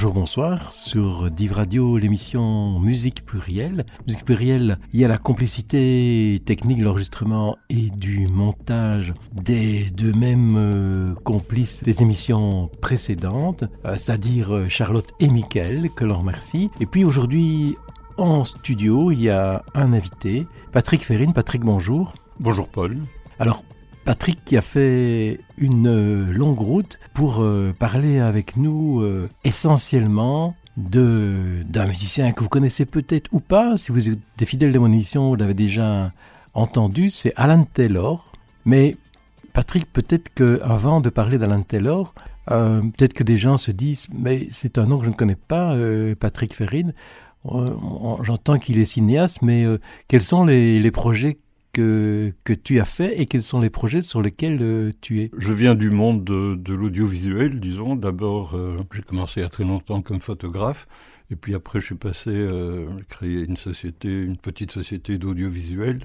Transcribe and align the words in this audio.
Bonjour, 0.00 0.14
bonsoir. 0.14 0.72
Sur 0.72 1.30
Div 1.30 1.52
Radio, 1.52 1.98
l'émission 1.98 2.80
Musique 2.80 3.22
plurielle. 3.26 3.84
Musique 4.06 4.24
plurielle, 4.24 4.78
il 4.94 5.00
y 5.00 5.04
a 5.04 5.08
la 5.08 5.18
complicité 5.18 6.40
technique 6.46 6.78
de 6.78 6.84
l'enregistrement 6.84 7.58
et 7.68 7.90
du 7.90 8.26
montage 8.26 9.12
des 9.30 9.90
deux 9.90 10.14
mêmes 10.14 10.56
euh, 10.56 11.14
complices 11.16 11.82
des 11.82 12.00
émissions 12.00 12.70
précédentes, 12.80 13.64
euh, 13.84 13.98
c'est-à-dire 13.98 14.54
euh, 14.56 14.68
Charlotte 14.70 15.10
et 15.20 15.28
Mickaël, 15.28 15.90
que 15.90 16.06
l'on 16.06 16.20
remercie. 16.20 16.70
Et 16.80 16.86
puis 16.86 17.04
aujourd'hui, 17.04 17.76
en 18.16 18.46
studio, 18.46 19.10
il 19.10 19.20
y 19.20 19.28
a 19.28 19.62
un 19.74 19.92
invité, 19.92 20.46
Patrick 20.72 21.04
Ferrine. 21.04 21.34
Patrick, 21.34 21.60
bonjour. 21.60 22.14
Bonjour 22.38 22.70
Paul. 22.70 22.96
Alors, 23.38 23.64
Patrick 24.10 24.44
qui 24.44 24.56
a 24.56 24.60
fait 24.60 25.38
une 25.56 25.86
euh, 25.86 26.32
longue 26.32 26.58
route 26.58 26.98
pour 27.14 27.42
euh, 27.42 27.72
parler 27.78 28.18
avec 28.18 28.56
nous 28.56 29.02
euh, 29.02 29.30
essentiellement 29.44 30.56
de 30.76 31.62
d'un 31.68 31.86
musicien 31.86 32.32
que 32.32 32.42
vous 32.42 32.48
connaissez 32.48 32.86
peut-être 32.86 33.28
ou 33.30 33.38
pas. 33.38 33.76
Si 33.76 33.92
vous 33.92 34.08
êtes 34.08 34.18
des 34.36 34.46
fidèles 34.46 34.72
de 34.72 34.80
mon 34.80 34.86
émission, 34.86 35.28
vous 35.28 35.36
l'avez 35.36 35.54
déjà 35.54 36.10
entendu, 36.54 37.08
c'est 37.08 37.32
Alan 37.36 37.62
Taylor. 37.62 38.32
Mais 38.64 38.96
Patrick, 39.52 39.86
peut-être 39.92 40.34
que 40.34 40.60
avant 40.64 41.00
de 41.00 41.08
parler 41.08 41.38
d'Alan 41.38 41.62
Taylor, 41.62 42.12
peut-être 42.48 43.12
que 43.12 43.22
des 43.22 43.38
gens 43.38 43.58
se 43.58 43.70
disent, 43.70 44.08
mais 44.12 44.48
c'est 44.50 44.78
un 44.78 44.86
nom 44.86 44.98
que 44.98 45.04
je 45.04 45.10
ne 45.10 45.14
connais 45.14 45.36
pas, 45.36 45.76
Patrick 46.18 46.52
Ferrine. 46.52 46.94
J'entends 47.44 48.58
qu'il 48.58 48.80
est 48.80 48.86
cinéaste, 48.86 49.40
mais 49.42 49.66
quels 50.08 50.20
sont 50.20 50.44
les, 50.44 50.80
les 50.80 50.90
projets 50.90 51.38
que, 51.72 52.32
que 52.44 52.52
tu 52.52 52.80
as 52.80 52.84
fait 52.84 53.20
et 53.20 53.26
quels 53.26 53.42
sont 53.42 53.60
les 53.60 53.70
projets 53.70 54.00
sur 54.00 54.22
lesquels 54.22 54.58
euh, 54.60 54.92
tu 55.00 55.20
es? 55.20 55.30
Je 55.36 55.52
viens 55.52 55.74
du 55.74 55.90
monde 55.90 56.24
de, 56.24 56.74
l'audiovisuel, 56.74 57.60
disons. 57.60 57.96
D'abord, 57.96 58.54
euh, 58.54 58.78
j'ai 58.92 59.02
commencé 59.02 59.40
il 59.40 59.42
y 59.42 59.46
a 59.46 59.48
très 59.48 59.64
longtemps 59.64 60.02
comme 60.02 60.20
photographe. 60.20 60.86
Et 61.32 61.36
puis 61.36 61.54
après, 61.54 61.80
je 61.80 61.86
suis 61.86 61.94
passé, 61.94 62.30
euh, 62.30 62.88
créer 63.08 63.44
une 63.44 63.56
société, 63.56 64.08
une 64.08 64.36
petite 64.36 64.72
société 64.72 65.16
d'audiovisuel. 65.16 66.00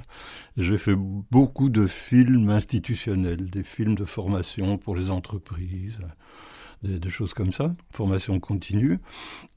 J'ai 0.55 0.77
fait 0.77 0.95
beaucoup 0.95 1.69
de 1.69 1.87
films 1.87 2.51
institutionnels, 2.51 3.49
des 3.49 3.63
films 3.63 3.95
de 3.95 4.05
formation 4.05 4.77
pour 4.77 4.95
les 4.95 5.09
entreprises, 5.09 5.97
des, 6.85 7.09
choses 7.09 7.33
comme 7.33 7.51
ça, 7.51 7.75
formation 7.91 8.39
continue. 8.39 8.99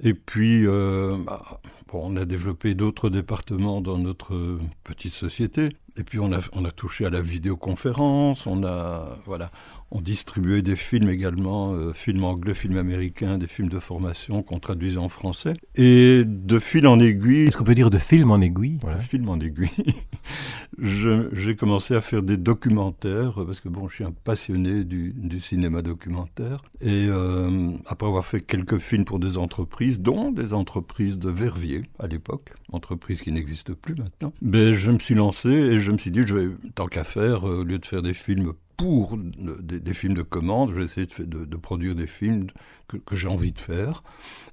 Et 0.02 0.14
puis, 0.14 0.66
euh, 0.66 1.16
bah, 1.24 1.60
bon, 1.88 2.12
on 2.12 2.16
a 2.16 2.24
développé 2.24 2.74
d'autres 2.74 3.10
départements 3.10 3.80
dans 3.80 3.98
notre 3.98 4.58
petite 4.84 5.14
société. 5.14 5.70
Et 5.96 6.04
puis 6.04 6.20
on 6.20 6.32
a, 6.32 6.38
on 6.52 6.64
a 6.64 6.70
touché 6.70 7.06
à 7.06 7.10
la 7.10 7.20
vidéoconférence, 7.20 8.46
on 8.46 8.64
a 8.64 9.18
voilà, 9.26 9.50
on 9.90 10.00
distribuait 10.00 10.62
des 10.62 10.76
films 10.76 11.08
également, 11.08 11.72
euh, 11.72 11.92
films 11.92 12.24
anglais, 12.24 12.54
films 12.54 12.76
américains, 12.76 13.38
des 13.38 13.46
films 13.46 13.68
de 13.68 13.78
formation 13.78 14.42
qu'on 14.42 14.58
traduisait 14.58 14.98
en 14.98 15.08
français. 15.08 15.54
Et 15.76 16.24
de 16.26 16.58
fil 16.58 16.86
en 16.86 17.00
aiguille. 17.00 17.46
Est-ce 17.46 17.56
qu'on 17.56 17.64
peut 17.64 17.74
dire 17.74 17.90
de 17.90 17.98
film 17.98 18.30
en 18.30 18.40
aiguille? 18.40 18.78
voilà. 18.82 18.98
Film 18.98 19.28
en 19.28 19.38
aiguille. 19.38 19.70
J'ai 20.78 21.56
commencé 21.56 21.94
à 21.94 22.00
faire 22.00 22.22
des 22.22 22.36
documentaires, 22.36 23.34
parce 23.46 23.60
que 23.60 23.68
bon, 23.68 23.88
je 23.88 23.96
suis 23.96 24.04
un 24.04 24.12
passionné 24.12 24.84
du, 24.84 25.12
du 25.16 25.40
cinéma 25.40 25.82
documentaire. 25.82 26.62
Et 26.80 27.06
euh, 27.08 27.70
après 27.86 28.06
avoir 28.06 28.24
fait 28.24 28.40
quelques 28.40 28.78
films 28.78 29.04
pour 29.04 29.18
des 29.18 29.38
entreprises, 29.38 30.00
dont 30.00 30.30
des 30.30 30.52
entreprises 30.52 31.18
de 31.18 31.30
Verviers 31.30 31.82
à 31.98 32.06
l'époque, 32.06 32.52
entreprises 32.72 33.22
qui 33.22 33.32
n'existent 33.32 33.72
plus 33.80 33.94
maintenant, 33.94 34.32
ben, 34.42 34.74
je 34.74 34.90
me 34.90 34.98
suis 34.98 35.14
lancé 35.14 35.48
et 35.48 35.78
je 35.78 35.90
me 35.90 35.98
suis 35.98 36.10
dit, 36.10 36.22
je 36.26 36.34
vais, 36.34 36.54
tant 36.74 36.86
qu'à 36.86 37.04
faire, 37.04 37.48
euh, 37.48 37.60
au 37.60 37.64
lieu 37.64 37.78
de 37.78 37.86
faire 37.86 38.02
des 38.02 38.14
films 38.14 38.52
pour 38.78 39.18
des, 39.18 39.92
films 39.92 40.14
de 40.14 40.22
commande, 40.22 40.72
j'ai 40.72 40.84
essayé 40.84 41.06
de, 41.26 41.56
produire 41.56 41.96
des 41.96 42.06
films 42.06 42.46
que, 42.86 43.16
j'ai 43.16 43.26
envie 43.26 43.52
de 43.52 43.58
faire. 43.58 44.04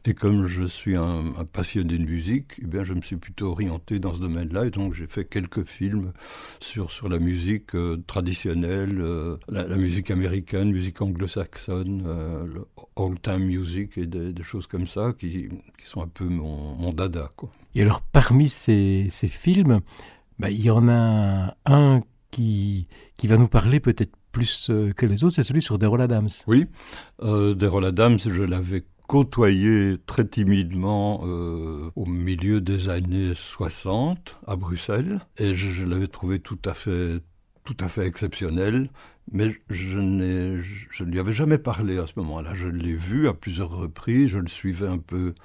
Et 0.03 0.15
comme 0.15 0.47
je 0.47 0.63
suis 0.63 0.95
un, 0.95 1.45
passionné 1.53 1.99
de 1.99 2.03
musique, 2.03 2.53
eh 2.59 2.65
bien, 2.65 2.83
je 2.83 2.93
me 2.95 3.01
suis 3.01 3.17
plutôt 3.17 3.51
orienté 3.51 3.99
dans 3.99 4.15
ce 4.15 4.19
domaine-là. 4.19 4.65
Et 4.65 4.71
donc, 4.71 4.93
j'ai 4.93 5.05
fait 5.05 5.25
quelques 5.25 5.65
films 5.67 6.11
sur, 6.59 6.91
sur 6.91 7.07
la 7.07 7.19
musique 7.19 7.75
euh, 7.75 8.03
traditionnelle, 8.07 8.99
euh, 8.99 9.37
la, 9.47 9.77
musique 9.77 10.09
américaine, 10.09 10.71
musique 10.71 11.03
anglo-saxonne, 11.03 12.03
euh, 12.07 12.47
old-time 12.95 13.45
music 13.45 13.95
et 13.99 14.07
des, 14.07 14.43
choses 14.43 14.65
comme 14.65 14.87
ça 14.87 15.13
qui, 15.17 15.49
qui 15.77 15.85
sont 15.85 16.01
un 16.01 16.07
peu 16.07 16.25
mon, 16.25 16.91
dada. 16.93 17.31
Et 17.75 17.83
alors, 17.83 18.01
parmi 18.01 18.49
ces, 18.49 19.05
ces 19.11 19.27
films, 19.27 19.81
bah, 20.39 20.49
il 20.49 20.61
y 20.61 20.71
en 20.71 20.89
a 20.89 21.55
un 21.67 22.01
qui, 22.35 22.87
qui 23.15 23.27
va 23.27 23.37
nous 23.37 23.47
parler 23.47 23.79
peut-être 23.79 24.11
plus 24.33 24.69
euh, 24.69 24.91
que 24.91 25.05
les 25.05 25.23
autres, 25.23 25.35
c'est 25.35 25.43
celui 25.43 25.61
sur 25.61 25.79
Derol 25.79 26.01
Adams. 26.01 26.27
Oui, 26.47 26.65
euh, 27.21 27.55
Adams, 27.81 28.17
je 28.19 28.43
l'avais 28.43 28.83
côtoyé 29.07 29.95
très 30.05 30.27
timidement 30.27 31.21
euh, 31.23 31.89
au 31.95 32.05
milieu 32.05 32.59
des 32.59 32.89
années 32.89 33.31
60 33.33 34.37
à 34.47 34.57
Bruxelles 34.57 35.21
et 35.37 35.53
je, 35.53 35.85
l'avais 35.85 36.07
trouvé 36.07 36.39
tout 36.39 36.57
à 36.65 36.73
fait 36.73 37.19
tout 37.63 37.77
à 37.79 37.87
fait 37.87 38.05
exceptionnel 38.05 38.89
mais 39.31 39.55
je 39.69 39.99
ne 39.99 40.59
lui 41.05 41.19
avais 41.19 41.33
jamais 41.33 41.59
parlé 41.59 41.99
à 41.99 42.07
ce 42.07 42.13
moment-là 42.17 42.55
je 42.55 42.67
l'ai 42.67 42.95
vu 42.95 43.27
à 43.27 43.35
plusieurs 43.35 43.69
reprises 43.69 44.29
je 44.29 44.39
le 44.39 44.47
suivais 44.47 44.87
un 44.87 44.97
peu 44.97 45.35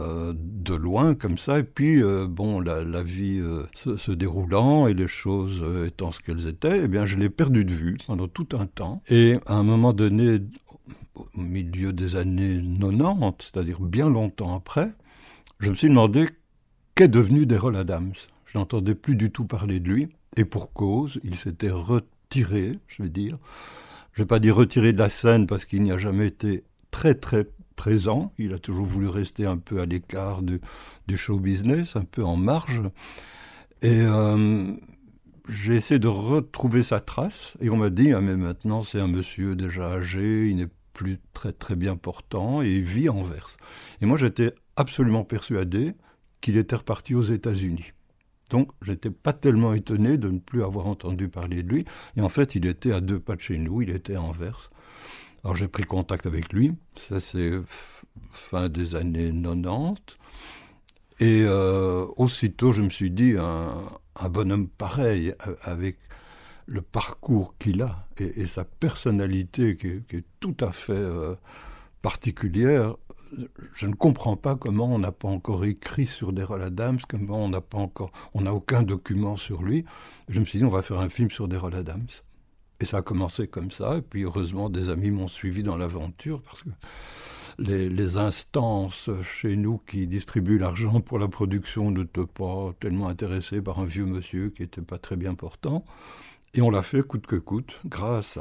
euh, 0.00 0.34
de 0.36 0.74
loin 0.74 1.14
comme 1.14 1.38
ça. 1.38 1.60
Et 1.60 1.62
puis 1.62 2.02
euh, 2.02 2.26
bon 2.28 2.60
la, 2.60 3.02
vie 3.02 3.38
euh, 3.40 3.64
se, 3.72 4.10
déroulant 4.10 4.86
et 4.86 4.92
les 4.92 5.08
choses 5.08 5.64
étant 5.86 6.12
ce 6.12 6.20
qu'elles 6.20 6.46
étaient 6.46 6.82
eh 6.84 6.88
bien 6.88 7.06
je 7.06 7.16
l'ai 7.16 7.30
perdu 7.30 7.64
de 7.64 7.72
vue 7.72 7.96
pendant 8.06 8.28
tout 8.28 8.48
un 8.52 8.66
temps. 8.66 9.02
Et 9.08 9.38
à 9.46 9.54
un 9.54 9.62
moment 9.62 9.94
donné 9.94 10.40
au 11.14 11.26
milieu 11.40 11.94
des 11.94 12.16
années 12.16 12.60
90 12.80 13.34
c'est 13.40 13.56
à 13.56 13.64
dire 13.64 13.80
bien 13.80 14.10
longtemps 14.10 14.54
après 14.54 14.92
je 15.58 15.70
me 15.70 15.74
suis 15.74 15.88
demandé 15.88 16.26
qu'est 16.94 17.08
devenu 17.08 17.46
d'Erol 17.46 17.76
Adams. 17.76 18.12
Je 18.44 18.58
n'entendais 18.58 18.94
plus 18.94 19.16
du 19.16 19.30
tout 19.30 19.46
parler 19.46 19.80
de 19.80 19.88
lui. 19.88 20.08
Et 20.36 20.44
pour 20.44 20.72
cause 20.72 21.18
il 21.24 21.36
s'était 21.36 21.70
retiré 21.70 22.72
je 22.88 23.02
vais 23.02 23.08
dire. 23.08 23.38
Je 24.12 24.22
vais 24.22 24.26
pas 24.26 24.38
dire 24.38 24.54
retiré 24.54 24.92
de 24.92 24.98
la 24.98 25.08
scène 25.08 25.46
parce 25.46 25.64
qu'il 25.64 25.82
n'y 25.82 25.92
a 25.92 25.98
jamais 25.98 26.26
été 26.26 26.64
très 26.90 27.14
très 27.14 27.46
présent, 27.78 28.32
il 28.38 28.52
a 28.52 28.58
toujours 28.58 28.84
voulu 28.84 29.08
rester 29.08 29.46
un 29.46 29.56
peu 29.56 29.80
à 29.80 29.86
l'écart 29.86 30.42
du, 30.42 30.60
du 31.06 31.16
show 31.16 31.38
business, 31.38 31.94
un 31.94 32.04
peu 32.04 32.24
en 32.24 32.36
marge. 32.36 32.82
Et 33.82 34.00
euh, 34.00 34.72
j'ai 35.48 35.76
essayé 35.76 36.00
de 36.00 36.08
retrouver 36.08 36.82
sa 36.82 36.98
trace, 37.00 37.54
et 37.60 37.70
on 37.70 37.76
m'a 37.76 37.90
dit 37.90 38.12
ah, 38.12 38.20
mais 38.20 38.36
maintenant 38.36 38.82
c'est 38.82 39.00
un 39.00 39.06
monsieur 39.06 39.54
déjà 39.54 39.92
âgé, 39.92 40.48
il 40.48 40.56
n'est 40.56 40.68
plus 40.92 41.20
très 41.32 41.52
très 41.52 41.76
bien 41.76 41.94
portant, 41.96 42.62
et 42.62 42.68
il 42.68 42.82
vit 42.82 43.08
en 43.08 43.22
verse. 43.22 43.56
Et 44.00 44.06
moi 44.06 44.18
j'étais 44.18 44.52
absolument 44.74 45.22
persuadé 45.22 45.94
qu'il 46.40 46.56
était 46.56 46.76
reparti 46.76 47.14
aux 47.14 47.22
États-Unis. 47.22 47.92
Donc 48.50 48.72
j'étais 48.82 49.10
pas 49.10 49.32
tellement 49.32 49.72
étonné 49.72 50.18
de 50.18 50.28
ne 50.28 50.40
plus 50.40 50.64
avoir 50.64 50.88
entendu 50.88 51.28
parler 51.28 51.62
de 51.62 51.68
lui, 51.68 51.84
et 52.16 52.20
en 52.22 52.28
fait 52.28 52.56
il 52.56 52.66
était 52.66 52.92
à 52.92 53.00
deux 53.00 53.20
pas 53.20 53.36
de 53.36 53.40
chez 53.40 53.56
nous, 53.56 53.82
il 53.82 53.90
était 53.90 54.16
en 54.16 54.32
verse. 54.32 54.68
Alors 55.44 55.54
j'ai 55.54 55.68
pris 55.68 55.84
contact 55.84 56.26
avec 56.26 56.52
lui, 56.52 56.72
ça 56.96 57.20
c'est 57.20 57.52
fin 58.32 58.68
des 58.68 58.94
années 58.94 59.32
90. 59.32 60.18
Et 61.20 61.42
euh, 61.44 62.06
aussitôt 62.16 62.72
je 62.72 62.82
me 62.82 62.90
suis 62.90 63.10
dit 63.10 63.34
un, 63.38 64.28
bonhomme 64.28 64.68
pareil 64.68 65.34
avec 65.62 65.96
le 66.66 66.82
parcours 66.82 67.54
qu'il 67.58 67.82
a 67.82 68.06
et, 68.18 68.46
sa 68.46 68.64
personnalité 68.64 69.76
qui 69.76 70.16
est, 70.16 70.24
tout 70.40 70.56
à 70.60 70.70
fait 70.70 70.92
euh, 70.92 71.34
particulière, 72.02 72.96
je 73.74 73.86
ne 73.86 73.94
comprends 73.94 74.36
pas 74.36 74.56
comment 74.56 74.92
on 74.92 74.98
n'a 74.98 75.12
pas 75.12 75.28
encore 75.28 75.64
écrit 75.64 76.06
sur 76.06 76.32
rôles 76.36 76.62
Adams, 76.62 76.98
comment 77.08 77.44
on 77.44 77.48
n'a 77.48 77.60
pas 77.60 77.78
encore 77.78 78.10
on 78.34 78.42
n'a 78.42 78.54
aucun 78.54 78.82
document 78.82 79.36
sur 79.36 79.62
lui. 79.62 79.84
Je 80.28 80.40
me 80.40 80.44
suis 80.44 80.58
dit 80.58 80.64
on 80.64 80.70
va 80.70 80.82
faire 80.82 80.98
un 80.98 81.08
film 81.08 81.30
sur 81.30 81.48
rôles 81.48 81.74
Adams. 81.74 82.08
Et 82.80 82.84
ça 82.84 82.98
a 82.98 83.02
commencé 83.02 83.48
comme 83.48 83.70
ça, 83.70 83.96
et 83.96 84.02
puis 84.02 84.22
heureusement 84.22 84.70
des 84.70 84.88
amis 84.88 85.10
m'ont 85.10 85.28
suivi 85.28 85.62
dans 85.62 85.76
l'aventure 85.76 86.42
parce 86.42 86.62
que 86.62 86.68
les, 87.58 88.16
instances 88.16 89.10
chez 89.22 89.56
nous 89.56 89.78
qui 89.78 90.06
distribuent 90.06 90.58
l'argent 90.58 91.00
pour 91.00 91.18
la 91.18 91.26
production 91.26 91.90
n'étaient 91.90 92.26
pas 92.26 92.72
tellement 92.78 93.08
intéressés 93.08 93.60
par 93.60 93.80
un 93.80 93.84
vieux 93.84 94.06
monsieur 94.06 94.50
qui 94.50 94.62
n'était 94.62 94.80
pas 94.80 94.98
très 94.98 95.16
bien 95.16 95.34
portant. 95.34 95.84
Et 96.54 96.62
on 96.62 96.70
l'a 96.70 96.82
fait 96.82 97.02
coûte 97.02 97.26
que 97.26 97.36
coûte, 97.36 97.80
grâce 97.84 98.38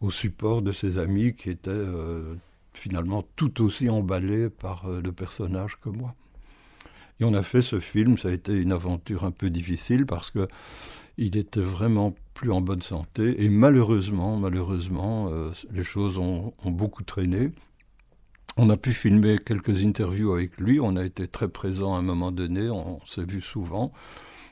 au 0.00 0.10
support 0.10 0.62
de 0.62 0.72
ses 0.72 0.98
amis 0.98 1.34
qui 1.34 1.50
étaient 1.50 1.70
euh, 1.70 2.34
finalement 2.74 3.24
tout 3.34 3.64
aussi 3.64 3.88
emballés 3.88 4.50
par 4.50 4.86
euh, 4.86 5.00
le 5.02 5.12
personnage 5.12 5.78
que 5.80 5.88
moi. 5.88 6.14
Et 7.18 7.24
on 7.24 7.32
a 7.32 7.42
fait 7.42 7.62
ce 7.62 7.80
film, 7.80 8.18
ça 8.18 8.28
a 8.28 8.32
été 8.32 8.52
une 8.52 8.72
aventure 8.72 9.24
un 9.24 9.30
peu 9.30 9.48
difficile 9.48 10.04
parce 10.04 10.30
que 10.30 10.48
il 11.16 11.38
était 11.38 11.60
vraiment 11.60 12.14
plus 12.36 12.52
en 12.52 12.60
bonne 12.60 12.82
santé. 12.82 13.42
Et 13.42 13.48
malheureusement 13.48 14.36
malheureusement 14.36 15.30
euh, 15.32 15.50
les 15.72 15.82
choses 15.82 16.18
ont, 16.18 16.52
beaucoup 16.66 17.02
traîné. 17.02 17.50
On 18.58 18.68
a 18.68 18.76
pu 18.76 18.92
filmer 18.92 19.38
quelques 19.38 19.82
interviews 19.82 20.32
avec 20.32 20.58
lui. 20.58 20.78
On 20.78 20.96
a 20.96 21.04
été 21.04 21.26
très 21.26 21.48
présent 21.48 21.94
à 21.94 21.98
un 21.98 22.02
moment 22.02 22.32
donné. 22.32 22.68
On, 22.68 23.00
s'est 23.06 23.24
vu 23.24 23.40
souvent 23.40 23.90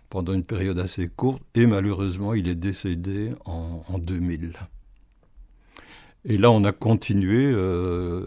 pendant 0.09 0.33
une 0.33 0.45
période 0.45 0.79
assez 0.79 1.09
courte. 1.09 1.43
Et 1.55 1.67
malheureusement 1.67 2.33
il 2.33 2.49
est 2.49 2.55
décédé 2.55 3.33
en, 3.45 3.83
en 3.87 3.99
2000 3.99 4.55
Et 6.25 6.39
là, 6.39 6.51
on 6.51 6.65
a 6.65 6.73
continué. 6.73 7.53
Euh, 7.53 8.25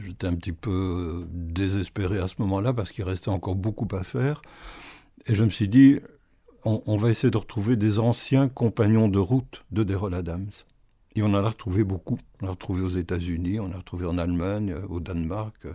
j'étais 0.00 0.26
un 0.26 0.34
petit 0.34 0.52
peu 0.52 1.26
désespéré 1.30 2.18
à 2.20 2.26
ce 2.26 2.36
moment-là 2.38 2.72
parce 2.72 2.90
qu'il 2.90 3.04
restait 3.04 3.28
encore 3.28 3.54
beaucoup 3.54 3.88
à 3.94 4.02
faire. 4.02 4.40
Et 5.26 5.34
je 5.34 5.44
me 5.44 5.50
suis 5.50 5.68
dit, 5.68 6.00
on, 6.64 6.96
va 6.96 7.10
essayer 7.10 7.30
de 7.30 7.36
retrouver 7.36 7.76
des 7.76 7.98
anciens 7.98 8.48
compagnons 8.48 9.08
de 9.08 9.18
route 9.18 9.64
de 9.70 9.82
Derol 9.82 10.14
Adams. 10.14 10.50
Et 11.14 11.22
on 11.22 11.26
en 11.26 11.44
a 11.44 11.48
retrouvé 11.48 11.84
beaucoup. 11.84 12.18
On 12.40 12.46
l'a 12.46 12.52
retrouvé 12.52 12.82
aux 12.82 12.88
États-Unis, 12.88 13.60
on 13.60 13.68
l'a 13.68 13.78
retrouvé 13.78 14.06
en 14.06 14.18
Allemagne, 14.18 14.74
au 14.88 15.00
Danemark, 15.00 15.66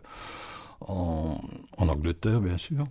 en, 0.81 1.37
Angleterre, 1.77 2.41
bien 2.41 2.57
sûr. 2.57 2.85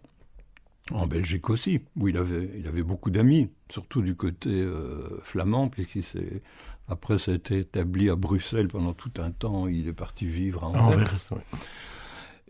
En 0.91 1.07
Belgique 1.07 1.49
aussi, 1.49 1.81
où 1.97 2.09
il 2.09 2.17
avait, 2.17 2.83
beaucoup 2.83 3.11
d'amis, 3.11 3.49
surtout 3.71 4.03
du 4.03 4.17
côté 4.17 4.51
euh, 4.51 5.21
flamand, 5.23 5.69
puisqu'il 5.69 6.03
s'est 6.03 6.43
après, 6.89 7.17
été 7.31 7.61
établi 7.61 8.11
à 8.11 8.17
Bruxelles 8.17 8.69
pendant 8.69 8.93
tout 8.93 9.13
un 9.19 9.31
temps. 9.31 9.67
Il 9.69 9.89
est 9.89 9.95
parti 9.95 10.27
vivre 10.27 10.65
à 10.65 10.67
Anvers. 10.67 11.15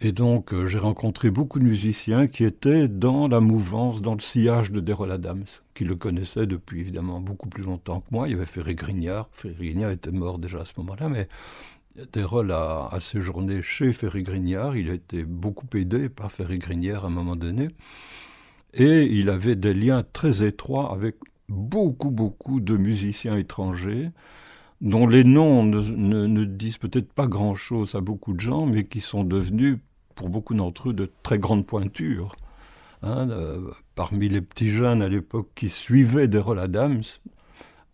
Et 0.04 0.10
donc, 0.10 0.52
euh, 0.52 0.66
j'ai 0.66 0.80
rencontré 0.80 1.30
beaucoup 1.30 1.60
de 1.60 1.64
musiciens 1.64 2.26
qui 2.26 2.42
étaient 2.42 2.88
dans 2.88 3.28
la 3.28 3.38
mouvance, 3.38 4.02
dans 4.02 4.14
le 4.14 4.20
sillage 4.20 4.72
de 4.72 4.80
Derol 4.80 5.12
Adams, 5.12 5.44
qui 5.74 5.84
le 5.84 5.94
connaissaient 5.94 6.46
depuis 6.46 6.80
évidemment 6.80 7.20
beaucoup 7.20 7.48
plus 7.48 7.62
longtemps 7.62 8.00
que 8.00 8.08
moi. 8.10 8.26
Il 8.26 8.32
y 8.32 8.34
avait 8.34 8.44
Ferré 8.44 8.74
Grignard. 8.74 9.28
Ferré 9.30 9.54
Grignard 9.60 9.92
était 9.92 10.10
mort 10.10 10.40
déjà 10.40 10.62
à 10.62 10.64
ce 10.64 10.72
moment-là, 10.78 11.08
mais 11.08 11.28
Derol 12.12 12.50
a, 12.50 12.90
séjourné 12.98 13.62
chez 13.62 13.92
Ferré 13.92 14.24
Grignard. 14.24 14.76
Il 14.76 14.90
a 14.90 14.94
été 14.94 15.22
beaucoup 15.22 15.68
aidé 15.76 16.08
par 16.08 16.32
Ferré 16.32 16.58
Grignard 16.58 17.04
à 17.04 17.06
un 17.06 17.10
moment 17.10 17.36
donné. 17.36 17.68
Et 18.74 19.04
il 19.04 19.30
avait 19.30 19.54
des 19.54 19.72
liens 19.72 20.02
très 20.12 20.42
étroits 20.44 20.92
avec 20.92 21.14
beaucoup, 21.48 22.10
beaucoup 22.10 22.58
de 22.58 22.76
musiciens 22.76 23.36
étrangers 23.36 24.10
dont 24.80 25.06
les 25.06 25.22
noms 25.22 25.62
ne, 25.62 26.44
disent 26.44 26.78
peut-être 26.78 27.12
pas 27.12 27.28
grand-chose 27.28 27.94
à 27.94 28.00
beaucoup 28.00 28.34
de 28.34 28.40
gens, 28.40 28.66
mais 28.66 28.82
qui 28.82 29.00
sont 29.00 29.22
devenus, 29.22 29.78
pour 30.14 30.28
beaucoup 30.28 30.54
d'entre 30.54 30.90
eux, 30.90 30.92
de 30.92 31.10
très 31.22 31.38
grandes 31.38 31.66
pointures. 31.66 32.36
Hein, 33.02 33.28
parmi 33.96 34.28
les 34.28 34.40
petits 34.40 34.70
jeunes 34.70 35.02
à 35.02 35.08
l'époque 35.08 35.50
qui 35.56 35.68
suivaient 35.68 36.28
Derol 36.28 36.60
Adams, 36.60 37.02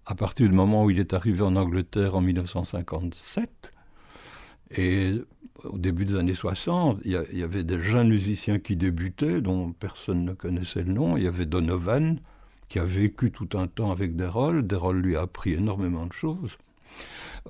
à 0.05 0.15
partir 0.15 0.49
du 0.49 0.55
moment 0.55 0.85
où 0.85 0.91
il 0.91 0.99
est 0.99 1.15
arrivé 1.15 1.43
en 1.43 1.57
Angleterre 1.57 2.15
en 2.15 2.21
1957, 2.21 3.73
et 4.77 5.15
au 5.65 5.79
début 5.79 6.05
des 6.05 6.17
années 6.17 6.35
60, 6.35 7.01
il 7.05 7.13
y, 7.13 7.43
avait 7.43 7.65
des 7.65 7.81
jeunes 7.81 8.09
musiciens 8.09 8.59
qui 8.59 8.77
débutaient, 8.77 9.41
dont 9.41 9.73
personne 9.73 10.25
ne 10.25 10.33
connaissait 10.33 10.83
le 10.83 10.93
nom. 10.93 11.17
Il 11.17 11.25
y 11.25 11.27
avait 11.27 11.47
Donovan, 11.47 12.21
qui 12.69 12.79
a 12.79 12.85
vécu 12.85 13.33
tout 13.33 13.49
un 13.55 13.67
temps 13.67 13.91
avec 13.91 14.15
Derol. 14.15 14.67
Derol 14.67 15.01
lui 15.01 15.17
a 15.17 15.23
appris 15.23 15.55
énormément 15.55 16.07
de 16.07 16.13
choses. 16.13 16.59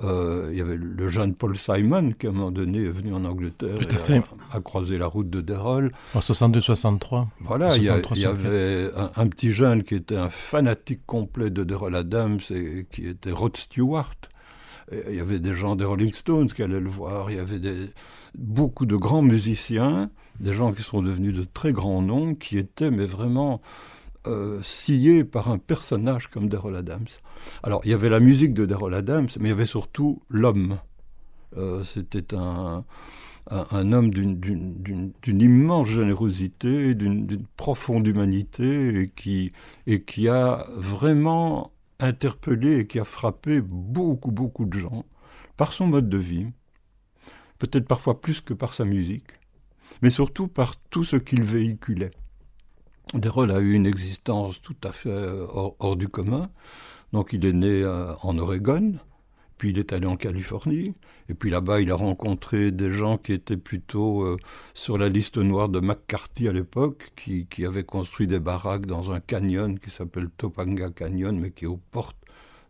Euh, 0.04 0.48
il 0.52 0.58
y 0.58 0.60
avait 0.60 0.76
le 0.76 1.08
jeune 1.08 1.34
Paul 1.34 1.56
Simon 1.56 2.12
qui 2.12 2.26
à 2.26 2.30
un 2.30 2.32
moment 2.32 2.50
donné 2.52 2.84
est 2.84 2.90
venu 2.90 3.14
en 3.14 3.24
Angleterre 3.24 3.78
et 3.82 4.20
a, 4.52 4.60
croisé 4.60 4.96
la 4.96 5.06
route 5.06 5.28
de 5.28 5.40
Derol. 5.40 5.90
En 6.14 6.20
62-63. 6.20 7.26
Voilà, 7.40 7.76
il 7.76 7.82
y, 7.82 7.88
avait 7.88 8.90
un, 9.16 9.26
petit 9.26 9.50
jeune 9.50 9.82
qui 9.82 9.96
était 9.96 10.16
un 10.16 10.28
fanatique 10.28 11.04
complet 11.06 11.50
de 11.50 11.64
Derol 11.64 11.96
Adams 11.96 12.38
et 12.50 12.86
qui 12.92 13.08
était 13.08 13.32
Rod 13.32 13.56
Stewart. 13.56 14.14
il 14.92 15.16
y 15.16 15.20
avait 15.20 15.40
des 15.40 15.54
gens 15.54 15.74
des 15.74 15.84
Rolling 15.84 16.14
Stones 16.14 16.48
qui 16.48 16.62
allaient 16.62 16.80
le 16.80 16.90
voir. 16.90 17.30
Il 17.30 17.36
y 17.36 17.40
avait 17.40 17.58
des, 17.58 17.90
beaucoup 18.36 18.86
de 18.86 18.96
grands 18.96 19.22
musiciens, 19.22 20.10
des 20.38 20.52
gens 20.52 20.72
qui 20.72 20.82
sont 20.82 21.02
devenus 21.02 21.36
de 21.36 21.44
très 21.44 21.72
grands 21.72 22.02
noms, 22.02 22.34
qui 22.34 22.58
étaient 22.58 22.90
mais 22.90 23.06
vraiment 23.06 23.60
euh, 24.26 24.60
scié 24.62 25.24
par 25.24 25.50
un 25.50 25.58
personnage 25.58 26.28
comme 26.28 26.48
Derol 26.48 26.76
Adams. 26.76 27.06
Alors, 27.62 27.80
il 27.84 27.90
y 27.90 27.94
avait 27.94 28.08
la 28.08 28.20
musique 28.20 28.54
de 28.54 28.66
Derol 28.66 28.94
Adams, 28.94 29.28
mais 29.38 29.48
il 29.48 29.50
y 29.50 29.52
avait 29.52 29.66
surtout 29.66 30.22
l'homme. 30.28 30.78
Euh, 31.56 31.82
c'était 31.82 32.34
un, 32.34 32.84
homme 33.50 34.10
d'une 34.10 35.12
immense 35.24 35.88
générosité, 35.88 36.94
d'une 36.94 37.46
profonde 37.56 38.06
humanité, 38.06 39.10
et 39.86 40.02
qui 40.02 40.28
a 40.28 40.66
vraiment 40.76 41.72
interpellé 42.00 42.78
et 42.78 42.86
qui 42.86 42.98
a 42.98 43.04
frappé 43.04 43.60
beaucoup, 43.60 44.30
beaucoup 44.30 44.64
de 44.64 44.78
gens 44.78 45.04
par 45.56 45.72
son 45.72 45.86
mode 45.86 46.08
de 46.08 46.18
vie, 46.18 46.46
peut-être 47.58 47.86
parfois 47.86 48.20
plus 48.20 48.40
que 48.40 48.54
par 48.54 48.74
sa 48.74 48.84
musique, 48.84 49.32
mais 50.02 50.10
surtout 50.10 50.48
par 50.48 50.76
tout 50.76 51.04
ce 51.04 51.16
qu'il 51.16 51.42
véhiculait. 51.42 52.12
Derol 53.14 53.50
a 53.50 53.60
eu 53.60 53.72
une 53.72 53.86
existence 53.86 54.60
tout 54.60 54.76
à 54.84 54.92
fait 54.92 55.08
euh, 55.08 55.46
hors, 55.50 55.96
du 55.96 56.08
commun. 56.08 56.50
Donc 57.12 57.32
il 57.32 57.46
est 57.46 57.52
né 57.52 57.82
euh, 57.82 58.14
en 58.22 58.36
Oregon, 58.36 58.96
puis 59.56 59.70
il 59.70 59.78
est 59.78 59.94
allé 59.94 60.06
en 60.06 60.16
Californie, 60.16 60.94
et 61.30 61.34
puis 61.34 61.48
là-bas 61.48 61.80
il 61.80 61.90
a 61.90 61.94
rencontré 61.94 62.70
des 62.70 62.92
gens 62.92 63.16
qui 63.16 63.32
étaient 63.32 63.56
plutôt 63.56 64.22
euh, 64.22 64.36
sur 64.74 64.98
la 64.98 65.08
liste 65.08 65.38
noire 65.38 65.70
de 65.70 65.80
McCarthy 65.80 66.48
à 66.48 66.52
l'époque, 66.52 67.12
qui, 67.16 67.46
qui 67.46 67.64
avaient 67.64 67.84
construit 67.84 68.26
des 68.26 68.40
baraques 68.40 68.86
dans 68.86 69.10
un 69.10 69.20
canyon 69.20 69.78
qui 69.78 69.90
s'appelle 69.90 70.28
Topanga 70.36 70.90
Canyon, 70.90 71.38
mais 71.38 71.50
qui 71.50 71.64
est 71.64 71.68
aux 71.68 71.80
portes 71.90 72.17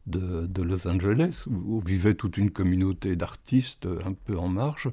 de, 0.08 0.62
Los 0.62 0.86
Angeles, 0.88 1.44
où, 1.48 1.80
vivait 1.80 2.14
toute 2.14 2.36
une 2.36 2.50
communauté 2.50 3.16
d'artistes 3.16 3.86
un 4.04 4.12
peu 4.12 4.38
en 4.38 4.48
marge. 4.48 4.90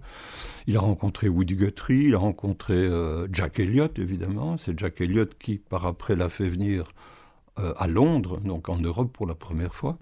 Il 0.68 0.78
a 0.78 0.80
rencontré 0.80 1.28
Woody 1.28 1.56
Guthrie, 1.56 2.06
il 2.06 2.16
a 2.16 2.20
rencontré 2.20 2.74
euh, 2.74 3.28
Jack 3.32 3.60
Elliott, 3.60 3.98
évidemment. 4.00 4.58
C'est 4.58 4.78
Jack 4.80 5.02
Elliott 5.02 5.36
qui, 5.38 5.58
par 5.58 5.86
après, 5.86 6.16
l'a 6.16 6.30
fait 6.30 6.48
venir 6.48 6.86
euh, 7.60 7.74
à 7.78 7.88
Londres, 7.88 8.40
donc 8.40 8.70
en 8.70 8.78
Europe 8.78 9.12
pour 9.12 9.28
la 9.28 9.36
première 9.36 9.74
fois. 9.74 9.98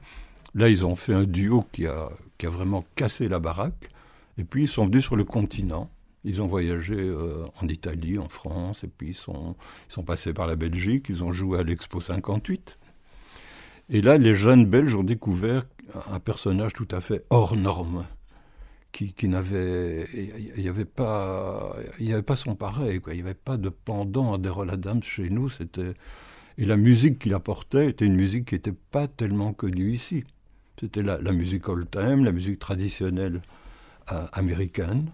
Là, 0.56 0.70
ils 0.70 0.86
ont 0.86 0.96
fait 0.96 1.14
un 1.14 1.26
duo 1.26 1.64
qui 1.72 1.88
a, 1.88 2.10
vraiment 2.44 2.84
cassé 2.96 3.30
la 3.30 3.40
baraque. 3.40 3.90
Et 4.38 4.44
puis, 4.44 4.64
ils 4.64 4.68
sont 4.68 4.86
venus 4.86 5.06
sur 5.06 5.16
le 5.16 5.24
continent. 5.24 5.90
Ils 6.26 6.42
ont 6.42 6.48
voyagé 6.48 6.96
euh, 6.98 7.46
en 7.62 7.68
Italie, 7.70 8.18
en 8.18 8.28
France, 8.28 8.84
et 8.84 8.88
puis 8.88 9.10
ils 9.10 9.12
ils 9.12 9.94
sont 9.94 10.04
passés 10.04 10.34
par 10.34 10.48
la 10.48 10.58
Belgique. 10.58 11.06
Ils 11.08 11.24
ont 11.24 11.32
joué 11.32 11.60
à 11.60 11.64
l'Expo 11.64 12.02
58. 12.02 12.78
Et 13.90 14.02
là, 14.02 14.18
les 14.18 14.36
jeunes 14.36 14.66
Belges 14.66 14.96
ont 14.96 15.04
découvert 15.04 15.66
un 16.12 16.20
personnage 16.20 16.74
tout 16.74 16.88
à 16.92 17.02
fait 17.02 17.26
hors 17.30 17.56
norme, 17.56 18.06
qui, 18.92 19.28
n'avait, 19.28 20.06
il 20.14 20.62
n'y 20.62 20.70
avait 20.70 20.86
pas, 20.86 21.76
il 22.00 22.14
avait 22.14 22.22
pas 22.22 22.36
son 22.36 22.56
pareil, 22.56 23.00
quoi. 23.00 23.14
Il 23.14 23.18
n'y 23.18 23.24
avait 23.24 23.34
pas 23.34 23.58
de 23.58 23.70
pendant 23.70 24.34
à 24.34 24.38
Derol 24.38 24.70
Adams 24.70 25.02
chez 25.04 25.30
nous. 25.30 25.50
C'était 25.50 25.94
et 26.58 26.66
la 26.66 26.78
musique 26.78 27.20
qu'il 27.20 27.34
apportait 27.34 27.90
était 27.90 28.06
une 28.06 28.16
musique 28.16 28.50
qui 28.50 28.56
n'était 28.56 28.74
pas 28.74 29.08
tellement 29.08 29.54
connue 29.54 29.92
ici. 29.92 30.24
C'était 30.80 31.02
la, 31.02 31.18
musique 31.32 31.68
old 31.68 31.90
time, 31.90 32.24
la 32.24 32.32
musique 32.32 32.60
traditionnelle 32.60 33.42
euh, 34.12 34.28
américaine. 34.34 35.10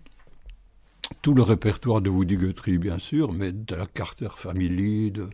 Tout 1.22 1.34
le 1.34 1.42
répertoire 1.42 2.02
de 2.02 2.10
Woody 2.10 2.36
Guthrie, 2.36 2.78
bien 2.78 2.98
sûr, 2.98 3.32
mais 3.32 3.52
de 3.52 3.76
la 3.76 3.86
Carter 3.86 4.30
Family, 4.36 5.12
de, 5.12 5.30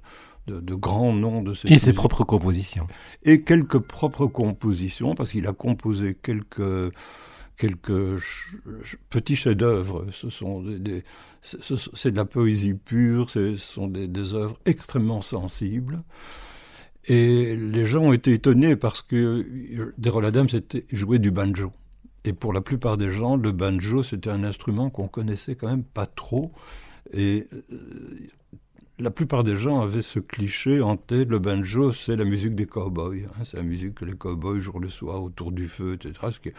de, 0.47 0.75
grands 0.75 1.13
noms 1.13 1.41
de 1.41 1.53
cette 1.53 1.71
Et 1.71 1.79
ses 1.79 1.93
propres 1.93 2.23
compositions. 2.23 2.87
Et 3.23 3.41
quelques 3.41 3.79
propres 3.79 4.27
compositions, 4.27 5.15
parce 5.15 5.31
qu'il 5.31 5.47
a 5.47 5.53
composé 5.53 6.15
quelques, 6.15 6.91
quelques 7.57 8.21
petits 9.09 9.35
chefs-d'œuvre. 9.35 10.05
Ce 10.11 10.29
sont 10.29 10.61
des, 10.61 11.03
c'est 11.41 12.11
de 12.11 12.17
la 12.17 12.25
poésie 12.25 12.73
pure, 12.73 13.29
ce 13.29 13.55
sont 13.55 13.87
des, 13.87 14.07
des, 14.07 14.33
œuvres 14.33 14.57
extrêmement 14.65 15.21
sensibles. 15.21 16.03
Et 17.07 17.55
les 17.55 17.85
gens 17.85 18.03
ont 18.03 18.13
été 18.13 18.33
étonnés 18.33 18.75
parce 18.75 19.01
que 19.01 19.93
Derol 19.97 20.25
Adams 20.25 20.49
jouait 20.91 21.19
du 21.19 21.31
banjo. 21.31 21.71
Et 22.23 22.33
pour 22.33 22.53
la 22.53 22.61
plupart 22.61 22.97
des 22.97 23.11
gens, 23.11 23.35
le 23.35 23.51
banjo, 23.51 24.01
c'était 24.01 24.31
un 24.31 24.43
instrument 24.43 24.89
qu'on 24.89 25.07
connaissait 25.07 25.55
quand 25.55 25.67
même 25.67 25.83
pas 25.83 26.07
trop. 26.07 26.51
Et 27.13 27.45
euh, 27.71 28.29
la 28.99 29.11
plupart 29.11 29.43
des 29.43 29.57
gens 29.57 29.81
avaient 29.81 30.01
ce 30.01 30.19
cliché 30.19 30.81
tête, 31.07 31.29
le 31.29 31.39
banjo, 31.39 31.91
c'est 31.91 32.15
la 32.15 32.23
musique 32.23 32.55
des 32.55 32.65
cowboys. 32.65 33.25
Hein, 33.25 33.43
c'est 33.43 33.57
la 33.57 33.63
musique 33.63 33.95
que 33.95 34.05
les 34.05 34.15
cowboys 34.15 34.59
jouent 34.59 34.79
le 34.79 34.89
soir 34.89 35.21
autour 35.21 35.51
du 35.51 35.67
feu, 35.67 35.93
etc. 35.93 36.13
Ce 36.31 36.39
qui 36.39 36.49
est 36.49 36.55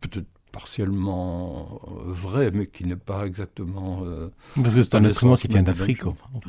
peut-être 0.00 0.26
partiellement 0.52 1.80
euh, 1.88 2.12
vrai, 2.12 2.50
mais 2.52 2.66
qui 2.66 2.84
n'est 2.84 2.94
pas 2.94 3.26
exactement... 3.26 4.02
Euh, 4.04 4.28
Parce 4.62 4.74
que 4.74 4.82
c'est 4.82 4.94
un 4.94 5.04
instrument 5.04 5.34
qui 5.34 5.48
vient 5.48 5.62
d'Afrique. 5.62 6.02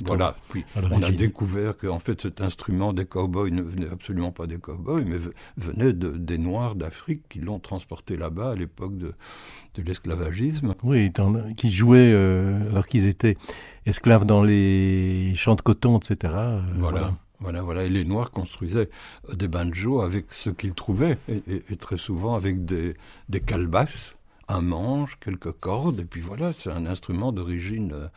voilà, 0.05 0.35
puis 0.49 0.65
on 0.91 1.01
a 1.01 1.11
découvert 1.11 1.77
qu'en 1.77 1.99
fait 1.99 2.21
cet 2.21 2.41
instrument 2.41 2.93
des 2.93 3.05
cowboys 3.05 3.51
ne 3.51 3.61
venait 3.61 3.89
absolument 3.89 4.31
pas 4.31 4.45
des 4.45 4.57
cowboys, 4.57 5.05
mais 5.07 5.17
venait 5.57 5.93
de, 5.93 6.11
des 6.11 6.37
Noirs 6.37 6.75
d'Afrique 6.75 7.23
qui 7.29 7.39
l'ont 7.39 7.59
transporté 7.59 8.17
là-bas 8.17 8.51
à 8.51 8.55
l'époque 8.55 8.97
de, 8.97 9.13
de 9.75 9.81
l'esclavagisme. 9.81 10.75
Oui, 10.83 11.11
qui 11.55 11.71
jouaient 11.71 12.11
euh, 12.13 12.69
alors 12.69 12.87
qu'ils 12.87 13.07
étaient 13.07 13.37
esclaves 13.85 14.25
dans 14.25 14.43
les 14.43 15.33
champs 15.35 15.55
de 15.55 15.61
coton, 15.61 15.97
etc. 15.97 16.33
voilà. 16.33 16.73
Voilà, 16.77 17.13
voilà. 17.39 17.83
Et 17.83 17.89
les 17.89 18.05
Noirs 18.05 18.31
construisaient 18.31 18.89
des 19.31 19.47
banjos 19.47 20.01
avec 20.01 20.31
ce 20.33 20.49
qu'ils 20.49 20.75
trouvaient, 20.75 21.17
et, 21.27 21.75
très 21.77 21.97
souvent 21.97 22.35
avec 22.35 22.65
des, 22.65 22.95
des 23.29 23.41
calebasses, 23.41 24.15
un 24.47 24.61
manche, 24.61 25.19
quelques 25.19 25.51
cordes, 25.51 25.99
et 25.99 26.05
puis 26.05 26.21
voilà, 26.21 26.53
c'est 26.53 26.71
un 26.71 26.85
instrument 26.85 27.31
d'origine 27.31 27.93
euh, 27.93 28.07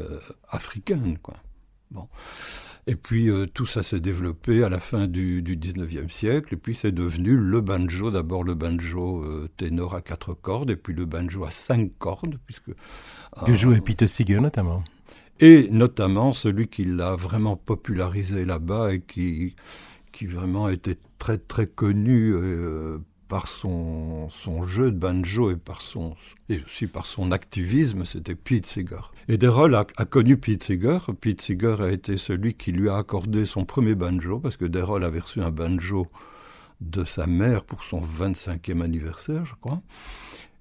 euh, 0.00 0.20
africaine, 0.48 1.18
quoi. 1.22 1.34
Bon. 1.90 2.08
Et 2.86 2.96
puis 2.96 3.30
euh, 3.30 3.46
tout 3.46 3.66
ça 3.66 3.82
s'est 3.82 4.00
développé 4.00 4.62
à 4.62 4.68
la 4.68 4.78
fin 4.78 5.06
du, 5.06 5.42
du 5.42 5.56
19e 5.56 6.10
siècle, 6.10 6.54
et 6.54 6.56
puis 6.56 6.74
c'est 6.74 6.92
devenu 6.92 7.36
le 7.36 7.60
banjo, 7.60 8.10
d'abord 8.10 8.44
le 8.44 8.54
banjo 8.54 9.22
euh, 9.22 9.48
ténor 9.56 9.94
à 9.94 10.02
quatre 10.02 10.34
cordes, 10.34 10.70
et 10.70 10.76
puis 10.76 10.92
le 10.92 11.06
banjo 11.06 11.44
à 11.44 11.50
cinq 11.50 11.92
cordes, 11.98 12.38
puisque... 12.44 12.72
Que 13.46 13.54
jouait 13.54 13.80
Peter 13.80 14.06
Seeger 14.06 14.40
notamment. 14.40 14.84
Et 15.40 15.68
notamment 15.70 16.32
celui 16.32 16.68
qui 16.68 16.84
l'a 16.84 17.14
vraiment 17.16 17.56
popularisé 17.56 18.44
là-bas 18.44 18.94
et 18.94 19.00
qui, 19.00 19.56
qui 20.12 20.26
vraiment 20.26 20.68
était 20.68 20.98
très 21.18 21.38
très 21.38 21.66
connu 21.66 22.32
euh, 22.34 22.98
par 23.28 23.48
son, 23.48 24.28
son 24.28 24.66
jeu 24.66 24.92
de 24.92 24.96
banjo 24.96 25.50
et, 25.50 25.56
par 25.56 25.80
son, 25.80 26.14
et 26.48 26.60
aussi 26.64 26.86
par 26.86 27.06
son 27.06 27.32
activisme, 27.32 28.04
c'était 28.04 28.34
Pete 28.34 28.66
Seeger. 28.66 29.10
Et 29.28 29.38
Derol 29.38 29.74
a, 29.74 29.84
connu 30.04 30.36
Pete 30.36 30.62
Seeger. 30.62 30.98
Pete 31.20 31.40
Seeger 31.40 31.76
a 31.80 31.90
été 31.90 32.16
celui 32.16 32.54
qui 32.54 32.70
lui 32.70 32.88
a 32.88 32.98
accordé 32.98 33.46
son 33.46 33.64
premier 33.64 33.94
banjo, 33.94 34.38
parce 34.38 34.56
que 34.56 34.64
Derol 34.64 35.04
avait 35.04 35.20
reçu 35.20 35.40
un 35.40 35.50
banjo 35.50 36.06
de 36.80 37.04
sa 37.04 37.26
mère 37.26 37.64
pour 37.64 37.82
son 37.82 38.00
25e 38.00 38.82
anniversaire, 38.82 39.44
je 39.44 39.54
crois. 39.60 39.80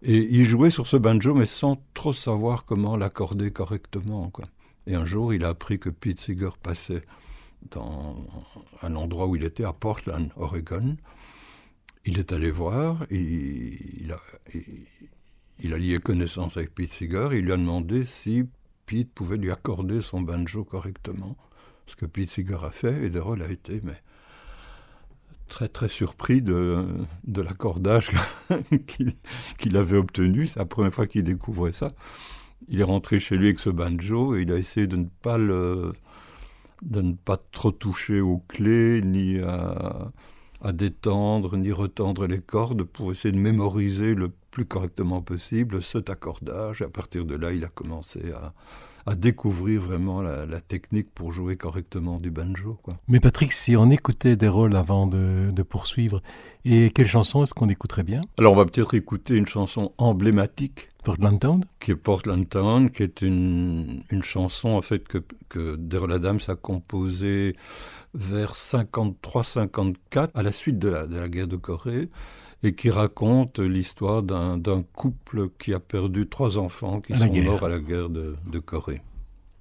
Et 0.01 0.27
il 0.31 0.45
jouait 0.45 0.69
sur 0.69 0.87
ce 0.87 0.97
banjo, 0.97 1.33
mais 1.33 1.45
sans 1.45 1.81
trop 1.93 2.13
savoir 2.13 2.65
comment 2.65 2.97
l'accorder 2.97 3.51
correctement. 3.51 4.29
Quoi. 4.29 4.45
Et 4.87 4.95
un 4.95 5.05
jour, 5.05 5.33
il 5.33 5.43
a 5.45 5.49
appris 5.49 5.79
que 5.79 5.89
Pete 5.89 6.19
Seeger 6.19 6.49
passait 6.61 7.03
dans 7.71 8.17
un 8.81 8.95
endroit 8.95 9.27
où 9.27 9.35
il 9.35 9.43
était, 9.43 9.63
à 9.63 9.73
Portland, 9.73 10.29
Oregon. 10.35 10.97
Il 12.05 12.19
est 12.19 12.33
allé 12.33 12.51
voir, 12.51 13.05
il, 13.09 14.11
a, 14.11 15.77
lié 15.77 15.99
connaissance 15.99 16.57
avec 16.57 16.75
Pete 16.75 16.91
Seeger, 16.91 17.29
il 17.31 17.45
lui 17.45 17.53
a 17.53 17.57
demandé 17.57 18.03
si 18.03 18.43
Pete 18.85 19.11
pouvait 19.13 19.37
lui 19.37 19.51
accorder 19.51 20.01
son 20.01 20.21
banjo 20.21 20.65
correctement. 20.65 21.37
Ce 21.87 21.95
que 21.95 22.05
Pete 22.05 22.29
Seeger 22.29 22.57
a 22.63 22.71
fait, 22.71 23.05
et 23.05 23.09
Derol 23.09 23.41
a 23.41 23.49
été 23.49 23.81
très 25.47 25.67
très 25.67 25.87
surpris 25.87 26.41
de, 26.41 26.85
de 27.25 27.41
l'accordage 27.41 28.09
qu'il 28.87 29.15
qu 29.57 29.77
avait 29.77 29.97
obtenu. 29.97 30.47
C'est 30.47 30.59
la 30.59 30.65
première 30.65 30.93
fois 30.93 31.07
qu'il 31.07 31.23
découvrait 31.23 31.73
ça. 31.73 31.93
Il 32.69 32.79
est 32.79 32.85
rentré 32.85 33.19
chez 33.19 33.37
lui 33.37 33.47
avec 33.47 33.59
ce 33.59 33.69
banjo 33.69 34.35
et 34.35 34.41
il 34.41 34.51
a 34.51 34.57
essayé 34.57 34.87
de 34.87 34.97
ne 34.97 35.05
pas 35.21 35.37
le 35.37 35.93
de 36.81 37.01
ne 37.01 37.13
pas 37.13 37.37
trop 37.51 37.71
toucher 37.71 38.19
aux 38.19 38.43
clés, 38.49 39.01
ni 39.01 39.39
à, 39.39 40.11
à 40.61 40.71
détendre, 40.73 41.55
ni 41.57 41.71
retendre 41.71 42.27
les 42.27 42.39
cordes 42.39 42.83
pour 42.83 43.11
essayer 43.11 43.31
de 43.31 43.39
mémoriser 43.39 44.15
le 44.15 44.29
plus 44.51 44.65
correctement 44.65 45.21
possible 45.21 45.81
cet 45.81 46.09
accordage. 46.09 46.81
Et 46.81 46.85
à 46.85 46.89
partir 46.89 47.25
de 47.25 47.35
là, 47.35 47.53
il 47.53 47.63
a 47.63 47.69
commencé 47.69 48.31
à, 48.31 48.53
à 49.05 49.15
découvrir 49.15 49.81
vraiment 49.81 50.21
la, 50.21 50.45
la, 50.45 50.61
technique 50.61 51.09
pour 51.13 51.31
jouer 51.31 51.57
correctement 51.57 52.19
du 52.19 52.31
banjo. 52.31 52.77
Quoi. 52.83 52.95
Mais 53.07 53.19
Patrick, 53.19 53.51
si 53.51 53.75
on 53.75 53.89
écoutait 53.89 54.35
des 54.35 54.47
rôles 54.47 54.75
avant 54.75 55.07
de, 55.07 55.51
de 55.51 55.63
poursuivre, 55.63 56.21
et 56.65 56.91
quelle 56.93 57.07
chanson 57.07 57.43
est-ce 57.43 57.53
qu'on 57.53 57.69
écouterait 57.69 58.03
bien? 58.03 58.21
Alors 58.37 58.53
on 58.53 58.57
va 58.57 58.65
peut-être 58.65 58.93
écouter 58.93 59.35
une 59.35 59.47
chanson 59.47 59.91
emblématique. 59.97 60.89
Portland 61.03 61.39
Town? 61.39 61.65
Qui 61.79 61.91
est 61.91 61.95
Portland 61.95 62.47
Town, 62.47 62.89
qui 62.89 63.03
est 63.03 63.21
une, 63.21 64.03
une 64.09 64.23
chanson 64.23 64.69
en 64.69 64.81
fait 64.81 65.07
que, 65.07 65.19
que 65.49 65.75
Daryl 65.75 66.11
Adams 66.13 66.39
a 66.47 66.55
composée 66.55 67.55
vers 68.13 68.53
53-54, 68.53 70.29
à 70.33 70.43
la 70.43 70.51
suite 70.51 70.79
de 70.79 70.89
la, 70.89 71.05
de 71.05 71.17
la 71.17 71.27
guerre 71.27 71.47
de 71.47 71.57
Corée 71.57 72.09
et 72.63 72.73
qui 72.75 72.89
raconte 72.89 73.59
l'histoire 73.59 74.23
d'un 74.23 74.83
couple 74.95 75.49
qui 75.59 75.73
a 75.73 75.79
perdu 75.79 76.27
trois 76.27 76.57
enfants 76.57 77.01
qui 77.01 77.17
sont 77.17 77.27
guerre. 77.27 77.43
morts 77.43 77.63
à 77.65 77.69
la 77.69 77.79
guerre 77.79 78.09
de, 78.09 78.35
de 78.45 78.59
Corée. 78.59 79.01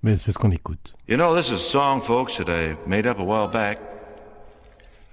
Mais 0.04 0.16
c'est 0.16 0.32
ce 0.32 0.38
qu'on 0.38 0.50
écoute. 0.50 0.94
You 1.08 1.16
know, 1.16 1.34
this 1.34 1.48
is 1.48 1.54
a 1.54 1.58
song, 1.58 2.00
folks, 2.00 2.36
that 2.38 2.48
I 2.48 2.76
made 2.86 3.06
up 3.06 3.18
a 3.18 3.24
while 3.24 3.48
back, 3.48 3.78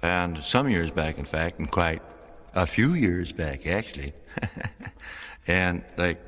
and 0.02 0.36
some 0.40 0.68
years 0.68 0.90
back, 0.90 1.18
in 1.18 1.24
fact, 1.24 1.60
and 1.60 1.66
quite 1.68 2.00
a 2.54 2.66
few 2.66 2.94
years 2.94 3.32
back, 3.32 3.66
actually. 3.66 4.12
and 5.50 5.82
like 5.96 6.20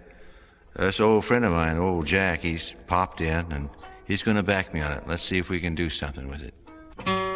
this 0.76 1.00
old 1.00 1.25
friend 1.25 1.45
of 1.45 1.52
mine, 1.52 1.79
old 1.79 2.07
Jack, 2.07 2.41
he's 2.41 2.75
popped 2.87 3.21
in, 3.21 3.52
and 3.52 3.71
he's 4.05 4.23
going 4.23 4.37
to 4.37 4.43
back 4.43 4.75
me 4.75 4.81
on 4.81 4.93
it. 4.93 5.05
Let's 5.07 5.23
see 5.23 5.38
if 5.38 5.49
we 5.49 5.61
can 5.61 5.75
do 5.75 5.88
something 5.88 6.29
with 6.29 6.43
it. 6.43 7.32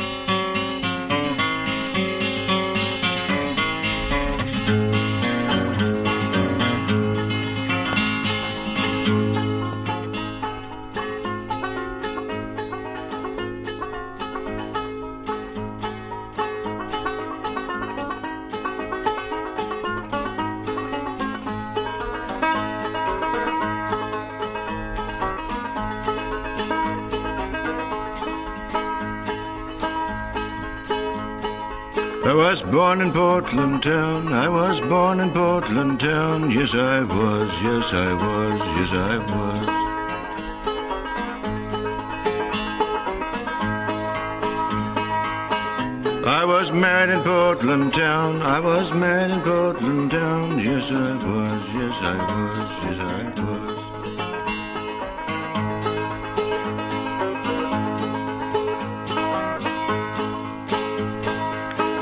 Born 32.71 33.01
in 33.01 33.13
Portland 33.13 33.83
town. 33.83 34.33
I 34.33 34.49
was 34.49 34.81
born 34.81 35.21
in 35.21 35.31
Portland 35.31 36.01
town. 36.01 36.51
Yes, 36.51 36.75
I 36.75 37.03
was. 37.03 37.51
Yes, 37.63 37.93
I 37.93 38.13
was. 38.15 38.61
Yes, 38.77 38.93
I 38.93 39.19
was. 39.19 39.87
I 46.27 46.45
was 46.45 46.73
married 46.73 47.11
in 47.11 47.23
Portland 47.23 47.95
town. 47.95 48.43
I 48.43 48.59
was 48.61 48.93
married 48.93 49.31
in 49.31 49.41
Portland 49.43 50.11
town. 50.11 50.59
Yes, 50.59 50.91
I 50.91 51.15
was. 51.25 51.63
Yes, 51.73 51.97
I 52.03 52.17
was. 52.17 52.71
Yes, 52.85 52.99
I 52.99 53.41
was. 53.41 53.56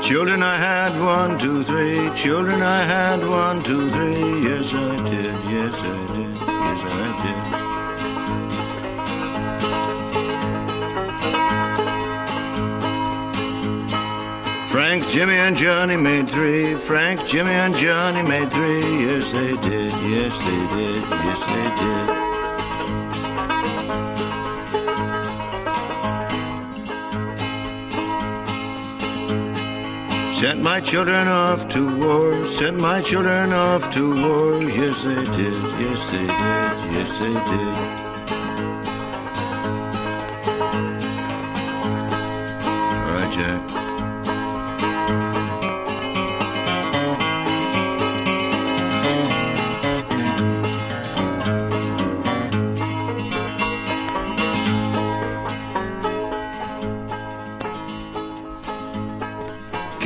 Children 0.05 0.43
I 0.43 0.55
had 0.55 1.01
one, 1.01 1.39
two, 1.39 1.63
three. 1.63 2.11
Children 2.15 2.61
I 2.61 2.83
had 2.83 3.27
one, 3.27 3.59
two, 3.59 3.89
three. 3.89 4.43
Yes, 4.43 4.71
I 4.71 4.95
did. 4.97 5.33
Yes, 5.49 5.81
I 5.81 6.05
did. 6.13 6.37
Yes, 6.37 6.81
I 6.93 7.07
did. 7.23 7.65
Frank, 14.69 15.07
Jimmy, 15.07 15.33
and 15.33 15.57
Johnny 15.57 15.97
made 15.97 16.29
three. 16.29 16.75
Frank, 16.75 17.25
Jimmy, 17.25 17.53
and 17.53 17.75
Johnny 17.75 18.21
made 18.21 18.51
three. 18.51 19.07
Yes, 19.07 19.31
they 19.31 19.55
did. 19.57 19.91
Yes, 19.91 20.37
they 20.37 20.67
did. 20.77 21.01
Yes, 21.01 21.45
they 21.47 21.69
did. 21.81 22.24
Sent 30.35 30.61
my 30.61 30.81
children 30.81 31.29
off 31.29 31.69
to 31.69 31.97
war, 31.97 32.45
sent 32.45 32.77
my 32.77 33.01
children 33.01 33.53
off 33.53 33.89
to 33.93 34.13
war. 34.21 34.61
Yes, 34.63 35.01
they 35.03 35.15
did, 35.15 35.53
yes, 35.79 36.11
they 36.11 36.27
did, 36.27 36.93
yes, 36.93 37.19
they 37.19 37.33
did. 37.33 38.04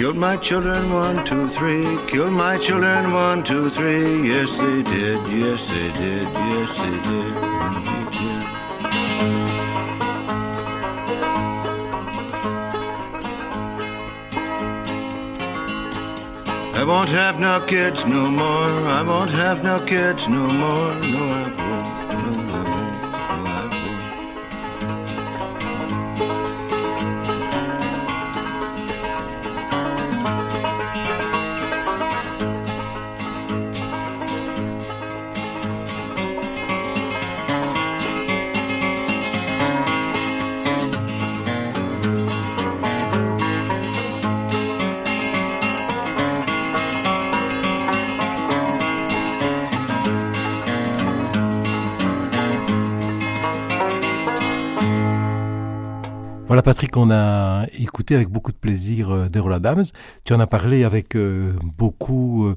Killed 0.09 0.21
my 0.21 0.37
children, 0.37 0.91
one, 0.91 1.23
two, 1.23 1.47
three. 1.49 1.85
Killed 2.07 2.33
my 2.33 2.57
children, 2.57 3.13
one, 3.13 3.43
two, 3.43 3.69
three. 3.69 4.27
Yes, 4.27 4.57
they 4.57 4.81
did. 4.81 5.19
Yes, 5.27 5.69
they 5.69 5.91
did. 6.01 6.23
Yes, 6.23 6.77
they 6.79 6.97
did. 7.09 7.33
I 16.73 16.83
won't 16.83 17.09
have 17.09 17.39
no 17.39 17.63
kids 17.67 18.03
no 18.07 18.31
more. 18.31 18.71
I 18.97 19.03
won't 19.03 19.29
have 19.29 19.63
no 19.63 19.79
kids 19.85 20.27
no 20.27 20.47
more. 20.47 20.95
No, 21.13 21.28
Voilà 56.91 56.97
Patrick, 56.97 56.97
on 56.97 57.11
a 57.11 57.67
écouté 57.77 58.15
avec 58.15 58.29
beaucoup 58.29 58.51
de 58.51 58.57
plaisir 58.57 59.11
euh, 59.11 59.51
Adams. 59.51 59.83
Tu 60.23 60.33
en 60.33 60.39
as 60.39 60.47
parlé 60.47 60.83
avec 60.83 61.15
euh, 61.15 61.53
beaucoup 61.63 62.45
euh, 62.45 62.55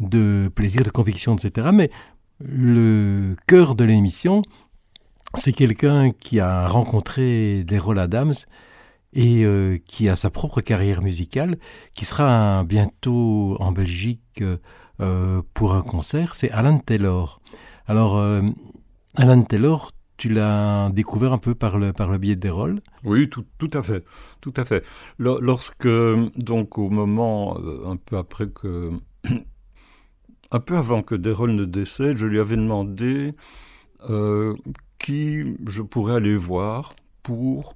de 0.00 0.50
plaisir, 0.54 0.82
de 0.82 0.90
conviction, 0.90 1.36
etc. 1.36 1.68
Mais 1.72 1.90
le 2.40 3.36
cœur 3.46 3.74
de 3.74 3.84
l'émission, 3.84 4.42
c'est 5.34 5.52
quelqu'un 5.52 6.12
qui 6.12 6.40
a 6.40 6.68
rencontré 6.68 7.64
Derola 7.64 8.02
Adams 8.02 8.34
et 9.12 9.46
qui 9.86 10.08
a 10.08 10.16
sa 10.16 10.28
propre 10.28 10.60
carrière 10.60 11.00
musicale, 11.00 11.56
qui 11.94 12.04
sera 12.04 12.64
bientôt 12.64 13.56
en 13.60 13.70
Belgique 13.70 14.42
pour 15.54 15.74
un 15.74 15.82
concert. 15.82 16.34
C'est 16.34 16.50
Alan 16.50 16.78
Taylor. 16.78 17.40
Alors, 17.86 18.20
Alan 19.14 19.42
Taylor, 19.42 19.92
tu 20.16 20.28
l'as 20.28 20.90
découvert 20.90 21.32
un 21.32 21.38
peu 21.38 21.54
par 21.54 21.78
le, 21.78 21.92
par 21.92 22.10
le 22.10 22.18
biais 22.18 22.36
des 22.36 22.50
rôles? 22.50 22.80
Oui, 23.04 23.28
tout, 23.28 23.44
tout, 23.58 23.70
à 23.72 23.82
fait. 23.82 24.04
Tout 24.40 24.54
à 24.56 24.64
fait. 24.64 24.84
Lorsque, 25.18 25.88
donc, 26.36 26.78
au 26.78 26.88
moment, 26.88 27.58
euh, 27.58 27.86
un 27.86 27.96
peu 27.96 28.16
après 28.16 28.48
que. 28.48 28.92
un 30.50 30.60
peu 30.60 30.76
avant 30.76 31.02
que 31.02 31.14
Desrolles 31.14 31.54
ne 31.54 31.64
décède, 31.64 32.16
je 32.16 32.26
lui 32.26 32.38
avais 32.38 32.56
demandé 32.56 33.34
euh, 34.08 34.54
qui 34.98 35.56
je 35.66 35.82
pourrais 35.82 36.14
aller 36.14 36.36
voir 36.36 36.94
pour 37.22 37.74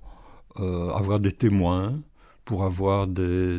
euh, 0.60 0.90
avoir 0.90 1.18
des 1.18 1.32
témoins, 1.32 2.00
pour 2.44 2.64
avoir 2.64 3.08
des 3.08 3.58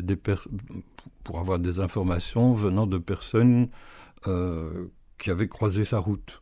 pour 1.22 1.38
avoir 1.38 1.58
des 1.58 1.80
informations 1.80 2.52
venant 2.52 2.86
de 2.86 2.98
personnes 2.98 3.68
qui 5.18 5.30
avaient 5.30 5.48
croisé 5.48 5.84
sa 5.84 5.98
route 5.98 6.39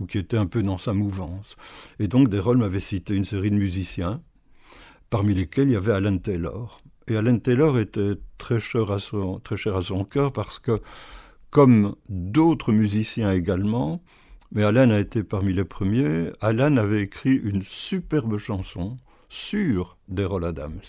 ou 0.00 0.06
qui 0.06 0.18
était 0.18 0.36
un 0.36 0.46
peu 0.46 0.62
dans 0.62 0.78
sa 0.78 0.92
mouvance. 0.92 1.56
Et 1.98 2.08
donc 2.08 2.28
Desrolles 2.28 2.58
m'avait 2.58 2.80
cité 2.80 3.14
une 3.14 3.24
série 3.24 3.50
de 3.50 3.56
musiciens, 3.56 4.22
parmi 5.10 5.34
lesquels 5.34 5.68
il 5.68 5.72
y 5.72 5.76
avait 5.76 5.92
Alan 5.92 6.18
Taylor. 6.18 6.80
Et 7.08 7.16
Alan 7.16 7.38
Taylor 7.38 7.78
était 7.78 8.14
très 8.36 8.60
cher 8.60 8.90
à 8.90 8.98
son, 8.98 9.40
très 9.40 9.56
cher 9.56 9.76
à 9.76 9.82
son 9.82 10.04
cœur 10.04 10.32
parce 10.32 10.58
que, 10.58 10.80
comme 11.50 11.94
d'autres 12.08 12.72
musiciens 12.72 13.32
également, 13.32 14.02
mais 14.52 14.62
Alan 14.62 14.90
a 14.90 14.98
été 14.98 15.22
parmi 15.22 15.52
les 15.52 15.64
premiers, 15.64 16.30
Alan 16.40 16.76
avait 16.76 17.02
écrit 17.02 17.34
une 17.36 17.62
superbe 17.62 18.38
chanson 18.38 18.96
sur 19.28 19.98
Desrolles 20.08 20.44
Adams. 20.44 20.80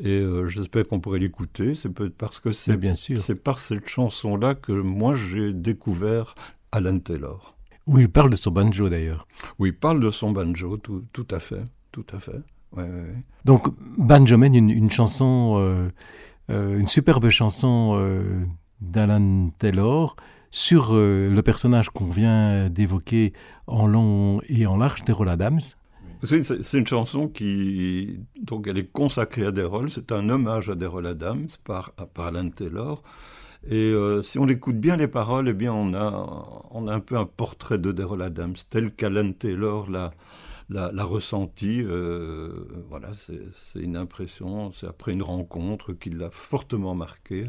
Et 0.00 0.18
euh, 0.18 0.48
j'espère 0.48 0.86
qu'on 0.86 1.00
pourrait 1.00 1.20
l'écouter. 1.20 1.74
C'est 1.74 1.88
peut-être 1.88 2.16
parce 2.16 2.40
que 2.40 2.50
c'est 2.50 2.76
bien 2.76 2.94
sûr. 2.94 3.20
C'est 3.20 3.36
par 3.36 3.58
cette 3.58 3.88
chanson-là 3.88 4.54
que 4.54 4.72
moi 4.72 5.14
j'ai 5.14 5.52
découvert 5.52 6.34
Alan 6.72 6.98
Taylor. 6.98 7.56
Où 7.86 7.98
il 7.98 8.08
parle 8.08 8.30
de 8.30 8.36
son 8.36 8.50
banjo 8.50 8.88
d'ailleurs. 8.88 9.26
Oui, 9.58 9.70
il 9.70 9.76
parle 9.76 10.00
de 10.00 10.10
son 10.10 10.30
banjo, 10.30 10.76
tout, 10.76 11.04
tout 11.12 11.26
à 11.30 11.40
fait, 11.40 11.64
tout 11.90 12.06
à 12.12 12.18
fait. 12.18 12.40
Ouais, 12.76 12.84
ouais, 12.84 13.14
Donc 13.44 13.68
Banjo 13.98 14.38
mène 14.38 14.54
une, 14.54 14.90
chanson, 14.90 15.56
euh, 15.58 15.88
euh, 16.50 16.78
une 16.78 16.86
superbe 16.86 17.28
chanson 17.28 17.94
euh, 17.96 18.44
d'Alan 18.80 19.50
Taylor 19.58 20.16
sur 20.50 20.92
le 20.94 21.40
personnage 21.40 21.88
qu'on 21.88 22.10
vient 22.10 22.68
d'évoquer 22.68 23.32
en 23.66 23.86
long 23.86 24.42
et 24.48 24.66
en 24.66 24.76
large 24.76 25.02
d'Errol 25.04 25.30
Adams. 25.30 25.60
C'est 26.24 26.74
une 26.74 26.86
chanson 26.86 27.26
qui 27.26 28.20
donc 28.42 28.66
elle 28.68 28.76
est 28.76 28.92
consacrée 28.92 29.46
à 29.46 29.50
Derrol, 29.50 29.90
c'est 29.90 30.12
un 30.12 30.28
hommage 30.28 30.68
à 30.68 30.74
Derrol 30.74 31.06
Adams 31.06 31.48
par, 31.64 31.92
par 31.92 32.26
Alan 32.26 32.50
Taylor. 32.50 33.02
Et 33.68 33.92
euh, 33.92 34.22
si 34.22 34.38
on 34.38 34.48
écoute 34.48 34.76
bien 34.78 34.96
les 34.96 35.06
paroles, 35.06 35.48
eh 35.48 35.52
bien 35.52 35.72
on 35.72 35.94
a, 35.94 36.66
on 36.70 36.88
a 36.88 36.94
un 36.94 37.00
peu 37.00 37.16
un 37.16 37.26
portrait 37.26 37.78
de 37.78 37.92
Daryl 37.92 38.22
Adams, 38.22 38.56
tel 38.70 38.92
qu'Alan 38.92 39.32
Taylor 39.32 39.88
l'a, 39.88 40.12
l'a, 40.68 41.04
ressenti. 41.04 41.82
Euh, 41.84 42.66
voilà, 42.88 43.10
c'est, 43.14 43.80
une 43.80 43.96
impression, 43.96 44.72
c'est 44.72 44.86
après 44.86 45.12
une 45.12 45.22
rencontre 45.22 45.92
qui 45.92 46.10
l'a 46.10 46.30
fortement 46.30 46.94
marqué. 46.94 47.46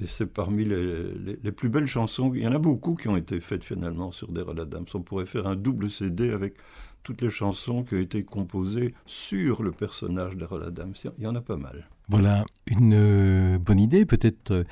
Et 0.00 0.06
c'est 0.06 0.26
parmi 0.26 0.64
les, 0.64 1.12
les, 1.42 1.52
plus 1.52 1.68
belles 1.68 1.88
chansons. 1.88 2.32
Il 2.34 2.42
y 2.42 2.46
en 2.46 2.54
a 2.54 2.58
beaucoup 2.58 2.94
qui 2.94 3.08
ont 3.08 3.16
été 3.16 3.40
faites 3.40 3.64
finalement 3.64 4.10
sur 4.12 4.32
Daryl 4.32 4.60
Adams. 4.60 4.86
On 4.94 5.02
pourrait 5.02 5.26
faire 5.26 5.46
un 5.46 5.56
double 5.56 5.90
CD 5.90 6.30
avec 6.32 6.54
toutes 7.02 7.22
les 7.22 7.30
chansons 7.30 7.82
qui 7.82 7.94
ont 7.94 8.00
été 8.00 8.24
composées 8.24 8.94
sur 9.06 9.62
le 9.62 9.72
personnage 9.72 10.36
d'Errol 10.36 10.64
Adams. 10.64 10.94
Il 11.18 11.24
y 11.24 11.26
en 11.26 11.34
a 11.34 11.40
pas 11.40 11.56
mal. 11.56 11.88
Voilà, 12.08 12.44
une 12.66 12.94
euh, 12.94 13.58
bonne 13.58 13.78
idée 13.78 14.04
peut-être 14.04 14.64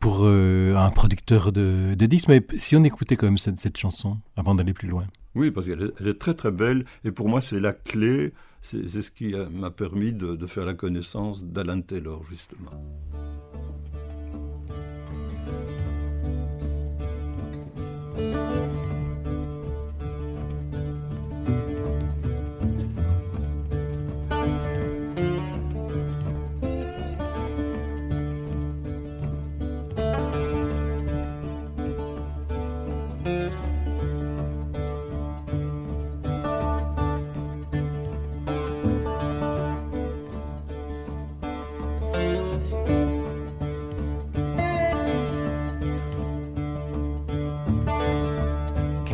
pour 0.00 0.20
euh, 0.22 0.74
un 0.74 0.90
producteur 0.90 1.52
de, 1.52 1.94
de, 1.94 2.06
disques. 2.06 2.28
Mais 2.28 2.44
si 2.58 2.76
on 2.76 2.84
écoutait 2.84 3.16
quand 3.16 3.26
même 3.26 3.38
cette, 3.38 3.76
chanson 3.76 4.18
avant 4.36 4.54
d'aller 4.54 4.74
plus 4.74 4.88
loin. 4.88 5.06
Oui, 5.34 5.50
parce 5.50 5.66
qu'elle 5.66 5.92
est, 6.04 6.18
très 6.18 6.34
très 6.34 6.50
belle. 6.50 6.84
Et 7.04 7.10
pour 7.10 7.28
moi, 7.28 7.40
c'est 7.40 7.60
la 7.60 7.72
clé. 7.72 8.32
C'est 8.62 8.88
ce 8.88 9.10
qui 9.12 9.34
m'a 9.52 9.70
permis 9.70 10.12
de 10.12 10.46
faire 10.46 10.64
la 10.64 10.74
connaissance 10.74 11.44
d'Alan 11.44 11.82
Taylor, 11.82 12.24
justement. 12.28 12.72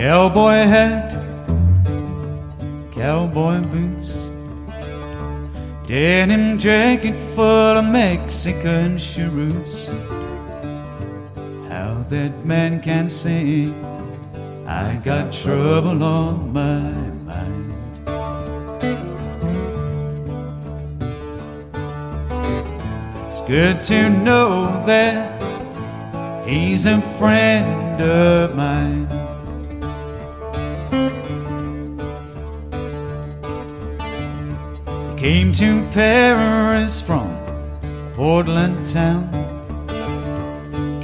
Cowboy 0.03 0.67
hat, 0.67 1.13
cowboy 2.93 3.61
boots, 3.61 4.29
denim 5.87 6.59
jacket 6.59 7.15
full 7.37 7.79
of 7.79 7.85
Mexican 7.85 8.99
cheroots. 8.99 9.87
How 11.69 12.05
that 12.09 12.33
man 12.45 12.81
can 12.81 13.09
sing, 13.09 13.73
I 14.67 14.97
got 15.05 15.33
trouble 15.33 16.03
on 16.03 16.53
my 16.53 16.81
mind. 17.31 17.73
It's 23.29 23.41
good 23.47 23.85
to 23.85 24.11
know 24.11 24.85
that 24.85 25.41
he's 26.45 26.87
a 26.87 27.01
friend 27.21 28.03
of 28.03 28.57
mine. 28.57 29.22
Came 35.23 35.53
to 35.53 35.87
Paris 35.93 37.01
from 37.01 37.39
Portland 38.17 38.85
town, 38.89 39.31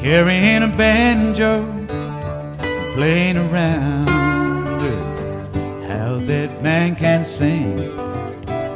carrying 0.01 0.65
a 0.65 0.67
banjo, 0.67 1.63
playing 2.95 3.37
around 3.37 4.83
with 4.83 5.89
how 5.89 6.19
that 6.27 6.61
man 6.61 6.97
can 6.97 7.25
sing. 7.25 7.79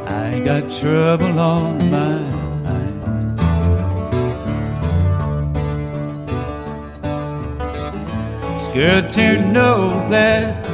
I 0.06 0.40
got 0.44 0.70
trouble 0.70 1.36
on 1.40 1.90
my 1.90 2.20
mind. 2.62 3.40
It's 8.54 8.68
good 8.68 9.10
to 9.10 9.42
know 9.50 10.08
that 10.08 10.64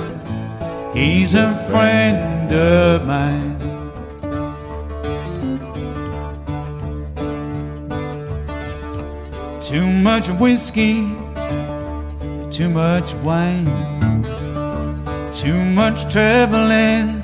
he's 0.95 1.35
a 1.35 1.55
friend 1.71 2.53
of 2.53 3.07
mine. 3.07 3.58
Too 9.69 9.87
much 9.87 10.31
whiskey, 10.31 11.07
too 12.51 12.71
much 12.71 13.13
wine, 13.17 13.67
too 15.31 15.63
much 15.63 16.11
traveling 16.11 17.21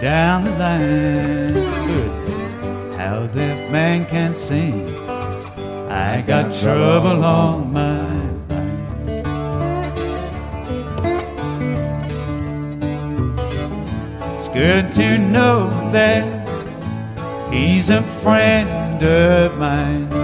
down 0.00 0.44
the 0.44 0.50
line. 0.52 1.54
Good. 1.88 2.96
How 2.96 3.26
that 3.26 3.72
man 3.72 4.06
can 4.06 4.32
sing. 4.32 4.88
I 5.90 6.22
got 6.24 6.54
trouble 6.54 7.24
on 7.24 7.72
my 7.72 8.02
mind. 8.48 9.26
It's 14.32 14.46
good 14.46 14.92
to 14.92 15.18
know 15.18 15.70
that 15.90 16.22
he's 17.52 17.90
a 17.90 18.04
friend 18.22 19.02
of 19.02 19.58
mine. 19.58 20.21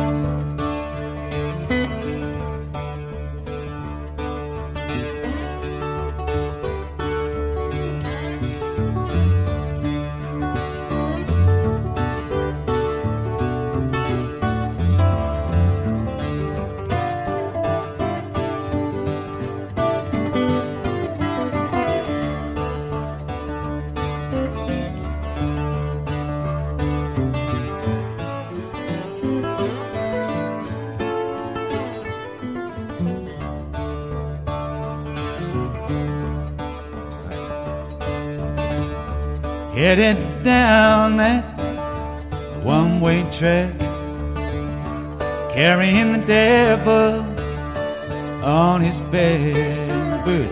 But 50.25 50.49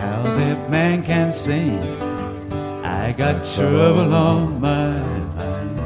how 0.00 0.22
that 0.22 0.68
man 0.70 1.02
can 1.02 1.32
sing, 1.32 1.78
I 2.84 3.12
got 3.12 3.44
trouble 3.44 4.12
on 4.12 4.60
my 4.60 5.00
mind. 5.36 5.78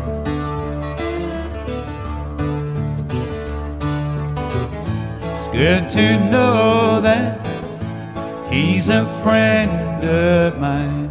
It's 5.22 5.46
good 5.48 5.88
to 5.90 6.30
know 6.30 7.00
that 7.00 7.46
he's 8.50 8.88
a 8.88 9.04
friend 9.22 10.04
of 10.04 10.58
mine. 10.58 11.10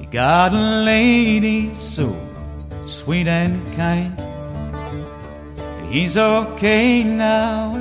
He 0.00 0.06
got 0.06 0.52
a 0.52 0.82
lady 0.84 1.74
so 1.74 2.14
sweet 2.86 3.26
and 3.28 3.60
kind. 3.76 4.25
He's 5.88 6.16
okay 6.16 7.02
now, 7.04 7.74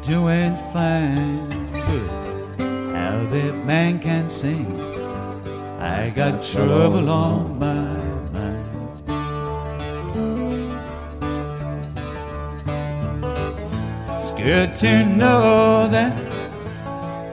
doing 0.00 0.56
fine. 0.72 1.48
Good. 1.72 2.10
How 2.96 3.26
that 3.30 3.54
man 3.64 3.98
can 4.00 4.28
sing. 4.28 4.80
I 5.78 6.10
got 6.10 6.42
trouble 6.42 7.10
on 7.10 7.58
my 7.58 7.74
mind. 8.32 8.68
It's 14.16 14.30
good 14.30 14.74
to 14.76 15.04
know 15.04 15.88
that 15.88 16.16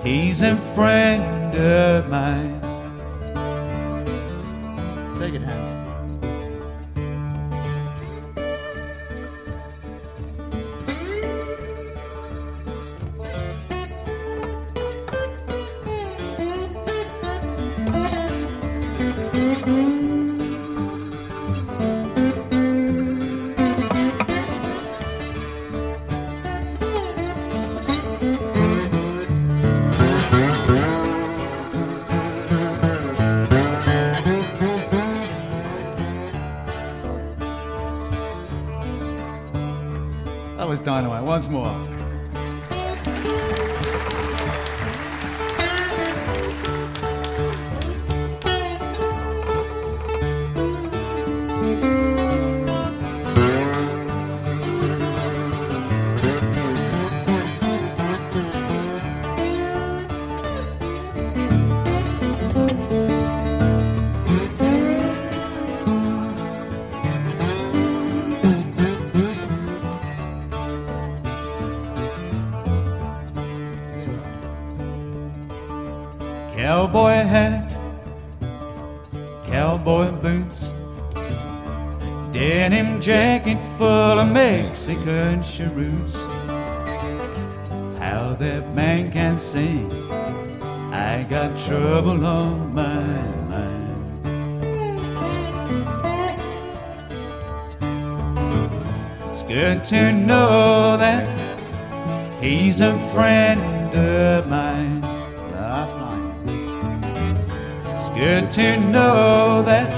he's 0.04 0.42
a 0.42 0.58
friend 0.76 1.56
of 1.56 2.10
mine. 2.10 2.69
Cheroots. 85.60 86.16
How 88.00 88.34
that 88.40 88.74
man 88.74 89.12
can 89.12 89.38
sing, 89.38 89.92
I 90.94 91.26
got 91.30 91.60
trouble 91.60 92.26
on 92.26 92.74
my 92.74 93.04
mind. 93.52 94.22
It's 99.28 99.44
good 99.44 99.84
to 99.84 100.14
know 100.14 100.96
that 100.96 101.28
he's 102.42 102.80
a 102.80 102.98
friend 103.14 103.94
of 103.98 104.48
mine. 104.48 105.02
Last. 105.52 105.98
It's 107.96 108.08
good 108.18 108.50
to 108.52 108.80
know 108.80 109.62
that 109.64 109.90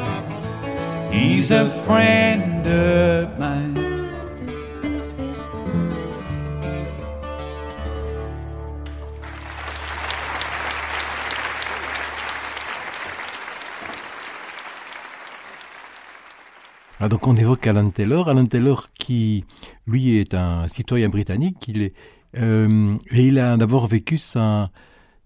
he's 1.13 1.51
a 1.51 1.69
friend 1.85 2.20
évoque 17.61 17.67
Alan 17.67 17.89
Taylor. 17.91 18.29
Alan 18.29 18.45
Taylor 18.45 18.89
qui, 18.93 19.45
lui, 19.87 20.17
est 20.17 20.33
un 20.33 20.67
citoyen 20.67 21.09
britannique. 21.09 21.57
Il 21.67 21.81
est, 21.83 21.93
euh, 22.37 22.95
et 23.11 23.27
il 23.27 23.39
a 23.39 23.57
d'abord 23.57 23.87
vécu 23.87 24.17
sa, 24.17 24.71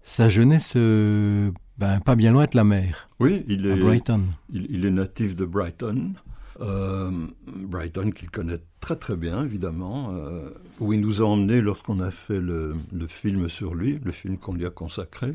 sa 0.02 0.28
jeunesse 0.28 0.74
euh, 0.76 1.50
ben, 1.78 2.00
pas 2.00 2.16
bien 2.16 2.32
loin 2.32 2.44
de 2.44 2.56
la 2.56 2.64
mer, 2.64 3.08
Oui, 3.20 3.44
il 3.48 3.70
à 3.70 3.76
est, 3.76 3.80
Brighton. 3.80 4.22
il, 4.50 4.66
il 4.70 4.84
est 4.84 4.90
natif 4.90 5.34
de 5.34 5.44
Brighton. 5.44 6.12
Euh, 6.60 7.10
Brighton 7.46 8.10
qu'il 8.12 8.30
connaît 8.30 8.58
très 8.80 8.96
très 8.96 9.14
bien 9.14 9.44
évidemment, 9.44 10.12
euh, 10.12 10.48
où 10.80 10.94
il 10.94 11.00
nous 11.00 11.20
a 11.20 11.26
emmenés 11.26 11.60
lorsqu'on 11.60 12.00
a 12.00 12.10
fait 12.10 12.40
le, 12.40 12.74
le 12.92 13.06
film 13.06 13.50
sur 13.50 13.74
lui, 13.74 14.00
le 14.02 14.10
film 14.12 14.38
qu'on 14.38 14.54
lui 14.54 14.64
a 14.64 14.70
consacré. 14.70 15.32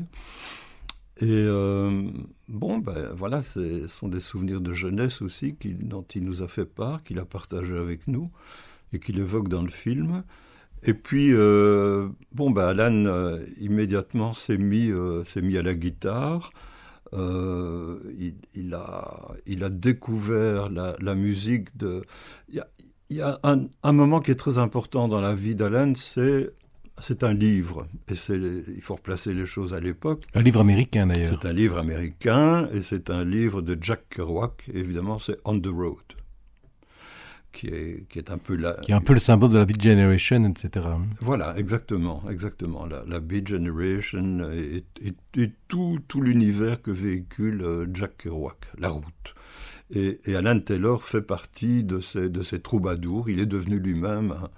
Et 1.20 1.26
euh, 1.28 2.10
bon, 2.48 2.78
ben 2.78 3.10
voilà, 3.14 3.42
ce 3.42 3.86
sont 3.86 4.08
des 4.08 4.20
souvenirs 4.20 4.60
de 4.60 4.72
jeunesse 4.72 5.20
aussi 5.20 5.54
dont 5.80 6.04
il 6.14 6.24
nous 6.24 6.42
a 6.42 6.48
fait 6.48 6.64
part, 6.64 7.02
qu'il 7.02 7.18
a 7.18 7.24
partagé 7.24 7.76
avec 7.76 8.08
nous 8.08 8.30
et 8.92 8.98
qu'il 8.98 9.18
évoque 9.18 9.48
dans 9.48 9.62
le 9.62 9.70
film. 9.70 10.24
Et 10.82 10.94
puis, 10.94 11.32
euh, 11.32 12.08
bon, 12.32 12.50
ben 12.50 12.68
Alan 12.68 13.04
euh, 13.06 13.44
immédiatement 13.60 14.32
s'est 14.32 14.58
mis, 14.58 14.90
s'est 15.24 15.42
mis 15.42 15.58
à 15.58 15.62
la 15.62 15.74
guitare. 15.74 16.50
Il, 17.12 18.74
a, 18.74 19.34
il 19.46 19.64
a 19.64 19.68
découvert 19.68 20.70
la, 20.70 21.14
musique 21.14 21.76
de. 21.76 22.02
Il 22.48 22.64
y 23.10 23.20
a, 23.20 23.38
un 23.44 23.92
moment 23.92 24.20
qui 24.20 24.30
est 24.30 24.36
très 24.36 24.56
important 24.56 25.08
dans 25.08 25.20
la 25.20 25.34
vie 25.34 25.54
d'Alan, 25.54 25.92
c'est 25.94 26.52
c'est 27.02 27.22
un 27.24 27.34
livre. 27.34 27.86
Et 28.08 28.14
il 28.74 28.80
faut 28.80 28.94
replacer 28.94 29.34
les 29.34 29.44
choses 29.46 29.74
à 29.74 29.80
l'époque. 29.80 30.24
Un 30.34 30.40
livre 30.42 30.60
américain 30.60 31.06
d'ailleurs. 31.06 31.38
C'est 31.40 31.46
un 31.48 31.52
livre 31.52 31.76
américain 31.78 32.68
et 32.72 32.80
c'est 32.80 33.10
un 33.10 33.24
livre 33.24 33.60
de 33.60 33.76
Jack 33.80 34.08
Kerouac. 34.08 34.64
Évidemment, 34.72 35.18
c'est 35.18 35.36
On 35.44 35.58
the 35.60 35.66
Road, 35.66 35.98
qui 37.52 37.66
est, 37.66 38.06
qui 38.08 38.18
est 38.18 38.30
un 38.30 38.38
peu 38.38 38.56
la. 38.56 38.72
Qui 38.82 38.92
est 38.92 38.94
un 38.94 39.00
peu 39.00 39.12
le 39.12 39.18
symbole 39.18 39.50
de 39.50 39.58
la 39.58 39.66
Beat 39.66 39.82
Generation, 39.82 40.44
etc. 40.46 40.86
Voilà, 41.20 41.54
exactement, 41.58 42.22
exactement. 42.30 42.86
La, 42.86 43.04
la 43.06 43.20
Beat 43.20 43.48
Generation 43.48 44.40
et, 44.52 44.84
et- 45.04 45.40
et 45.42 45.52
tout, 45.68 45.98
tout 46.08 46.20
l'univers 46.22 46.80
que 46.80 46.90
véhicule 46.90 47.62
euh, 47.62 47.86
Jack 47.92 48.16
Kerouac, 48.18 48.56
la 48.78 48.88
route. 48.88 49.34
Et, 49.94 50.20
et 50.24 50.36
Alan 50.36 50.58
Taylor 50.58 51.04
fait 51.04 51.20
partie 51.20 51.84
de 51.84 52.00
ces, 52.00 52.30
de 52.30 52.40
ces 52.40 52.60
troubadours. 52.60 53.28
Il 53.28 53.40
est 53.40 53.46
devenu 53.46 53.78
lui-même 53.78 54.32
un, 54.32 54.48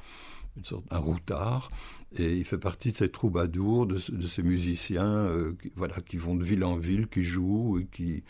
une 0.56 0.64
sorte, 0.64 0.84
un 0.90 0.98
routard. 0.98 1.68
Et 2.16 2.36
il 2.36 2.44
fait 2.44 2.58
partie 2.58 2.92
de 2.92 2.96
ces 2.96 3.10
troubadours, 3.10 3.86
de, 3.86 3.98
ce- 3.98 4.12
de 4.12 4.26
ces 4.26 4.42
musiciens 4.42 5.04
euh, 5.06 5.52
qui, 5.60 5.72
voilà, 5.76 5.96
qui 6.00 6.16
vont 6.16 6.36
de 6.36 6.44
ville 6.44 6.64
en 6.64 6.76
ville, 6.76 7.08
qui 7.08 7.22
jouent 7.22 7.78
et 7.80 7.86
qui. 7.86 8.22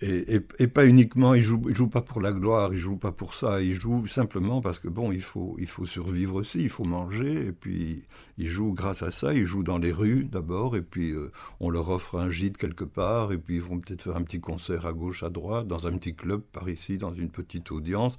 Et, 0.00 0.38
pas 0.68 0.86
uniquement, 0.86 1.34
ils 1.34 1.42
jouent, 1.42 1.62
ils 1.68 1.74
jouent 1.74 1.88
pas 1.88 2.02
pour 2.02 2.20
la 2.20 2.32
gloire, 2.32 2.72
ils 2.72 2.78
jouent 2.78 2.98
pas 2.98 3.10
pour 3.10 3.34
ça, 3.34 3.60
ils 3.62 3.74
jouent 3.74 4.06
simplement 4.06 4.60
parce 4.60 4.78
que 4.78 4.86
bon, 4.86 5.10
il 5.10 5.20
faut, 5.20 5.56
il 5.58 5.66
faut 5.66 5.86
survivre 5.86 6.36
aussi, 6.36 6.60
il 6.62 6.68
faut 6.68 6.84
manger, 6.84 7.46
et 7.48 7.52
puis 7.52 8.04
ils 8.36 8.46
jouent 8.46 8.72
grâce 8.74 9.02
à 9.02 9.10
ça, 9.10 9.34
ils 9.34 9.46
jouent 9.46 9.64
dans 9.64 9.78
les 9.78 9.90
rues 9.90 10.24
d'abord, 10.24 10.76
et 10.76 10.82
puis 10.82 11.10
euh, 11.12 11.32
on 11.58 11.68
leur 11.70 11.88
offre 11.90 12.16
un 12.16 12.30
gîte 12.30 12.58
quelque 12.58 12.84
part, 12.84 13.32
et 13.32 13.38
puis 13.38 13.56
ils 13.56 13.62
vont 13.62 13.80
peut-être 13.80 14.02
faire 14.02 14.16
un 14.16 14.22
petit 14.22 14.40
concert 14.40 14.86
à 14.86 14.92
gauche, 14.92 15.24
à 15.24 15.30
droite, 15.30 15.66
dans 15.66 15.88
un 15.88 15.92
petit 15.96 16.14
club 16.14 16.42
par 16.52 16.68
ici, 16.68 16.96
dans 16.98 17.14
une 17.14 17.30
petite 17.30 17.72
audience. 17.72 18.18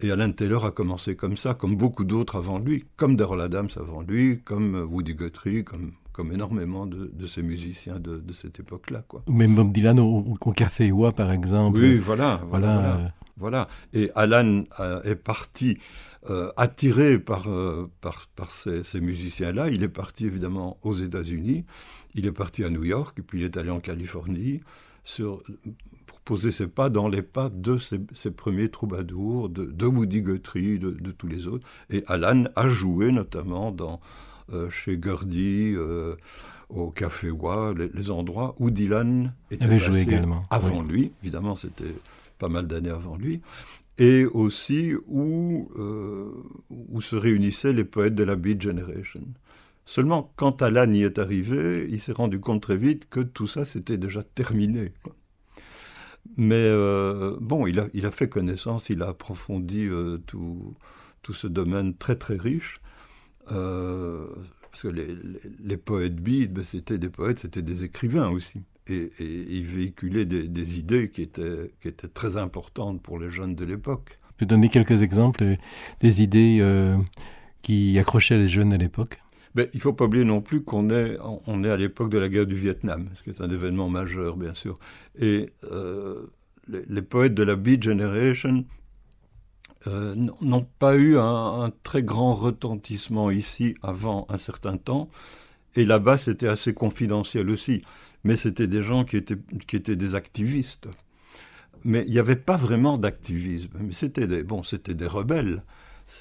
Et 0.00 0.10
Alan 0.10 0.30
Taylor 0.30 0.66
a 0.66 0.70
commencé 0.70 1.16
comme 1.16 1.36
ça, 1.36 1.54
comme 1.54 1.76
beaucoup 1.76 2.04
d'autres 2.04 2.36
avant 2.36 2.58
lui, 2.58 2.84
comme 2.96 3.16
Darrell 3.16 3.40
Adams 3.40 3.70
avant 3.76 4.02
lui, 4.02 4.40
comme 4.42 4.86
Woody 4.90 5.14
Guthrie, 5.14 5.64
comme, 5.64 5.92
comme 6.12 6.32
énormément 6.32 6.86
de, 6.86 7.26
ces 7.26 7.42
musiciens 7.42 7.98
de, 7.98 8.20
cette 8.32 8.60
époque-là. 8.60 9.04
Quoi. 9.08 9.22
Même 9.28 9.54
Bob 9.54 9.72
Dylan 9.72 9.98
au, 10.00 10.34
Café 10.54 10.92
Oua, 10.92 11.12
par 11.12 11.32
exemple. 11.32 11.78
Oui, 11.78 11.96
voilà. 11.96 12.42
Voilà. 12.48 13.12
voilà. 13.38 13.68
Et 13.94 14.10
Alan 14.14 14.64
euh, 14.80 15.02
est 15.02 15.16
parti 15.16 15.78
euh, 16.28 16.50
attiré 16.56 17.20
par, 17.20 17.48
euh, 17.48 17.88
par, 18.00 18.26
par, 18.34 18.50
ces, 18.50 18.82
ces 18.82 19.00
musiciens-là. 19.00 19.70
Il 19.70 19.84
est 19.84 19.88
parti 19.88 20.26
évidemment 20.26 20.76
aux 20.82 20.92
États-Unis, 20.92 21.64
il 22.16 22.26
est 22.26 22.32
parti 22.32 22.64
à 22.64 22.70
New 22.70 22.82
York, 22.82 23.16
et 23.18 23.22
puis 23.22 23.38
il 23.38 23.44
est 23.44 23.56
allé 23.56 23.70
en 23.70 23.78
Californie 23.78 24.60
sur, 25.04 25.42
poser 26.26 26.50
ses 26.50 26.66
pas 26.66 26.90
dans 26.90 27.08
les 27.08 27.22
pas 27.22 27.48
de 27.48 27.78
ses, 27.78 28.30
premiers 28.32 28.68
troubadours, 28.68 29.48
de, 29.48 29.64
de 29.64 29.86
Woody 29.86 30.20
Guthrie, 30.22 30.78
de, 30.78 30.90
de, 30.90 31.10
tous 31.12 31.28
les 31.28 31.46
autres. 31.46 31.66
Et 31.88 32.02
Alan 32.08 32.44
a 32.56 32.68
joué 32.68 33.12
notamment 33.12 33.70
dans, 33.70 34.00
euh, 34.52 34.68
chez 34.68 34.98
Gurdy, 34.98 35.72
euh, 35.76 36.16
au 36.68 36.90
Café 36.90 37.30
Wa, 37.30 37.72
les, 37.94 38.10
endroits 38.10 38.56
où 38.58 38.70
Dylan 38.70 39.32
était 39.52 39.64
avait 39.64 39.78
joué 39.78 40.02
également. 40.02 40.44
Avant 40.50 40.82
lui, 40.82 41.12
évidemment, 41.22 41.54
c'était 41.54 41.94
pas 42.38 42.48
mal 42.48 42.66
d'années 42.66 42.90
avant 42.90 43.16
lui 43.16 43.40
et 43.98 44.26
aussi 44.26 44.94
où, 45.06 45.70
euh, 45.78 46.30
où 46.68 47.00
se 47.00 47.16
réunissaient 47.16 47.72
les 47.72 47.84
poètes 47.84 48.14
de 48.14 48.24
la 48.24 48.34
Beat 48.34 48.60
Generation. 48.60 49.22
Seulement, 49.86 50.32
quand 50.36 50.60
Alan 50.60 50.92
y 50.92 51.04
est 51.04 51.18
arrivé, 51.18 51.86
il 51.88 52.00
s'est 52.00 52.12
rendu 52.12 52.40
compte 52.40 52.60
très 52.60 52.76
vite 52.76 53.08
que 53.08 53.20
tout 53.20 53.46
ça, 53.46 53.64
c'était 53.64 53.96
déjà 53.96 54.22
terminé. 54.22 54.92
Mais 56.36 56.54
euh, 56.56 57.36
bon, 57.40 57.66
il 57.66 57.78
a, 57.80 58.10
fait 58.10 58.28
connaissance, 58.28 58.90
il 58.90 59.02
a 59.02 59.08
approfondi 59.08 59.86
euh, 59.86 60.18
tout, 60.26 60.76
ce 61.32 61.46
domaine 61.46 61.96
très 61.96 62.16
très 62.16 62.36
riche. 62.36 62.80
parce 63.46 64.82
que 64.82 64.88
les, 64.88 65.76
poètes 65.76 66.16
beat, 66.16 66.52
ben, 66.52 66.64
c'était 66.64 66.98
des 66.98 67.08
poètes, 67.08 67.40
c'était 67.40 67.62
des 67.62 67.84
écrivains 67.84 68.28
aussi 68.28 68.60
et, 68.88 69.10
il 69.18 69.64
véhiculait 69.64 70.26
des, 70.26 70.78
idées 70.78 71.10
qui 71.10 71.22
étaient, 71.22 71.72
qui 71.80 71.88
étaient 71.88 72.08
très 72.08 72.36
importantes 72.36 73.02
pour 73.02 73.18
les 73.18 73.30
jeunes 73.30 73.54
de 73.54 73.64
l'époque. 73.64 74.18
Je 74.32 74.44
peux 74.44 74.46
donner 74.46 74.68
quelques 74.68 75.02
exemples 75.02 75.56
des 76.00 76.22
idées 76.22 76.58
euh, 76.60 76.96
qui 77.62 77.98
accrochaient 77.98 78.38
les 78.38 78.48
jeunes 78.48 78.72
à 78.72 78.76
l'époque 78.76 79.20
ben, 79.56 79.68
il 79.72 79.78
ne 79.78 79.80
faut 79.80 79.92
pas 79.92 80.04
oublier 80.04 80.24
non 80.24 80.40
plus 80.40 80.62
qu'on 80.62 80.90
est, 80.90 81.18
on 81.20 81.64
est 81.64 81.70
à 81.70 81.76
l'époque 81.76 82.10
de 82.10 82.18
la 82.18 82.28
guerre 82.28 82.46
du 82.46 82.56
Vietnam, 82.56 83.08
ce 83.14 83.22
qui 83.22 83.30
est 83.30 83.40
un 83.40 83.50
événement 83.50 83.88
majeur, 83.88 84.36
bien 84.36 84.54
sûr. 84.54 84.78
Et 85.18 85.50
euh, 85.64 86.26
les, 86.68 87.02
poètes 87.02 87.34
de 87.34 87.42
la 87.42 87.56
Beat 87.56 87.82
Generation 87.82 88.64
euh, 89.88 90.14
n'ont 90.14 90.66
pas 90.78 90.96
eu 90.96 91.16
un, 91.16 91.62
un, 91.62 91.70
très 91.82 92.02
grand 92.02 92.34
retentissement 92.34 93.30
ici 93.30 93.74
avant 93.82 94.26
un 94.28 94.36
certain 94.36 94.76
temps. 94.76 95.08
Et 95.74 95.84
là-bas, 95.84 96.18
c'était 96.18 96.48
assez 96.48 96.72
confidentiel 96.72 97.50
aussi 97.50 97.82
mais 98.26 98.36
c'était 98.36 98.66
des 98.66 98.82
gens 98.82 99.04
qui 99.04 99.16
étaient, 99.16 99.38
qui 99.68 99.76
étaient 99.76 99.94
des 99.94 100.16
activistes. 100.16 100.88
Mais 101.84 102.02
il 102.06 102.12
n'y 102.12 102.18
avait 102.18 102.34
pas 102.34 102.56
vraiment 102.56 102.98
d'activisme. 102.98 103.78
Mais 103.80 103.92
c'était 103.92 104.26
des, 104.26 104.42
bon, 104.42 104.64
c'était 104.64 104.94
des 104.94 105.06
rebelles. 105.06 105.62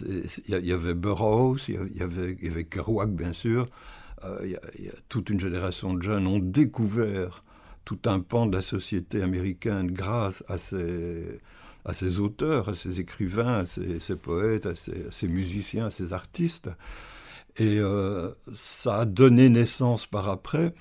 Il 0.01 0.65
y, 0.65 0.71
avait 0.71 0.93
Burroughs, 0.93 1.67
il 1.67 1.95
y 1.95 2.01
avait, 2.01 2.63
Kerouac, 2.63 3.11
bien 3.11 3.33
sûr. 3.33 3.67
Euh, 4.23 4.39
il 4.43 4.85
y, 4.85 4.89
a 4.89 4.93
toute 5.09 5.29
une 5.29 5.39
génération 5.39 5.93
de 5.93 6.01
jeunes 6.01 6.25
ont 6.25 6.39
découvert 6.39 7.43
tout 7.83 7.99
un 8.05 8.19
pan 8.19 8.47
de 8.47 8.55
la 8.55 8.61
société 8.61 9.21
américaine 9.21 9.91
grâce 9.91 10.43
à 10.47 10.57
ces, 10.57 11.39
à 11.85 11.93
ces 11.93 12.19
auteurs, 12.19 12.69
à 12.69 12.73
ces 12.73 12.99
écrivains, 12.99 13.59
à 13.59 13.65
ces, 13.65 14.15
poètes, 14.15 14.65
à 14.65 14.73
ces, 14.75 15.27
musiciens, 15.27 15.87
à 15.87 15.91
ces 15.91 16.13
artistes. 16.13 16.69
Et 17.57 17.79
euh, 17.79 18.31
ça 18.53 19.01
a 19.01 19.05
donné 19.05 19.49
naissance 19.49 20.07
par 20.07 20.27
après 20.29 20.73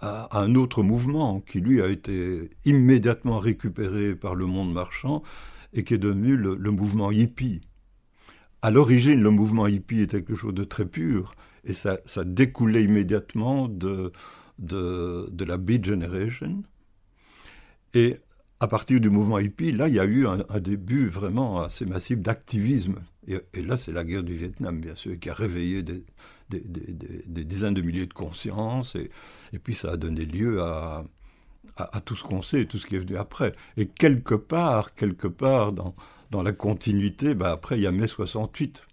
à, 0.00 0.38
un 0.38 0.54
autre 0.54 0.82
mouvement 0.82 1.40
qui, 1.40 1.60
lui, 1.60 1.82
a 1.82 1.88
été 1.88 2.50
immédiatement 2.64 3.38
récupéré 3.38 4.14
par 4.14 4.34
le 4.34 4.46
monde 4.46 4.72
marchand 4.72 5.22
et 5.72 5.84
qui 5.84 5.94
est 5.94 5.98
devenu 5.98 6.36
le, 6.36 6.70
mouvement 6.70 7.10
hippie. 7.10 7.60
À 8.62 8.70
l'origine, 8.70 9.22
le 9.22 9.30
mouvement 9.30 9.66
hippie 9.66 10.00
était 10.00 10.22
quelque 10.22 10.34
chose 10.34 10.54
de 10.54 10.64
très 10.64 10.86
pur 10.86 11.34
et 11.64 11.72
ça, 11.72 11.98
ça 12.04 12.24
découlait 12.24 12.82
immédiatement 12.82 13.68
de, 13.68 14.12
la 14.58 15.56
Beat 15.56 15.84
Generation. 15.84 16.62
Et 17.94 18.16
à 18.60 18.68
partir 18.68 19.00
du 19.00 19.10
mouvement 19.10 19.38
hippie, 19.38 19.72
là, 19.72 19.88
il 19.88 19.94
y 19.94 20.00
a 20.00 20.04
eu 20.04 20.26
un, 20.26 20.60
début 20.60 21.06
vraiment 21.08 21.62
assez 21.62 21.86
massif 21.86 22.18
d'activisme. 22.18 23.00
Et, 23.26 23.62
là, 23.62 23.76
c'est 23.76 23.92
la 23.92 24.04
guerre 24.04 24.22
du 24.22 24.34
Vietnam, 24.34 24.80
bien 24.80 24.94
sûr, 24.94 25.18
qui 25.18 25.30
a 25.30 25.34
réveillé 25.34 25.82
des, 25.82 26.04
dizaines 27.44 27.74
de 27.74 27.82
milliers 27.82 28.06
de 28.06 28.14
consciences, 28.14 28.94
et, 28.96 29.10
et, 29.52 29.58
puis 29.58 29.74
ça 29.74 29.92
a 29.92 29.96
donné 29.96 30.24
lieu 30.24 30.62
à, 30.62 31.04
à, 31.76 32.00
tout 32.00 32.16
ce 32.16 32.24
qu'on 32.24 32.42
sait, 32.42 32.64
tout 32.64 32.78
ce 32.78 32.86
qui 32.86 32.96
est 32.96 32.98
venu 32.98 33.16
après. 33.16 33.52
Et 33.76 33.86
quelque 33.86 34.34
part, 34.34 34.94
quelque 34.94 35.28
part 35.28 35.72
dans, 35.72 35.94
dans 36.30 36.42
la 36.42 36.52
continuité, 36.52 37.34
bah 37.34 37.50
après 37.52 37.76
il 37.76 37.82
y 37.82 37.86
a 37.86 37.92
mai 37.92 38.06
68, 38.06 38.86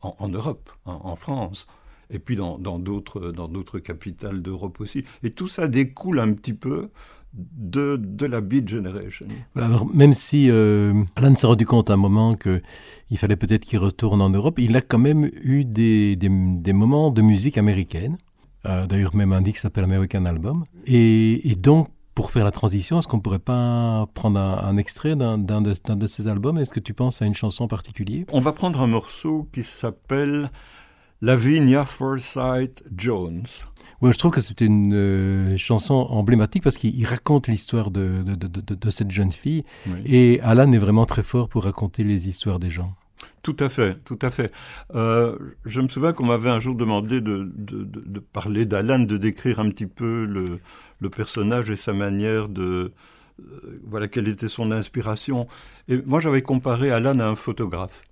en, 0.00 0.28
Europe, 0.28 0.70
en, 0.84 1.16
France, 1.16 1.66
et 2.10 2.18
puis 2.18 2.36
dans 2.36 2.58
d'autres 2.78 3.32
dans 3.32 3.48
capitales 3.80 4.42
d'Europe 4.42 4.80
aussi. 4.80 5.04
Et 5.22 5.30
tout 5.30 5.48
ça 5.48 5.66
découle 5.66 6.20
un 6.20 6.32
petit 6.34 6.54
peu 6.54 6.90
de, 7.34 7.96
de 7.96 8.26
la 8.26 8.40
Beat 8.40 8.68
Generation. 8.68 9.26
Alors, 9.54 9.86
même 9.94 10.12
si 10.12 10.50
euh, 10.50 11.04
Alan 11.16 11.34
s'est 11.36 11.46
rendu 11.46 11.66
compte 11.66 11.90
à 11.90 11.94
un 11.94 11.98
moment 11.98 12.32
qu'il 12.32 13.18
fallait 13.18 13.36
peut-être 13.36 13.64
qu'il 13.64 13.78
retourne 13.78 14.22
en 14.22 14.30
Europe, 14.30 14.58
il 14.58 14.76
a 14.76 14.80
quand 14.80 14.98
même 14.98 15.30
eu 15.42 15.64
des, 15.64 16.16
des, 16.16 16.72
moments 16.72 17.10
de 17.10 17.22
musique 17.22 17.58
américaine. 17.58 18.16
Euh, 18.66 18.86
d'ailleurs, 18.86 19.14
même 19.14 19.32
un 19.32 19.40
disque 19.40 19.58
s'appelle 19.58 19.84
American 19.84 20.24
Album. 20.24 20.64
Et, 20.86 21.54
donc, 21.56 21.88
pour 22.18 22.32
faire 22.32 22.44
la 22.44 22.50
transition, 22.50 22.98
est-ce 22.98 23.06
qu'on 23.06 23.18
ne 23.18 23.22
pourrait 23.22 23.38
pas 23.38 24.08
prendre 24.12 24.40
un, 24.40 24.76
extrait 24.76 25.14
d'un 25.14 25.38
de, 25.38 25.94
de, 25.94 26.06
ces 26.08 26.26
albums? 26.26 26.58
Est-ce 26.58 26.70
que 26.70 26.80
tu 26.80 26.92
penses 26.92 27.22
à 27.22 27.26
une 27.26 27.34
chanson 27.36 27.62
en 27.62 27.68
particulier? 27.68 28.26
On 28.32 28.40
va 28.40 28.50
prendre 28.50 28.80
un 28.80 28.88
morceau 28.88 29.48
qui 29.52 29.62
s'appelle 29.62 30.50
Lavinia 31.22 31.84
Forsyth 31.84 32.82
Jones. 32.96 33.46
Je 34.02 34.18
trouve 34.18 34.32
que 34.32 34.40
c'est 34.40 34.60
une 34.60 34.94
euh, 34.94 35.56
chanson 35.58 35.94
emblématique 35.94 36.64
parce 36.64 36.76
qu'il 36.76 37.06
raconte 37.06 37.46
l'histoire 37.46 37.92
de, 37.92 38.24
de, 38.24 38.34
de, 38.34 38.74
de, 38.74 38.90
cette 38.90 39.12
jeune 39.12 39.30
fille. 39.30 39.62
Et 40.04 40.40
Alan 40.42 40.72
est 40.72 40.78
vraiment 40.78 41.06
très 41.06 41.22
fort 41.22 41.48
pour 41.48 41.62
raconter 41.62 42.02
les 42.02 42.26
histoires 42.26 42.58
des 42.58 42.72
gens. 42.72 42.94
Tout 43.42 43.56
à 43.60 43.68
fait, 43.68 44.02
tout 44.04 44.18
à 44.22 44.30
fait. 44.30 44.52
Euh, 44.94 45.38
je 45.64 45.80
me 45.80 45.88
souviens 45.88 46.12
qu'on 46.12 46.26
m'avait 46.26 46.50
un 46.50 46.58
jour 46.58 46.74
demandé 46.74 47.20
de, 47.20 47.50
parler 48.32 48.66
d'Alan, 48.66 49.00
de 49.00 49.16
décrire 49.16 49.60
un 49.60 49.70
petit 49.70 49.86
peu 49.86 50.24
le, 50.24 50.60
le, 51.00 51.10
personnage 51.10 51.70
et 51.70 51.76
sa 51.76 51.92
manière 51.92 52.48
de... 52.48 52.92
Euh, 53.40 53.80
voilà, 53.84 54.08
quelle 54.08 54.28
était 54.28 54.48
son 54.48 54.72
inspiration. 54.72 55.46
Et 55.86 56.02
moi, 56.02 56.20
j'avais 56.20 56.42
comparé 56.42 56.90
Alan 56.90 57.18
à 57.20 57.24
un 57.24 57.36
photographe. 57.36 58.02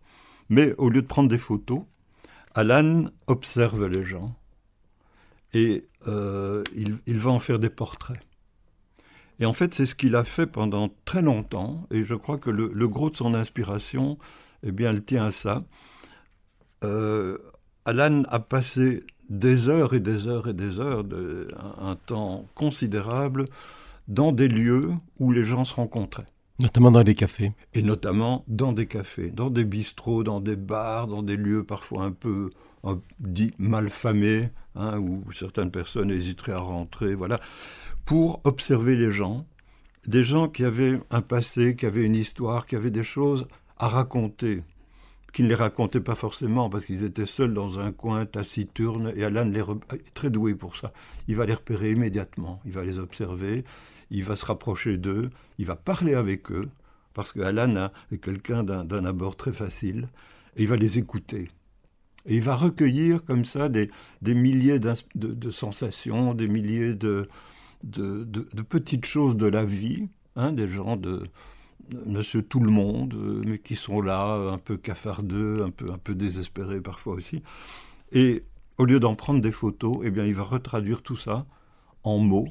Mais 0.49 0.75
au 0.79 0.89
lieu 0.89 1.03
de 1.03 1.07
prendre 1.07 1.29
des 1.29 1.39
photos, 1.39 1.83
Alan 2.55 3.07
observe 3.27 3.87
les 3.87 4.05
gens 4.05 4.35
et 5.53 5.89
euh, 6.07 6.63
il, 6.75 7.19
va 7.19 7.31
en 7.31 7.39
faire 7.39 7.59
des 7.59 7.71
portraits. 7.71 8.21
Et 9.41 9.47
en 9.47 9.53
fait, 9.53 9.75
c'est 9.75 9.87
ce 9.87 9.95
qu'il 9.95 10.15
a 10.15 10.25
fait 10.25 10.47
pendant 10.47 10.91
très 11.05 11.23
longtemps, 11.23 11.87
et 11.91 12.05
je 12.05 12.15
crois 12.15 12.39
que 12.39 12.51
le, 12.51 12.89
gros 12.89 13.11
de 13.11 13.17
son 13.17 13.35
inspiration, 13.35 14.19
eh 14.67 14.73
bien, 14.73 14.91
elle 14.91 15.03
tient 15.03 15.27
à 15.27 15.31
ça. 15.31 15.63
Euh, 16.85 17.39
Alan 17.85 18.25
a 18.29 18.41
passé 18.41 19.05
des 19.31 19.69
heures 19.69 19.95
et 19.95 20.01
des 20.01 20.27
heures 20.27 20.49
et 20.49 20.55
des 20.55 20.81
heures, 20.81 21.05
de, 21.05 21.49
un, 21.79 21.97
temps 21.97 22.47
considérable, 22.55 23.45
dans 24.09 24.33
des 24.33 24.49
lieux 24.49 24.93
où 25.19 25.33
les 25.33 25.45
gens 25.45 25.65
se 25.65 25.75
rencontraient. 25.75 26.27
Notamment 26.59 26.91
dans 26.91 27.05
des 27.05 27.15
cafés. 27.15 27.53
Et 27.75 27.83
notamment 27.83 28.45
dans 28.49 28.73
des 28.73 28.87
cafés, 28.87 29.31
dans 29.31 29.51
des 29.51 29.65
bistrots, 29.65 30.25
dans 30.25 30.41
des 30.41 30.57
bars, 30.57 31.07
dans 31.07 31.23
des 31.23 31.37
lieux 31.37 31.65
parfois 31.65 32.05
un 32.05 32.13
peu 32.13 32.51
dit 33.19 33.53
malfamés, 33.59 34.51
hein, 34.75 34.99
où 34.99 35.31
certaines 35.33 35.71
personnes 35.71 36.11
hésiteraient 36.11 36.53
à 36.53 36.61
rentrer, 36.61 37.15
voilà, 37.15 37.41
pour 38.05 38.41
observer 38.45 38.97
les 38.97 39.11
gens, 39.11 39.45
des 40.07 40.23
gens 40.23 40.49
qui 40.49 40.65
avaient 40.65 41.01
un 41.11 41.21
passé, 41.21 41.75
qui 41.75 41.85
avaient 41.85 42.05
une 42.05 42.15
histoire, 42.15 42.67
qui 42.67 42.77
avaient 42.77 42.91
des 42.93 43.03
choses 43.03 43.47
à 43.79 43.89
raconter, 43.89 44.63
qui 45.33 45.43
ne 45.43 45.49
les 45.49 45.55
racontaient 45.55 46.01
pas 46.01 46.15
forcément 46.15 46.71
parce 46.71 46.87
qu'ils 46.87 47.05
étaient 47.05 47.27
seuls 47.27 47.53
dans 47.53 47.79
un 47.79 47.93
coin 47.93 48.25
taciturne, 48.27 49.13
et 49.15 49.25
Alan 49.25 49.53
est 49.53 50.15
très 50.15 50.31
doué 50.31 50.55
pour 50.55 50.77
ça. 50.77 50.93
Il 51.29 51.37
va 51.37 51.47
les 51.47 51.55
repérer 51.55 51.93
immédiatement, 51.93 52.61
il 52.65 52.73
va 52.73 52.83
les 52.83 52.99
observer, 52.99 53.65
il 54.11 54.25
va 54.25 54.37
se 54.37 54.47
rapprocher 54.47 54.97
d'eux, 54.97 55.31
il 55.59 55.67
va 55.67 55.77
parler 55.77 56.15
avec 56.15 56.51
eux, 56.51 56.69
parce 57.13 57.33
que 57.33 57.41
Alan 57.41 57.91
est 58.13 58.19
quelqu'un 58.19 58.63
d'un 58.63 59.05
abord 59.05 59.37
très 59.37 59.53
facile, 59.53 60.09
et 60.57 60.63
il 60.63 60.69
va 60.69 60.77
les 60.77 60.99
écouter. 60.99 61.49
Et 62.27 62.37
il 62.37 62.43
va 62.43 62.57
recueillir 62.57 63.25
comme 63.25 63.45
ça 63.45 63.69
des, 63.69 63.91
des 64.21 64.35
milliers 64.35 64.79
de, 64.79 65.51
sensations, 65.51 66.35
des 66.35 66.49
milliers 66.49 66.95
de, 66.95 67.29
de, 67.85 68.63
petites 68.63 69.07
choses 69.07 69.37
de 69.37 69.47
la 69.47 69.65
vie, 69.65 70.09
hein, 70.35 70.53
des 70.53 70.69
gens 70.69 70.97
de, 70.97 71.23
Monsieur 72.07 72.43
Tout 72.43 72.61
le 72.61 72.71
Monde, 72.71 73.15
euh, 73.15 73.43
mais 73.45 73.59
qui 73.59 73.75
sont 73.75 74.01
là, 74.01 74.35
un 74.53 74.59
peu 74.59 74.77
cafardeux, 74.77 75.63
un 75.65 75.71
peu, 75.71 75.91
un 75.91 75.99
peu 75.99 76.15
désespérés 76.15 76.81
parfois 76.81 77.15
aussi. 77.15 77.43
Et 78.13 78.45
au 78.79 78.85
lieu 78.85 79.01
d'en 79.01 79.15
prendre 79.15 79.41
des 79.41 79.51
photos, 79.51 79.99
eh 80.03 80.11
bien, 80.11 80.25
il 80.25 80.35
va 80.35 80.43
retraduire 80.43 81.03
tout 81.03 81.17
ça 81.17 81.47
en 82.03 82.19
mots. 82.19 82.49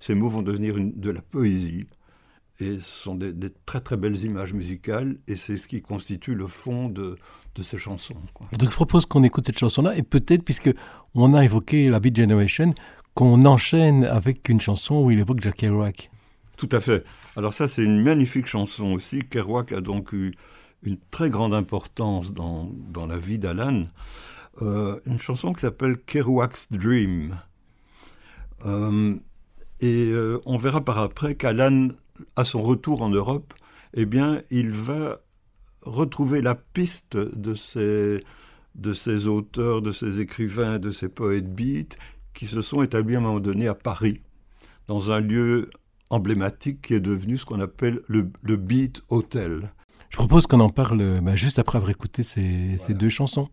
Ces 0.00 0.14
mots 0.14 0.28
vont 0.28 0.42
devenir 0.42 0.74
de 0.78 1.10
la 1.10 1.22
poésie. 1.22 1.86
Et 2.60 2.74
ce 2.74 3.02
sont 3.02 3.14
des, 3.14 3.34
très 3.66 3.80
très 3.80 3.96
belles 3.96 4.22
images 4.24 4.52
musicales, 4.52 5.16
et 5.26 5.36
c'est 5.36 5.56
ce 5.56 5.66
qui 5.66 5.80
constitue 5.80 6.34
le 6.34 6.46
fond 6.46 6.88
de, 6.88 7.16
de 7.54 7.62
ces 7.62 7.78
chansons. 7.78 8.14
Donc 8.58 8.70
je 8.70 8.74
propose 8.74 9.06
qu'on 9.06 9.24
écoute 9.24 9.46
cette 9.46 9.58
chanson-là, 9.58 9.96
et 9.96 10.02
peut-être, 10.02 10.44
puisque 10.44 10.70
on 11.14 11.34
a 11.34 11.44
évoqué 11.44 11.88
la 11.88 11.98
Beat 11.98 12.14
Generation, 12.14 12.74
qu'on 13.14 13.44
enchaîne 13.44 14.04
avec 14.04 14.48
une 14.48 14.60
chanson 14.60 15.02
où 15.02 15.10
il 15.10 15.18
évoque 15.18 15.40
Jack 15.40 15.56
Kerouac. 15.56 16.10
Tout 16.56 16.68
à 16.72 16.80
fait. 16.80 17.04
Alors 17.36 17.52
ça, 17.52 17.66
c'est 17.66 17.84
une 17.84 18.02
magnifique 18.02 18.46
chanson 18.46 18.92
aussi. 18.92 19.20
Kerouac 19.20 19.72
a 19.72 19.80
donc 19.80 20.12
eu 20.12 20.34
une 20.82 20.98
très 21.10 21.30
grande 21.30 21.54
importance 21.54 22.32
dans, 22.32 22.70
dans 22.90 23.06
la 23.06 23.18
vie 23.18 23.38
d'Alan. 23.38 23.84
Euh, 24.60 25.00
une 25.06 25.18
chanson 25.18 25.52
qui 25.52 25.60
s'appelle 25.60 25.98
Kerouac's 25.98 26.70
Dream. 26.70 27.38
Euh, 28.66 29.16
et 29.80 30.10
euh, 30.10 30.40
on 30.44 30.58
verra 30.58 30.84
par 30.84 30.98
après 30.98 31.34
qu'Alan, 31.34 31.88
à 32.36 32.44
son 32.44 32.62
retour 32.62 33.00
en 33.00 33.08
Europe, 33.08 33.54
eh 33.94 34.04
bien, 34.04 34.42
il 34.50 34.70
va 34.70 35.20
retrouver 35.80 36.42
la 36.42 36.54
piste 36.54 37.16
de 37.16 37.54
ces, 37.54 38.22
de 38.74 38.92
ces 38.92 39.26
auteurs, 39.26 39.80
de 39.80 39.90
ces 39.90 40.20
écrivains, 40.20 40.78
de 40.78 40.92
ces 40.92 41.08
poètes 41.08 41.52
beats 41.52 41.96
qui 42.34 42.46
se 42.46 42.60
sont 42.60 42.82
établis 42.82 43.16
à 43.16 43.18
un 43.18 43.22
moment 43.22 43.40
donné 43.40 43.68
à 43.68 43.74
Paris, 43.74 44.20
dans 44.86 45.10
un 45.10 45.20
lieu 45.20 45.70
emblématique 46.12 46.82
qui 46.82 46.94
est 46.94 47.00
devenu 47.00 47.36
ce 47.36 47.44
qu'on 47.44 47.60
appelle 47.60 48.00
le, 48.06 48.30
le, 48.42 48.56
Beat 48.56 49.02
Hotel. 49.08 49.72
Je 50.10 50.16
propose 50.16 50.46
qu'on 50.46 50.60
en 50.60 50.68
parle 50.68 51.20
bah, 51.20 51.36
juste 51.36 51.58
après 51.58 51.78
avoir 51.78 51.90
écouté 51.90 52.22
ces, 52.22 52.76
ces 52.78 52.94
deux 52.94 53.08
chansons. 53.08 53.48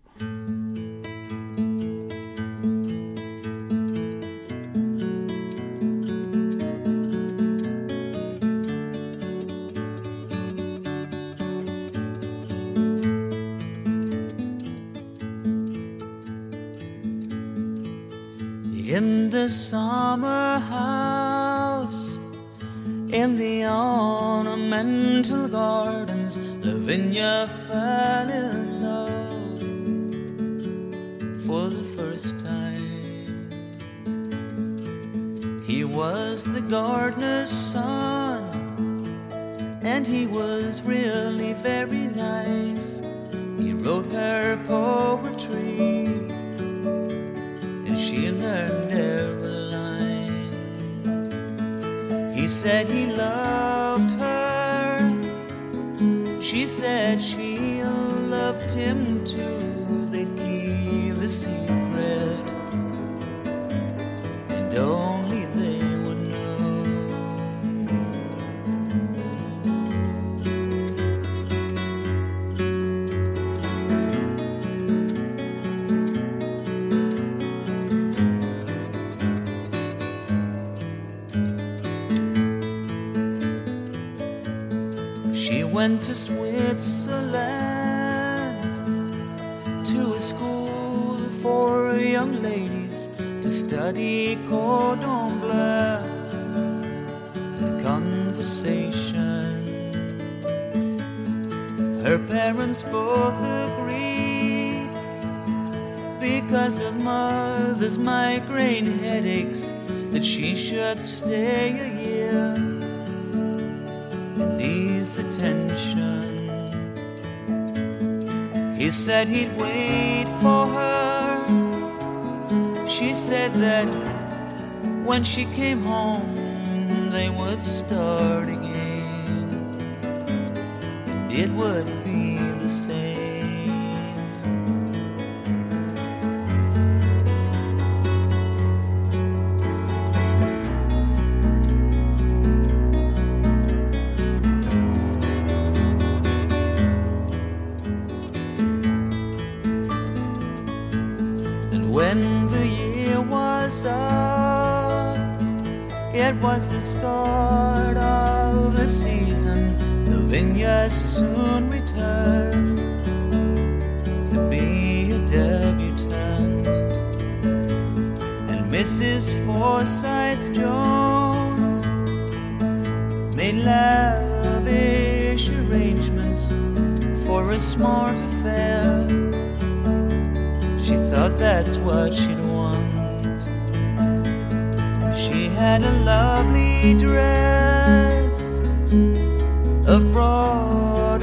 Of 189.90 190.04
broderie 190.12 191.20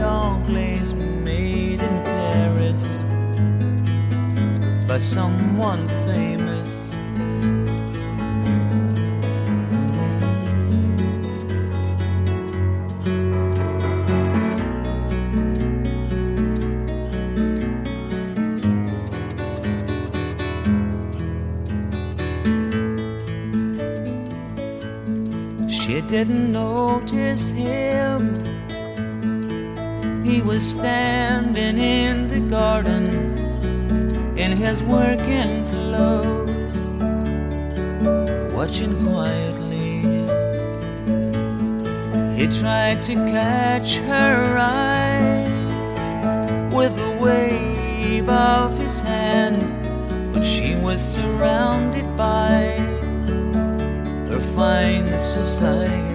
anglaise 0.00 0.94
made 0.94 1.80
in 1.80 2.02
Paris 2.02 3.04
by 4.88 4.98
someone 4.98 5.86
famous. 6.04 6.41
Didn't 26.12 26.52
notice 26.52 27.52
him. 27.52 28.44
He 30.22 30.42
was 30.42 30.62
standing 30.62 31.78
in 31.78 32.28
the 32.28 32.40
garden 32.50 34.36
in 34.36 34.52
his 34.52 34.82
working 34.82 35.66
clothes, 35.70 36.76
watching 38.52 38.94
quietly. 39.06 40.02
He 42.36 42.46
tried 42.60 43.00
to 43.04 43.14
catch 43.14 43.96
her 43.96 44.58
eye 44.58 45.48
with 46.74 46.92
a 46.98 47.16
wave 47.22 48.28
of 48.28 48.78
his 48.78 49.00
hand, 49.00 49.62
but 50.30 50.42
she 50.44 50.74
was 50.74 51.00
surrounded 51.00 52.18
by 52.18 52.91
fine 54.62 55.18
society. 55.18 56.12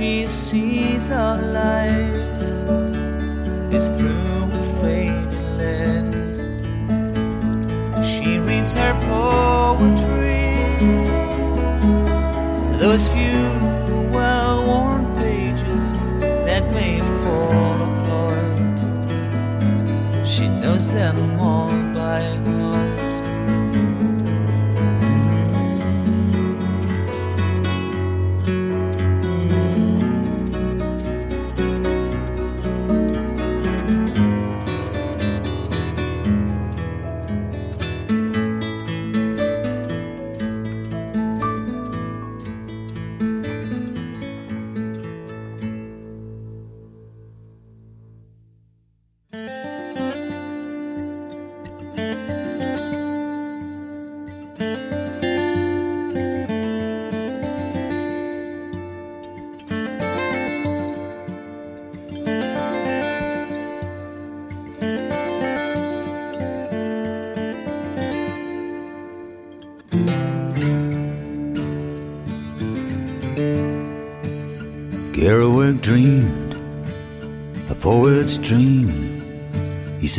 She 0.00 0.26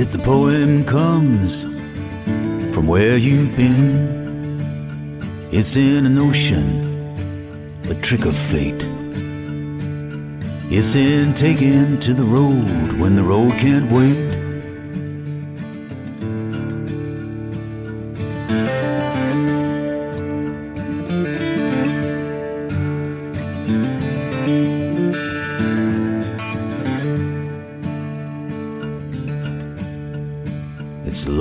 Said 0.02 0.10
the 0.10 0.26
poem 0.26 0.84
comes 0.84 1.62
from 2.74 2.88
where 2.88 3.18
you've 3.18 3.56
been. 3.56 4.58
It's 5.52 5.76
in 5.76 6.08
an 6.08 6.18
ocean, 6.18 6.66
a 7.88 7.94
trick 8.02 8.26
of 8.26 8.36
fate. 8.36 8.84
It's 10.72 10.96
in 10.96 11.36
taking 11.36 12.00
to 12.00 12.16
the 12.16 12.24
road 12.24 13.00
when 13.00 13.14
the 13.14 13.22
road 13.22 13.52
can't 13.60 13.92
wait. 13.92 14.31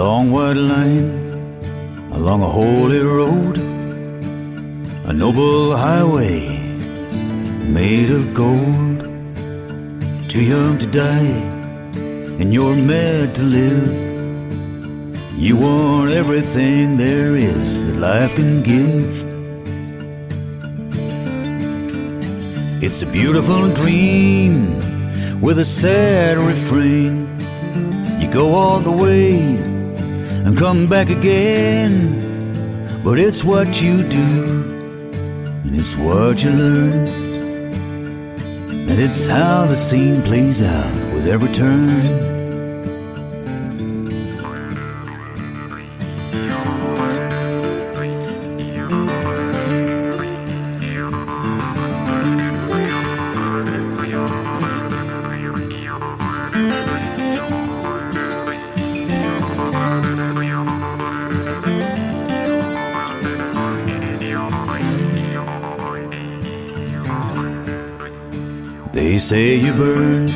Long 0.04 0.30
white 0.32 0.56
line 0.56 1.10
along 2.12 2.42
a 2.42 2.52
holy 2.60 3.00
road, 3.00 3.58
a 5.10 5.12
noble 5.12 5.76
highway 5.76 6.40
made 7.78 8.10
of 8.10 8.32
gold. 8.32 8.98
Too 10.30 10.44
young 10.54 10.78
to 10.78 10.86
die, 10.86 11.36
and 12.40 12.48
you're 12.54 12.76
mad 12.76 13.34
to 13.34 13.42
live. 13.42 13.88
You 15.36 15.56
want 15.56 16.12
everything 16.12 16.96
there 16.96 17.36
is 17.36 17.84
that 17.84 17.96
life 17.96 18.34
can 18.36 18.62
give. 18.62 19.12
It's 22.82 23.02
a 23.02 23.08
beautiful 23.18 23.62
dream 23.80 24.54
with 25.42 25.58
a 25.58 25.66
sad 25.66 26.38
refrain. 26.38 27.12
You 28.18 28.28
go 28.32 28.54
all 28.54 28.80
the 28.80 28.96
way 29.04 29.69
and 30.44 30.56
come 30.56 30.86
back 30.86 31.10
again. 31.10 32.16
But 33.02 33.18
it's 33.18 33.44
what 33.44 33.80
you 33.82 34.02
do, 34.08 34.62
and 35.64 35.74
it's 35.74 35.96
what 35.96 36.42
you 36.42 36.50
learn. 36.50 37.08
And 38.88 38.98
it's 39.00 39.28
how 39.28 39.66
the 39.66 39.76
scene 39.76 40.20
plays 40.22 40.60
out 40.62 40.94
with 41.14 41.28
every 41.28 41.52
turn. 41.52 42.39
Say 69.30 69.54
you 69.54 69.72
burn 69.74 70.26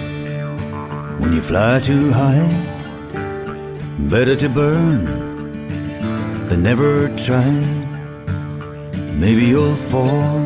when 1.19 1.33
you 1.33 1.43
fly 1.43 1.81
too 1.81 2.13
high. 2.13 2.49
Better 4.09 4.37
to 4.37 4.49
burn 4.49 5.05
than 6.49 6.63
never 6.63 7.09
try. 7.17 7.51
Maybe 9.19 9.47
you'll 9.47 9.75
fall, 9.75 10.39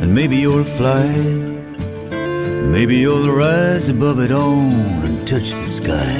and 0.00 0.14
maybe 0.14 0.36
you'll 0.38 0.64
fly. 0.64 1.06
Maybe 2.74 2.96
you'll 2.96 3.30
rise 3.30 3.90
above 3.90 4.20
it 4.20 4.32
all 4.32 4.72
and 5.06 5.28
touch 5.28 5.50
the 5.50 5.68
sky. 5.80 6.18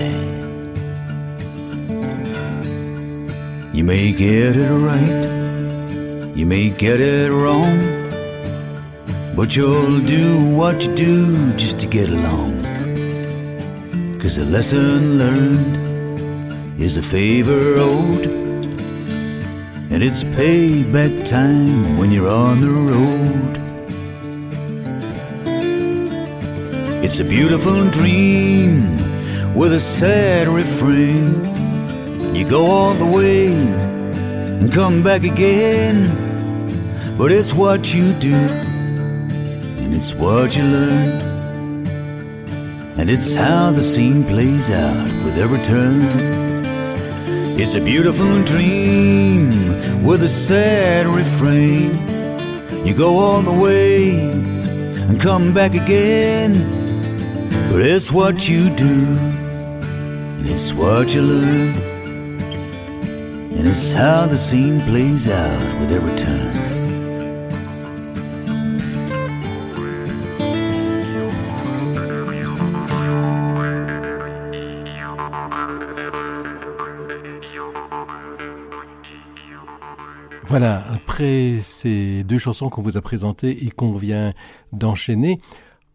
You 3.72 3.84
may 3.84 4.12
get 4.12 4.56
it 4.56 4.72
right, 4.90 5.24
you 6.36 6.44
may 6.44 6.68
get 6.68 7.00
it 7.00 7.32
wrong. 7.32 7.97
But 9.38 9.54
you'll 9.54 10.00
do 10.00 10.44
what 10.56 10.84
you 10.84 10.94
do 10.96 11.52
just 11.52 11.78
to 11.78 11.86
get 11.86 12.08
along. 12.08 12.60
Cause 14.18 14.36
a 14.36 14.44
lesson 14.44 15.16
learned 15.16 16.80
is 16.82 16.96
a 16.96 17.02
favor 17.02 17.76
owed. 17.76 18.26
And 19.92 20.02
it's 20.02 20.24
payback 20.24 21.24
time 21.24 21.98
when 21.98 22.10
you're 22.10 22.28
on 22.28 22.60
the 22.60 22.72
road. 22.90 23.54
It's 27.04 27.20
a 27.20 27.24
beautiful 27.24 27.88
dream 27.90 28.96
with 29.54 29.72
a 29.72 29.78
sad 29.78 30.48
refrain. 30.48 31.44
You 32.34 32.44
go 32.44 32.66
all 32.66 32.94
the 32.94 33.06
way 33.06 33.46
and 33.46 34.72
come 34.72 35.04
back 35.04 35.22
again. 35.22 36.10
But 37.16 37.30
it's 37.30 37.54
what 37.54 37.94
you 37.94 38.12
do 38.14 38.67
and 39.88 39.96
it's 39.96 40.12
what 40.12 40.54
you 40.54 40.62
learn. 40.64 41.86
And 42.98 43.08
it's 43.08 43.34
how 43.34 43.70
the 43.70 43.80
scene 43.80 44.22
plays 44.22 44.68
out 44.68 45.06
with 45.24 45.38
every 45.38 45.60
turn. 45.60 46.02
It's 47.58 47.74
a 47.74 47.80
beautiful 47.80 48.44
dream 48.44 49.48
with 50.04 50.22
a 50.24 50.28
sad 50.28 51.06
refrain. 51.06 51.94
You 52.86 52.92
go 52.92 53.18
all 53.18 53.40
the 53.40 53.50
way 53.50 54.20
and 54.20 55.18
come 55.18 55.54
back 55.54 55.72
again. 55.72 56.52
But 57.70 57.80
it's 57.80 58.12
what 58.12 58.46
you 58.46 58.68
do, 58.76 58.94
and 60.36 60.46
it's 60.50 60.74
what 60.74 61.14
you 61.14 61.22
learn. 61.22 61.74
And 63.56 63.66
it's 63.66 63.94
how 63.94 64.26
the 64.26 64.36
scene 64.36 64.82
plays 64.82 65.28
out 65.28 65.80
with 65.80 65.92
every 65.92 66.14
turn. 66.14 66.77
Voilà, 80.48 80.82
après 80.90 81.58
ces 81.60 82.24
deux 82.24 82.38
chansons 82.38 82.70
qu'on 82.70 82.80
vous 82.80 82.96
a 82.96 83.02
présentées 83.02 83.66
et 83.66 83.70
qu'on 83.70 83.92
vient 83.92 84.32
d'enchaîner, 84.72 85.42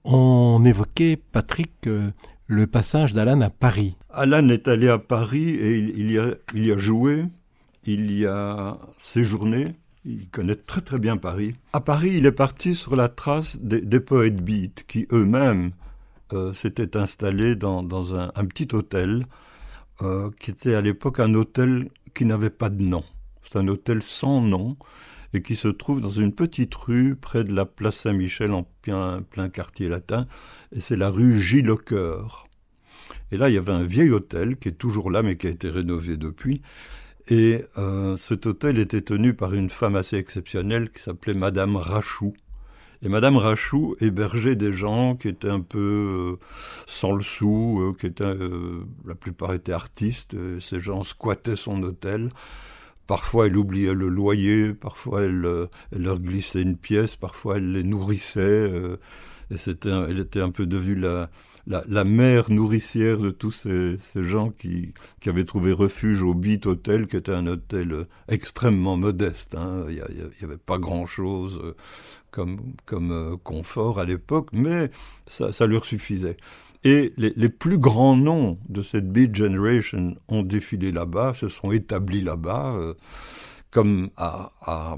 on 0.04 0.64
évoquait, 0.64 1.18
Patrick, 1.18 1.72
euh, 1.88 2.12
le 2.46 2.68
passage 2.68 3.14
d'Alan 3.14 3.42
à 3.42 3.50
Paris. 3.50 3.96
Alan 4.12 4.48
est 4.50 4.68
allé 4.68 4.90
à 4.90 5.00
Paris 5.00 5.50
et 5.50 5.80
il, 5.80 6.12
y 6.12 6.20
a, 6.72 6.78
joué, 6.78 7.26
il 7.86 8.12
y 8.12 8.28
a 8.28 8.78
séjourné, 9.00 9.72
il 10.06 10.30
connaît 10.30 10.56
très 10.56 10.82
très 10.82 11.00
bien 11.00 11.18
Paris. 11.18 11.56
À 11.74 11.82
Paris, 11.82 12.12
il 12.14 12.28
est 12.28 12.32
parti 12.32 12.76
sur 12.76 12.96
la 12.96 13.10
trace 13.10 13.58
des, 13.60 14.00
poètes 14.00 14.44
beat 14.44 14.86
qui 14.88 15.08
eux-mêmes 15.12 15.72
euh, 16.32 16.54
s'étaient 16.54 16.96
installés 16.96 17.56
dans, 17.56 18.14
un, 18.14 18.46
petit 18.46 18.68
hôtel 18.72 19.26
euh, 20.04 20.30
qui 20.40 20.52
était 20.52 20.76
à 20.76 20.82
l'époque 20.82 21.20
un 21.20 21.34
hôtel 21.34 21.90
qui 22.14 22.26
n'avait 22.26 22.52
pas 22.52 22.70
de 22.70 22.84
nom. 22.84 23.04
C'est 23.54 23.60
un 23.60 23.68
hôtel 23.68 24.02
sans 24.02 24.42
nom 24.42 24.78
et 25.32 25.44
qui 25.44 25.56
se 25.56 25.68
trouve 25.68 26.02
dans 26.02 26.10
une 26.10 26.34
petite 26.34 26.74
rue 26.74 27.16
près 27.16 27.44
de 27.44 27.54
la 27.54 27.66
place 27.66 27.98
Saint-Michel 27.98 28.52
en 28.52 28.68
plein, 28.82 29.50
quartier 29.54 29.90
latin, 29.90 30.26
et 30.76 30.80
c'est 30.80 30.96
la 30.96 31.12
rue 31.12 31.40
Gilles 31.40 31.76
Coeur. 31.86 32.48
Et 33.32 33.38
là, 33.38 33.50
il 33.50 33.54
y 33.54 33.58
avait 33.60 33.72
un 33.72 33.84
vieil 33.84 34.10
hôtel 34.10 34.58
qui 34.58 34.70
est 34.70 34.78
toujours 34.80 35.12
là, 35.12 35.22
mais 35.22 35.38
qui 35.38 35.46
a 35.46 35.52
été 35.52 35.70
rénové 35.70 36.18
depuis. 36.18 36.64
Et 37.28 37.64
euh, 37.78 38.16
cet 38.16 38.48
hôtel 38.48 38.80
était 38.80 39.02
tenu 39.02 39.36
par 39.36 39.54
une 39.54 39.70
femme 39.70 39.98
assez 39.98 40.18
exceptionnelle 40.18 40.90
qui 40.90 41.04
s'appelait 41.04 41.36
Madame 41.36 41.76
Rachou. 41.76 42.34
Et 43.04 43.10
Madame 43.10 43.38
Rachou 43.38 43.96
hébergeait 44.00 44.56
des 44.56 44.74
gens 44.74 45.16
qui 45.16 45.28
étaient 45.28 45.50
un 45.50 45.62
peu 45.62 46.40
euh, 46.40 46.46
sans 46.88 47.12
le 47.12 47.22
sou, 47.22 47.82
euh, 47.82 47.92
qui 48.00 48.08
étaient, 48.08 48.36
la 49.06 49.16
plupart 49.16 49.54
étaient 49.54 49.74
artistes. 49.74 50.36
Ces 50.60 50.80
gens 50.80 51.04
squattaient 51.04 51.56
son 51.56 51.84
hôtel. 51.84 52.30
Parfois, 53.08 53.48
elle 53.48 53.58
oubliait 53.58 53.94
le 53.94 54.08
loyer, 54.08 54.74
parfois, 54.74 55.24
elle, 55.24 55.46
euh, 55.46 55.68
elle, 55.92 56.04
leur 56.04 56.20
glissait 56.20 56.62
une 56.62 56.78
pièce, 56.78 57.16
parfois, 57.16 57.58
elle 57.58 57.74
les 57.74 57.84
nourrissait. 57.84 58.40
Euh, 58.40 58.98
et 59.52 59.56
elle 59.88 60.20
était 60.20 60.42
un 60.42 60.52
peu 60.52 60.66
devenue 60.66 60.96
la, 60.96 61.30
la, 61.68 61.84
la 61.88 62.04
mère 62.06 62.50
nourricière 62.50 63.18
de 63.18 63.30
tous 63.30 63.52
ces, 63.52 63.98
gens 64.16 64.52
qui, 64.52 64.94
avaient 65.26 65.44
trouvé 65.44 65.74
refuge 65.74 66.24
au 66.24 66.34
Beat 66.34 66.66
Hotel, 66.66 67.08
qui 67.08 67.18
était 67.18 67.34
un 67.34 67.46
hôtel 67.46 67.92
euh, 67.92 68.08
extrêmement 68.30 68.96
modeste. 68.96 69.54
Hein. 69.56 69.86
Il 69.90 69.96
n'y 69.96 70.44
avait 70.44 70.58
pas 70.58 70.78
grand-chose 70.78 71.62
comme, 72.32 72.74
confort 73.44 74.00
à 74.00 74.06
l'époque, 74.06 74.50
mais 74.54 74.92
ça 75.26 75.68
leur 75.68 75.86
suffisait. 75.86 76.38
Et 76.84 77.14
les, 77.18 77.34
les, 77.36 77.50
plus 77.50 77.78
grands 77.78 78.16
noms 78.16 78.58
de 78.68 78.82
cette 78.82 79.10
Beat 79.12 79.36
Generation 79.36 80.16
ont 80.28 80.44
défilé 80.44 80.92
là-bas, 80.92 81.34
se 81.34 81.48
sont 81.48 81.72
établis 81.72 82.22
là-bas, 82.22 82.74
euh, 82.76 82.94
comme 83.72 84.10
à, 84.18 84.52
à, 84.62 84.98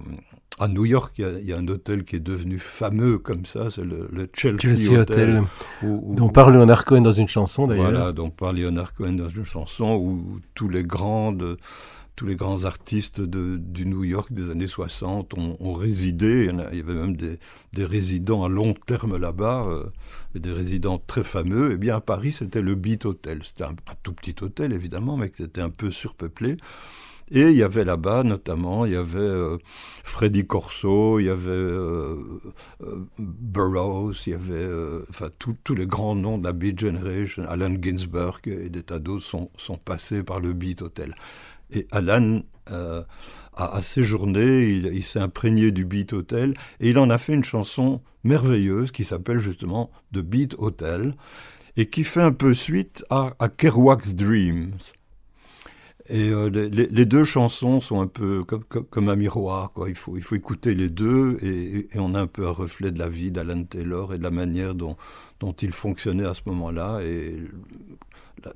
à, 0.60 0.68
New 0.68 0.86
York, 0.86 1.14
il 1.18 1.22
y, 1.22 1.26
a, 1.26 1.40
il 1.40 1.46
y, 1.46 1.54
a, 1.54 1.58
un 1.58 1.68
hôtel 1.68 2.04
qui 2.04 2.16
est 2.16 2.20
devenu 2.22 2.58
fameux 2.58 3.20
comme 3.20 3.46
ça, 3.46 3.70
c'est 3.70 3.84
le, 3.84 4.10
le, 4.12 4.28
Chelsea, 4.34 4.60
Chelsea 4.62 5.00
Hotel. 5.00 5.44
Où, 5.84 6.12
où, 6.12 6.16
dont 6.16 6.30
parle 6.30 6.54
Leonard 6.54 6.86
Cohen 6.86 7.02
dans 7.02 7.14
une 7.14 7.28
chanson 7.28 7.68
d'ailleurs. 7.68 7.92
Voilà, 7.92 8.12
dont 8.12 8.32
parle 8.32 8.58
Leonard 8.58 8.94
Cohen 8.94 9.14
dans 9.14 9.30
une 9.30 9.46
chanson 9.46 9.96
où 9.96 10.40
tous 10.56 10.70
les 10.70 10.84
grands 10.84 11.32
de, 11.32 11.58
tous 12.16 12.26
les 12.26 12.36
grands 12.36 12.64
artistes 12.64 13.20
de, 13.22 13.58
du 13.58 13.86
New 13.86 14.04
York 14.04 14.32
des 14.32 14.50
années 14.50 14.68
60 14.68 15.34
ont, 15.38 15.74
résidé. 15.74 16.50
Il 16.50 16.78
y, 16.78 16.82
avait 16.82 16.94
même 16.94 17.16
des, 17.16 17.38
résidents 17.86 18.44
à 18.46 18.50
long 18.50 18.74
terme 18.74 19.18
là-bas, 19.18 19.66
euh, 19.68 19.86
et 20.34 20.40
des 20.40 20.52
résidents 20.52 20.98
très 20.98 21.24
fameux. 21.24 21.72
Eh 21.74 21.78
bien, 21.78 21.98
à 21.98 22.02
Paris, 22.02 22.32
c'était 22.32 22.62
le 22.62 22.76
Beat 22.76 23.06
Hotel. 23.06 23.42
C'était 23.44 23.66
un, 23.66 23.76
tout 24.04 24.14
petit 24.14 24.36
hôtel, 24.42 24.72
évidemment, 24.72 25.18
mais 25.18 25.30
qui 25.30 25.44
était 25.44 25.62
un 25.62 25.70
peu 25.70 25.92
surpeuplé. 25.92 26.56
Et 27.32 27.50
il 27.50 27.58
y 27.58 27.64
avait 27.64 27.84
là-bas, 27.84 28.24
notamment, 28.24 28.86
il 28.86 28.94
y 28.94 28.96
avait 28.96 29.18
euh, 29.18 29.58
Freddy 30.04 30.46
Corso, 30.46 31.20
il 31.20 31.26
y 31.26 31.30
avait 31.30 31.50
euh, 31.50 32.16
Burroughs, 33.18 34.28
il 34.28 34.30
y 34.30 34.36
avait 34.36 34.70
enfin 35.10 35.30
tous 35.40 35.74
les 35.74 35.88
grands 35.88 36.14
noms 36.14 36.38
de 36.38 36.44
la 36.44 36.54
Beat 36.54 36.80
Generation, 36.80 37.44
Allen 37.50 37.84
Ginsberg 37.84 38.48
et 38.48 38.70
des 38.70 38.84
tas 38.84 39.00
d'autres 39.00 39.26
sont 39.26 39.78
passés 39.84 40.22
par 40.22 40.40
le 40.40 40.54
Beat 40.54 40.84
Hotel. 40.84 41.16
Et 41.72 41.88
Alan 41.92 42.42
euh, 42.72 43.04
a, 43.54 43.82
séjourné, 43.82 44.68
il, 44.68 45.04
s'est 45.04 45.20
imprégné 45.20 45.72
du 45.72 45.86
Beat 45.86 46.14
Hotel, 46.14 46.54
et 46.80 46.90
il 46.90 47.00
en 47.00 47.10
a 47.10 47.18
fait 47.18 47.34
une 47.34 47.44
chanson 47.44 48.02
merveilleuse 48.24 48.92
qui 48.92 49.06
s'appelle 49.06 49.40
justement 49.40 49.92
The 50.14 50.20
Beat 50.20 50.56
Hotel, 50.58 51.16
et 51.78 51.90
qui 51.90 52.04
fait 52.04 52.22
un 52.22 52.32
peu 52.32 52.54
suite 52.54 53.06
à, 53.10 53.36
Kerouac's 53.58 54.16
Dreams. 54.16 54.74
Et 56.08 56.30
euh, 56.30 56.50
les, 56.50 57.06
deux 57.06 57.24
chansons 57.24 57.80
sont 57.80 58.00
un 58.00 58.08
peu 58.08 58.44
comme, 58.44 59.10
un 59.10 59.16
miroir. 59.16 59.72
Il, 59.88 59.96
faut, 59.96 60.18
écouter 60.18 60.76
les 60.76 60.90
deux 60.90 61.38
et, 61.42 61.88
on 61.96 62.14
a 62.14 62.22
un 62.22 62.28
peu 62.28 62.46
un 62.46 62.52
reflet 62.52 62.92
de 62.92 63.00
la 63.00 63.10
vie 63.10 63.32
d'Alan 63.32 63.64
Taylor 63.64 64.14
et 64.14 64.20
de 64.20 64.24
la 64.24 64.30
manière 64.32 64.76
dont, 64.76 64.98
il 65.62 65.72
fonctionnait 65.72 66.26
à 66.26 66.36
ce 66.36 66.42
moment-là 66.46 67.00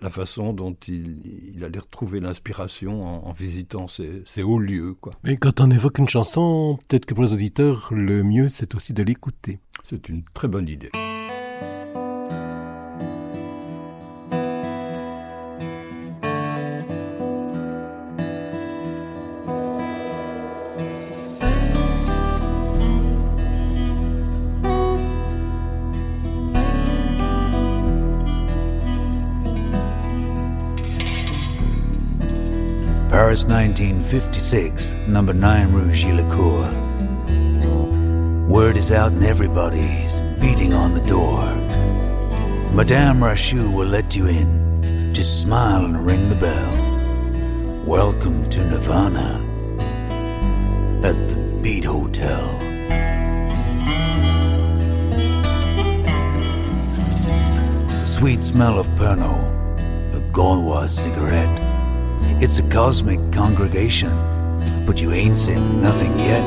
la, 0.01 0.09
façon 0.09 0.53
dont 0.53 0.75
il, 0.87 1.53
il 1.55 1.63
allait 1.63 1.79
retrouver 1.79 2.19
l'inspiration 2.19 3.03
en, 3.05 3.29
en, 3.29 3.33
visitant 3.33 3.87
ces, 3.87 4.23
ces, 4.25 4.43
hauts 4.43 4.59
lieux. 4.59 4.93
Quoi. 4.93 5.13
Mais 5.23 5.37
quand 5.37 5.61
on 5.61 5.71
évoque 5.71 5.97
une 5.97 6.07
chanson, 6.07 6.79
peut-être 6.87 7.05
que 7.05 7.13
pour 7.13 7.23
les 7.23 7.33
auditeurs, 7.33 7.89
le 7.91 8.23
mieux 8.23 8.49
c'est 8.49 8.75
aussi 8.75 8.93
de 8.93 9.03
l'écouter. 9.03 9.59
C'est 9.83 10.09
une 10.09 10.23
très 10.33 10.47
bonne 10.47 10.67
idée. 10.67 10.91
Paris 33.39 33.67
1956, 33.69 34.93
number 35.07 35.33
9 35.33 35.71
Rue 35.71 35.89
Gillicourt. 35.91 36.73
Word 38.47 38.75
is 38.75 38.91
out 38.91 39.13
and 39.13 39.23
everybody's 39.23 40.19
beating 40.41 40.73
on 40.73 40.93
the 40.93 40.99
door. 41.01 41.45
Madame 42.73 43.21
Rachou 43.21 43.71
will 43.73 43.87
let 43.87 44.13
you 44.13 44.27
in. 44.27 45.13
Just 45.13 45.41
smile 45.41 45.85
and 45.85 46.05
ring 46.05 46.27
the 46.27 46.35
bell. 46.35 47.85
Welcome 47.85 48.49
to 48.49 48.59
Nirvana 48.65 49.39
at 51.01 51.15
the 51.29 51.35
Beat 51.61 51.85
Hotel. 51.85 52.59
The 57.99 58.05
sweet 58.05 58.41
smell 58.41 58.79
of 58.79 58.87
Pernod, 58.97 59.79
a 60.13 60.19
Gaulois 60.33 60.89
cigarette. 60.89 61.68
It's 62.41 62.57
a 62.57 62.63
cosmic 62.69 63.19
congregation, 63.33 64.15
but 64.85 65.01
you 65.01 65.11
ain't 65.11 65.35
seen 65.35 65.81
nothing 65.81 66.17
yet. 66.17 66.45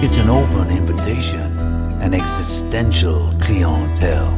It's 0.00 0.16
an 0.16 0.30
open 0.30 0.70
invitation, 0.70 1.58
an 2.00 2.14
existential 2.14 3.34
clientele, 3.40 4.32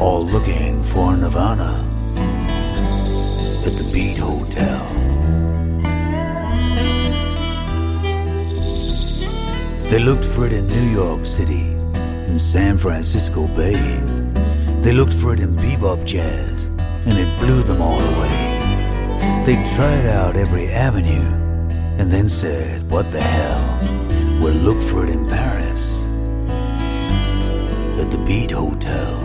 all 0.00 0.24
looking 0.24 0.82
for 0.82 1.14
nirvana 1.14 1.84
at 3.66 3.76
the 3.76 3.90
Beat 3.92 4.16
Hotel. 4.16 4.82
They 9.90 9.98
looked 9.98 10.24
for 10.24 10.46
it 10.46 10.54
in 10.54 10.66
New 10.68 10.88
York 10.88 11.26
City, 11.26 11.66
in 12.26 12.38
San 12.38 12.78
Francisco 12.78 13.46
Bay. 13.48 14.00
They 14.80 14.94
looked 14.94 15.12
for 15.12 15.34
it 15.34 15.40
in 15.40 15.54
bebop 15.54 16.06
jazz, 16.06 16.68
and 17.04 17.18
it 17.18 17.40
blew 17.40 17.62
them 17.62 17.82
all 17.82 18.00
away. 18.00 18.57
They 19.48 19.56
tried 19.74 20.04
out 20.04 20.36
every 20.36 20.70
avenue 20.70 21.24
and 21.98 22.12
then 22.12 22.28
said, 22.28 22.90
What 22.90 23.10
the 23.12 23.22
hell? 23.22 23.78
We'll 24.42 24.52
look 24.52 24.78
for 24.90 25.04
it 25.04 25.08
in 25.08 25.26
Paris 25.26 26.04
at 27.98 28.10
the 28.10 28.22
Beat 28.26 28.50
Hotel. 28.50 29.18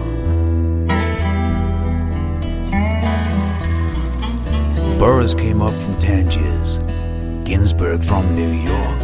Burroughs 4.98 5.36
came 5.36 5.62
up 5.62 5.74
from 5.82 6.00
Tangiers, 6.00 6.78
Ginsberg 7.46 8.02
from 8.02 8.34
New 8.34 8.54
York, 8.54 9.02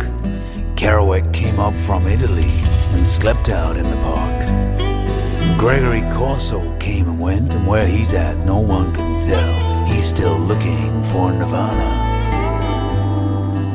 Kerouac 0.78 1.34
came 1.34 1.60
up 1.60 1.76
from 1.76 2.08
Italy 2.08 2.50
and 2.94 3.06
slept 3.06 3.50
out 3.50 3.76
in 3.76 3.84
the 3.84 3.98
park. 3.98 5.60
Gregory 5.60 6.10
Corso 6.14 6.78
came 6.80 7.10
and 7.10 7.20
went, 7.20 7.54
and 7.54 7.68
where 7.68 7.86
he's 7.86 8.14
at, 8.14 8.38
no 8.46 8.60
one 8.60 8.94
can 8.94 9.22
tell. 9.22 9.69
He's 9.92 10.08
still 10.08 10.38
looking 10.38 11.04
for 11.06 11.32
Nirvana 11.32 12.08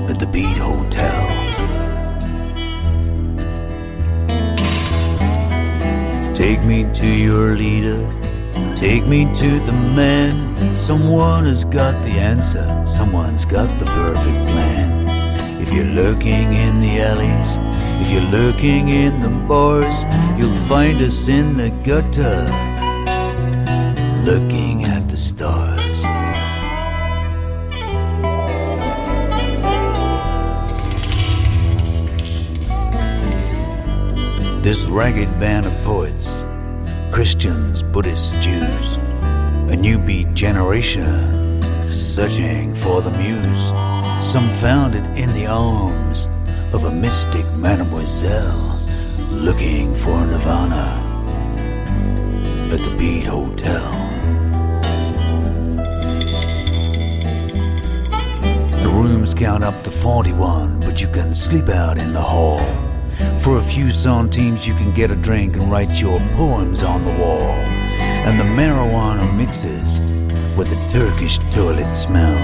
at 0.08 0.18
the 0.18 0.26
Beat 0.26 0.58
Hotel. 0.58 1.44
Take 6.34 6.62
me 6.64 6.84
to 6.94 7.06
your 7.06 7.56
leader, 7.56 8.00
take 8.74 9.06
me 9.06 9.32
to 9.34 9.60
the 9.60 9.72
man. 9.72 10.76
Someone 10.76 11.44
has 11.46 11.64
got 11.64 11.94
the 12.04 12.10
answer, 12.10 12.66
someone's 12.86 13.44
got 13.44 13.68
the 13.78 13.86
perfect 13.86 14.46
plan. 14.50 15.08
If 15.62 15.72
you're 15.72 15.94
lurking 16.02 16.52
in 16.52 16.80
the 16.80 17.00
alleys, 17.00 17.58
if 18.02 18.10
you're 18.12 18.30
lurking 18.30 18.88
in 18.88 19.22
the 19.22 19.30
bars, 19.48 20.04
you'll 20.38 20.60
find 20.68 21.00
us 21.00 21.28
in 21.28 21.56
the 21.56 21.70
gutter, 21.82 22.44
This 34.64 34.86
ragged 34.86 35.28
band 35.38 35.66
of 35.66 35.74
poets, 35.84 36.46
Christians, 37.12 37.82
Buddhists, 37.82 38.32
Jews, 38.42 38.96
a 39.68 39.76
new 39.76 39.98
beat 39.98 40.32
generation 40.32 41.62
searching 41.86 42.74
for 42.74 43.02
the 43.02 43.10
muse. 43.10 43.68
Some 44.24 44.48
found 44.62 44.94
it 44.94 45.04
in 45.18 45.30
the 45.34 45.46
arms 45.46 46.30
of 46.72 46.84
a 46.84 46.90
mystic 46.90 47.44
mademoiselle 47.52 48.80
looking 49.30 49.94
for 49.96 50.24
nirvana 50.24 50.96
at 52.72 52.82
the 52.82 52.94
Beat 52.96 53.26
Hotel. 53.26 53.92
The 58.82 58.88
rooms 58.88 59.34
count 59.34 59.62
up 59.62 59.84
to 59.84 59.90
41, 59.90 60.80
but 60.80 61.02
you 61.02 61.08
can 61.08 61.34
sleep 61.34 61.68
out 61.68 61.98
in 61.98 62.14
the 62.14 62.22
hall. 62.22 62.83
For 63.42 63.58
a 63.58 63.62
few 63.62 63.90
centimes, 63.90 64.66
you 64.66 64.74
can 64.74 64.92
get 64.92 65.10
a 65.10 65.16
drink 65.16 65.56
and 65.56 65.70
write 65.70 66.00
your 66.00 66.18
poems 66.36 66.82
on 66.82 67.04
the 67.04 67.10
wall. 67.10 67.52
And 68.26 68.40
the 68.40 68.44
marijuana 68.44 69.34
mixes 69.36 70.00
with 70.56 70.70
the 70.70 70.88
Turkish 70.88 71.38
toilet 71.50 71.90
smell. 71.90 72.38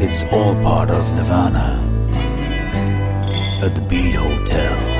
It's 0.00 0.22
all 0.32 0.54
part 0.62 0.90
of 0.90 1.10
Nirvana 1.14 1.80
at 3.62 3.74
the 3.74 3.80
Beat 3.80 4.14
Hotel. 4.14 4.94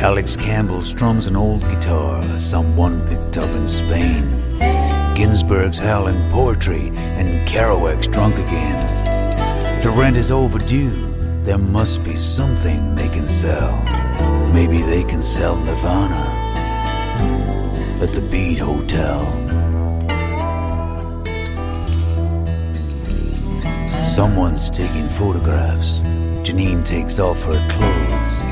Alex 0.00 0.36
Campbell 0.36 0.82
strums 0.82 1.26
an 1.26 1.36
old 1.36 1.60
guitar 1.62 2.22
someone 2.38 3.06
picked 3.08 3.36
up 3.36 3.50
in 3.50 3.66
Spain. 3.66 4.22
Ginsberg's 5.14 5.78
howling 5.78 6.30
poetry 6.30 6.88
and 6.94 7.48
Kerouac's 7.48 8.06
drunk 8.06 8.36
again. 8.36 8.95
The 9.86 9.92
rent 9.92 10.16
is 10.16 10.32
overdue. 10.32 11.14
There 11.44 11.58
must 11.58 12.02
be 12.02 12.16
something 12.16 12.96
they 12.96 13.08
can 13.08 13.28
sell. 13.28 13.80
Maybe 14.52 14.82
they 14.82 15.04
can 15.04 15.22
sell 15.22 15.56
Nirvana 15.56 16.24
at 18.02 18.10
the 18.10 18.20
Beat 18.28 18.58
Hotel. 18.58 19.20
Someone's 24.04 24.70
taking 24.70 25.08
photographs. 25.08 26.02
Janine 26.42 26.84
takes 26.84 27.20
off 27.20 27.40
her 27.44 27.68
clothes. 27.70 28.42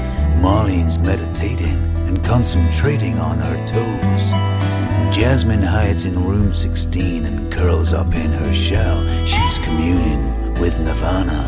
Marlene's 0.40 1.00
meditating 1.00 1.82
and 2.06 2.24
concentrating 2.24 3.18
on 3.18 3.40
her 3.40 3.66
toes. 3.66 4.30
Jasmine 5.12 5.64
hides 5.64 6.04
in 6.04 6.24
room 6.24 6.52
16 6.52 7.26
and 7.26 7.52
curls 7.52 7.92
up 7.92 8.14
in 8.14 8.30
her 8.30 8.54
shell. 8.54 9.04
She's 9.26 9.58
communing 9.58 10.33
with 10.58 10.78
Nirvana 10.78 11.42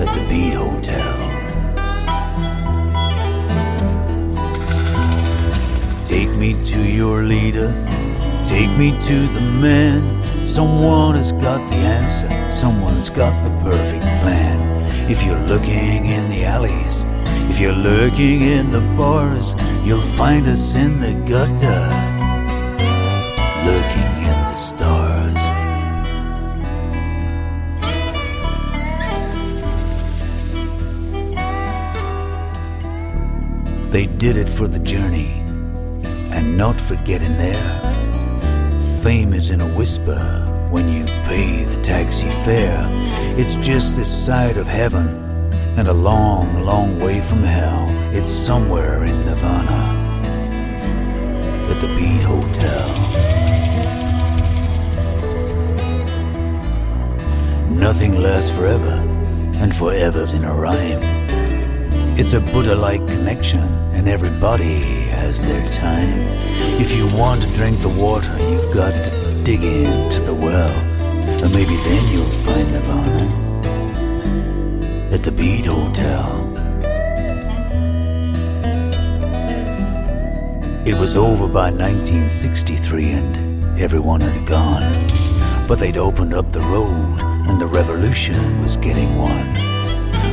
at 0.00 0.14
the 0.14 0.20
Beat 0.28 0.54
Hotel. 0.54 1.14
Take 6.04 6.30
me 6.36 6.54
to 6.64 6.80
your 6.82 7.22
leader, 7.22 7.72
take 8.44 8.70
me 8.78 8.98
to 9.00 9.26
the 9.28 9.40
man. 9.40 10.22
Someone 10.46 11.14
has 11.16 11.32
got 11.32 11.58
the 11.70 11.76
answer, 11.76 12.50
someone's 12.50 13.10
got 13.10 13.34
the 13.44 13.50
perfect 13.62 14.04
plan. 14.22 14.58
If 15.10 15.24
you're 15.24 15.46
looking 15.46 16.06
in 16.06 16.28
the 16.30 16.44
alleys, 16.44 17.04
if 17.50 17.60
you're 17.60 17.72
lurking 17.72 18.42
in 18.42 18.70
the 18.70 18.80
bars, 18.96 19.54
you'll 19.84 20.00
find 20.00 20.48
us 20.48 20.74
in 20.74 21.00
the 21.00 21.14
gutter, 21.30 21.82
looking 23.64 24.05
They 33.96 34.04
did 34.04 34.36
it 34.36 34.50
for 34.50 34.68
the 34.68 34.78
journey 34.80 35.40
and 36.30 36.54
not 36.54 36.78
for 36.78 36.96
getting 36.96 37.34
there. 37.38 39.00
Fame 39.02 39.32
is 39.32 39.48
in 39.48 39.62
a 39.62 39.74
whisper 39.74 40.20
when 40.70 40.92
you 40.92 41.06
pay 41.24 41.64
the 41.64 41.80
taxi 41.80 42.30
fare. 42.44 42.86
It's 43.38 43.56
just 43.56 43.96
this 43.96 44.26
side 44.26 44.58
of 44.58 44.66
heaven 44.66 45.08
and 45.78 45.88
a 45.88 45.94
long, 45.94 46.62
long 46.62 47.00
way 47.00 47.22
from 47.22 47.42
hell. 47.42 47.86
It's 48.12 48.28
somewhere 48.28 49.04
in 49.04 49.16
Nirvana 49.24 49.82
at 51.70 51.80
the 51.80 51.88
Beat 51.96 52.20
Hotel. 52.20 52.88
Nothing 57.70 58.20
lasts 58.20 58.50
forever, 58.50 59.02
and 59.62 59.74
forever's 59.74 60.34
in 60.34 60.44
a 60.44 60.52
rhyme. 60.52 61.15
It's 62.18 62.32
a 62.32 62.40
Buddha 62.40 62.74
like 62.74 63.06
connection, 63.06 63.62
and 63.92 64.08
everybody 64.08 64.80
has 65.12 65.42
their 65.42 65.70
time. 65.70 66.20
If 66.80 66.96
you 66.96 67.06
want 67.14 67.42
to 67.42 67.48
drink 67.54 67.82
the 67.82 67.90
water, 67.90 68.34
you've 68.48 68.72
got 68.72 68.92
to 68.92 69.42
dig 69.44 69.62
into 69.62 70.22
the 70.22 70.32
well, 70.32 70.70
and 70.70 71.52
maybe 71.52 71.76
then 71.76 72.08
you'll 72.10 72.36
find 72.46 72.72
Nirvana 72.72 73.46
at 75.12 75.24
the 75.24 75.30
Beat 75.30 75.66
Hotel. 75.66 76.52
It 80.86 80.94
was 80.94 81.18
over 81.18 81.46
by 81.46 81.70
1963 81.70 83.10
and 83.10 83.78
everyone 83.78 84.22
had 84.22 84.46
gone. 84.46 84.86
But 85.68 85.80
they'd 85.80 85.98
opened 85.98 86.32
up 86.32 86.50
the 86.50 86.60
road 86.60 87.20
and 87.48 87.60
the 87.60 87.66
revolution 87.66 88.62
was 88.62 88.78
getting 88.78 89.18
won. 89.18 89.65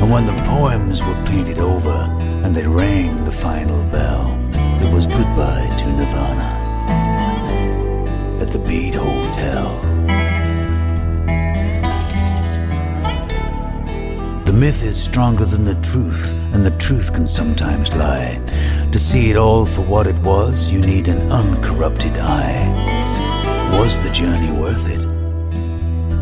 And 0.02 0.12
when 0.12 0.26
the 0.26 0.34
poems 0.44 1.02
were 1.04 1.24
painted 1.26 1.60
over 1.60 1.98
and 2.44 2.56
they 2.56 2.68
rang 2.68 3.24
the 3.26 3.32
final 3.32 3.82
bell, 3.90 4.38
it 4.82 4.92
was 4.92 5.08
goodbye 5.08 5.74
to 5.78 5.86
Nirvana 5.88 6.52
at 8.42 8.52
the 8.52 8.60
Beat 8.60 8.96
Hotel. 8.96 9.80
The 14.46 14.60
myth 14.60 14.84
is 14.84 15.02
stronger 15.02 15.46
than 15.46 15.64
the 15.66 15.76
truth, 15.82 16.34
and 16.54 16.64
the 16.64 16.78
truth 16.78 17.14
can 17.14 17.26
sometimes 17.26 17.96
lie. 17.96 18.40
To 18.92 19.00
see 19.00 19.32
it 19.32 19.38
all 19.38 19.66
for 19.66 19.82
what 19.82 20.06
it 20.06 20.18
was, 20.18 20.68
you 20.68 20.80
need 20.80 21.08
an 21.08 21.32
uncorrupted 21.32 22.18
eye. 22.18 22.68
Was 23.72 23.98
the 24.04 24.12
journey 24.12 24.52
worth 24.52 24.88
it? 24.88 25.04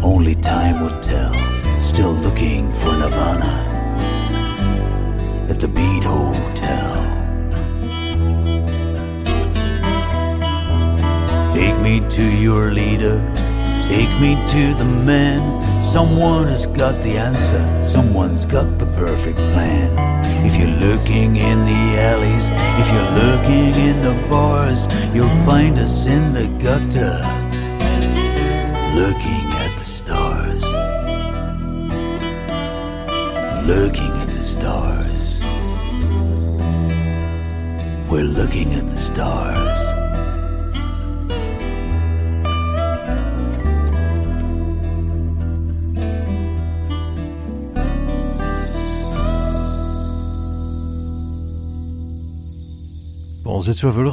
Only 0.04 0.36
time 0.36 0.82
would 0.82 1.04
tell. 1.04 1.41
Still 1.94 2.14
looking 2.14 2.72
for 2.76 2.94
Nirvana 2.96 3.54
at 5.50 5.60
the 5.60 5.68
Beat 5.68 6.06
Hotel. 6.06 6.94
Take 11.52 11.78
me 11.82 12.00
to 12.12 12.24
your 12.24 12.72
leader, 12.72 13.20
take 13.84 14.10
me 14.22 14.36
to 14.54 14.74
the 14.76 14.86
man. 14.86 15.42
Someone 15.84 16.48
has 16.48 16.66
got 16.66 16.96
the 17.04 17.18
answer, 17.18 17.62
someone's 17.86 18.46
got 18.46 18.80
the 18.80 18.86
perfect 18.96 19.38
plan. 19.52 19.92
If 20.46 20.56
you're 20.56 20.78
looking 20.88 21.36
in 21.36 21.66
the 21.66 22.00
alleys, 22.00 22.50
if 22.80 22.88
you're 22.94 23.12
looking 23.26 23.76
in 23.90 24.02
the 24.02 24.16
bars, 24.30 24.88
you'll 25.14 25.44
find 25.46 25.78
us 25.78 26.06
in 26.06 26.32
the 26.32 26.48
gutter, 26.64 27.20
looking 33.72 34.12
at 34.24 34.28
the 34.28 34.44
stars. 34.44 35.40
We're 38.10 38.32
looking 38.40 38.74
at 38.74 38.86
the 38.90 38.98
stars. 38.98 39.92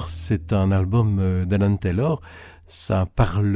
C'est 0.07 0.53
un 0.53 0.71
album 0.73 1.19
euh, 1.21 1.45
d'Alan 1.45 1.77
Taylor 1.79 2.21
ça 2.69 3.07
parle 3.17 3.53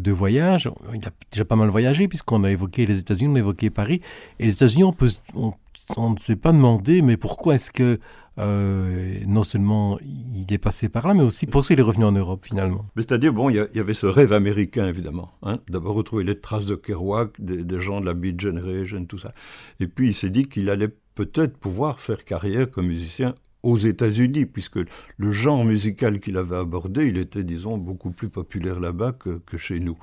de 0.00 0.10
voyage. 0.10 0.68
Il 0.92 1.06
a 1.06 1.10
déjà 1.30 1.44
pas 1.44 1.56
mal 1.56 1.68
voyagé 1.68 2.08
puisqu'on 2.08 2.42
a 2.44 2.50
évoqué 2.50 2.86
les 2.86 2.98
États-Unis, 2.98 3.30
on 3.32 3.36
a 3.36 3.38
évoqué 3.38 3.70
Paris. 3.70 4.00
Et 4.40 4.46
les 4.46 4.52
États-Unis, 4.52 4.84
on 4.84 4.92
peut, 4.92 5.08
on, 5.34 6.10
ne 6.10 6.18
s'est 6.18 6.36
pas 6.36 6.52
demandé, 6.52 7.00
mais 7.02 7.16
pourquoi 7.16 7.54
est-ce 7.54 7.70
que 7.70 7.98
euh, 8.38 9.18
non 9.26 9.42
seulement 9.42 9.98
il 10.00 10.46
est 10.52 10.58
passé 10.58 10.88
par 10.88 11.08
là, 11.08 11.14
mais 11.14 11.22
aussi 11.24 11.46
pourquoi 11.46 11.74
il 11.74 11.78
est 11.80 11.82
revenu 11.82 12.04
en 12.04 12.12
Europe 12.12 12.44
finalement? 12.46 12.84
C'est-à-dire, 12.96 13.32
bon, 13.32 13.48
il 13.50 13.56
y, 13.56 13.60
a- 13.60 13.66
il 13.72 13.76
y 13.76 13.80
avait 13.80 13.94
ce 13.94 14.06
rêve 14.06 14.32
américain, 14.32 14.86
évidemment. 14.86 15.30
Hein, 15.42 15.58
D'abord 15.68 15.94
retrouver 15.94 16.24
les 16.24 16.38
traces 16.38 16.66
de 16.66 16.74
Kerouac, 16.76 17.40
des, 17.40 17.64
des 17.64 17.80
gens 17.80 18.00
de 18.00 18.06
la 18.06 18.14
Beat 18.14 18.40
Generation, 18.40 19.04
tout 19.06 19.18
ça. 19.18 19.32
Et 19.80 19.88
puis 19.88 20.08
il 20.08 20.14
s'est 20.14 20.30
dit 20.30 20.46
qu'il 20.48 20.68
allait 20.70 20.94
peut-être 21.14 21.56
pouvoir 21.56 21.98
faire 22.00 22.24
carrière 22.24 22.70
comme 22.70 22.86
musicien 22.86 23.34
aux 23.62 23.76
États-Unis, 23.76 24.46
puisque 24.46 24.78
le 25.16 25.32
genre 25.32 25.64
musical 25.64 26.20
qu'il 26.20 26.36
avait 26.36 26.56
abordé, 26.56 27.06
il 27.08 27.16
était, 27.18 27.42
disons, 27.44 27.76
beaucoup 27.78 28.10
plus 28.12 28.28
populaire 28.28 28.80
là-bas 28.80 29.12
que, 29.12 29.56
chez 29.56 29.80
nous. 29.80 29.98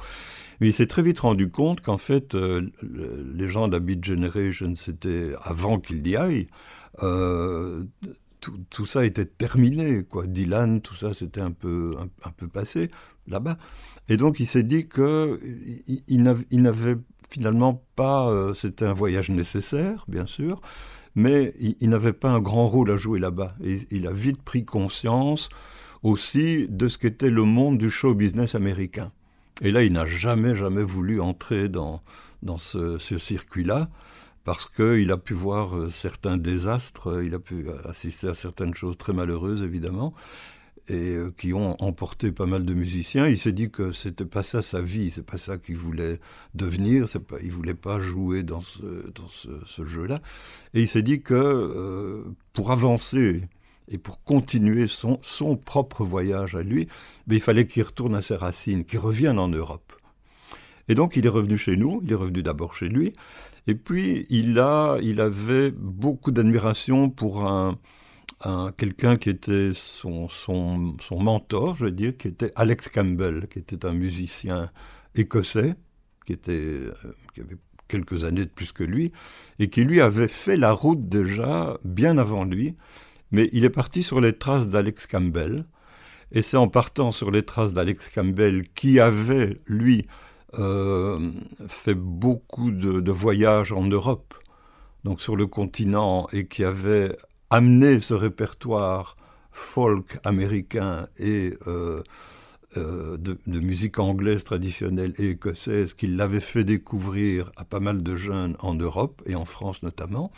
Mais 0.60 0.68
il 0.68 0.74
s'est 0.74 0.88
très 0.88 1.02
vite 1.02 1.20
rendu 1.20 1.50
compte 1.50 1.82
qu'en 1.82 1.98
fait, 1.98 2.36
euh, 2.36 2.70
le- 2.82 3.26
les 3.36 3.48
gens 3.48 3.68
de 3.68 3.74
la 3.74 3.80
Beat 3.80 4.04
Generation, 4.04 4.76
c'était 4.76 5.34
avant 5.44 5.80
qu'il 5.80 6.08
y 6.08 6.16
aille. 6.16 6.48
euh, 7.04 7.84
tout, 8.70 8.86
ça 8.86 9.06
était 9.06 9.26
terminé, 9.26 10.04
quoi. 10.04 10.28
Dylan, 10.28 10.82
tout 10.82 10.96
ça, 10.96 11.14
c'était 11.14 11.42
un 11.42 11.52
peu, 11.52 11.96
un, 12.24 12.30
peu 12.32 12.48
passé 12.48 12.92
là-bas. 13.28 13.58
Et 14.08 14.18
donc, 14.18 14.40
il 14.40 14.46
s'est 14.46 14.64
dit 14.64 14.88
que 14.88 15.40
il 16.08 16.24
n'avait 16.24 16.98
finalement 17.30 17.84
pas. 17.96 18.30
euh, 18.30 18.54
c'était 18.54 18.86
un 18.86 18.94
voyage 18.94 19.30
nécessaire, 19.30 20.06
bien 20.08 20.26
sûr, 20.28 20.62
mais 21.16 21.54
il, 21.60 21.90
n'avait 21.90 22.14
pas 22.14 22.30
un 22.30 22.40
grand 22.40 22.68
rôle 22.68 22.92
à 22.92 22.98
jouer 22.98 23.20
là-bas. 23.20 23.56
Et 23.64 23.88
il 23.92 24.06
a 24.08 24.12
vite 24.12 24.42
pris 24.42 24.66
conscience 24.66 25.50
aussi 26.04 26.68
de 26.70 26.88
ce 26.88 26.98
qu'était 26.98 27.30
le 27.30 27.44
monde 27.44 27.78
du 27.78 27.90
show 27.90 28.14
business 28.14 28.54
américain. 28.54 29.12
Et 29.62 29.72
là, 29.72 29.84
il 29.84 29.94
n'a 29.94 30.06
jamais, 30.06 30.56
jamais 30.56 30.84
voulu 30.84 31.22
entrer 31.22 31.70
dans, 31.70 32.02
dans 32.44 32.58
ce, 32.58 32.98
ce 32.98 33.18
circuit-là 33.18 33.90
parce 34.44 34.68
qu'il 34.68 35.12
a 35.12 35.18
pu 35.18 35.34
voir 35.34 35.76
euh, 35.76 35.90
certains 35.90 36.38
désastres, 36.38 37.10
euh, 37.10 37.26
il 37.26 37.34
a 37.34 37.40
pu 37.40 37.66
assister 37.90 38.28
à 38.28 38.36
certaines 38.36 38.76
choses 38.76 38.98
très 38.98 39.12
malheureuses, 39.12 39.64
évidemment, 39.64 40.14
et 40.88 41.16
euh, 41.16 41.32
qui 41.38 41.54
ont 41.54 41.76
emporté 41.82 42.32
pas 42.32 42.46
mal 42.46 42.66
de 42.66 42.74
musiciens. 42.74 43.28
Il 43.28 43.40
s'est 43.40 43.52
dit 43.52 43.72
que 43.72 43.92
c'était 43.92 44.26
pas 44.26 44.44
ça 44.44 44.62
sa 44.62 44.82
vie, 44.82 45.12
c'est 45.12 45.26
pas 45.26 45.38
ça 45.38 45.58
qu'il 45.58 45.78
voulait 45.78 46.20
devenir, 46.54 47.10
c'est 47.10 47.20
pas, 47.20 47.38
il 47.42 47.52
voulait 47.52 47.74
pas 47.74 48.00
jouer 48.00 48.44
dans 48.44 48.62
ce, 48.62 49.84
jeu-là. 49.84 50.20
Et 50.74 50.82
il 50.82 50.88
s'est 50.88 51.04
dit 51.04 51.22
que 51.22 51.34
euh, 51.34 52.24
pour 52.54 52.72
avancer 52.72 53.42
et 53.88 53.98
pour 53.98 54.24
continuer 54.24 54.88
son, 54.88 55.20
son 55.22 55.58
propre 55.58 56.04
voyage 56.04 56.56
à 56.56 56.62
lui, 56.62 56.88
ben, 57.28 57.36
il 57.36 57.42
fallait 57.42 57.68
qu'il 57.68 57.84
retourne 57.84 58.16
à 58.16 58.22
ses 58.22 58.36
racines, 58.36 58.86
qu'il 58.86 59.00
revienne 59.00 59.40
en 59.40 59.48
Europe. 59.48 59.94
Et 60.88 60.96
donc 60.96 61.16
il 61.16 61.26
est 61.26 61.30
revenu 61.30 61.58
chez 61.58 61.78
nous, 61.78 62.02
il 62.04 62.12
est 62.12 62.16
revenu 62.16 62.44
d'abord 62.44 62.74
chez 62.74 62.90
lui, 62.90 63.14
et 63.68 63.74
puis 63.74 64.26
il, 64.30 64.60
a, 64.60 64.98
il 65.02 65.20
avait 65.20 65.72
beaucoup 65.72 66.32
d'admiration 66.32 67.10
pour 67.10 67.46
un, 67.46 67.80
un- 68.42 68.72
quelqu'un 68.76 69.16
qui 69.18 69.30
était 69.30 69.72
son, 69.74 70.30
son, 70.30 70.96
son 71.02 71.20
mentor, 71.22 71.76
je 71.76 71.86
veux 71.86 71.92
dire, 71.92 72.18
qui 72.18 72.28
était 72.28 72.52
Alex 72.56 72.90
Campbell, 72.90 73.48
qui 73.50 73.60
était 73.60 73.86
un 73.86 73.94
musicien 73.94 74.70
écossais, 75.16 75.76
qui, 76.26 76.34
était, 76.34 76.52
euh, 76.52 76.92
qui 77.34 77.42
avait 77.42 77.58
quelques 77.88 78.24
années 78.24 78.46
de 78.46 78.50
plus 78.50 78.72
que 78.72 78.84
lui, 78.84 79.12
et 79.60 79.70
qui 79.70 79.84
lui 79.84 80.02
avait 80.02 80.28
fait 80.28 80.58
la 80.58 80.72
route 80.72 81.08
déjà 81.08 81.78
bien 81.84 82.18
avant 82.18 82.44
lui, 82.44 82.76
mais 83.32 83.50
il 83.54 83.64
est 83.66 83.70
parti 83.70 84.04
sur 84.04 84.20
les 84.22 84.34
traces 84.34 84.68
d'Alex 84.68 85.08
Campbell, 85.08 85.66
et 86.32 86.42
c'est 86.42 86.58
en 86.58 86.68
partant 86.68 87.12
sur 87.12 87.32
les 87.32 87.44
traces 87.44 87.74
d'Alex 87.74 88.10
Campbell 88.10 88.64
qui 88.76 89.00
avait, 89.00 89.62
lui, 89.68 90.08
euh, 90.56 91.32
fait 91.68 91.96
beaucoup 91.96 92.72
de, 92.72 93.00
de 93.00 93.12
voyages 93.12 93.72
en 93.72 93.86
Europe, 93.86 94.34
donc 95.04 95.22
sur 95.22 95.36
le 95.36 95.46
continent, 95.48 96.28
et 96.34 96.48
qui 96.48 96.64
avait 96.64 97.16
amené 97.50 98.00
ce 98.00 98.14
répertoire 98.14 99.18
folk 99.52 100.20
américain 100.24 101.08
et 101.18 101.54
euh, 101.68 102.04
euh, 102.78 103.18
de, 103.18 103.60
musique 103.60 104.00
anglaise 104.00 104.44
traditionnelle 104.44 105.14
et 105.18 105.30
écossaise, 105.30 105.94
qu'il 105.94 106.18
l'avait 106.18 106.42
fait 106.42 106.66
découvrir 106.66 107.52
à 107.56 107.64
pas 107.64 107.80
mal 107.80 108.04
de 108.04 108.16
jeunes 108.18 108.58
en 108.60 108.74
Europe 108.74 109.22
et 109.26 109.36
en 109.36 109.46
France 109.46 109.82
notamment. 109.82 110.32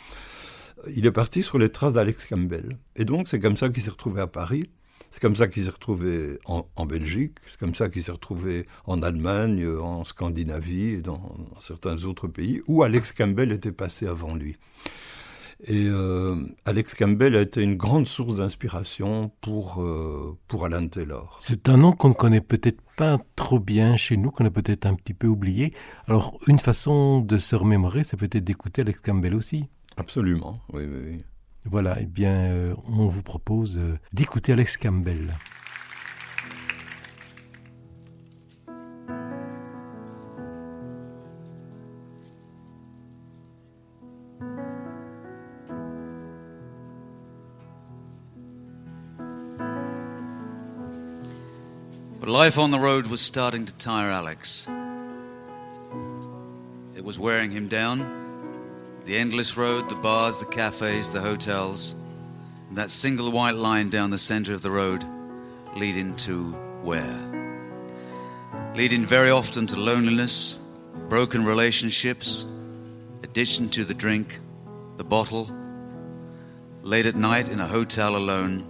Il 0.94 1.06
est 1.06 1.12
parti 1.12 1.42
sur 1.42 1.58
les 1.58 1.70
traces 1.70 1.92
d'Alex 1.92 2.26
Campbell. 2.26 2.78
Et 2.94 3.04
donc 3.04 3.26
c'est 3.26 3.40
comme 3.40 3.56
ça 3.56 3.68
qu'il 3.68 3.82
s'est 3.82 3.90
retrouvé 3.90 4.20
à 4.20 4.28
Paris. 4.28 4.70
C'est 5.10 5.20
comme 5.20 5.34
ça 5.34 5.48
qu'il 5.48 5.64
s'est 5.64 5.70
retrouvé 5.70 6.38
en, 6.44 6.86
Belgique, 6.86 7.38
c'est 7.48 7.58
comme 7.58 7.74
ça 7.74 7.88
qu'il 7.88 8.02
s'est 8.02 8.12
retrouvé 8.12 8.66
en 8.84 9.02
Allemagne, 9.02 9.66
en 9.66 10.04
Scandinavie 10.04 10.90
et 10.90 10.98
dans 10.98 11.34
certains 11.60 12.04
autres 12.04 12.28
pays 12.28 12.60
où 12.66 12.82
Alex 12.82 13.12
Campbell 13.12 13.50
était 13.50 13.72
passé 13.72 14.06
avant 14.06 14.34
lui. 14.34 14.58
Et 15.64 15.86
euh, 15.86 16.36
Alex 16.64 16.94
Campbell 16.94 17.34
a 17.36 17.40
été 17.40 17.62
une 17.62 17.74
grande 17.74 18.06
source 18.06 18.36
d'inspiration 18.36 19.32
pour, 19.40 19.82
euh, 19.82 20.38
pour 20.46 20.64
Alan 20.64 20.86
Taylor. 20.86 21.40
C'est 21.42 21.68
un 21.68 21.76
nom 21.76 21.92
qu'on 21.92 22.10
ne 22.10 22.14
connaît 22.14 22.40
peut-être 22.40 22.80
pas 22.96 23.18
trop 23.34 23.58
bien 23.58 23.96
chez 23.96 24.16
nous, 24.16 24.30
qu'on 24.30 24.44
a 24.44 24.50
peut-être 24.50 24.86
un 24.86 24.94
petit 24.94 25.14
peu 25.14 25.26
oublié. 25.26 25.74
Alors, 26.06 26.38
une 26.46 26.60
façon 26.60 27.20
de 27.20 27.38
se 27.38 27.56
remémorer, 27.56 28.04
c'est 28.04 28.16
peut-être 28.16 28.44
d'écouter 28.44 28.82
Alex 28.82 29.00
Campbell 29.00 29.34
aussi. 29.34 29.64
Absolument, 29.96 30.60
oui, 30.72 30.84
oui, 30.84 31.00
oui. 31.10 31.24
Voilà, 31.64 31.96
eh 32.00 32.06
bien, 32.06 32.34
euh, 32.34 32.74
on 32.88 33.08
vous 33.08 33.22
propose 33.22 33.80
d'écouter 34.12 34.52
Alex 34.52 34.76
Campbell. 34.76 35.34
Life 52.38 52.56
on 52.56 52.70
the 52.70 52.78
road 52.78 53.08
was 53.08 53.20
starting 53.20 53.66
to 53.66 53.72
tire 53.78 54.12
Alex. 54.12 54.68
It 56.94 57.02
was 57.02 57.18
wearing 57.18 57.50
him 57.50 57.66
down. 57.66 57.98
The 59.06 59.16
endless 59.16 59.56
road, 59.56 59.88
the 59.88 59.96
bars, 59.96 60.38
the 60.38 60.46
cafes, 60.46 61.10
the 61.10 61.20
hotels, 61.20 61.96
and 62.68 62.78
that 62.78 62.92
single 62.92 63.32
white 63.32 63.56
line 63.56 63.90
down 63.90 64.10
the 64.10 64.18
center 64.18 64.54
of 64.54 64.62
the 64.62 64.70
road 64.70 65.04
leading 65.74 66.14
to 66.28 66.52
where? 66.84 67.18
Leading 68.76 69.04
very 69.04 69.32
often 69.32 69.66
to 69.66 69.80
loneliness, 69.80 70.60
broken 71.08 71.44
relationships, 71.44 72.46
addiction 73.24 73.68
to 73.70 73.82
the 73.82 73.94
drink, 73.94 74.38
the 74.96 75.02
bottle. 75.02 75.50
Late 76.84 77.06
at 77.06 77.16
night 77.16 77.48
in 77.48 77.58
a 77.58 77.66
hotel 77.66 78.14
alone, 78.14 78.64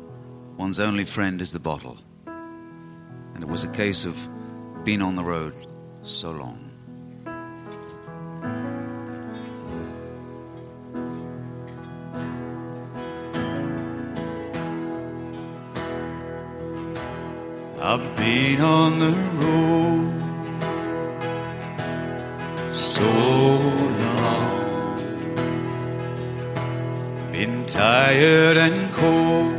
one's 0.56 0.80
only 0.80 1.04
friend 1.04 1.42
is 1.42 1.52
the 1.52 1.60
bottle 1.60 1.98
and 3.38 3.44
it 3.44 3.48
was 3.48 3.62
a 3.62 3.68
case 3.68 4.04
of 4.04 4.16
being 4.82 5.00
on 5.00 5.14
the 5.14 5.22
road 5.22 5.54
so 6.02 6.32
long. 6.32 6.58
I've 17.80 18.16
been 18.16 18.60
on 18.60 18.98
the 18.98 19.14
road 19.44 20.14
so 22.74 23.04
long, 24.04 24.98
been 27.30 27.64
tired 27.66 28.56
and 28.56 28.92
cold 28.94 29.57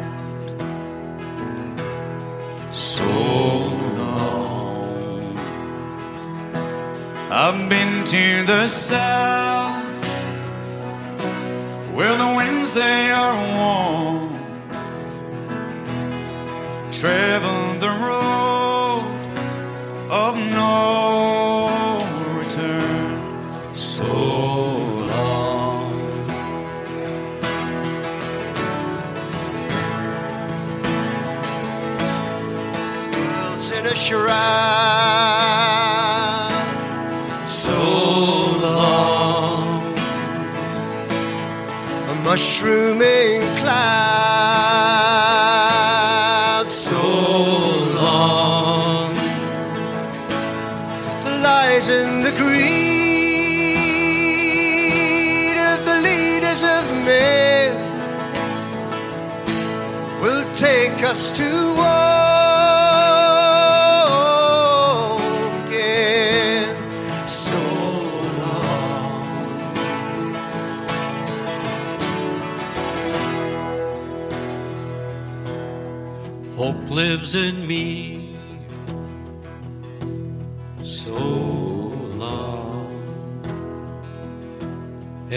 I've 7.52 7.68
been 7.68 8.04
to 8.04 8.43
the 8.43 8.68
south 8.68 10.08
where 11.95 12.16
the 12.16 12.28
winds 12.38 12.76
they 12.76 13.10
are 13.10 13.36
warm 13.58 14.34
traveled 16.91 17.82
the 17.82 17.89
road 18.06 19.02
of 20.12 20.38
no 20.54 22.04
return 22.38 23.74
so 23.74 24.06
long. 25.10 25.89
world's 33.12 33.72
in 33.72 33.88
a 33.88 33.95
shroud. 33.95 34.79
mushrooming 42.40 43.42
clouds. 43.58 43.94
So 46.74 47.02
long, 48.00 49.14
the 51.26 51.32
light 51.44 51.90
and 51.90 52.24
the 52.24 52.32
greed 52.32 52.70
of 55.58 55.84
the 55.84 55.98
leaders 56.10 56.64
of 56.64 56.86
men 57.10 57.76
will 60.22 60.46
take 60.56 61.04
us 61.04 61.32
to. 61.32 61.68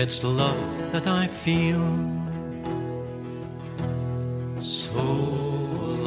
It's 0.03 0.25
love 0.25 0.91
that 0.91 1.07
I 1.07 1.29
feel. 1.29 1.87
So 4.61 5.05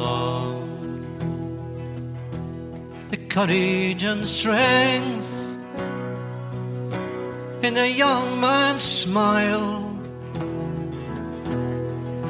long. 0.04 0.68
The 3.08 3.16
courage 3.16 4.02
and 4.04 4.28
strength 4.28 5.32
in 7.62 7.78
a 7.78 7.90
young 7.90 8.38
man's 8.38 8.82
smile. 8.82 9.80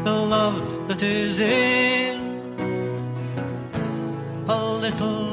The 0.05 0.17
love 0.37 0.87
that 0.87 1.03
is 1.03 1.41
in 1.41 2.21
a 4.47 4.61
little 4.85 5.26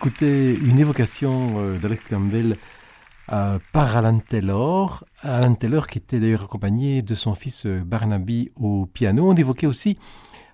Écoutait 0.00 0.54
une 0.54 0.78
évocation 0.78 1.58
euh, 1.58 1.78
d'Alex 1.78 2.04
Campbell 2.08 2.56
euh, 3.32 3.58
par 3.74 3.98
Alan 3.98 4.18
Taylor. 4.18 5.04
Alan 5.20 5.54
Taylor 5.54 5.86
qui 5.88 5.98
était 5.98 6.18
d'ailleurs 6.18 6.44
accompagné 6.44 7.02
de 7.02 7.14
son 7.14 7.34
fils 7.34 7.66
euh, 7.66 7.82
Barnaby 7.84 8.50
au 8.56 8.86
piano. 8.86 9.30
On 9.30 9.34
évoquait 9.34 9.66
aussi 9.66 9.98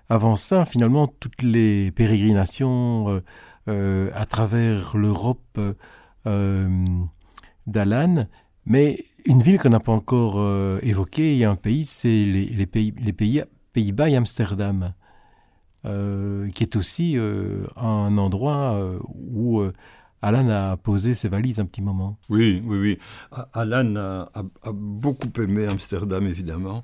avant 0.09 0.35
ça 0.35 0.65
finalement 0.65 1.07
toutes 1.07 1.43
les 1.43 1.91
pérégrinations 1.91 3.21
à 3.67 4.25
travers 4.25 4.97
l'Europe 4.97 5.57
d'Alan. 7.67 8.27
Mais 8.65 9.05
une 9.23 9.41
ville 9.41 9.59
qu'on 9.59 9.69
n'a 9.69 9.79
pas 9.79 9.93
encore 9.93 10.45
évoquée, 10.81 11.45
a 11.45 11.51
un 11.51 11.55
pays, 11.55 11.85
c'est 11.85 12.09
les, 12.09 12.65
pays, 12.65 12.91
pays, 12.91 13.43
Pays-Bas 13.71 14.09
et 14.09 14.17
Amsterdam 14.17 14.93
euh, 15.87 16.49
qui 16.49 16.63
est 16.63 16.75
aussi 16.75 17.17
euh, 17.17 17.65
un 17.77 18.17
endroit 18.17 18.73
euh, 18.73 18.99
où 19.13 19.63
Alan 20.21 20.49
a 20.49 20.75
posé 20.75 21.13
ses 21.13 21.29
valises 21.29 21.59
un 21.59 21.65
petit 21.65 21.81
moment. 21.81 22.17
Oui, 22.29 22.61
oui, 22.65 22.79
oui. 22.79 22.99
Alan 23.53 23.95
a, 23.95 24.29
beaucoup 24.73 25.31
aimé 25.39 25.65
Amsterdam, 25.65 26.25
évidemment. 26.27 26.83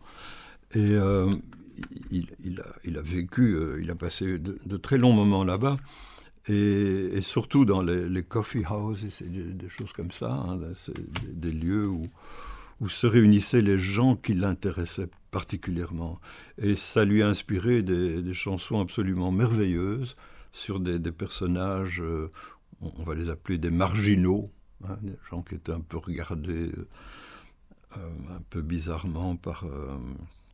Et 0.75 0.95
il, 2.11 2.61
a, 2.97 3.01
vécu, 3.01 3.57
il 3.81 3.91
a 3.91 3.95
passé 3.95 4.37
de, 4.39 4.77
très 4.77 4.97
longs 4.97 5.13
moments 5.13 5.43
là-bas. 5.43 5.77
Et, 6.47 7.19
surtout 7.21 7.65
dans 7.65 7.81
les, 7.81 8.23
coffee 8.23 8.63
houses, 8.65 9.21
des, 9.21 9.43
des 9.53 9.69
choses 9.69 9.91
comme 9.91 10.11
ça, 10.11 10.31
hein, 10.31 10.59
des, 11.29 11.51
lieux 11.51 11.87
où 11.87 12.89
se 12.89 13.07
réunissaient 13.07 13.61
les 13.61 13.79
gens 13.79 14.15
qui 14.15 14.33
l'intéressaient 14.33 15.09
particulièrement. 15.33 16.13
Et 16.57 16.75
ça 16.77 17.03
lui 17.03 17.21
a 17.23 17.27
inspiré 17.27 17.81
des, 17.81 18.21
des 18.21 18.33
chansons 18.45 18.79
absolument 18.79 19.31
merveilleuses 19.31 20.15
sur 20.53 20.79
des, 20.79 20.99
des 20.99 21.11
personnages, 21.11 21.99
euh, 22.01 22.29
on, 22.79 23.03
va 23.03 23.15
les 23.15 23.29
appeler 23.29 23.57
des 23.57 23.71
marginaux, 23.71 24.51
hein, 24.87 24.97
des 25.01 25.17
gens 25.29 25.41
qui 25.41 25.55
étaient 25.55 25.73
un 25.73 25.81
peu 25.81 25.97
regardés 25.97 26.71
euh, 27.97 28.09
un 28.37 28.41
peu 28.51 28.61
bizarrement 28.61 29.35
par... 29.35 29.63
euh, 29.65 29.97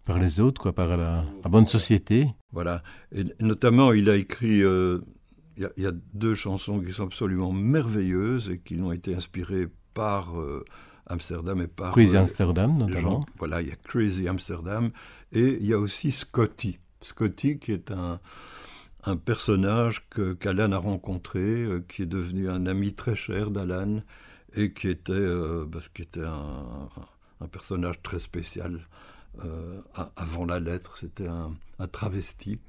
Par 0.05 0.19
les 0.19 0.39
autres, 0.39 0.61
quoi, 0.61 0.73
par 0.73 0.95
la, 0.97 1.25
la 1.43 1.49
bonne 1.49 1.67
société. 1.67 2.27
voilà. 2.53 2.81
Et 3.11 3.25
notamment, 3.41 3.91
il 3.93 4.09
a 4.09 4.15
écrit. 4.15 4.59
Il 5.57 5.67
y, 5.77 5.81
y 5.81 5.85
a 5.85 5.91
deux 6.13 6.35
chansons 6.35 6.79
qui 6.79 6.91
sont 6.93 7.03
absolument 7.11 7.51
merveilleuses 7.51 8.49
et 8.49 8.59
qui 8.59 8.79
ont 8.79 8.93
été 8.93 9.13
inspirées 9.13 9.67
par 9.93 10.23
Amsterdam 11.09 11.61
et 11.61 11.67
par. 11.67 11.91
Crazy 11.91 12.15
euh, 12.15 12.21
Amsterdam, 12.21 12.77
notamment. 12.77 13.21
gens. 13.21 13.25
Voilà, 13.37 13.61
il 13.61 13.67
y 13.67 13.71
a 13.71 13.75
Crazy 13.75 14.27
Amsterdam 14.27 14.91
et 15.31 15.57
il 15.59 15.65
y 15.65 15.73
a 15.73 15.79
aussi 15.79 16.11
Scotty. 16.11 16.79
Scotty, 17.01 17.59
qui 17.59 17.71
est 17.71 17.91
un, 17.91 18.19
un 19.03 19.17
personnage 19.17 20.07
que 20.09 20.33
qu'Alan 20.33 20.71
a 20.71 20.77
rencontré, 20.77 21.39
euh, 21.39 21.83
qui 21.87 22.03
est 22.03 22.07
devenu 22.07 22.49
un 22.49 22.65
ami 22.65 22.93
très 22.93 23.15
cher 23.15 23.51
d'Alan 23.51 24.01
et 24.53 24.73
qui 24.73 24.87
était, 24.89 25.13
euh, 25.13 25.65
parce 25.71 25.89
qu'il 25.89 26.05
était 26.05 26.25
un, 26.25 26.89
un 27.41 27.47
personnage 27.47 28.01
très 28.01 28.19
spécial. 28.19 28.87
Euh, 29.45 29.81
avant 30.15 30.45
la 30.45 30.59
lettre, 30.59 30.97
c'était 30.97 31.27
un, 31.27 31.53
un 31.77 31.87
travesti 31.87 32.59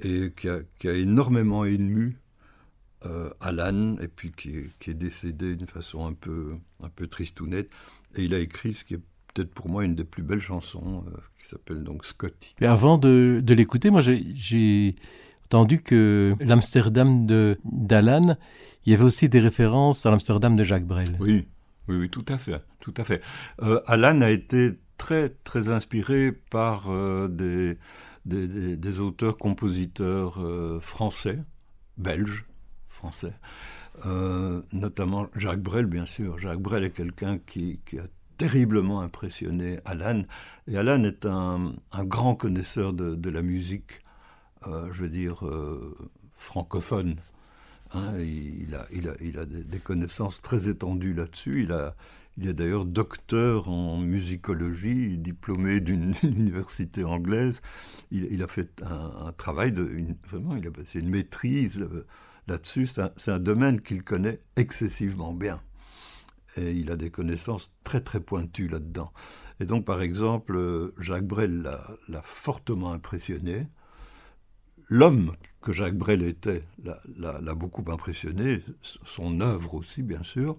et 0.00 0.32
qui 0.36 0.48
a, 0.48 0.60
qui 0.78 0.88
a 0.88 0.94
énormément 0.94 1.64
ému 1.64 2.18
euh, 3.06 3.30
Alan 3.40 3.96
et 4.00 4.08
puis 4.08 4.32
qui 4.32 4.50
est, 4.56 4.70
qui 4.78 4.90
est 4.90 4.94
décédé 4.94 5.56
d'une 5.56 5.66
façon 5.66 6.06
un 6.06 6.12
peu, 6.12 6.56
un 6.82 6.88
peu 6.88 7.06
tristounette. 7.06 7.70
Et 8.16 8.24
il 8.24 8.34
a 8.34 8.38
écrit 8.38 8.74
ce 8.74 8.84
qui 8.84 8.94
est 8.94 9.00
peut-être 9.34 9.52
pour 9.52 9.68
moi 9.68 9.84
une 9.84 9.94
des 9.94 10.04
plus 10.04 10.22
belles 10.22 10.40
chansons, 10.40 11.04
euh, 11.08 11.16
qui 11.38 11.46
s'appelle 11.46 11.82
donc 11.82 12.04
Scotty. 12.04 12.54
Et 12.60 12.66
avant 12.66 12.98
de, 12.98 13.40
de 13.42 13.54
l'écouter, 13.54 13.90
moi 13.90 14.00
j'ai- 14.02 14.94
entendu 15.46 15.82
que 15.82 16.34
l'Amsterdam 16.40 17.26
de- 17.26 17.58
d'Alan, 17.64 18.36
il 18.86 18.92
y 18.92 18.94
avait 18.94 19.04
aussi 19.04 19.28
des 19.28 19.40
références 19.40 20.04
à 20.06 20.10
l'Amsterdam 20.10 20.56
de 20.56 20.64
Jacques 20.64 20.86
Brel. 20.86 21.16
Oui, 21.20 21.46
oui, 21.88 21.96
oui, 21.96 22.10
tout 22.10 22.24
à 22.28 22.38
fait, 22.38 22.62
tout 22.80 22.94
à 22.96 23.04
fait. 23.04 23.20
Euh, 23.62 23.80
Alan 23.86 24.20
a 24.20 24.30
été 24.30 24.72
très, 24.98 25.28
très 25.28 25.68
inspiré 25.68 26.32
par 26.32 26.90
euh, 26.90 27.28
des, 27.28 27.76
des, 28.24 29.00
auteurs-compositeurs 29.00 30.40
français, 30.80 31.38
belges, 31.98 32.46
euh, 34.06 34.62
notamment 34.72 35.28
Jacques 35.36 35.62
Brel, 35.62 35.86
bien 35.86 36.06
sûr. 36.06 36.38
Jacques 36.38 36.60
Brel 36.60 36.84
est 36.84 36.90
quelqu'un 36.90 37.38
qui, 37.38 37.78
a 37.98 38.06
terriblement 38.36 39.00
impressionné 39.00 39.78
Alan, 39.84 40.24
et 40.66 40.76
Alan 40.76 41.04
est 41.04 41.24
un, 41.24 41.74
grand 41.92 42.34
connaisseur 42.34 42.92
de, 42.92 43.30
la 43.30 43.42
musique, 43.42 44.00
euh, 44.66 44.92
je 44.92 45.02
veux 45.02 45.08
dire, 45.08 45.46
euh, 45.46 45.96
francophone. 46.34 47.16
Hein, 47.92 48.18
il, 48.18 48.74
a, 48.74 48.86
il, 48.92 49.08
a, 49.08 49.12
il 49.20 49.38
a 49.38 49.46
des, 49.46 49.78
connaissances 49.78 50.42
très 50.42 50.68
étendues 50.68 51.14
là-dessus. 51.14 51.62
Il, 51.62 51.92
il 52.36 52.48
est 52.48 52.54
d'ailleurs 52.54 52.84
docteur 52.84 53.68
en 53.68 53.98
musicologie, 53.98 55.16
diplômé 55.18 55.80
d'une 55.80 56.14
université 56.24 57.04
anglaise. 57.04 57.62
Il, 58.10 58.42
a 58.42 58.48
fait 58.48 58.82
un, 58.82 59.32
travail 59.32 59.70
de. 59.72 59.88
Vraiment, 60.26 60.56
il 60.56 60.66
a 60.66 60.70
c'est 60.88 60.98
une 60.98 61.10
maîtrise 61.10 61.86
là-dessus. 62.46 62.86
C'est 62.86 63.30
un, 63.30 63.38
domaine 63.38 63.80
qu'il 63.80 64.02
connaît 64.02 64.40
excessivement 64.56 65.32
bien. 65.32 65.60
Et 66.56 66.70
il 66.70 66.90
a 66.90 66.96
des 66.96 67.10
connaissances 67.10 67.72
très 67.82 68.00
très 68.00 68.20
pointues 68.20 68.68
là-dedans. 68.68 69.12
Et 69.60 69.64
donc, 69.64 69.84
par 69.84 70.00
exemple, 70.00 70.56
euh, 70.56 70.94
Jacques 70.98 71.26
Brel 71.26 71.62
l'a 71.62 71.84
l'a 72.08 72.22
fortement 72.22 72.92
impressionné. 72.92 73.66
L'homme 74.88 75.32
que 75.60 75.72
Jacques 75.72 75.96
Brel 75.96 76.22
était 76.22 76.62
l'a 77.18 77.54
beaucoup 77.54 77.84
impressionné, 77.90 78.62
son 78.82 79.40
œuvre 79.40 79.74
aussi, 79.74 80.02
bien 80.02 80.22
sûr, 80.22 80.58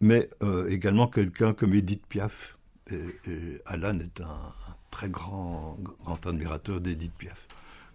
mais 0.00 0.28
euh, 0.42 0.66
également 0.68 1.06
quelqu'un 1.06 1.52
comme 1.52 1.74
Edith 1.74 2.06
Piaf. 2.06 2.56
Et, 2.90 3.60
Alan 3.66 3.98
est 4.00 4.20
un, 4.20 4.52
très 4.90 5.08
grand, 5.08 5.76
grand 6.02 6.26
admirateur 6.26 6.80
d'Edith 6.80 7.12
Piaf. 7.14 7.46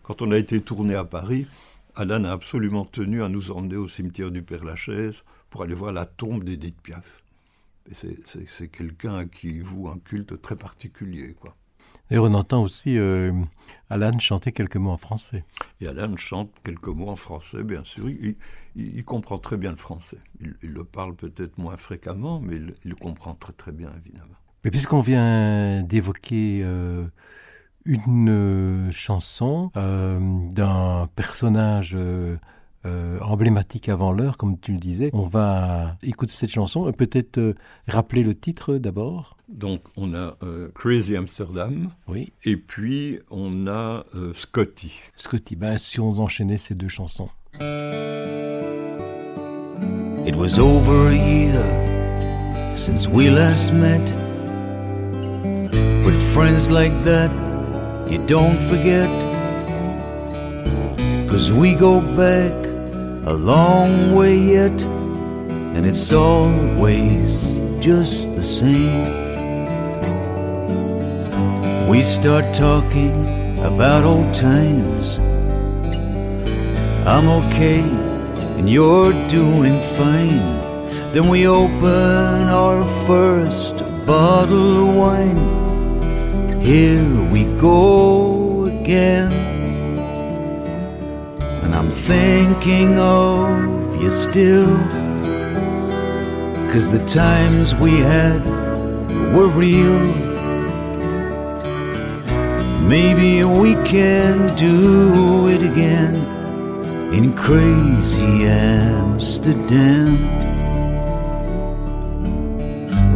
Quand 0.04 0.22
on 0.22 0.32
a 0.32 0.38
été 0.38 0.62
tourné 0.62 0.96
à 0.96 1.04
Paris, 1.04 1.48
Alan 1.96 2.24
a 2.26 2.32
absolument 2.32 2.86
tenu 2.86 3.24
à 3.24 3.30
nous 3.30 3.52
emmener 3.52 3.78
au 3.78 3.88
cimetière 3.88 4.32
du 4.32 4.44
Père-Lachaise 4.44 5.24
pour 5.50 5.64
aller 5.64 5.74
voir 5.74 5.94
la 5.94 6.06
tombe 6.06 6.44
d'Edith 6.44 6.82
Piaf. 6.82 7.24
C'est 7.92 8.68
quelqu'un 8.68 9.16
à 9.16 9.26
qui 9.26 9.50
il 9.50 9.64
voue 9.64 9.88
un 9.88 10.00
culte 10.00 10.42
très 10.42 10.56
particulier, 10.56 11.36
quoi. 11.40 11.56
Et 12.12 12.20
on 12.20 12.34
entend 12.34 12.62
aussi 12.62 12.98
euh, 12.98 13.32
Alan 13.90 14.18
chanter 14.20 14.52
quelques 14.52 14.76
mots 14.76 14.92
en 14.92 14.98
français. 14.98 15.44
Et 15.82 15.88
Alan 15.88 16.16
chante 16.18 16.52
quelques 16.64 16.88
mots 16.88 17.10
en 17.10 17.16
français, 17.16 17.64
bien 17.64 17.84
sûr. 17.84 18.08
Il, 18.76 19.06
comprend 19.06 19.38
très 19.38 19.58
bien 19.58 19.72
le 19.72 19.78
français. 19.78 20.20
Il, 20.40 20.56
le 20.62 20.84
parle 20.84 21.16
peut-être 21.16 21.58
moins 21.58 21.78
fréquemment, 21.78 22.40
mais 22.40 22.58
il, 22.58 22.76
le 22.84 22.96
comprend 22.96 23.34
très 23.34 23.54
très 23.54 23.72
bien, 23.72 23.92
évidemment. 23.98 24.36
Mais 24.64 24.72
puisqu'on 24.72 25.02
vient 25.02 25.84
d'évoquer 25.84 26.62
euh, 26.64 27.08
une 27.86 28.30
euh, 28.30 28.92
chanson 28.92 29.72
d'un 29.76 31.08
personnage 31.16 31.96
euh, 32.86 33.18
emblématique 33.22 33.90
avant 33.90 34.12
l'heure, 34.12 34.38
comme 34.38 34.60
tu 34.60 34.72
le 34.72 34.78
disais. 34.78 35.10
On 35.14 35.26
va 35.26 35.98
écouter 36.04 36.34
cette 36.34 36.52
chanson 36.52 36.88
et 36.88 36.92
peut-être 36.92 37.40
euh, 37.40 37.56
rappeler 37.88 38.22
le 38.22 38.36
titre 38.36 38.78
d'abord. 38.78 39.38
Donc 39.50 39.82
on 39.98 40.14
a 40.14 40.36
euh, 40.44 40.70
Crazy 40.76 41.18
Amsterdam. 41.18 41.90
Oui. 42.08 42.32
Et 42.44 42.58
puis 42.58 43.22
on 43.32 43.66
a 43.66 44.04
Scotty. 44.36 44.94
Scotty. 45.16 45.56
Ben, 45.56 45.80
si 45.80 46.00
on 46.00 46.12
enchaînait 46.20 46.60
ces 46.60 46.76
deux 46.76 46.90
chansons. 46.90 47.30
It 50.28 50.36
was 50.36 50.60
over 50.60 51.10
a 51.10 51.16
year 51.16 51.56
since 52.76 53.08
we 53.08 53.32
last 53.32 53.74
met. 53.74 54.14
With 56.06 56.22
friends 56.22 56.70
like 56.70 56.94
that, 57.04 57.32
you 58.08 58.26
don't 58.28 58.60
forget. 58.70 59.10
Cause 61.30 61.52
we 61.52 61.74
go 61.74 62.02
back 62.16 62.54
a 63.26 63.34
long 63.34 64.16
way 64.16 64.38
yet, 64.38 64.82
and 65.76 65.86
it's 65.86 66.14
always 66.14 67.54
just 67.80 68.36
the 68.36 68.44
same. 68.44 69.26
We 71.90 72.02
start 72.02 72.54
talking 72.54 73.60
about 73.60 74.04
old 74.04 74.34
times. 74.34 75.20
I'm 77.08 77.28
okay, 77.28 77.82
and 78.58 78.70
you're 78.70 79.14
doing 79.28 79.80
fine. 79.98 80.56
Then 81.14 81.28
we 81.30 81.48
open 81.48 82.50
our 82.50 82.84
first 83.06 83.78
bottle 84.06 84.90
of 84.90 84.96
wine. 84.96 85.55
Here 86.66 87.08
we 87.32 87.44
go 87.60 88.66
again. 88.66 89.32
And 91.62 91.76
I'm 91.76 91.92
thinking 91.92 92.98
of 92.98 94.02
you 94.02 94.10
still. 94.10 94.76
Cause 96.74 96.88
the 96.92 97.06
times 97.06 97.76
we 97.76 98.00
had 98.00 98.44
were 99.36 99.48
real. 99.48 100.00
Maybe 102.82 103.44
we 103.44 103.76
can 103.86 104.56
do 104.56 105.48
it 105.48 105.62
again 105.62 106.16
in 107.14 107.36
crazy 107.36 108.48
Amsterdam. 108.48 110.18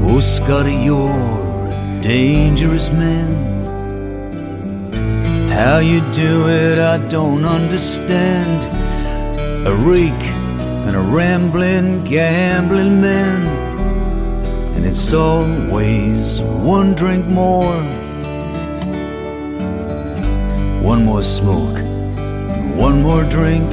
Oh, 0.04 0.20
Scotty, 0.20 0.76
you're 0.76 1.39
dangerous 2.02 2.90
man. 2.92 3.50
How 5.50 5.80
you 5.80 6.00
do 6.14 6.48
it, 6.48 6.80
I 6.80 6.98
don't 7.10 7.44
understand. 7.44 8.64
A 9.68 9.76
rake 9.76 10.28
and 10.88 10.96
a 10.96 11.00
rambling, 11.00 12.06
gambling 12.06 13.02
man. 13.02 13.42
And 14.76 14.86
it's 14.86 15.14
always 15.14 16.42
one 16.42 16.96
drink 16.96 17.26
more. 17.28 17.76
One 20.82 21.04
more 21.04 21.24
smoke, 21.24 21.78
one 22.78 23.02
more 23.02 23.26
drink. 23.26 23.70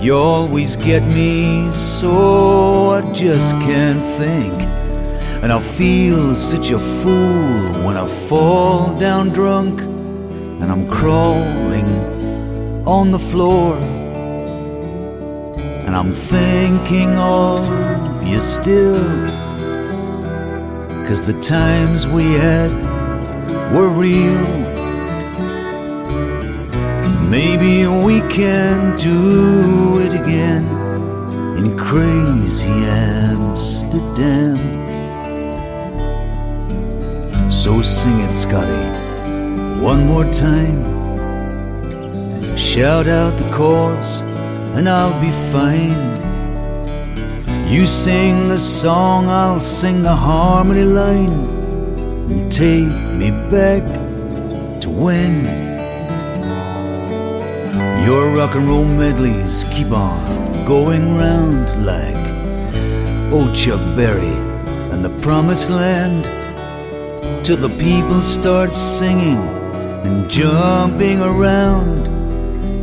You 0.00 0.14
always 0.14 0.76
get 0.76 1.02
me 1.02 1.70
so 1.72 2.92
I 2.92 3.12
just 3.12 3.52
can't 3.52 4.00
think. 4.16 4.69
And 5.42 5.52
I 5.52 5.58
feel 5.58 6.34
such 6.34 6.70
a 6.70 6.78
fool 6.78 7.86
when 7.86 7.96
I 7.96 8.06
fall 8.06 8.94
down 8.98 9.30
drunk 9.30 9.80
and 9.80 10.70
I'm 10.70 10.86
crawling 10.86 11.88
on 12.86 13.10
the 13.10 13.18
floor. 13.18 13.76
And 15.86 15.96
I'm 15.96 16.14
thinking 16.14 17.16
of 17.16 18.22
you 18.22 18.38
still. 18.38 19.02
Cause 21.06 21.26
the 21.26 21.40
times 21.42 22.06
we 22.06 22.34
had 22.34 22.70
were 23.74 23.88
real. 23.88 24.60
Maybe 27.30 27.86
we 27.86 28.20
can 28.32 28.98
do 28.98 30.00
it 30.00 30.12
again 30.12 30.64
in 31.56 31.78
crazy 31.78 32.68
Amsterdam. 32.68 34.69
So 37.62 37.82
sing 37.82 38.20
it, 38.20 38.32
Scotty 38.32 38.84
one 39.82 40.06
more 40.06 40.24
time. 40.32 40.80
Shout 42.56 43.06
out 43.06 43.36
the 43.38 43.50
chords, 43.52 44.20
and 44.76 44.88
I'll 44.88 45.20
be 45.20 45.30
fine. 45.52 46.00
You 47.70 47.86
sing 47.86 48.48
the 48.48 48.58
song, 48.58 49.28
I'll 49.28 49.60
sing 49.60 50.02
the 50.02 50.16
harmony 50.16 50.84
line, 50.84 51.34
and 52.30 52.50
take 52.50 52.94
me 53.20 53.30
back 53.50 53.86
to 54.80 54.88
when 54.88 55.44
your 58.06 58.34
rock 58.34 58.54
and 58.54 58.66
roll 58.70 58.86
medleys 58.86 59.64
keep 59.64 59.90
on 59.90 60.64
going 60.66 61.14
round 61.18 61.84
like 61.84 62.24
old 63.30 63.54
Chuck 63.54 63.82
Berry 63.94 64.34
and 64.92 65.04
the 65.04 65.10
Promised 65.20 65.68
Land 65.68 66.39
till 67.42 67.56
the 67.56 67.68
people 67.78 68.20
start 68.20 68.72
singing 68.72 69.38
and 70.04 70.28
jumping 70.28 71.20
around. 71.20 72.06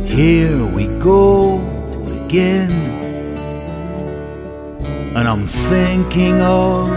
Here 0.04 0.64
we 0.66 0.86
go 0.98 1.60
again. 2.24 2.72
And 5.16 5.28
I'm 5.28 5.46
thinking 5.46 6.40
of 6.40 6.88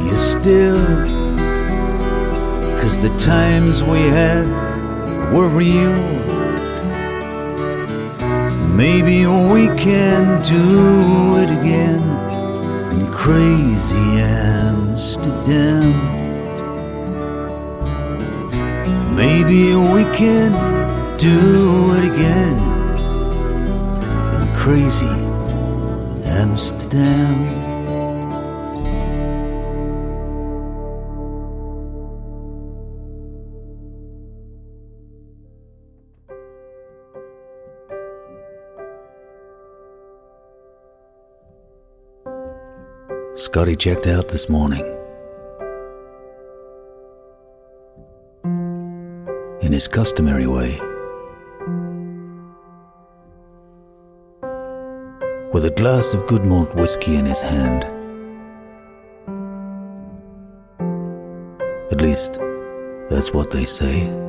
you 0.00 0.14
still. 0.16 0.84
Cause 2.80 3.00
the 3.00 3.16
times 3.18 3.82
we 3.82 4.00
had 4.00 4.46
were 5.32 5.48
real. 5.48 5.96
Maybe 8.76 9.26
we 9.26 9.66
can 9.78 10.42
do 10.42 11.38
it 11.38 11.50
again 11.50 12.02
in 12.92 13.10
crazy 13.10 13.96
Amsterdam. 14.20 16.05
Maybe 19.16 19.74
we 19.74 20.04
can 20.14 20.52
do 21.16 21.94
it 21.94 22.04
again 22.04 22.58
in 24.34 24.54
crazy 24.54 25.06
Amsterdam. 26.26 27.66
Scotty 43.36 43.76
checked 43.76 44.06
out 44.06 44.28
this 44.28 44.50
morning. 44.50 44.95
In 49.62 49.72
his 49.72 49.88
customary 49.88 50.46
way. 50.46 50.80
With 55.52 55.64
a 55.64 55.72
glass 55.76 56.12
of 56.12 56.26
good 56.26 56.44
malt 56.44 56.74
whiskey 56.74 57.16
in 57.16 57.26
his 57.26 57.40
hand. 57.40 57.84
At 61.90 62.00
least, 62.00 62.38
that's 63.10 63.32
what 63.32 63.50
they 63.50 63.64
say. 63.64 64.26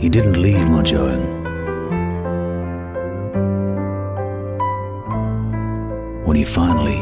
he 0.00 0.08
didn't 0.08 0.40
leave 0.40 0.66
much 0.70 0.94
owing. 0.94 1.24
When 6.24 6.36
he 6.36 6.44
finally 6.44 7.00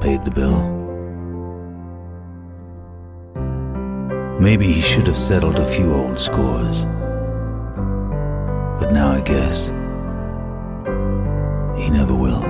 paid 0.00 0.24
the 0.24 0.30
bill, 0.30 0.83
maybe 4.40 4.70
he 4.70 4.80
should 4.80 5.06
have 5.06 5.18
settled 5.18 5.58
a 5.58 5.66
few 5.66 5.92
old 5.92 6.18
scores. 6.18 6.84
But 8.80 8.92
now 8.92 9.10
I 9.12 9.20
guess 9.20 9.68
he 11.78 11.90
never 11.90 12.14
will. 12.14 12.44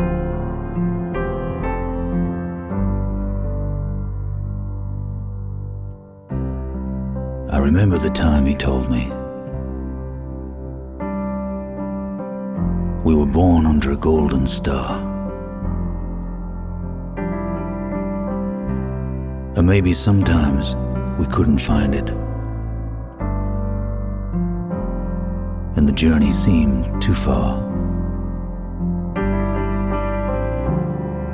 I 7.51 7.59
remember 7.59 7.99
the 7.99 8.11
time 8.11 8.47
he 8.47 8.55
told 8.55 8.91
me. 8.91 9.11
We 13.05 13.15
were 13.15 13.27
born 13.27 13.67
under 13.67 13.93
a 13.93 13.97
golden 13.97 14.47
star. 14.47 14.99
And 19.57 19.67
maybe 19.67 19.93
sometimes 19.93 20.75
we 21.19 21.27
couldn't 21.27 21.59
find 21.59 21.95
it. 21.95 22.09
And 25.77 25.89
the 25.89 25.93
journey 25.93 26.33
seemed 26.33 27.01
too 27.03 27.15
far. 27.15 27.61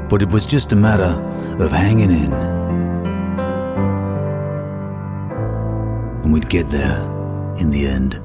But 0.09 0.23
it 0.23 0.31
was 0.31 0.45
just 0.45 0.73
a 0.73 0.77
matter 0.77 1.13
of 1.63 1.71
hanging 1.71 2.11
in. 2.11 2.33
And 6.23 6.33
we'd 6.33 6.49
get 6.49 6.69
there 6.71 6.99
in 7.59 7.71
the 7.71 7.87
end. 7.87 8.21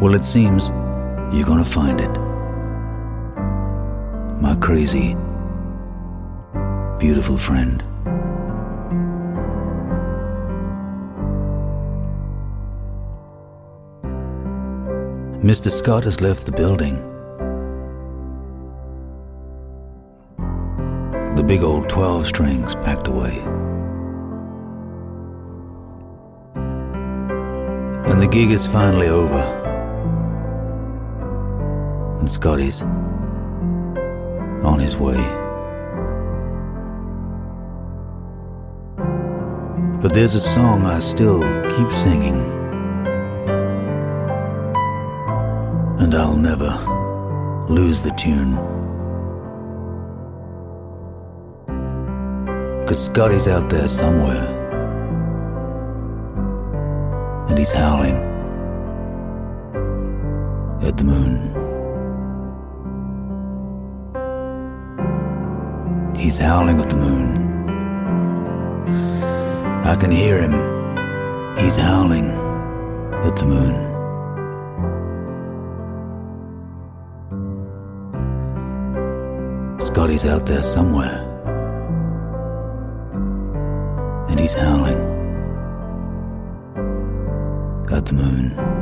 Well, 0.00 0.14
it 0.14 0.24
seems 0.24 0.70
you're 1.32 1.46
gonna 1.46 1.64
find 1.64 2.00
it. 2.00 2.10
My 4.40 4.56
crazy, 4.56 5.14
beautiful 7.00 7.38
friend. 7.38 7.82
Mr. 15.42 15.70
Scott 15.70 16.04
has 16.04 16.20
left 16.20 16.44
the 16.44 16.52
building. 16.52 16.96
The 21.36 21.42
big 21.42 21.62
old 21.62 21.88
12 21.88 22.26
strings 22.26 22.74
packed 22.74 23.08
away. 23.08 23.38
And 28.10 28.20
the 28.20 28.28
gig 28.30 28.50
is 28.50 28.66
finally 28.66 29.08
over. 29.08 29.40
And 32.18 32.30
Scotty's 32.30 32.82
on 34.62 34.78
his 34.78 34.98
way. 34.98 35.39
But 40.00 40.14
there's 40.14 40.34
a 40.34 40.40
song 40.40 40.86
I 40.86 40.98
still 40.98 41.42
keep 41.76 41.92
singing. 41.92 42.40
And 46.00 46.14
I'll 46.14 46.38
never 46.38 46.72
lose 47.68 48.00
the 48.00 48.10
tune. 48.12 48.56
Cause 52.86 53.04
Scotty's 53.04 53.46
out 53.46 53.68
there 53.68 53.88
somewhere. 53.88 54.46
And 57.50 57.58
he's 57.58 57.72
howling 57.72 58.16
at 60.82 60.96
the 60.96 61.04
moon. 61.04 61.54
He's 66.16 66.38
howling 66.38 66.80
at 66.80 66.88
the 66.88 66.96
moon. 66.96 67.39
I 69.90 69.96
can 69.96 70.12
hear 70.12 70.40
him. 70.40 70.52
He's 71.58 71.74
howling 71.74 72.30
at 73.26 73.34
the 73.34 73.44
moon. 73.44 73.74
Scotty's 79.80 80.26
out 80.26 80.46
there 80.46 80.62
somewhere. 80.62 81.26
And 84.28 84.38
he's 84.38 84.54
howling 84.54 85.00
at 87.90 88.06
the 88.06 88.12
moon. 88.12 88.80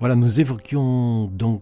Voilà, 0.00 0.14
nous 0.14 0.38
évoquions 0.38 1.26
donc 1.26 1.57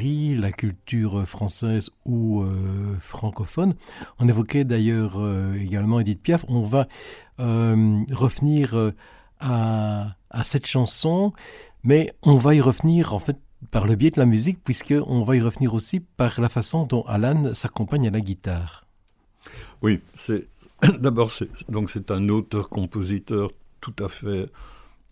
La 0.00 0.52
culture 0.52 1.26
française 1.26 1.90
ou 2.04 2.42
euh, 2.42 2.96
francophone. 3.00 3.74
On 4.20 4.28
évoquait 4.28 4.62
d'ailleurs 4.64 5.18
euh, 5.18 5.54
également 5.54 5.98
Edith 5.98 6.22
Piaf. 6.22 6.44
On 6.46 6.62
va 6.62 6.86
euh, 7.40 8.04
revenir 8.12 8.92
à, 9.40 10.14
à 10.30 10.44
cette 10.44 10.66
chanson, 10.66 11.32
mais 11.82 12.12
on 12.22 12.36
va 12.36 12.54
y 12.54 12.60
revenir 12.60 13.12
en 13.12 13.18
fait 13.18 13.38
par 13.72 13.88
le 13.88 13.96
biais 13.96 14.12
de 14.12 14.20
la 14.20 14.26
musique, 14.26 14.62
puisqu'on 14.62 15.24
va 15.24 15.34
y 15.34 15.40
revenir 15.40 15.74
aussi 15.74 15.98
par 15.98 16.40
la 16.40 16.48
façon 16.48 16.84
dont 16.84 17.02
Alan 17.02 17.52
s'accompagne 17.54 18.06
à 18.06 18.10
la 18.10 18.20
guitare. 18.20 18.84
Oui, 19.82 20.00
c'est 20.14 20.46
d'abord 21.00 21.32
donc 21.68 21.90
c'est 21.90 22.12
un 22.12 22.28
auteur-compositeur 22.28 23.50
tout 23.80 23.94
à 23.98 24.06
fait 24.06 24.48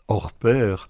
hors 0.07 0.33
pair 0.33 0.89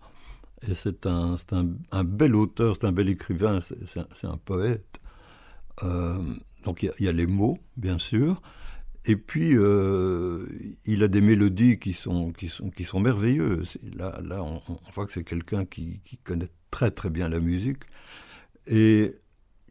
et 0.63 0.75
c'est 0.75 1.07
un, 1.07 1.37
un, 1.53 1.69
un 1.93 2.05
bel 2.05 2.35
auteur, 2.35 2.77
c'est 2.77 2.87
un 2.87 2.93
bel 2.93 3.09
écrivain, 3.09 3.61
c'est, 3.61 4.27
un, 4.27 4.37
poète. 4.39 5.01
Euh, 5.83 6.35
donc 6.65 6.83
il 6.83 6.93
y, 7.05 7.09
a- 7.09 7.13
les 7.13 7.27
mots, 7.27 7.59
bien 7.77 7.99
sûr, 7.99 8.41
et 9.05 9.17
puis 9.17 9.57
euh, 9.57 10.47
il 10.85 11.03
a 11.03 11.09
des 11.09 11.21
mélodies 11.21 11.79
qui 11.79 11.93
sont, 11.93 12.33
qui 12.33 12.49
sont, 12.49 12.71
qui 12.71 12.85
sont 12.85 13.01
merveilleuses. 13.01 13.79
Là, 13.97 14.21
là 14.23 14.43
on, 14.43 14.61
voit 14.93 15.07
que 15.07 15.13
c'est 15.13 15.25
quelqu'un 15.25 15.65
qui, 15.65 16.01
qui 16.05 16.17
connaît 16.19 16.51
très 16.71 16.91
très 16.91 17.11
bien 17.11 17.29
la 17.29 17.41
musique. 17.41 17.85
Et 18.67 19.15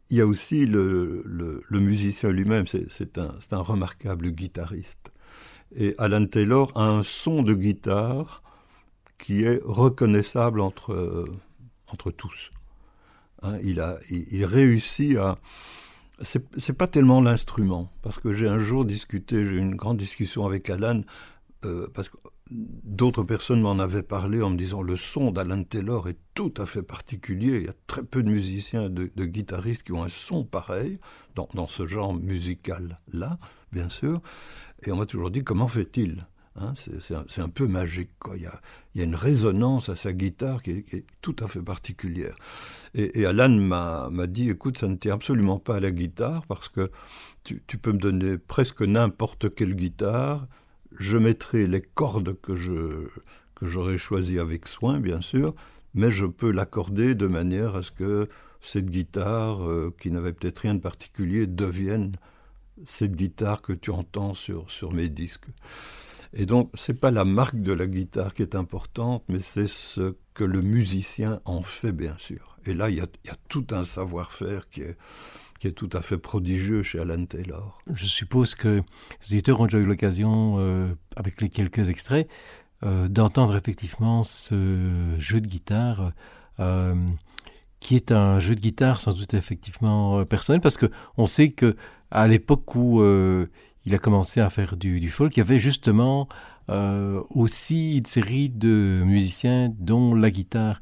il 0.09 0.17
y 0.17 0.21
a 0.21 0.25
aussi 0.27 0.65
le, 0.65 1.23
le, 1.25 1.79
musicien 1.79 2.31
lui-même, 2.31 2.65
c'est, 2.67 3.17
un, 3.17 3.37
un 3.51 3.59
remarquable 3.59 4.29
guitariste. 4.31 5.11
Et 5.75 5.95
Alan 5.97 6.25
Taylor 6.27 6.71
a 6.75 6.83
un 6.83 7.01
son 7.01 7.41
de 7.41 7.53
guitare 7.53 8.43
qui 9.17 9.43
est 9.43 9.61
reconnaissable 9.63 10.59
entre, 10.59 10.93
euh, 10.93 11.25
entre 11.87 12.11
tous. 12.11 12.51
Hein, 13.41 13.57
il, 13.63 13.79
a, 13.79 13.99
il, 14.09 14.45
réussit 14.45 15.17
à... 15.17 15.37
C'est 16.21 16.77
pas 16.77 16.87
tellement 16.87 17.19
l'instrument, 17.19 17.91
parce 18.01 18.19
que 18.19 18.31
j'ai 18.31 18.47
un 18.47 18.57
jour 18.57 18.85
discuté, 18.85 19.45
j'ai 19.45 19.55
eu 19.55 19.59
une 19.59 19.75
grande 19.75 19.97
discussion 19.97 20.45
avec 20.45 20.69
Alan, 20.69 21.01
euh, 21.65 21.87
parce 21.93 22.07
que 22.07 22.17
d'autres 22.49 23.23
personnes 23.23 23.61
m'en 23.61 23.79
avaient 23.79 24.03
parlé 24.03 24.41
en 24.41 24.51
me 24.51 24.57
disant 24.57 24.81
le 24.81 24.95
son 24.95 25.31
d'Alan 25.31 25.63
Taylor 25.63 26.07
est 26.07 26.17
tout 26.33 26.53
à 26.57 26.65
fait 26.65 26.83
particulier. 26.83 27.55
Il 27.55 27.63
y 27.63 27.69
a 27.69 27.73
très 27.87 28.03
peu 28.03 28.23
de 28.23 28.29
musiciens, 28.29 28.89
de, 28.89 29.11
de 29.13 29.25
guitaristes 29.25 29.83
qui 29.83 29.91
ont 29.91 30.03
un 30.03 30.09
son 30.09 30.45
pareil 30.45 30.99
dans, 31.33 31.49
dans 31.53 31.67
ce 31.67 31.85
genre 31.85 32.13
musical-là, 32.13 33.39
bien 33.71 33.89
sûr. 33.89 34.21
Et 34.83 34.91
on 34.91 34.97
m'a 34.97 35.05
toujours 35.05 35.31
dit 35.31 35.43
comment 35.43 35.67
fait-il? 35.67 36.27
Hein, 36.57 36.71
c'est 36.75 37.41
un, 37.41 37.49
peu 37.49 37.67
magique. 37.67 38.11
Quoi. 38.17 38.37
Il, 38.37 38.43
y 38.43 39.01
a, 39.01 39.03
une 39.03 39.15
résonance 39.15 39.89
à 39.89 39.95
sa 39.95 40.13
guitare 40.13 40.61
qui 40.61 40.71
est, 40.71 41.05
tout 41.21 41.35
à 41.39 41.47
fait 41.47 41.61
particulière. 41.61 42.35
Et, 42.93 43.25
Alan 43.25 43.49
m'a 43.49 44.27
dit, 44.27 44.49
écoute, 44.49 44.77
ça 44.77 44.87
ne 44.87 44.95
tient 44.95 45.15
absolument 45.15 45.59
pas 45.59 45.75
à 45.75 45.79
la 45.81 45.91
guitare 45.91 46.45
parce 46.47 46.69
que 46.69 46.91
tu, 47.43 47.77
peux 47.77 47.91
me 47.91 47.99
donner 47.99 48.37
presque 48.37 48.81
n'importe 48.81 49.53
quelle 49.53 49.75
guitare, 49.75 50.47
je 50.97 51.17
mettrai 51.17 51.67
les 51.67 51.81
cordes 51.81 52.39
que 52.39 52.55
j'aurais 53.61 53.97
choisies 53.97 54.39
avec 54.39 54.67
soin, 54.67 55.01
bien 55.01 55.19
sûr, 55.19 55.53
mais 55.93 56.09
je 56.09 56.25
peux 56.25 56.51
l'accorder 56.51 57.15
de 57.15 57.27
manière 57.27 57.75
à 57.75 57.83
ce 57.83 57.91
que 57.91 58.29
cette 58.61 58.89
guitare, 58.89 59.67
euh, 59.67 59.93
qui 59.99 60.09
n'avait 60.09 60.33
peut-être 60.33 60.59
rien 60.59 60.73
de 60.73 60.79
particulier, 60.79 61.47
devienne 61.47 62.15
cette 62.85 63.15
guitare 63.15 63.61
que 63.61 63.73
tu 63.73 63.91
entends 63.91 64.33
sur 64.33 64.93
mes 64.93 65.09
disques. 65.09 65.47
Et 66.37 66.45
donc, 66.45 66.69
c'est 66.73 66.93
pas 66.93 67.11
la 67.11 67.23
marque 67.23 67.61
de 67.61 67.71
la 67.71 67.87
guitare 67.87 68.33
qui 68.33 68.41
est 68.41 68.55
importante, 68.55 69.23
mais 69.29 69.39
c'est 69.39 69.67
ce 69.67 70.15
que 70.33 70.43
le 70.43 70.61
musicien 70.61 71.39
en 71.45 71.61
fait, 71.61 71.93
bien 71.93 72.15
sûr. 72.17 72.57
Et 72.65 72.73
là, 72.73 72.89
il 72.89 72.97
y 72.97 72.99
a, 73.01 73.07
tout 73.47 73.65
un 73.71 73.85
savoir-faire 73.85 74.67
qui 74.67 74.81
est, 74.81 74.97
tout 75.75 75.89
à 75.93 76.01
fait 76.01 76.19
prodigieux 76.19 76.83
chez 76.83 76.99
Alan 76.99 77.25
Taylor. 77.25 77.79
Je 77.91 78.05
suppose 78.05 78.53
que 78.53 78.83
les 79.23 79.33
auditeurs 79.33 79.59
ont 79.61 79.63
déjà 79.63 79.79
eu 79.79 79.85
l'occasion, 79.85 80.57
euh, 80.59 80.93
avec 81.15 81.41
les 81.41 81.49
quelques 81.49 81.89
extraits, 81.89 82.27
euh, 82.83 83.07
d'entendre 83.07 83.55
effectivement 83.55 84.21
ce 84.23 85.15
jeu 85.17 85.41
de 85.41 85.47
guitare 85.47 86.11
euh, 86.59 86.93
qui 87.79 87.95
est 87.95 88.11
un 88.11 88.39
jeu 88.39 88.53
de 88.53 88.59
guitare 88.59 88.99
sans 88.99 89.17
doute 89.17 89.33
effectivement 89.33 90.23
personnel, 90.25 90.61
parce 90.61 90.77
que 90.77 90.85
on 91.17 91.25
sait 91.25 91.49
que 91.49 91.75
à 92.11 92.27
l'époque 92.27 92.75
où 92.75 93.01
il 93.85 93.93
a 93.95 93.99
commencé 93.99 94.39
à 94.41 94.49
faire 94.49 94.77
du, 94.77 94.99
du 94.99 95.09
folk, 95.09 95.35
il 95.35 95.39
y 95.39 95.41
avait 95.41 95.59
justement 95.59 96.27
euh, 96.69 97.21
aussi 97.29 97.97
une 97.97 98.05
série 98.05 98.49
de 98.49 99.03
musiciens 99.05 99.71
dont 99.77 100.15
la 100.15 100.31
guitare 100.31 100.81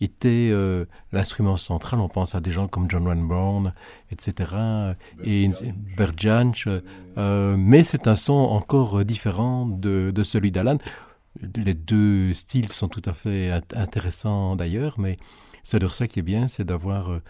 était 0.00 0.50
euh, 0.50 0.84
l'instrument 1.12 1.56
central. 1.56 2.00
On 2.00 2.08
pense 2.08 2.34
à 2.34 2.40
des 2.40 2.50
gens 2.50 2.66
comme 2.66 2.90
John 2.90 3.06
Renbourn, 3.06 3.72
etc. 4.10 4.50
Et 5.24 5.48
Bert 5.96 6.12
Jansch. 6.16 6.66
Euh, 7.18 7.56
mais 7.56 7.84
c'est 7.84 8.08
un 8.08 8.16
son 8.16 8.32
encore 8.32 9.04
différent 9.04 9.64
de, 9.66 10.10
de 10.12 10.22
celui 10.24 10.50
d'Alan. 10.50 10.78
Les 11.56 11.74
deux 11.74 12.34
styles 12.34 12.68
sont 12.68 12.88
tout 12.88 13.02
à 13.06 13.12
fait 13.12 13.50
int- 13.50 13.76
intéressants 13.76 14.56
d'ailleurs, 14.56 14.98
mais 14.98 15.18
c'est 15.62 15.78
de 15.78 15.86
ça 15.88 16.08
qui 16.08 16.18
est 16.18 16.22
bien, 16.22 16.48
c'est 16.48 16.64
d'avoir 16.64 17.20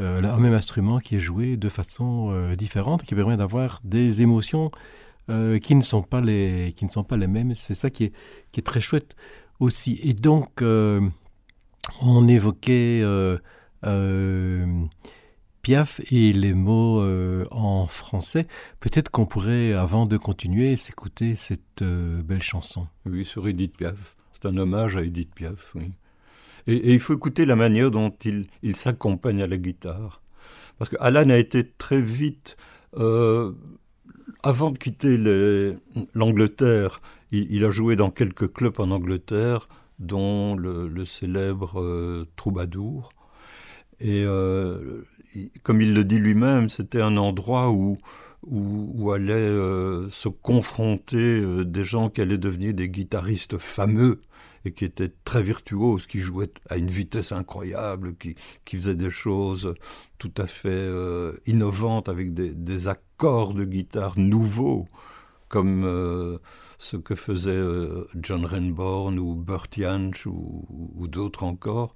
euh, 0.00 0.22
euh, 0.22 0.32
un 0.32 0.38
même 0.38 0.54
instrument 0.54 0.98
qui 0.98 1.16
est 1.16 1.20
joué 1.20 1.56
de 1.56 1.68
façon 1.68 2.30
euh, 2.30 2.56
différente, 2.56 3.04
qui 3.04 3.14
permet 3.14 3.36
d'avoir 3.36 3.80
des 3.84 4.22
émotions 4.22 4.70
euh, 5.28 5.58
qui 5.58 5.74
ne 5.74 5.82
sont 5.82 6.02
pas 6.02 6.20
les 6.20 6.74
qui 6.76 6.84
ne 6.84 6.90
sont 6.90 7.04
pas 7.04 7.16
les 7.16 7.26
mêmes. 7.26 7.54
C'est 7.54 7.74
ça 7.74 7.90
qui 7.90 8.04
est 8.04 8.12
qui 8.52 8.60
est 8.60 8.64
très 8.64 8.80
chouette 8.80 9.14
aussi. 9.60 10.00
Et 10.02 10.14
donc 10.14 10.62
on 10.62 12.28
évoquait 12.28 13.02
Piaf 15.62 16.00
et 16.10 16.32
les 16.32 16.54
mots 16.54 17.02
en 17.50 17.86
français. 17.86 18.46
Peut-être 18.80 19.10
qu'on 19.10 19.26
pourrait, 19.26 19.74
avant 19.74 20.04
de 20.04 20.16
continuer, 20.16 20.76
s'écouter 20.76 21.34
cette 21.34 21.82
belle 21.82 22.42
chanson. 22.42 22.86
Oui, 23.06 23.24
sur 23.24 23.46
Edith 23.46 23.76
Piaf. 23.76 24.16
C'est 24.32 24.48
un 24.48 24.56
hommage 24.56 24.96
à 24.96 25.02
Edith 25.02 25.34
Piaf, 25.34 25.74
oui. 25.74 25.92
Et, 26.66 26.92
il 26.92 27.00
faut 27.00 27.14
écouter 27.14 27.46
la 27.46 27.56
manière 27.56 27.90
dont 27.90 28.12
il, 28.24 28.76
s'accompagne 28.76 29.42
à 29.42 29.46
la 29.46 29.56
guitare. 29.56 30.22
Parce 30.78 30.88
que 30.90 30.96
Alan 31.00 31.28
a 31.30 31.36
été 31.36 31.64
très 31.64 32.00
vite, 32.00 32.56
euh, 32.96 33.52
avant 34.42 34.70
de 34.70 34.78
quitter 34.78 35.18
l'Angleterre, 36.14 37.00
il, 37.30 37.64
a 37.64 37.70
joué 37.70 37.96
dans 37.96 38.10
quelques 38.10 38.52
clubs 38.52 38.78
en 38.78 38.90
Angleterre, 38.90 39.68
dont 39.98 40.56
le, 40.56 41.04
célèbre 41.04 41.80
euh, 41.80 42.26
Troubadour. 42.36 43.10
Et 44.00 44.24
euh, 44.24 45.04
comme 45.62 45.82
il 45.82 45.92
le 45.92 46.04
dit 46.04 46.18
lui-même, 46.18 46.70
c'était 46.70 47.02
un 47.02 47.18
endroit 47.18 47.70
où, 47.70 47.98
où, 48.42 48.90
où 48.94 49.12
allaient 49.12 49.54
se 50.08 50.28
confronter 50.28 51.64
des 51.66 51.84
gens 51.84 52.08
qui 52.08 52.22
allaient 52.22 52.38
devenir 52.38 52.72
des 52.72 52.88
guitaristes 52.88 53.58
fameux 53.58 54.22
et 54.64 54.72
qui 54.72 54.84
étaient 54.84 55.12
très 55.24 55.42
virtuoses, 55.42 56.06
qui 56.06 56.20
jouaient 56.20 56.52
à 56.68 56.76
une 56.76 56.88
vitesse 56.88 57.32
incroyable, 57.32 58.16
qui, 58.16 58.34
qui 58.64 58.76
faisaient 58.76 58.94
des 58.94 59.10
choses 59.10 59.74
tout 60.18 60.32
à 60.36 60.46
fait 60.46 60.68
euh, 60.70 61.32
innovantes 61.46 62.08
avec 62.08 62.34
des, 62.34 62.88
accords 62.88 63.54
de 63.54 63.64
guitare 63.64 64.18
nouveaux, 64.18 64.86
comme 65.48 65.84
euh, 65.84 66.38
ce 66.78 66.96
que 66.96 67.14
faisait 67.14 67.50
euh, 67.50 68.06
John 68.20 68.44
Renbourn 68.46 69.18
ou 69.18 69.34
Burt 69.34 69.68
Jansch 69.76 70.26
ou, 70.26 71.06
d'autres 71.08 71.44
encore. 71.44 71.94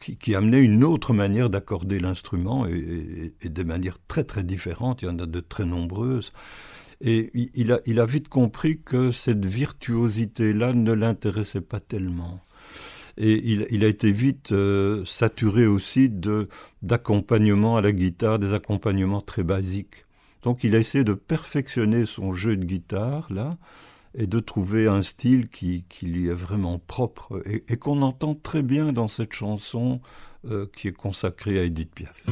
qui, 0.00 0.16
qui 0.16 0.34
amenaient 0.34 0.62
une 0.64 0.84
autre 0.84 1.12
manière 1.12 1.50
d'accorder 1.50 1.98
l'instrument 1.98 2.66
et, 2.66 2.72
et- 2.78 3.34
et 3.42 3.48
des 3.48 3.64
manières 3.64 3.98
très 4.08 4.24
très 4.24 4.44
différentes. 4.44 5.02
Il 5.02 5.06
y 5.06 5.08
en 5.08 5.18
a 5.18 5.26
de 5.26 5.40
très 5.40 5.64
nombreuses. 5.64 6.32
Et 7.04 7.30
il- 7.34 7.72
a, 8.00 8.06
vite 8.06 8.28
compris 8.28 8.80
que 8.80 9.10
cette 9.10 9.44
virtuosité-là 9.44 10.72
ne 10.72 10.92
l'intéressait 10.92 11.60
pas 11.60 11.80
tellement. 11.80 12.40
Et 13.18 13.42
il, 13.44 13.84
a 13.84 13.88
été 13.88 14.12
vite 14.12 14.52
euh, 14.52 15.04
saturé 15.04 15.66
aussi 15.66 16.08
de 16.08 16.48
d'accompagnement 16.80 17.76
à 17.76 17.82
la 17.82 17.92
guitare, 17.92 18.38
des 18.38 18.54
accompagnements 18.54 19.20
très 19.20 19.42
basiques. 19.42 20.06
Donc 20.42 20.64
il 20.64 20.74
a 20.74 20.78
essayé 20.78 21.04
de 21.04 21.12
perfectionner 21.12 22.06
son 22.06 22.32
jeu 22.32 22.56
de 22.56 22.64
guitare, 22.64 23.26
là, 23.30 23.58
et 24.14 24.26
de 24.26 24.40
trouver 24.40 24.86
un 24.86 25.02
style 25.02 25.48
qui, 25.48 25.84
lui 26.02 26.28
est 26.28 26.34
vraiment 26.34 26.78
propre 26.78 27.42
et, 27.46 27.64
et 27.68 27.76
qu'on 27.76 28.00
entend 28.02 28.34
très 28.34 28.62
bien 28.62 28.92
dans 28.92 29.08
cette 29.08 29.32
chanson 29.32 30.00
euh, 30.44 30.66
qui 30.74 30.88
est 30.88 30.92
consacrée 30.92 31.58
à 31.58 31.64
Edith 31.64 31.94
Piaf. 31.94 32.26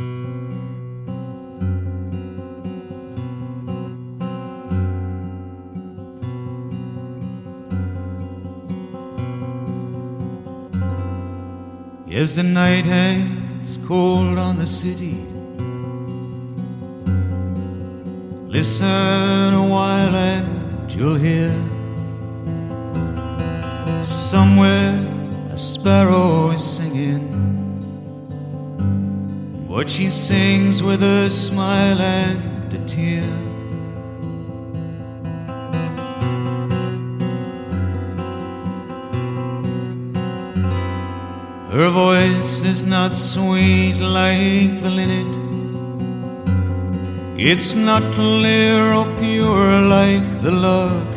Yes, 12.11 12.35
the 12.35 12.43
night 12.43 12.87
hangs 12.87 13.77
cold 13.87 14.37
on 14.37 14.59
the 14.59 14.67
city. 14.67 15.19
Listen 18.49 19.55
a 19.55 19.69
while 19.71 20.17
and 20.17 20.93
you'll 20.93 21.15
hear 21.15 21.55
somewhere 24.05 24.93
a 25.53 25.57
sparrow 25.57 26.51
is 26.51 26.65
singing. 26.65 27.29
What 29.69 29.89
she 29.89 30.11
sings 30.11 30.83
with 30.83 31.05
a 31.05 31.31
smile 31.31 32.01
and 32.01 32.75
a 32.75 32.85
tear. 32.87 33.50
Her 41.81 41.89
voice 41.89 42.63
is 42.63 42.83
not 42.83 43.17
sweet 43.17 43.95
like 44.01 44.83
the 44.83 44.91
linnet. 44.91 45.35
It's 47.39 47.75
not 47.75 48.03
clear 48.13 48.93
or 48.93 49.07
pure 49.17 49.81
like 49.81 50.43
the 50.43 50.51
lark. 50.51 51.13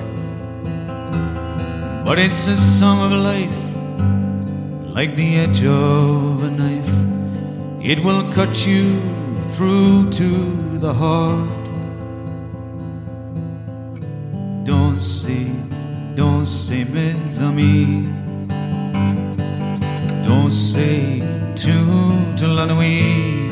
But 2.05 2.17
it's 2.17 2.47
a 2.47 2.55
song 2.55 3.11
of 3.11 3.11
life, 3.11 3.61
like 4.95 5.17
the 5.17 5.35
edge 5.39 5.65
of 5.65 6.41
a 6.41 6.51
knife. 6.51 6.95
It 7.83 7.99
will 8.05 8.23
cut 8.31 8.65
you 8.65 9.01
through 9.55 10.11
to 10.11 10.29
the 10.77 10.93
heart. 10.93 11.65
Don't 14.63 14.97
say, 14.97 15.45
don't 16.15 16.45
say, 16.45 16.85
mes 16.85 17.41
amis. 17.41 18.22
Don't 20.23 20.51
say 20.51 21.21
toute 21.55 22.41
la 22.41 22.65
nuit. 22.65 23.51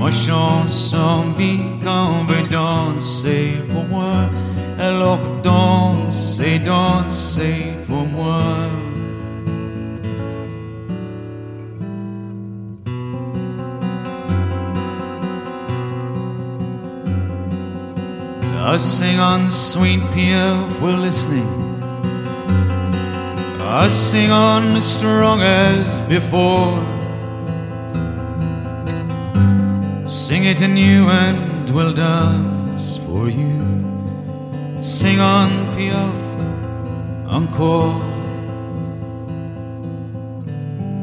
Ma 0.00 0.10
chanson 0.10 1.32
vit 1.36 1.60
qu'on 1.82 2.24
veut 2.24 2.46
danser 2.48 3.62
pour 3.72 3.84
moi. 3.84 4.28
Alors 4.78 5.18
dansez, 5.42 6.58
dansez 6.60 7.72
pour 7.86 8.06
moi. 8.06 8.42
I 18.70 18.76
sing 18.76 19.18
on 19.18 19.50
sweet 19.50 20.00
piaf, 20.12 20.80
we're 20.82 20.94
listening. 20.94 21.67
I 23.70 23.88
sing 23.88 24.30
on 24.30 24.76
as 24.76 24.94
strong 24.94 25.42
as 25.42 26.00
before. 26.08 26.82
Sing 30.08 30.44
it 30.44 30.62
anew 30.62 31.06
and 31.10 31.68
we'll 31.68 31.92
dance 31.92 32.96
for 32.96 33.28
you. 33.28 33.60
Sing 34.80 35.20
on 35.20 35.50
Piaf, 35.76 36.20
encore. 37.28 38.00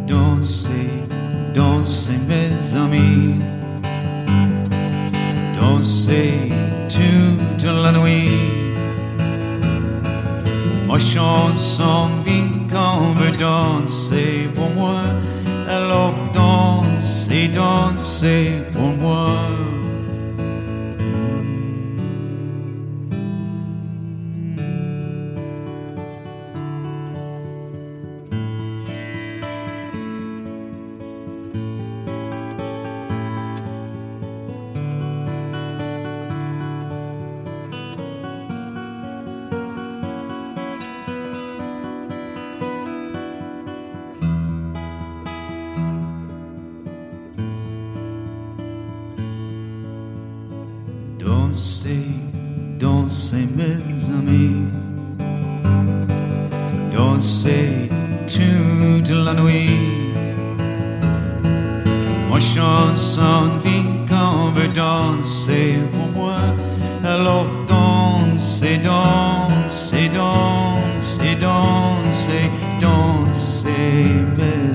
Don't 0.07 0.41
say, 0.43 0.89
don't 1.53 1.83
say, 1.83 2.17
mes 2.17 2.73
amis. 2.73 3.43
Don't 5.53 5.83
say 5.83 6.49
toute 6.89 7.63
la 7.63 7.91
nuit. 7.91 8.64
Ma 10.87 10.99
chanson 10.99 12.09
vit 12.25 12.43
qu'on 12.69 13.13
veut 13.13 13.35
danser 13.35 14.49
pour 14.53 14.69
moi. 14.71 15.01
Alors 15.67 16.13
dansez, 16.33 17.47
dansez 17.47 18.51
pour 18.71 18.93
moi. 19.01 19.31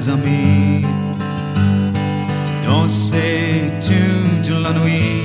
Mes 0.01 0.09
amis. 0.09 0.85
Dansez 2.67 3.71
toute 3.81 4.51
la 4.51 4.73
nuit. 4.73 5.23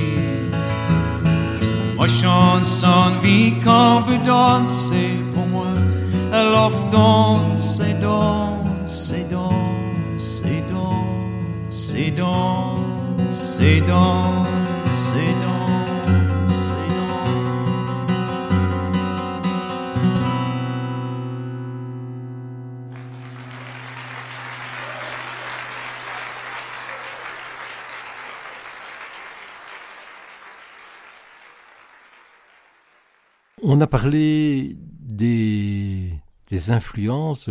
Moi 1.96 2.06
chanson 2.06 3.10
vie 3.22 3.54
qu'on 3.64 4.00
veut 4.00 4.22
danser 4.24 5.16
pour 5.34 5.46
moi. 5.46 5.72
Alors 6.32 6.72
dansez, 6.90 7.94
dansez, 8.00 9.24
dansez, 9.30 10.62
dansez, 10.68 12.10
dansez, 12.10 13.80
dansez, 13.80 13.80
dansez, 13.86 15.65
On 33.76 33.80
a 33.82 33.86
parlé 33.86 34.74
des, 35.02 36.10
influences, 36.70 37.50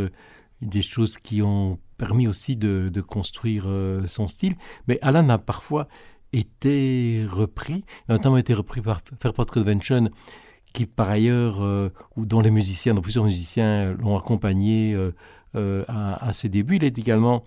des 0.60 0.82
choses 0.82 1.20
qui 1.20 1.44
ont 1.44 1.78
permis 2.00 2.28
aussi 2.28 2.56
de, 2.56 2.90
construire 3.02 3.66
euh, 3.68 4.08
son 4.08 4.28
style, 4.28 4.56
mais 4.88 4.98
Alan 5.04 5.30
a 5.30 5.38
parfois 5.38 5.88
été 6.34 7.28
repris, 7.30 7.86
notamment 8.10 8.38
été 8.38 8.56
repris 8.56 8.82
par 8.82 9.02
Fairport 9.20 9.46
Convention, 9.46 10.10
qui 10.74 10.88
par 10.88 11.12
ailleurs, 11.12 11.64
euh, 11.64 11.90
dont 12.18 12.42
les 12.42 12.50
musiciens, 12.50 12.96
dont 12.96 13.02
plusieurs 13.02 13.26
musiciens 13.26 13.94
l'ont 13.94 14.18
accompagné 14.18 14.96
euh, 14.96 15.84
à, 15.88 16.34
ses 16.34 16.50
débuts. 16.50 16.78
Il 16.78 16.86
est 16.86 16.98
également 16.98 17.44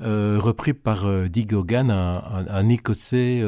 repris 0.00 0.72
par 0.72 1.28
Dick 1.28 1.52
Hogan, 1.52 1.90
un, 1.90 2.46
un 2.48 2.68
Écossais 2.70 3.42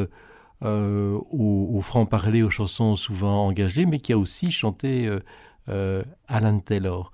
euh, 0.65 1.19
au, 1.31 1.81
au 1.81 2.43
aux 2.43 2.51
chansons 2.51 2.97
souvent 2.97 3.47
engagées, 3.47 3.86
mais 3.86 3.99
qui 3.99 4.12
a 4.12 4.19
aussi 4.19 4.51
chanté 4.51 5.07
euh, 5.07 5.20
euh, 5.69 6.03
Alan 6.28 6.59
Taylor. 6.59 7.11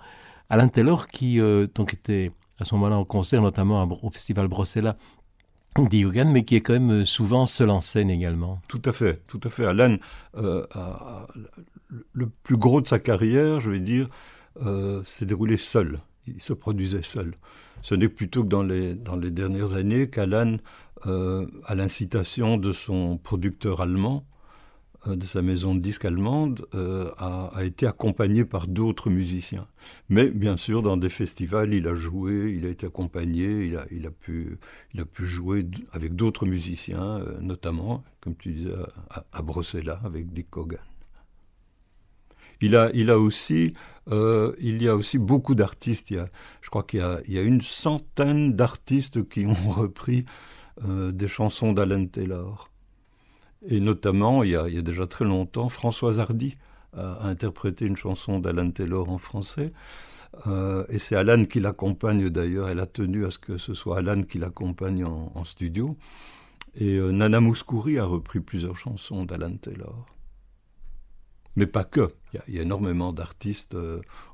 Alan 0.48 0.68
Taylor 0.68 1.08
qui 1.08 1.40
euh, 1.40 1.66
donc 1.74 1.94
était 1.94 2.32
à 2.58 2.64
ce 2.64 2.74
moment-là 2.74 2.98
en 2.98 3.04
concert, 3.04 3.42
notamment 3.42 3.82
au 4.02 4.10
Festival 4.10 4.48
Brossella, 4.48 4.96
dit 5.88 6.04
mais 6.26 6.44
qui 6.44 6.56
est 6.56 6.60
quand 6.60 6.78
même 6.78 7.04
souvent 7.04 7.46
seul 7.46 7.70
en 7.70 7.80
scène 7.80 8.10
également. 8.10 8.60
Tout 8.68 8.82
à 8.84 8.92
fait, 8.92 9.22
tout 9.26 9.40
à 9.44 9.50
fait. 9.50 9.64
Alan, 9.64 9.96
le 10.34 12.28
plus 12.42 12.56
gros 12.56 12.80
de 12.82 12.88
sa 12.88 12.98
carrière, 12.98 13.60
je 13.60 13.70
vais 13.70 13.80
dire, 13.80 14.08
s'est 15.04 15.24
déroulé 15.24 15.56
seul. 15.56 16.00
Il 16.26 16.42
se 16.42 16.52
produisait 16.52 17.02
seul. 17.02 17.34
Ce 17.82 17.94
n'est 17.94 18.08
plutôt 18.08 18.42
que 18.44 18.48
dans 18.48 18.62
les, 18.62 18.94
dans 18.94 19.16
les 19.16 19.30
dernières 19.30 19.74
années 19.74 20.10
qu'Alan, 20.10 20.56
euh, 21.06 21.46
à 21.64 21.74
l'incitation 21.74 22.58
de 22.58 22.72
son 22.72 23.16
producteur 23.16 23.80
allemand, 23.80 24.26
euh, 25.06 25.16
de 25.16 25.24
sa 25.24 25.40
maison 25.40 25.74
de 25.74 25.80
disques 25.80 26.04
allemande, 26.04 26.66
euh, 26.74 27.10
a, 27.16 27.64
été 27.64 27.86
accompagné 27.86 28.44
par 28.44 28.66
d'autres 28.66 29.08
musiciens. 29.08 29.66
Mais 30.10 30.28
bien 30.28 30.58
sûr, 30.58 30.82
dans 30.82 30.98
des 30.98 31.08
festivals, 31.08 31.72
il 31.72 31.88
a 31.88 31.94
joué, 31.94 32.52
il 32.54 32.66
a 32.66 32.68
été 32.68 32.86
accompagné, 32.86 33.64
il 33.90 34.06
a, 34.06 34.10
pu, 34.10 34.58
jouer 35.18 35.66
avec 35.92 36.14
d'autres 36.16 36.44
musiciens, 36.44 37.20
notamment, 37.40 38.04
comme 38.20 38.36
tu 38.36 38.52
disais, 38.52 38.74
à, 39.08 39.24
à 39.32 39.42
avec 40.04 40.32
Dick 40.34 40.54
Hogan. 40.54 40.80
Il 42.60 42.76
a, 42.76 43.18
aussi, 43.18 43.72
il 44.10 44.82
y 44.82 44.88
a 44.88 44.94
aussi 44.94 45.16
beaucoup 45.16 45.54
d'artistes. 45.54 46.12
Je 46.60 46.68
crois 46.68 46.82
qu'il 46.82 47.00
y, 47.26 47.38
a 47.38 47.42
une 47.42 47.62
centaine 47.62 48.52
d'artistes 48.52 49.26
qui 49.30 49.46
ont 49.46 49.70
repris 49.70 50.26
euh, 50.88 51.12
des 51.12 51.28
chansons 51.28 51.72
d'Alan 51.72 52.06
Taylor. 52.06 52.70
Et 53.68 53.80
notamment, 53.80 54.42
il 54.42 54.50
y, 54.50 54.56
a, 54.56 54.66
il 54.68 54.74
y, 54.74 54.78
a, 54.78 54.82
déjà 54.82 55.06
très 55.06 55.26
longtemps, 55.26 55.68
Françoise 55.68 56.18
Hardy 56.18 56.56
a, 56.96 57.26
interprété 57.26 57.84
une 57.84 57.96
chanson 57.96 58.38
d'Alan 58.38 58.70
Taylor 58.70 59.10
en 59.10 59.18
français. 59.18 59.72
Euh, 60.46 60.86
et 60.88 60.98
c'est 60.98 61.16
Alan 61.16 61.44
qui 61.44 61.60
l'accompagne 61.60 62.30
d'ailleurs. 62.30 62.70
Elle 62.70 62.80
a 62.80 62.86
tenu 62.86 63.26
à 63.26 63.30
ce 63.30 63.38
que 63.38 63.58
ce 63.58 63.74
soit 63.74 63.98
Alan 63.98 64.22
qui 64.22 64.38
l'accompagne 64.38 65.04
en, 65.04 65.44
studio. 65.44 65.98
Et 66.76 66.96
euh, 66.96 67.10
Nana 67.10 67.40
Mouskouri 67.40 67.98
a 67.98 68.04
repris 68.04 68.40
plusieurs 68.40 68.76
chansons 68.76 69.24
d'Alan 69.24 69.56
Taylor. 69.56 70.06
Mais 71.56 71.66
pas 71.66 71.84
que. 71.84 72.14
Il 72.32 72.54
y 72.54 72.58
a, 72.58 72.62
énormément 72.62 73.12
d'artistes 73.12 73.76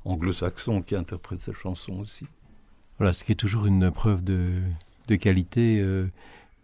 anglo-saxons 0.05 0.81
qui 0.81 0.95
interprètent 0.95 1.41
ces 1.41 1.53
chansons 1.53 1.99
aussi. 1.99 2.25
Voilà, 2.99 3.11
ce 3.11 3.25
qui 3.25 3.33
est 3.33 3.35
toujours 3.35 3.65
une 3.65 3.91
preuve 3.91 4.23
de, 4.23 4.61
de 5.09 5.15
qualité, 5.15 5.83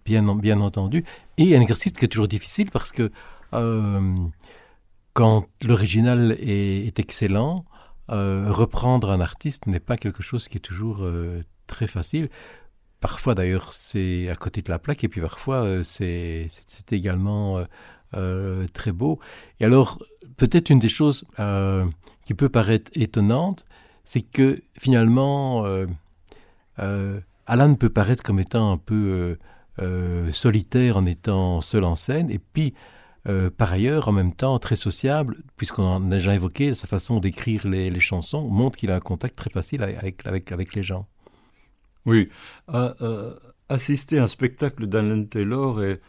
bien, 0.06 0.36
bien 0.36 0.62
entendu. 0.62 1.04
Et 1.38 1.56
un 1.56 1.62
exercice 1.62 1.94
qui 1.94 2.06
est 2.06 2.10
toujours 2.10 2.28
difficile 2.28 2.70
parce 2.72 2.92
que 2.92 3.12
euh, 3.54 4.16
quand 5.14 5.48
l'original 5.62 6.36
est, 6.40 7.00
excellent, 7.00 7.66
euh, 8.10 8.52
reprendre 8.52 9.12
un 9.12 9.22
artiste 9.22 9.68
n'est 9.68 9.80
pas 9.80 9.96
quelque 9.96 10.24
chose 10.24 10.48
qui 10.48 10.58
est 10.58 10.62
toujours 10.62 11.00
euh, 11.02 11.44
très 11.68 11.88
facile. 11.88 12.30
Parfois, 13.00 13.36
d'ailleurs, 13.36 13.74
c'est 13.74 14.30
à 14.30 14.36
côté 14.36 14.62
de 14.62 14.72
la 14.72 14.80
plaque, 14.80 15.04
et 15.04 15.10
puis 15.10 15.22
parfois, 15.22 15.84
c'est 15.84 16.48
également 16.92 17.62
très 18.72 18.94
beau. 18.94 19.20
Et 19.60 19.66
alors, 19.66 20.00
peut-être 20.38 20.70
une 20.70 20.80
des 20.80 20.88
choses 20.88 21.26
qui 22.26 22.34
peut 22.34 22.48
paraître 22.48 22.90
étonnante, 22.96 23.66
c'est 24.06 24.22
que 24.22 24.62
finalement, 24.80 25.66
Alan 26.78 27.76
peut 27.76 27.90
paraître 27.90 28.24
comme 28.24 28.40
étant 28.40 28.72
un 28.72 28.78
peu 28.78 29.38
euh, 29.80 30.32
solitaire 30.32 30.98
en 30.98 31.06
étant 31.06 31.62
seul 31.62 31.84
en 31.84 31.96
scène, 31.96 32.30
et 32.30 32.40
puis 32.40 32.74
par 33.58 33.72
ailleurs, 33.72 34.10
en 34.10 34.12
même 34.12 34.34
temps, 34.34 34.60
très 34.60 34.76
sociable, 34.76 35.38
puisqu'on 35.56 35.84
en 35.84 36.12
a 36.12 36.16
déjà 36.16 36.36
évoqué, 36.36 36.76
sa 36.76 36.88
façon 36.88 37.22
d'écrire 37.22 37.66
les, 37.66 38.00
chansons 38.02 38.50
montre 38.50 38.78
qu'il 38.78 38.92
a 38.92 38.98
un 38.98 39.00
contact 39.00 39.38
très 39.38 39.50
facile 39.50 39.82
avec, 39.82 40.28
avec, 40.52 40.76
les 40.76 40.84
gens. 40.84 41.08
Oui, 42.06 42.28
assister 43.70 44.20
à 44.20 44.24
un 44.24 44.28
spectacle 44.28 44.88
d'Alan 44.88 45.24
Taylor 45.24 45.82
est, 45.82 46.02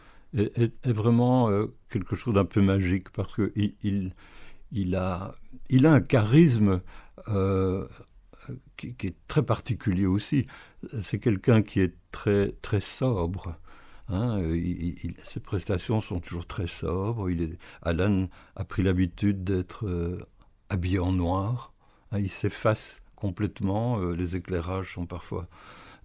vraiment 0.83 1.49
quelque 1.89 2.17
chose 2.17 2.33
d'un 2.33 2.43
peu 2.43 2.61
magique 2.61 3.09
parce 3.11 3.33
qu'il 3.33 3.75
il, 3.81 4.13
il, 4.73 4.95
a, 4.97 5.33
il 5.69 5.85
a 5.85 5.93
un 5.93 6.01
charisme 6.01 6.81
euh, 7.27 7.87
qui, 8.77 8.95
est 9.03 9.15
très 9.27 9.43
particulier 9.43 10.05
aussi. 10.05 10.45
C'est 11.01 11.19
quelqu'un 11.19 11.61
qui 11.61 11.81
est 11.81 11.95
très, 12.11 12.53
très 12.61 12.81
sobre. 12.81 13.57
Hein, 14.09 14.39
ses 15.23 15.39
prestations 15.39 15.99
sont 15.99 16.19
toujours 16.19 16.45
très 16.45 16.67
sobres. 16.67 17.29
Alan 17.81 18.27
a 18.55 18.63
pris 18.63 18.83
l'habitude 18.83 19.43
d'être 19.43 19.87
euh, 19.87 20.25
habillé 20.69 20.99
en 20.99 21.11
noir. 21.11 21.73
Hein, 22.11 22.19
il 22.19 22.29
s'efface 22.29 23.01
complètement. 23.15 23.99
Euh, 23.99 24.13
les 24.13 24.35
éclairages 24.35 24.93
sont 24.93 25.05
parfois 25.05 25.47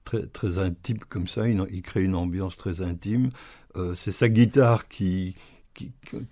très, 0.04 0.26
très 0.26 0.58
intimes 0.58 1.00
comme 1.08 1.26
ça. 1.26 1.48
Il, 1.48 1.82
crée 1.82 2.04
une 2.04 2.16
ambiance 2.16 2.56
très 2.56 2.80
intime. 2.80 3.30
Euh, 3.76 3.94
C'est 3.94 4.12
sa 4.12 4.28
guitare 4.28 4.88
qui, 4.88 5.36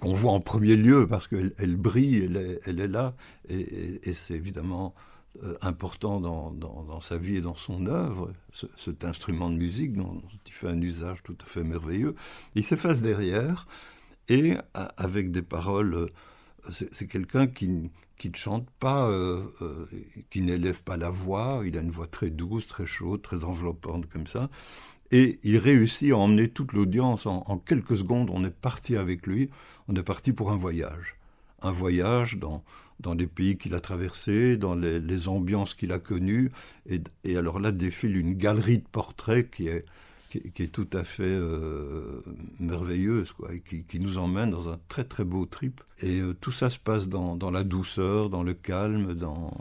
qu'on 0.01 0.15
voit 0.15 0.33
en 0.33 0.41
premier 0.41 0.77
lieu 0.77 1.07
parce 1.07 1.29
qu'elle 1.29 1.53
elle 1.59 1.77
brille, 1.77 2.31
elle 2.65 2.81
est, 2.81 2.89
là, 2.89 3.15
et 3.49 4.13
c'est 4.13 4.35
évidemment 4.35 4.95
euh, 5.45 5.57
important 5.61 6.21
dans, 6.21 6.51
dans, 6.51 7.01
sa 7.01 7.17
vie 7.17 7.37
et 7.37 7.41
dans 7.41 7.55
son 7.55 7.87
œuvre, 7.87 8.33
ce, 8.51 8.67
cet 8.77 9.05
instrument 9.05 9.51
de 9.51 9.57
musique 9.57 9.93
dont 9.93 10.21
il 10.47 10.53
fait 10.53 10.69
un 10.69 10.81
usage 10.81 11.23
tout 11.23 11.37
à 11.41 11.45
fait 11.45 11.63
merveilleux. 11.63 12.17
Il 12.57 12.65
s'efface 12.65 13.03
derrière, 13.03 13.69
et 14.29 14.57
avec 14.97 15.31
des 15.31 15.43
paroles, 15.43 15.95
euh, 15.95 16.09
c'est 16.71 17.07
quelqu'un 17.07 17.47
qui, 17.47 17.91
qui 18.17 18.31
ne 18.31 18.35
chante 18.35 18.69
pas, 18.81 19.09
euh, 19.09 19.45
qui 20.31 20.41
n'élève 20.41 20.83
pas 20.83 20.97
la 20.97 21.11
voix, 21.11 21.63
il 21.65 21.79
a 21.79 21.83
une 21.83 21.91
voix 21.91 22.09
très 22.09 22.31
douce, 22.31 22.67
très 22.67 22.87
chaude, 22.87 23.23
très 23.23 23.45
enveloppante 23.45 24.09
comme 24.09 24.27
ça, 24.27 24.51
et 25.13 25.39
il 25.45 25.59
réussit 25.59 26.11
à 26.11 26.17
emmener 26.17 26.49
toute 26.49 26.73
l'audience 26.73 27.27
en, 27.27 27.45
en, 27.47 27.59
quelques 27.59 27.99
secondes. 27.99 28.31
On 28.33 28.45
est 28.45 28.51
parti 28.51 28.97
avec 28.97 29.27
lui, 29.27 29.51
on 29.87 29.95
est 29.95 30.03
parti 30.03 30.33
pour 30.33 30.51
un 30.51 30.57
voyage. 30.57 31.17
Un 31.63 31.73
voyage 31.73 32.39
dans, 32.39 32.65
dans 33.01 33.15
les 33.15 33.27
pays 33.27 33.57
qu'il 33.57 33.75
a 33.75 33.81
traversés, 33.81 34.57
dans 34.57 34.75
les, 34.75 35.29
ambiances 35.29 35.75
qu'il 35.75 35.93
a 35.93 35.99
connues. 35.99 36.51
Et, 36.87 37.37
alors 37.37 37.61
là 37.61 37.73
défile 37.73 38.17
une 38.17 38.35
galerie 38.35 38.79
de 38.79 38.89
portraits 38.91 39.51
qui 39.51 39.69
est, 39.69 39.85
qui 40.31 40.63
est 40.63 40.73
tout 40.73 40.89
à 40.93 41.05
fait 41.05 41.23
euh, 41.25 42.23
merveilleuse, 42.61 43.33
quoi, 43.33 43.55
et 43.55 43.61
qui, 43.61 43.85
qui, 43.85 44.01
nous 44.01 44.19
emmène 44.19 44.51
dans 44.51 44.69
un 44.69 44.79
très 44.89 45.05
très 45.05 45.25
beau 45.25 45.47
trip. 45.47 45.81
Et 46.01 46.21
euh, 46.21 46.35
tout 46.41 46.53
ça 46.53 46.71
se 46.71 46.79
passe 46.79 47.09
dans, 47.09 47.37
dans, 47.37 47.51
la 47.51 47.65
douceur, 47.65 48.31
dans 48.31 48.43
le 48.43 48.55
calme, 48.55 49.15
dans 49.15 49.53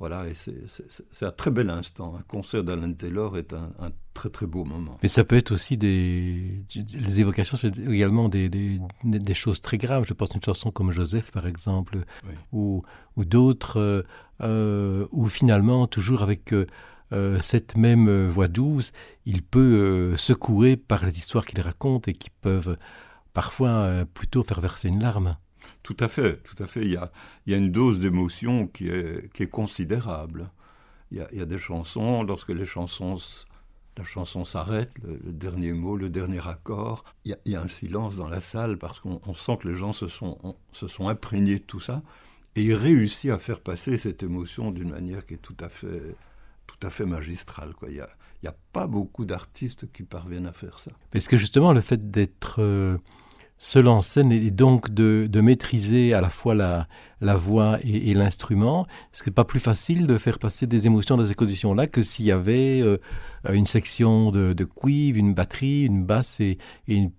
voilà, 0.00 0.26
et 0.26 0.32
c'est 0.34 1.26
un 1.26 1.30
très 1.30 1.50
bel 1.50 1.68
instant. 1.68 2.16
Un 2.18 2.22
concert 2.22 2.64
d'Alan 2.64 2.94
Taylor 2.94 3.36
est 3.36 3.52
un, 3.52 3.70
un, 3.78 3.90
très 4.14 4.30
très 4.30 4.46
beau 4.46 4.64
moment. 4.64 4.96
Mais 5.02 5.08
ça 5.08 5.24
peut 5.24 5.36
être 5.36 5.52
aussi 5.52 5.76
des 5.76 6.64
les 6.74 7.20
évocations, 7.20 7.58
également 7.86 8.30
des, 8.30 8.48
des, 8.48 8.80
des 9.04 9.34
choses 9.34 9.60
très 9.60 9.76
graves. 9.76 10.06
Je 10.08 10.14
pense 10.14 10.30
à 10.30 10.36
une 10.36 10.42
chanson 10.42 10.70
comme 10.70 10.90
Joseph, 10.90 11.30
par 11.32 11.46
exemple, 11.46 11.98
oui. 12.26 12.34
ou, 12.52 12.82
ou 13.16 13.26
d'autres, 13.26 14.06
euh, 14.40 15.06
où 15.12 15.26
finalement, 15.26 15.86
toujours 15.86 16.22
avec 16.22 16.54
euh, 16.54 16.66
euh, 17.12 17.38
cette 17.42 17.76
même 17.76 18.28
voix 18.28 18.48
douce, 18.48 18.92
il 19.26 19.42
peut 19.42 19.60
euh, 19.60 20.16
secouer 20.16 20.78
par 20.78 21.04
les 21.04 21.18
histoires 21.18 21.44
qu'il 21.44 21.60
raconte 21.60 22.08
et 22.08 22.14
qui 22.14 22.30
peuvent 22.40 22.78
parfois 23.34 23.68
euh, 23.68 24.04
plutôt 24.06 24.42
faire 24.44 24.62
verser 24.62 24.88
une 24.88 25.02
larme. 25.02 25.36
Tout 25.82 25.96
à 25.98 26.08
fait, 26.08 26.42
tout 26.42 26.62
à 26.62 26.66
fait. 26.66 26.82
Il 26.82 26.90
y 26.90 26.96
a, 26.96 27.10
une 27.46 27.72
dose 27.72 28.00
d'émotion 28.00 28.66
qui 28.66 28.88
est, 28.88 29.50
considérable. 29.50 30.50
Il 31.10 31.18
y, 31.18 31.40
a, 31.40 31.46
des 31.46 31.58
chansons, 31.58 32.22
lorsque 32.22 32.50
la 32.50 32.64
chanson 32.64 33.16
s'arrête, 34.44 34.92
le, 35.02 35.32
dernier 35.32 35.72
mot, 35.72 35.96
le 35.96 36.10
dernier 36.10 36.46
accord, 36.46 37.04
il 37.24 37.36
y 37.46 37.56
a, 37.56 37.62
un 37.62 37.68
silence 37.68 38.16
dans 38.16 38.28
la 38.28 38.40
salle 38.40 38.78
parce 38.78 39.00
qu'on 39.00 39.34
sent 39.34 39.56
que 39.60 39.68
les 39.68 39.74
gens 39.74 39.92
se 39.92 40.06
sont, 40.06 40.54
imprégnés 41.08 41.58
de 41.58 41.64
tout 41.64 41.80
ça 41.80 42.02
et 42.56 42.62
il 42.62 42.74
réussit 42.74 43.30
à 43.30 43.38
faire 43.38 43.60
passer 43.60 43.96
cette 43.96 44.22
émotion 44.22 44.70
d'une 44.70 44.90
manière 44.90 45.24
qui 45.24 45.34
est 45.34 45.38
tout 45.38 45.56
à 45.62 45.68
fait, 45.68 47.06
magistrale. 47.06 47.72
Il 47.88 47.94
n'y 48.42 48.48
a 48.48 48.56
pas 48.72 48.86
beaucoup 48.86 49.24
d'artistes 49.24 49.90
qui 49.92 50.02
parviennent 50.02 50.46
à 50.46 50.52
faire 50.52 50.78
ça. 50.78 50.90
Parce 51.10 51.26
que 51.26 51.38
justement, 51.38 51.72
le 51.72 51.80
fait 51.80 52.10
d'être 52.10 52.56
euh, 52.58 52.98
seul 53.60 53.88
en 53.88 54.00
scène 54.00 54.32
et 54.32 54.50
donc 54.50 54.90
de, 54.90 55.28
maîtriser 55.40 56.14
à 56.14 56.22
la 56.22 56.30
fois 56.30 56.54
la, 56.54 57.36
voix 57.36 57.78
et, 57.84 58.10
et 58.10 58.14
l'instrument, 58.14 58.86
ce 59.12 59.22
n'est 59.22 59.32
pas 59.32 59.44
plus 59.44 59.60
facile 59.60 60.06
de 60.06 60.16
faire 60.16 60.38
passer 60.38 60.66
des 60.66 60.86
émotions 60.86 61.18
dans 61.18 61.26
ces 61.26 61.34
conditions-là 61.34 61.86
que 61.86 62.00
s'il 62.00 62.24
y 62.24 62.32
avait 62.32 62.80
euh, 62.80 62.96
une 63.52 63.66
section 63.66 64.30
de, 64.30 64.54
de 64.54 64.64
cuivre, 64.64 65.18
une 65.18 65.34
batterie, 65.34 65.84
une 65.84 66.04
basse 66.04 66.40
et, 66.40 66.58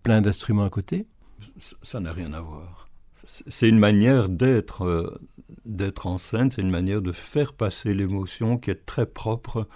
plein 0.01 0.21
d'instruments 0.21 0.65
à 0.65 0.69
côté 0.71 1.05
Ça 1.83 1.99
n'a 1.99 2.11
rien 2.11 2.33
à 2.33 2.41
voir. 2.41 2.89
C'est 3.23 3.69
une 3.69 3.77
manière 3.77 4.29
d'être 4.29 4.83
euh, 4.83 5.21
d'être 5.65 6.07
en 6.07 6.17
scène, 6.17 6.49
c'est 6.49 6.63
une 6.63 6.71
manière 6.71 7.03
de 7.03 7.11
faire 7.11 7.53
passer 7.53 7.93
l'émotion 7.93 8.57
qui 8.57 8.71
est 8.71 8.83
très 8.87 9.05
propre 9.05 9.67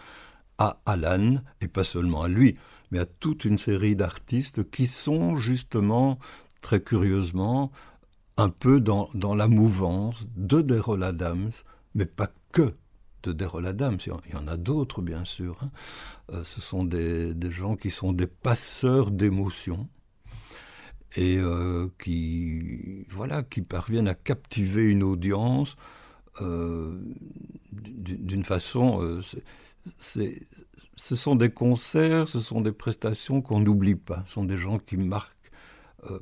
à 0.58 0.82
Alan, 0.88 1.36
et 1.62 1.68
pas 1.68 1.84
seulement 1.84 2.24
à 2.24 2.28
lui, 2.28 2.58
mais 2.90 3.00
à 3.00 3.06
toute 3.06 3.46
une 3.46 3.60
série 3.60 3.96
d'artistes 3.96 4.70
qui 4.72 4.88
sont 4.88 5.38
justement, 5.38 6.18
très 6.66 6.82
curieusement, 6.82 7.72
un 8.38 8.50
peu 8.50 8.82
dans, 8.82 9.08
dans 9.14 9.36
la 9.36 9.48
mouvance 9.48 10.26
de 10.36 10.62
Derol 10.62 11.04
Adams, 11.04 11.52
mais 11.94 12.08
pas 12.08 12.32
que 12.52 12.74
de 13.22 13.34
Derol 13.34 13.68
Adams, 13.68 14.00
il 14.06 14.34
y 14.34 14.36
en 14.36 14.48
a 14.48 14.58
d'autres 14.58 15.04
bien 15.04 15.26
sûr. 15.26 15.54
Hein. 15.62 15.70
Euh, 16.32 16.44
ce 16.44 16.62
sont 16.62 16.84
des, 16.84 17.36
des 17.36 17.52
gens 17.52 17.76
qui 17.76 17.92
sont 17.92 18.14
des 18.14 18.26
passeurs 18.26 19.12
d'émotions 19.12 19.88
et 21.16 21.38
euh, 21.38 21.88
qui, 22.02 23.06
voilà, 23.10 23.44
qui 23.44 23.62
parviennent 23.62 24.08
à 24.08 24.16
captiver 24.16 24.86
une 24.90 25.04
audience 25.04 25.76
euh, 26.42 27.00
d'une 27.72 28.44
façon... 28.44 29.04
Euh, 29.04 29.22
ce 30.96 31.16
sont 31.16 31.36
des 31.36 31.52
concerts, 31.52 32.28
ce 32.28 32.40
sont 32.40 32.60
des 32.60 32.72
prestations 32.72 33.44
qu'on 33.44 33.60
n'oublie 33.60 33.94
pas, 33.94 34.24
ce 34.26 34.34
sont 34.34 34.44
des 34.44 34.58
gens 34.58 34.80
qui 34.80 34.98
marquent 34.98 35.35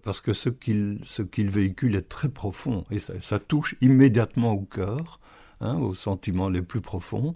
parce 0.04 0.22
que 0.22 0.34
ce 0.34 0.50
qu'ils 0.50 1.02
qu 1.32 1.44
véhiculent 1.44 1.96
est 1.96 2.10
très 2.10 2.30
profond 2.30 2.86
et 2.92 3.00
ça, 3.00 3.40
touche 3.40 3.76
immédiatement 3.82 4.52
au 4.52 4.62
cœur, 4.62 5.20
hein, 5.60 5.76
aux 5.78 5.94
sentiments 5.94 6.50
les 6.50 6.62
plus 6.62 6.82
profonds, 6.82 7.36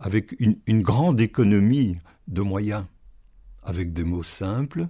avec 0.00 0.34
une, 0.38 0.82
grande 0.82 1.20
économie 1.20 1.96
de 2.28 2.42
moyens, 2.42 2.84
avec 3.62 3.92
des 3.92 4.04
mots 4.04 4.22
simples, 4.22 4.88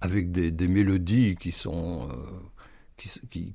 avec 0.00 0.30
des, 0.30 0.50
des 0.50 0.68
mélodies 0.68 1.36
qui 1.36 1.52
sont 1.52 2.08
euh, 2.10 2.14
qui, 3.28 3.54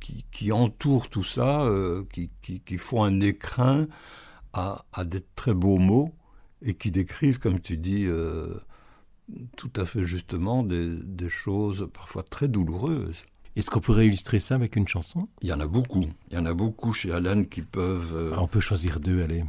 qui, 0.00 0.26
qui, 0.30 0.52
entourent 0.52 1.08
tout 1.08 1.24
ça, 1.24 1.62
euh, 1.64 2.04
qui, 2.12 2.78
font 2.78 3.04
un 3.04 3.20
écrin 3.20 3.86
à, 4.52 4.84
à 4.92 5.04
des 5.04 5.22
très 5.34 5.54
beaux 5.54 5.78
mots 5.78 6.14
et 6.62 6.74
qui 6.74 6.90
décrivent, 6.90 7.38
comme 7.38 7.60
tu 7.60 7.76
dis, 7.76 8.06
euh, 8.06 8.58
tout 9.56 9.72
à 9.76 9.84
fait 9.84 10.04
justement 10.04 10.62
des, 10.62 10.94
des 10.96 11.28
choses 11.28 11.88
parfois 11.92 12.22
très 12.22 12.48
douloureuses. 12.48 13.22
Est-ce 13.56 13.70
qu'on 13.70 13.80
pourrait 13.80 14.06
illustrer 14.06 14.38
ça 14.38 14.54
avec 14.54 14.76
une 14.76 14.86
chanson? 14.86 15.28
Il 15.40 15.48
y 15.48 15.52
en 15.52 15.60
a 15.60 15.66
beaucoup. 15.66 16.04
Il 16.30 16.34
y 16.34 16.38
en 16.38 16.44
a 16.44 16.52
beaucoup 16.52 16.92
chez 16.92 17.10
Alan 17.10 17.42
qui 17.42 17.62
peuvent... 17.62 18.14
Euh... 18.14 18.32
Ah, 18.34 18.42
on 18.42 18.48
peut 18.48 18.60
choisir 18.60 19.00
deux, 19.00 19.22
allez. 19.22 19.44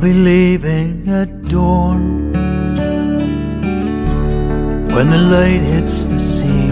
Be 0.00 0.14
leaving 0.14 1.06
at 1.10 1.42
dawn 1.42 2.32
when 4.94 5.10
the 5.10 5.18
light 5.18 5.60
hits 5.60 6.06
the 6.06 6.18
sea. 6.18 6.70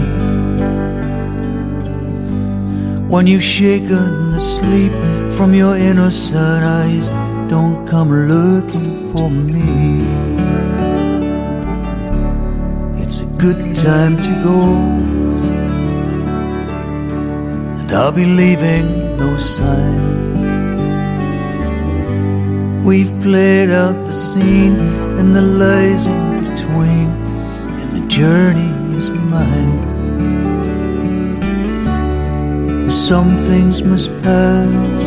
When 3.07 3.27
you've 3.27 3.43
shaken 3.43 4.31
the 4.31 4.39
sleep 4.39 4.91
from 5.37 5.53
your 5.53 5.77
innocent 5.77 6.63
eyes, 6.63 7.09
don't 7.47 7.85
come 7.87 8.09
looking 8.27 9.11
for 9.11 9.29
me. 9.29 10.07
It's 13.03 13.21
a 13.21 13.29
good 13.37 13.75
time 13.75 14.17
to 14.17 14.31
go, 14.43 14.59
and 17.79 17.91
I'll 17.91 18.11
be 18.11 18.25
leaving 18.25 19.17
no 19.17 19.37
sign. 19.37 20.28
We've 22.89 23.13
played 23.21 23.69
out 23.69 23.97
the 24.07 24.11
scene 24.11 24.79
and 25.19 25.35
the 25.35 25.43
lies 25.43 26.07
in 26.07 26.43
between, 26.43 27.07
and 27.81 27.89
the 27.95 28.01
journey 28.07 28.71
is 28.97 29.11
mine. 29.29 29.79
Some 32.89 33.37
things 33.43 33.83
must 33.83 34.09
pass 34.23 35.03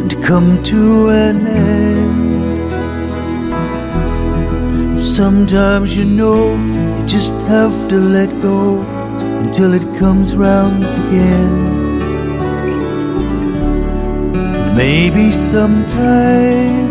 and 0.00 0.10
come 0.24 0.60
to 0.64 1.10
an 1.10 1.46
end. 1.46 2.70
Sometimes 5.00 5.96
you 5.96 6.06
know 6.06 6.56
you 6.56 7.06
just 7.06 7.34
have 7.46 7.88
to 7.90 8.00
let 8.00 8.30
go 8.42 8.80
until 9.44 9.74
it 9.74 9.86
comes 9.96 10.34
round 10.34 10.82
again. 10.82 11.89
Maybe 14.86 15.30
sometime 15.30 16.88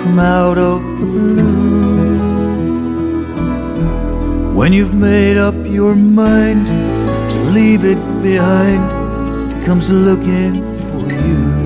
from 0.00 0.18
out 0.18 0.58
of 0.58 0.82
the 0.98 1.06
blue, 1.06 2.16
when 4.56 4.72
you've 4.72 4.94
made 4.94 5.36
up 5.36 5.54
your 5.64 5.94
mind 5.94 6.66
to 7.30 7.38
leave 7.58 7.84
it 7.84 8.02
behind, 8.24 8.82
it 9.52 9.64
comes 9.64 9.88
looking 9.88 10.54
for 10.90 11.06
you. 11.12 11.65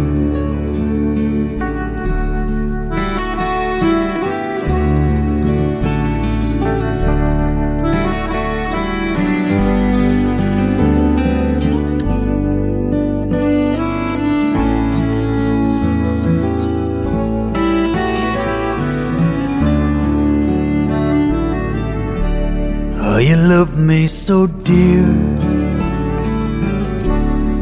So 24.31 24.47
dear. 24.47 25.09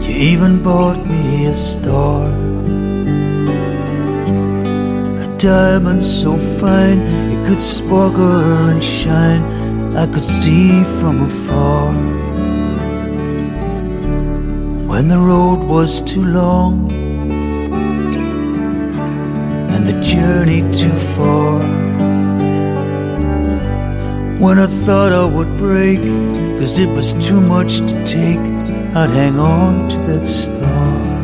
You 0.02 0.12
even 0.32 0.62
bought 0.62 0.98
me 1.06 1.46
a 1.46 1.54
star. 1.54 2.28
A 5.24 5.26
diamond 5.38 6.04
so 6.04 6.36
fine 6.60 7.00
it 7.32 7.40
could 7.46 7.62
sparkle 7.76 8.42
and 8.68 8.84
shine. 8.84 9.42
I 9.96 10.04
could 10.12 10.28
see 10.42 10.84
from 10.98 11.16
afar. 11.30 11.94
when 14.90 15.08
the 15.08 15.20
road 15.30 15.60
was 15.74 16.02
too 16.02 16.24
long 16.40 16.92
and 19.72 19.82
the 19.88 19.96
journey 20.12 20.60
too 20.80 20.96
far. 21.16 21.60
When 24.44 24.56
I 24.66 24.68
thought 24.84 25.12
I 25.22 25.24
would 25.34 25.52
break, 25.56 26.00
cause 26.58 26.78
it 26.80 26.88
was 26.88 27.12
too 27.24 27.40
much 27.40 27.78
to 27.78 28.04
take, 28.04 28.38
I'd 28.96 29.10
hang 29.10 29.38
on 29.38 29.88
to 29.90 29.96
that 30.08 30.26
star. 30.26 31.18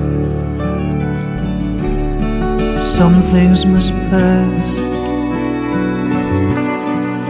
Some 2.78 3.22
things 3.24 3.66
must 3.66 3.92
pass 4.10 4.78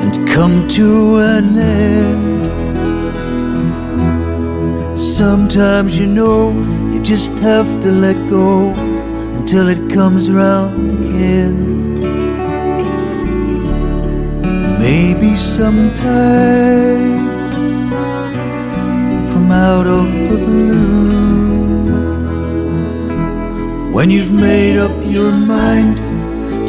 and 0.02 0.28
come 0.28 0.68
to 0.68 1.18
an 1.18 1.58
end. 1.58 2.44
Sometimes 5.00 5.98
you 5.98 6.06
know 6.06 6.52
you 6.92 7.02
just 7.02 7.32
have 7.38 7.66
to 7.82 7.90
let 7.90 8.16
go 8.28 8.74
until 9.38 9.68
it 9.68 9.90
comes 9.90 10.30
round 10.30 10.90
again. 11.06 11.74
Maybe 14.78 15.34
sometime 15.36 17.33
out 19.54 19.86
of 19.86 20.12
the 20.12 20.36
blue, 20.46 21.12
when 23.92 24.10
you've 24.10 24.32
made 24.32 24.76
up 24.76 24.96
your 25.04 25.30
mind 25.30 25.96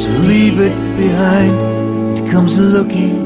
to 0.00 0.08
leave 0.30 0.60
it 0.60 0.76
behind, 0.96 2.18
it 2.18 2.30
comes 2.30 2.56
looking 2.56 3.25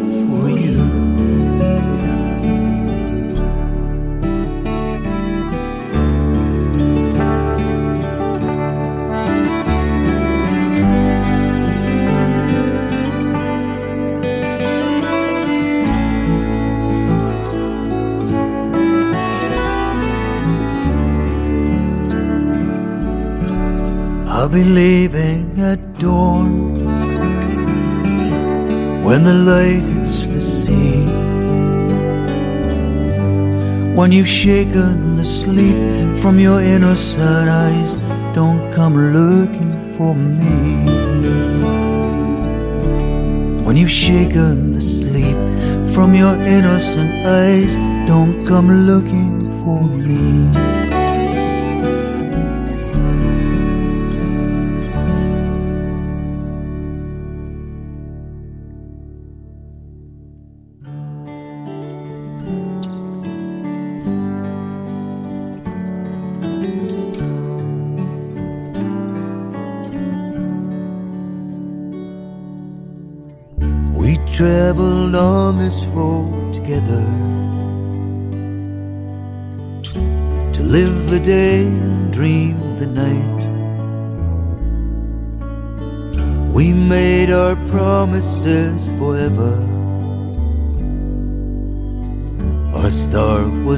be 24.51 24.65
leaving 24.65 25.61
at 25.61 25.79
dawn 26.01 26.75
when 29.05 29.23
the 29.23 29.33
light 29.33 29.83
hits 29.95 30.27
the 30.27 30.41
sea. 30.41 31.05
When 33.95 34.11
you've 34.11 34.29
shaken 34.29 35.17
the 35.17 35.25
sleep 35.25 35.77
from 36.19 36.41
your 36.41 36.61
innocent 36.61 37.49
eyes, 37.49 37.95
don't 38.35 38.73
come 38.73 39.13
looking 39.13 39.95
for 39.97 40.17
me. 40.17 40.85
When 43.63 43.77
you've 43.77 43.91
shaken 44.09 44.75
the 44.75 44.81
sleep 44.81 45.37
from 45.95 46.13
your 46.13 46.35
innocent 46.35 47.25
eyes, 47.25 47.77
don't 48.09 48.45
come 48.47 48.69
looking 48.87 49.33
for 49.63 49.85
me. 49.85 50.70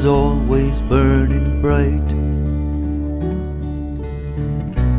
Always 0.04 0.80
burning 0.82 1.60
bright. 1.60 2.10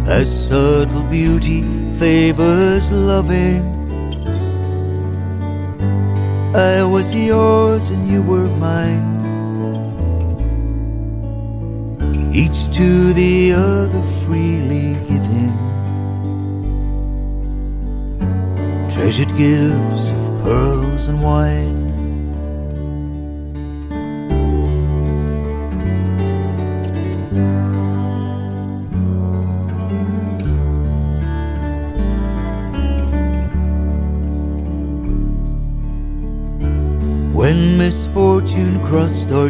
As 0.07 0.47
subtle 0.47 1.03
beauty 1.03 1.61
favors 1.95 2.91
loving. 2.91 3.63
I 6.55 6.83
was 6.83 7.13
yours 7.13 7.89
and 7.89 8.07
you 8.07 8.21
were 8.21 8.47
mine. 8.57 9.11
Each 12.33 12.69
to 12.71 13.13
the 13.13 13.53
other 13.53 14.03
freely 14.25 14.93
giving. 15.07 15.53
Treasured 18.89 19.35
gifts 19.37 20.09
of 20.11 20.43
pearls 20.43 21.07
and 21.07 21.21
wine. 21.21 21.82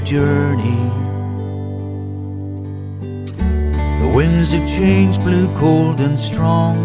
Journey, 0.04 0.90
the 4.02 4.12
winds 4.14 4.54
of 4.54 4.60
change 4.68 5.18
blew 5.20 5.48
cold 5.58 6.02
and 6.02 6.20
strong. 6.20 6.78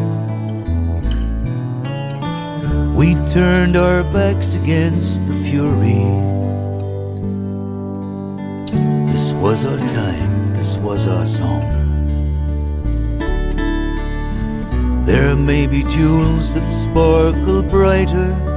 We 2.95 3.15
turned 3.27 3.77
our 3.77 4.05
backs 4.05 4.55
against 4.55 5.27
the 5.27 5.35
fury. 5.35 6.05
This 9.13 9.33
was 9.35 9.65
our 9.65 9.79
time, 9.79 10.55
this 10.55 10.79
was 10.79 11.07
our 11.07 11.27
song. 11.27 11.65
There 15.05 15.35
may 15.35 15.67
be 15.67 15.83
jewels 15.85 16.55
that 16.55 16.67
sparkle 16.67 17.63
brighter 17.63 18.48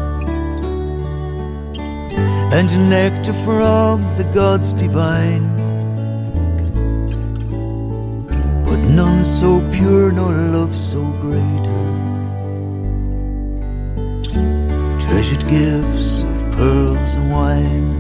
and 2.53 2.90
nectar 2.90 3.34
from 3.45 4.02
the 4.18 4.26
gods 4.34 4.73
divine. 4.73 5.48
But 8.65 8.80
none 8.80 9.23
so 9.23 9.61
pure, 9.72 10.11
nor 10.11 10.32
love 10.32 10.76
so 10.76 11.02
greater. 11.23 11.82
Treasured 14.99 15.48
gifts 15.48 16.23
of 16.23 16.52
pearls 16.52 17.14
and 17.15 17.32
wine. 17.32 17.91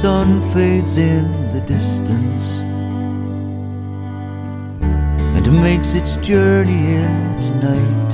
Sun 0.00 0.40
fades 0.54 0.96
in 0.96 1.30
the 1.52 1.60
distance 1.66 2.60
and 5.36 5.62
makes 5.62 5.92
its 5.92 6.16
journey 6.26 6.94
into 7.04 7.50
night. 7.56 8.10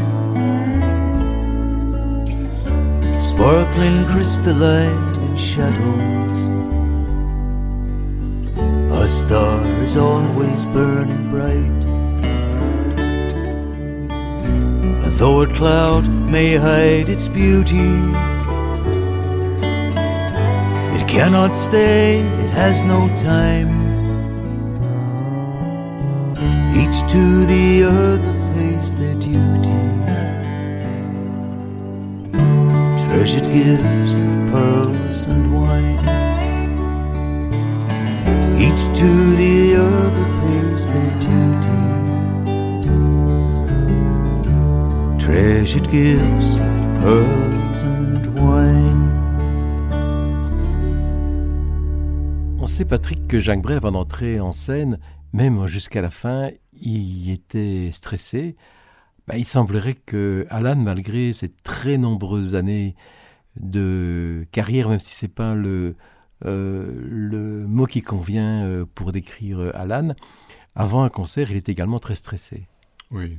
sparkling 3.21 4.05
crystalline 4.07 5.15
in 5.27 5.37
shadows. 5.37 6.41
A 9.03 9.09
star 9.09 9.65
is 9.85 9.97
always 9.97 10.65
burning 10.77 11.31
bright. 11.31 11.81
Though 15.19 15.43
a 15.43 15.47
cloud 15.47 16.09
may 16.09 16.57
hide 16.57 17.09
its 17.09 17.29
beauty, 17.29 17.91
cannot 21.17 21.53
stay, 21.55 22.21
it 22.45 22.51
has 22.51 22.83
no 22.83 23.09
time. 23.17 23.71
Each 26.81 26.99
to 27.13 27.47
the 27.53 27.85
other 27.85 28.35
pays 28.53 28.95
their 29.01 29.15
duty. 29.15 29.81
Treasured 33.05 33.49
gifts 33.59 34.17
of 34.29 34.35
pearls 34.51 35.19
and 35.33 35.45
wine. 35.55 36.01
Each 38.67 38.85
to 39.01 39.11
the 39.41 39.57
other 39.89 40.27
pays 40.43 40.83
their 40.95 41.13
duty. 41.29 41.81
Treasured 45.25 45.89
gifts 45.91 46.51
of 46.57 46.77
pearls 47.01 47.36
sait, 52.77 52.85
Patrick, 52.85 53.27
que 53.27 53.41
Jacques 53.41 53.63
Brel, 53.63 53.79
avant 53.79 53.93
d'entrer 53.93 54.39
en 54.39 54.53
scène, 54.53 54.99
même 55.33 55.67
jusqu'à 55.67 56.03
la 56.03 56.11
fin, 56.11 56.51
il 56.75 57.31
était 57.31 57.89
stressé. 57.91 58.55
Bah, 59.27 59.39
il 59.39 59.47
semblerait 59.47 59.95
que 59.95 60.47
Alan, 60.51 60.77
malgré 60.77 61.33
ses 61.33 61.49
très 61.49 61.97
nombreuses 61.97 62.55
années 62.55 62.95
de 63.59 64.47
carrière, 64.53 64.91
même 64.91 64.99
si 64.99 65.15
c'est 65.15 65.35
pas 65.35 65.55
le, 65.55 65.97
euh, 66.45 66.93
le 67.09 67.67
mot 67.67 67.87
qui 67.87 68.03
convient 68.03 68.67
euh, 68.67 68.85
pour 68.85 69.11
décrire 69.11 69.75
Alan, 69.75 70.15
avant 70.75 71.03
un 71.03 71.09
concert, 71.09 71.51
il 71.51 71.57
était 71.57 71.73
également 71.73 71.99
très 71.99 72.15
stressé. 72.15 72.69
Oui. 73.11 73.39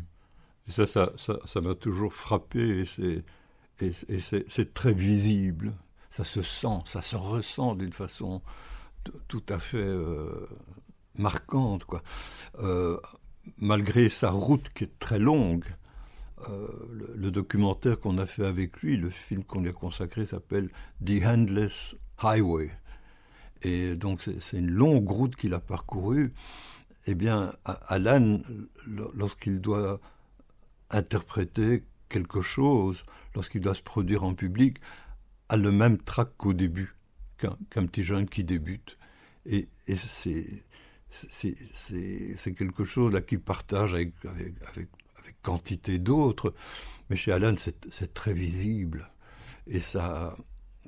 Et 0.68 0.72
ça, 0.72 0.88
ça, 0.88 1.12
ça, 1.16 1.38
ça 1.46 1.62
m'a 1.62 1.76
toujours 1.76 2.12
frappé 2.12 2.86
et 3.80 3.92
c'est, 3.92 4.74
très 4.74 4.94
visible. 4.94 5.74
Ça 6.10 6.24
se 6.24 6.42
sent, 6.42 6.80
ça 6.86 7.04
se 7.04 7.16
ressent 7.16 7.76
d'une 7.76 7.94
façon 7.94 8.42
tout 9.28 9.44
à 9.50 9.60
fait 9.60 9.78
euh, 9.78 10.48
marquante, 11.16 11.86
quoi. 11.86 12.02
Euh, 12.60 12.98
malgré 13.58 14.10
sa 14.10 14.30
route 14.30 14.70
qui 14.74 14.86
est 14.86 15.00
très 15.00 15.20
longue, 15.20 15.66
euh, 16.50 16.68
le, 17.16 17.32
documentaire 17.32 18.00
qu'on 18.00 18.18
a 18.18 18.26
fait 18.26 18.46
avec 18.46 18.82
lui, 18.82 18.98
le 18.98 19.10
film 19.10 19.44
qu'on 19.44 19.62
lui 19.62 19.70
a 19.70 19.74
consacré 19.74 20.26
s'appelle 20.26 20.70
The 21.04 21.24
Handless 21.26 21.96
Highway. 22.22 22.72
Et 23.64 23.96
donc 23.96 24.22
c'est 24.22 24.58
une 24.58 24.70
longue 24.70 25.10
route 25.10 25.36
qu'il 25.36 25.56
a 25.56 25.60
parcourue. 25.60 26.34
Eh 27.08 27.16
bien, 27.16 27.52
Alan, 27.88 28.42
lorsqu'il 28.86 29.62
doit 29.62 30.00
interpréter 30.92 31.84
quelque 32.10 32.42
chose, 32.42 33.04
lorsqu'il 33.34 33.62
doit 33.62 33.74
se 33.74 33.82
produire 33.82 34.24
en 34.24 34.36
public, 34.36 34.78
a 35.50 35.58
le 35.58 35.72
même 35.72 35.98
trac 35.98 36.30
qu'au 36.38 36.54
début, 36.54 36.96
qu'un 37.38 37.86
petit 37.88 38.04
jeune 38.04 38.28
qui 38.28 38.44
débute. 38.44 38.97
Et, 39.48 39.68
c'est 41.10 41.44
quelque 42.54 42.84
chose 42.84 43.14
là 43.14 43.22
qu'il 43.22 43.40
partage 43.40 43.94
avec, 43.94 44.14
quantité 45.42 45.98
d'autres. 45.98 46.54
Mais 47.10 47.16
chez 47.16 47.32
Alan, 47.32 47.56
c'est 47.58 48.14
très 48.14 48.34
visible. 48.34 49.10
Et 49.68 49.80
ça, 49.80 50.38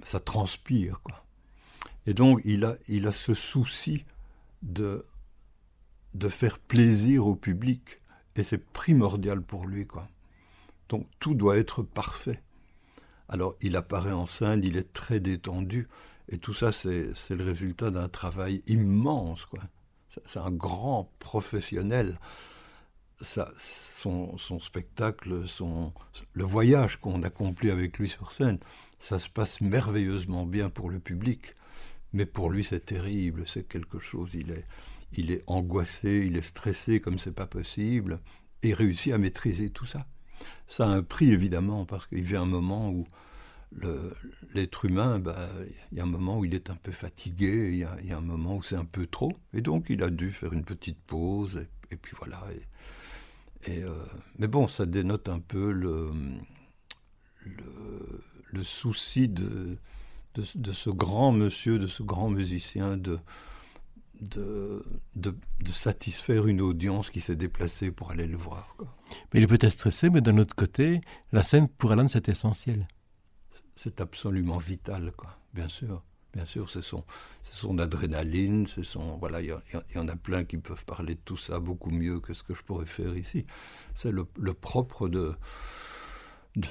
ça 0.03 0.19
transpire, 0.19 1.01
quoi. 1.01 1.25
Et 2.05 2.13
donc, 2.13 2.41
il 2.45 2.65
a, 2.65 2.77
il 2.87 3.07
a 3.07 3.11
ce 3.11 3.33
souci 3.33 4.05
de, 4.61 5.05
de 6.13 6.29
faire 6.29 6.59
plaisir 6.59 7.27
au 7.27 7.35
public. 7.35 7.99
Et 8.35 8.43
c'est 8.43 8.57
primordial 8.57 9.41
pour 9.41 9.67
lui, 9.67 9.85
quoi. 9.85 10.07
Donc, 10.87 11.07
tout 11.19 11.35
doit 11.35 11.57
être 11.57 11.83
parfait. 11.83 12.41
Alors, 13.27 13.55
il 13.61 13.75
apparaît 13.75 14.11
en 14.11 14.25
scène, 14.25 14.61
il 14.63 14.75
est 14.75 14.91
très 14.91 15.19
détendu. 15.19 15.87
Et 16.29 16.37
tout 16.37 16.53
ça, 16.53 16.71
c'est 16.71 17.13
le 17.29 17.43
résultat 17.43 17.89
d'un 17.91 18.07
travail 18.07 18.61
immense. 18.67 19.47
C'est- 20.09 20.39
un 20.39 20.51
grand 20.51 21.11
professionnel. 21.19 22.19
Son, 23.21 24.37
spectacle, 24.59 25.45
son, 25.47 25.91
le 26.33 26.43
voyage 26.45 26.97
qu'on 26.97 27.23
accomplit 27.23 27.69
avec 27.69 27.97
lui 27.99 28.07
sur 28.07 28.31
scène, 28.31 28.59
ça 28.99 29.19
se 29.19 29.27
passe 29.27 29.59
merveilleusement 29.59 30.45
bien 30.45 30.69
pour 30.69 30.89
le 30.89 30.99
public. 30.99 31.55
Mais 32.13 32.25
pour 32.25 32.49
lui, 32.49 32.63
c'est 32.63 32.85
terrible, 32.85 33.43
c'est 33.45 33.67
quelque 33.67 33.99
chose. 33.99 34.35
Il 34.35 34.51
est, 34.51 34.65
il 35.13 35.31
est 35.31 35.43
angoissé, 35.47 36.23
il 36.25 36.37
est 36.37 36.43
stressé 36.43 37.01
comme 37.01 37.19
c'est 37.19 37.33
pas 37.33 37.47
possible, 37.47 38.19
et 38.63 38.73
réussit 38.73 39.13
à 39.13 39.17
maîtriser 39.17 39.69
tout 39.69 39.85
ça. 39.85 40.05
Ça 40.67 40.85
a 40.85 40.89
un 40.89 41.03
prix, 41.03 41.31
évidemment, 41.31 41.85
parce 41.85 42.05
qu'il 42.05 42.23
vient 42.23 42.43
un 42.43 42.45
moment 42.45 42.89
où 42.89 43.05
l'être 44.53 44.85
humain, 44.85 45.19
bah, 45.19 45.49
il 45.91 45.97
y 45.97 46.01
a 46.01 46.03
un 46.03 46.07
moment 46.07 46.39
où 46.39 46.45
il 46.45 46.55
est 46.55 46.69
un 46.69 46.75
peu 46.75 46.91
fatigué, 46.91 47.69
il 47.71 47.77
y 48.07 48.13
a, 48.13 48.17
un 48.17 48.21
moment 48.21 48.57
où 48.57 48.63
c'est 48.63 48.75
un 48.75 48.85
peu 48.85 49.05
trop, 49.05 49.31
et 49.53 49.61
donc 49.61 49.89
il 49.89 50.03
a 50.03 50.09
dû 50.09 50.31
faire 50.31 50.53
une 50.53 50.65
petite 50.65 50.99
pause, 50.99 51.65
et, 51.91 51.95
puis 51.95 52.13
voilà. 52.17 52.43
Euh, 53.67 54.05
mais 54.37 54.47
bon, 54.47 54.67
ça 54.67 54.85
dénote 54.85 55.29
un 55.29 55.39
peu 55.39 55.71
le, 55.71 56.11
souci 58.63 59.27
de, 59.29 59.77
ce 60.35 60.89
grand 60.89 61.31
monsieur, 61.31 61.77
de 61.77 61.87
ce 61.87 62.01
grand 62.01 62.29
musicien, 62.29 62.97
de, 62.97 63.19
satisfaire 65.71 66.47
une 66.47 66.61
audience 66.61 67.11
qui 67.11 67.21
s'est 67.21 67.35
déplacée 67.35 67.91
pour 67.91 68.11
aller 68.11 68.25
le 68.25 68.37
voir. 68.37 68.75
Mais 69.31 69.39
il 69.39 69.43
est 69.43 69.47
peut-être 69.47 69.73
stressé, 69.73 70.09
mais 70.09 70.21
d'un 70.21 70.37
autre 70.39 70.55
côté, 70.55 71.01
la 71.31 71.43
scène 71.43 71.67
pour 71.67 71.91
Alan, 71.91 72.07
c'est 72.07 72.29
essentiel. 72.29 72.87
C'est 73.81 74.01
absolument 74.01 74.57
vital, 74.57 75.13
quoi. 75.15 75.37
Bien 75.53 75.69
sûr, 75.69 76.03
bien 76.33 76.45
sûr, 76.45 76.69
c'est 76.69 76.81
son, 76.81 77.05
son 77.43 77.79
adrénaline, 77.79 78.67
c'est 78.67 78.83
son, 78.83 79.15
voilà, 79.15 79.39
il 79.39 79.55
y, 79.95 79.97
en 79.97 80.07
a 80.09 80.17
plein 80.17 80.43
qui 80.43 80.57
peuvent 80.57 80.83
parler 80.83 81.15
de 81.15 81.21
tout 81.23 81.37
ça 81.37 81.61
beaucoup 81.61 81.89
mieux 81.89 82.19
que 82.19 82.33
ce 82.33 82.43
que 82.43 82.53
je 82.53 82.61
pourrais 82.61 82.85
faire 82.85 83.15
ici. 83.15 83.45
C'est 83.95 84.11
le, 84.11 84.25
propre 84.53 85.07
de, 85.07 85.33
de, 86.57 86.67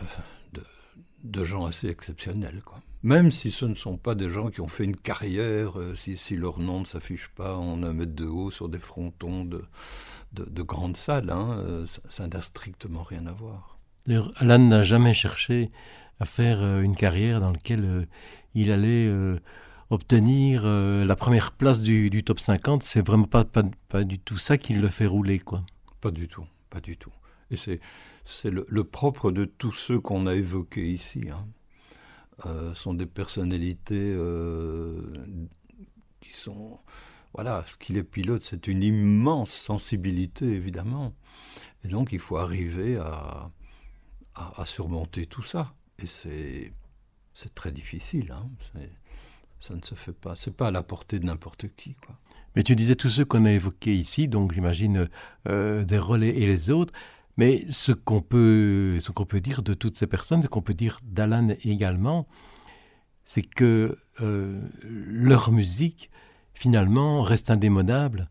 de, 1.25 1.45
gens 1.45 1.65
assez 1.65 1.89
exceptionnels, 1.89 2.61
quoi. 2.63 2.83
Même 3.03 3.31
si 3.31 3.51
ce 3.53 3.65
ne 3.65 3.75
sont 3.75 3.97
pas 3.97 4.15
des 4.15 4.29
gens 4.29 4.51
qui 4.51 4.61
ont 4.61 4.69
fait 4.69 4.85
une 4.85 4.97
carrière, 4.97 5.81
euh, 5.81 5.95
si, 5.95 6.19
si 6.19 6.37
leur 6.37 6.59
nom 6.59 6.81
ne 6.81 6.85
s'affiche 6.85 7.29
pas 7.29 7.57
en 7.57 7.83
un 7.85 7.95
mètre 7.95 8.15
de 8.15 8.27
haut 8.27 8.51
sur 8.51 8.69
des 8.69 8.79
frontons 8.79 9.47
de, 9.47 9.65
de, 10.35 10.45
de 10.45 10.63
grandes 10.63 10.99
salles, 10.99 11.31
hein, 11.31 11.57
euh, 11.57 11.87
ça 12.11 12.29
n'a 12.29 12.43
strictement 12.43 13.03
rien 13.03 13.25
à 13.25 13.33
voir. 13.33 13.79
D'ailleurs, 14.07 14.31
Alan 14.37 14.59
n'a 14.59 14.83
jamais 14.83 15.15
cherché 15.15 15.71
à 16.21 16.25
faire 16.25 16.63
euh, 16.63 16.83
une 16.83 16.97
carrière 16.97 17.41
dans 17.41 17.53
laquelle 17.53 17.85
euh, 17.85 18.07
il 18.55 18.71
allait 18.71 19.07
euh, 19.07 19.39
obtenir 19.91 20.65
la 20.67 21.17
première 21.17 21.53
place 21.53 21.81
du, 21.81 22.11
du 22.11 22.23
top 22.23 22.41
50. 22.41 22.83
C'est 22.83 23.07
vraiment 23.07 23.27
pas, 23.27 23.45
pas, 23.45 23.63
pas 23.89 24.05
du 24.05 24.19
tout 24.19 24.37
ça 24.37 24.59
qui 24.59 24.75
le 24.75 24.89
fait 24.89 25.07
rouler, 25.07 25.39
quoi. 25.39 25.65
Pas 26.01 26.11
du 26.11 26.29
tout, 26.29 26.45
pas 26.69 26.81
du 26.81 26.97
tout. 26.97 27.13
Et 27.51 27.57
c'est 27.57 27.81
le, 28.51 28.67
le 28.69 28.85
propre 28.85 29.31
de 29.31 29.47
tous 29.47 29.73
ceux 29.73 29.99
qu'on 29.99 30.27
a 30.27 30.35
évoqués 30.35 30.87
ici. 30.87 31.29
Hein. 31.31 31.47
Sont 32.75 32.95
des 32.95 33.07
personnalités 33.07 34.15
qui 36.21 36.33
sont 36.33 36.79
voilà 37.35 37.65
ce 37.67 37.77
qui 37.77 37.93
les 37.93 38.05
pilote, 38.05 38.45
c'est 38.45 38.69
une 38.69 38.83
immense 38.83 39.51
sensibilité 39.51 40.47
évidemment. 40.47 41.15
Et 41.85 41.89
donc 41.89 42.13
il 42.13 42.21
faut 42.21 42.37
arriver 42.37 42.97
à, 42.97 43.51
à 44.35 44.67
surmonter 44.67 45.27
tout 45.27 45.43
ça. 45.43 45.73
Et 46.03 46.07
c'est 46.07 46.73
c'est 47.35 47.55
très 47.55 47.71
difficile. 47.71 48.33
Hein. 48.33 48.49
Ça 49.61 49.75
ne 49.75 49.81
se 49.83 49.95
fait 49.95 50.13
pas. 50.13 50.35
C'est 50.37 50.57
pas 50.57 50.69
à 50.69 50.71
la 50.73 50.83
portée 50.83 51.21
de 51.21 51.25
n'importe 51.25 51.67
qui, 51.77 51.95
quoi. 51.95 52.17
Mais 52.57 52.65
tu 52.65 52.75
disais 52.75 52.97
tous 52.97 53.11
ceux 53.11 53.25
qu'on 53.25 53.45
a 53.45 53.53
évoqués 53.53 53.95
ici, 53.95 54.27
donc 54.27 54.53
j'imagine 54.53 55.09
euh, 55.49 55.85
des 55.85 55.99
relais 55.99 56.37
et 56.37 56.47
les 56.47 56.71
autres. 56.71 56.93
Mais 57.37 57.65
ce 57.69 57.93
qu'on 57.93 58.21
peut, 58.21 58.99
ce 58.99 59.13
qu'on 59.13 59.27
peut 59.27 59.41
dire 59.41 59.63
de 59.63 59.75
toutes 59.75 59.97
ces 59.97 60.09
personnes, 60.09 60.43
ce 60.43 60.49
qu'on 60.49 60.63
peut 60.63 60.75
dire 60.75 60.99
d'Alan 61.05 61.51
également, 61.63 62.27
c'est 63.25 63.43
que 63.43 63.99
euh, 64.21 64.61
leur 64.83 65.53
musique, 65.53 66.11
finalement, 66.55 67.23
reste 67.23 67.51
indémodable. 67.51 68.29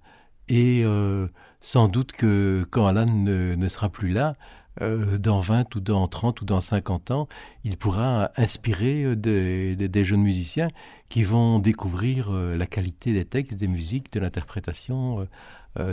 Et 0.50 0.84
euh, 0.84 1.30
sans 1.62 1.88
doute 1.88 2.12
que 2.12 2.66
quand 2.70 2.86
Alan 2.86 3.06
ne 3.06 3.70
sera 3.70 3.88
plus 3.88 4.10
là, 4.10 4.36
euh, 4.82 5.18
dans 5.18 5.40
20 5.40 5.76
ou 5.76 5.80
dans 5.80 6.08
30 6.08 6.42
ou 6.42 6.46
dans 6.46 6.62
50 6.62 7.12
ans, 7.12 7.28
il 7.64 7.78
pourra 7.78 8.32
inspirer 8.36 9.04
euh, 9.04 9.16
des, 9.16 10.06
jeunes 10.06 10.22
musiciens 10.22 10.70
qui 11.10 11.24
vont 11.24 11.60
découvrir 11.60 12.32
euh, 12.32 12.56
la 12.56 12.68
qualité 12.68 13.14
des 13.14 13.26
textes, 13.26 13.60
des 13.60 13.68
musiques, 13.68 14.12
de 14.12 14.20
l'interprétation, 14.20 15.28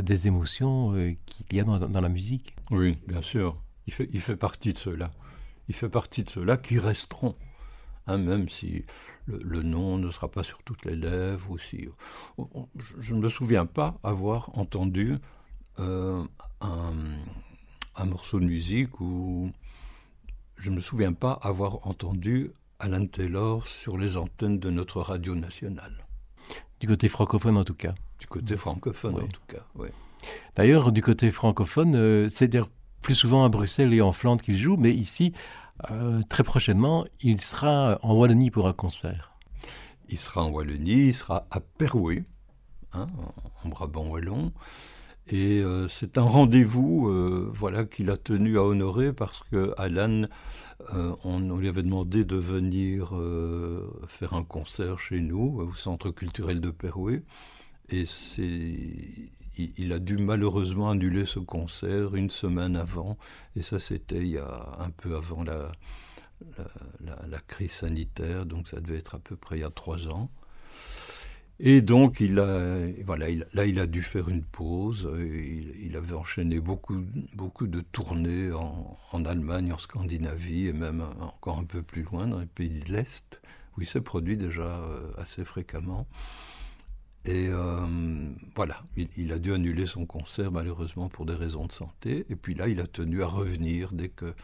des 0.02 0.26
émotions 0.26 0.92
qu'il 1.26 1.58
y 1.58 1.60
a 1.60 1.64
dans, 1.64 2.00
la 2.00 2.08
musique. 2.08 2.56
Oui, 2.70 2.96
bien 3.06 3.20
sûr. 3.20 3.60
Il 3.86 3.92
fait, 3.92 4.36
partie 4.36 4.72
de 4.72 4.78
ceux-là. 4.78 5.10
Il 5.68 5.74
fait 5.74 5.90
partie 5.90 6.24
de 6.24 6.30
ceux-là 6.30 6.56
qui 6.56 6.78
resteront. 6.78 7.36
hein, 8.06 8.16
même 8.16 8.48
si 8.48 8.86
le, 9.26 9.62
nom 9.62 9.98
ne 9.98 10.10
sera 10.10 10.30
pas 10.30 10.42
sur 10.42 10.62
toutes 10.62 10.86
les 10.86 10.96
lèvres. 10.96 11.50
Aussi. 11.50 11.88
Je 12.98 13.14
ne 13.14 13.20
me 13.20 13.28
souviens 13.28 13.66
pas 13.66 13.98
avoir 14.02 14.56
entendu 14.58 15.18
un, 15.76 16.26
un, 17.96 18.04
morceau 18.06 18.40
de 18.40 18.44
musique 18.44 19.00
où 19.00 19.50
je 20.56 20.70
ne 20.70 20.76
me 20.76 20.80
souviens 20.80 21.12
pas 21.12 21.32
avoir 21.42 21.86
entendu 21.86 22.50
Alan 22.78 23.06
Taylor 23.06 23.66
sur 23.66 23.96
les 23.96 24.16
antennes 24.16 24.58
de 24.58 24.70
notre 24.70 25.00
radio 25.00 25.34
nationale. 25.34 26.06
Du 26.80 26.86
côté 26.86 27.08
francophone 27.08 27.56
en 27.56 27.64
tout 27.64 27.74
cas. 27.74 27.94
Du 28.18 28.26
côté 28.26 28.56
francophone 28.56 29.14
oui. 29.16 29.24
en 29.24 29.28
tout 29.28 29.42
cas, 29.48 29.64
oui. 29.76 29.88
D'ailleurs, 30.56 30.92
du 30.92 31.02
côté 31.02 31.30
francophone, 31.30 31.94
euh, 31.94 32.28
c'est 32.28 32.50
plus 33.02 33.14
souvent 33.14 33.44
à 33.44 33.48
Bruxelles 33.48 33.92
et 33.92 34.00
en 34.00 34.12
Flandre 34.12 34.42
qu'il 34.42 34.56
joue, 34.56 34.76
mais 34.76 34.92
ici, 34.92 35.32
euh, 35.90 36.22
très 36.28 36.44
prochainement, 36.44 37.04
il 37.20 37.40
sera 37.40 37.98
en 38.02 38.14
Wallonie 38.14 38.50
pour 38.50 38.66
un 38.68 38.72
concert. 38.72 39.32
Il 40.08 40.18
sera 40.18 40.44
en 40.44 40.50
Wallonie, 40.50 41.08
il 41.08 41.14
sera 41.14 41.46
à 41.50 41.60
Perouet, 41.60 42.24
hein, 42.92 43.06
en 43.64 43.68
Brabant 43.68 44.06
wallon. 44.06 44.52
Et 45.26 45.60
euh, 45.60 45.88
c'est 45.88 46.18
un 46.18 46.22
rendez-vous 46.22 47.08
euh, 47.08 47.50
voilà, 47.54 47.84
qu'il 47.84 48.10
a 48.10 48.16
tenu 48.18 48.58
à 48.58 48.62
honorer 48.62 49.12
parce 49.14 49.42
que 49.50 49.72
Alan, 49.78 50.24
euh, 50.94 51.16
on, 51.24 51.56
lui 51.56 51.68
avait 51.68 51.82
demandé 51.82 52.24
de 52.24 52.36
venir 52.36 53.14
faire 54.06 54.34
un 54.34 54.44
concert 54.44 54.98
chez 54.98 55.20
nous, 55.20 55.60
au 55.60 55.74
Centre 55.74 56.10
culturel 56.10 56.60
de 56.60 56.70
Perouet. 56.70 57.22
Et 57.88 58.06
c'est 58.06 58.76
il, 59.56 59.92
a 59.92 59.98
dû 59.98 60.18
malheureusement 60.18 60.90
annuler 60.90 61.24
ce 61.24 61.38
concert 61.38 62.16
une 62.16 62.30
semaine 62.30 62.76
avant. 62.76 63.16
Et 63.56 63.62
ça, 63.62 63.78
c'était 63.78 64.18
il 64.18 64.28
y 64.28 64.38
a 64.38 64.76
un 64.78 64.90
peu 64.90 65.16
avant 65.16 65.42
la, 65.44 65.72
la 67.06 67.38
crise 67.46 67.72
sanitaire, 67.72 68.46
donc 68.46 68.68
ça 68.68 68.80
devait 68.80 68.98
être 68.98 69.14
à 69.14 69.18
peu 69.20 69.36
près 69.36 69.58
il 69.58 69.60
y 69.60 69.64
a 69.64 69.70
trois 69.70 70.08
ans. 70.08 70.28
Et 71.60 71.82
donc, 71.82 72.20
il 72.20 72.38
a, 72.40 72.88
voilà, 73.04 73.28
il, 73.28 73.46
là, 73.54 73.64
il 73.64 73.78
a 73.78 73.86
dû 73.86 74.02
faire 74.02 74.28
une 74.28 74.42
pause. 74.42 75.08
Il, 75.16 75.96
avait 75.96 76.14
enchaîné 76.14 76.58
beaucoup, 76.58 77.04
beaucoup 77.34 77.68
de 77.68 77.80
tournées 77.80 78.50
en, 78.52 78.96
en, 79.12 79.24
Allemagne, 79.24 79.72
en 79.72 79.78
Scandinavie 79.78 80.66
et 80.66 80.72
même 80.72 81.04
encore 81.20 81.58
un 81.58 81.64
peu 81.64 81.82
plus 81.82 82.02
loin 82.02 82.26
dans 82.26 82.40
les 82.40 82.46
pays 82.46 82.80
de 82.80 82.92
l'Est, 82.92 83.40
où 83.76 83.82
il 83.82 83.86
s'est 83.86 84.00
produit 84.00 84.36
déjà 84.36 84.82
assez 85.16 85.44
fréquemment. 85.44 86.08
Et 87.26 87.48
euh, 87.48 87.86
voilà, 88.54 88.82
il, 88.96 89.08
il, 89.16 89.32
a 89.32 89.38
dû 89.38 89.54
annuler 89.54 89.86
son 89.86 90.04
concert 90.04 90.52
malheureusement 90.52 91.08
pour 91.08 91.24
des 91.24 91.34
raisons 91.34 91.66
de 91.66 91.72
santé. 91.72 92.26
Et 92.28 92.36
puis 92.36 92.54
là, 92.54 92.68
il 92.68 92.80
a 92.80 92.86
tenu 92.86 93.22
à 93.22 93.26
revenir 93.26 93.92
dès 93.92 94.08
que 94.08 94.34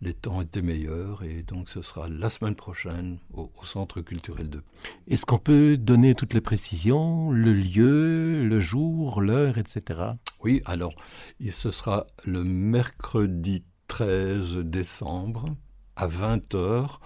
les 0.00 0.14
temps 0.14 0.40
étaient 0.40 0.62
meilleurs 0.62 1.22
et 1.24 1.42
donc 1.42 1.68
ce 1.68 1.82
sera 1.82 2.08
la 2.08 2.30
semaine 2.30 2.54
prochaine 2.54 3.18
au, 3.32 3.50
au 3.60 3.64
centre 3.64 4.00
culturel 4.00 4.48
de 4.48 4.62
est-ce 5.08 5.26
qu'on 5.26 5.38
peut 5.38 5.76
donner 5.76 6.14
toutes 6.14 6.34
les 6.34 6.40
précisions 6.40 7.30
le 7.32 7.52
lieu 7.52 8.44
le 8.46 8.60
jour 8.60 9.20
l'heure 9.20 9.58
etc 9.58 10.12
oui 10.42 10.62
alors 10.64 10.94
et 11.40 11.50
ce 11.50 11.70
sera 11.70 12.06
le 12.24 12.44
mercredi 12.44 13.64
13 13.88 14.56
décembre 14.58 15.56
à 15.96 16.06
20 16.06 16.54
heures 16.54 17.00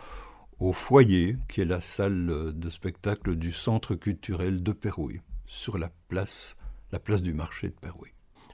au 0.59 0.73
foyer 0.73 1.39
qui 1.48 1.62
est 1.62 1.66
la 1.66 1.81
salle 1.81 2.52
de 2.55 2.70
spectacle 2.70 3.36
du 3.36 3.52
centre 3.52 3.94
culturel 3.94 4.62
de 4.62 4.73
Pérouille 4.73 5.20
sur 5.47 5.78
la 5.78 5.90
place 6.09 6.56
la 6.93 6.98
place 6.98 7.23
du 7.23 7.32
marché 7.32 7.69
de 7.69 7.74
Pérouille 7.74 8.11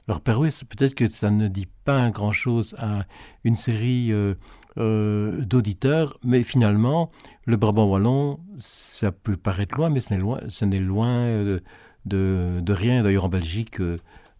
Alors 0.09 0.21
Perouet, 0.21 0.49
peut-être 0.67 0.95
que 0.95 1.05
ça 1.05 1.29
ne 1.29 1.47
dit 1.47 1.67
pas 1.85 2.09
grand-chose 2.09 2.75
à 2.79 3.05
une 3.43 3.55
série 3.55 4.11
euh, 4.11 4.33
euh, 4.79 5.45
d'auditeurs, 5.45 6.17
mais 6.23 6.41
finalement, 6.41 7.11
le 7.45 7.57
Brabant 7.57 7.87
wallon, 7.87 8.39
ça 8.57 9.11
peut 9.11 9.37
paraître 9.37 9.75
loin, 9.77 9.91
mais 9.91 10.01
ce 10.01 10.15
n'est 10.15 10.19
loin, 10.19 10.39
ce 10.47 10.65
loin 10.65 11.43
de, 11.43 11.61
de, 12.07 12.73
rien. 12.73 13.03
D'ailleurs, 13.03 13.25
en 13.25 13.29
Belgique, 13.29 13.77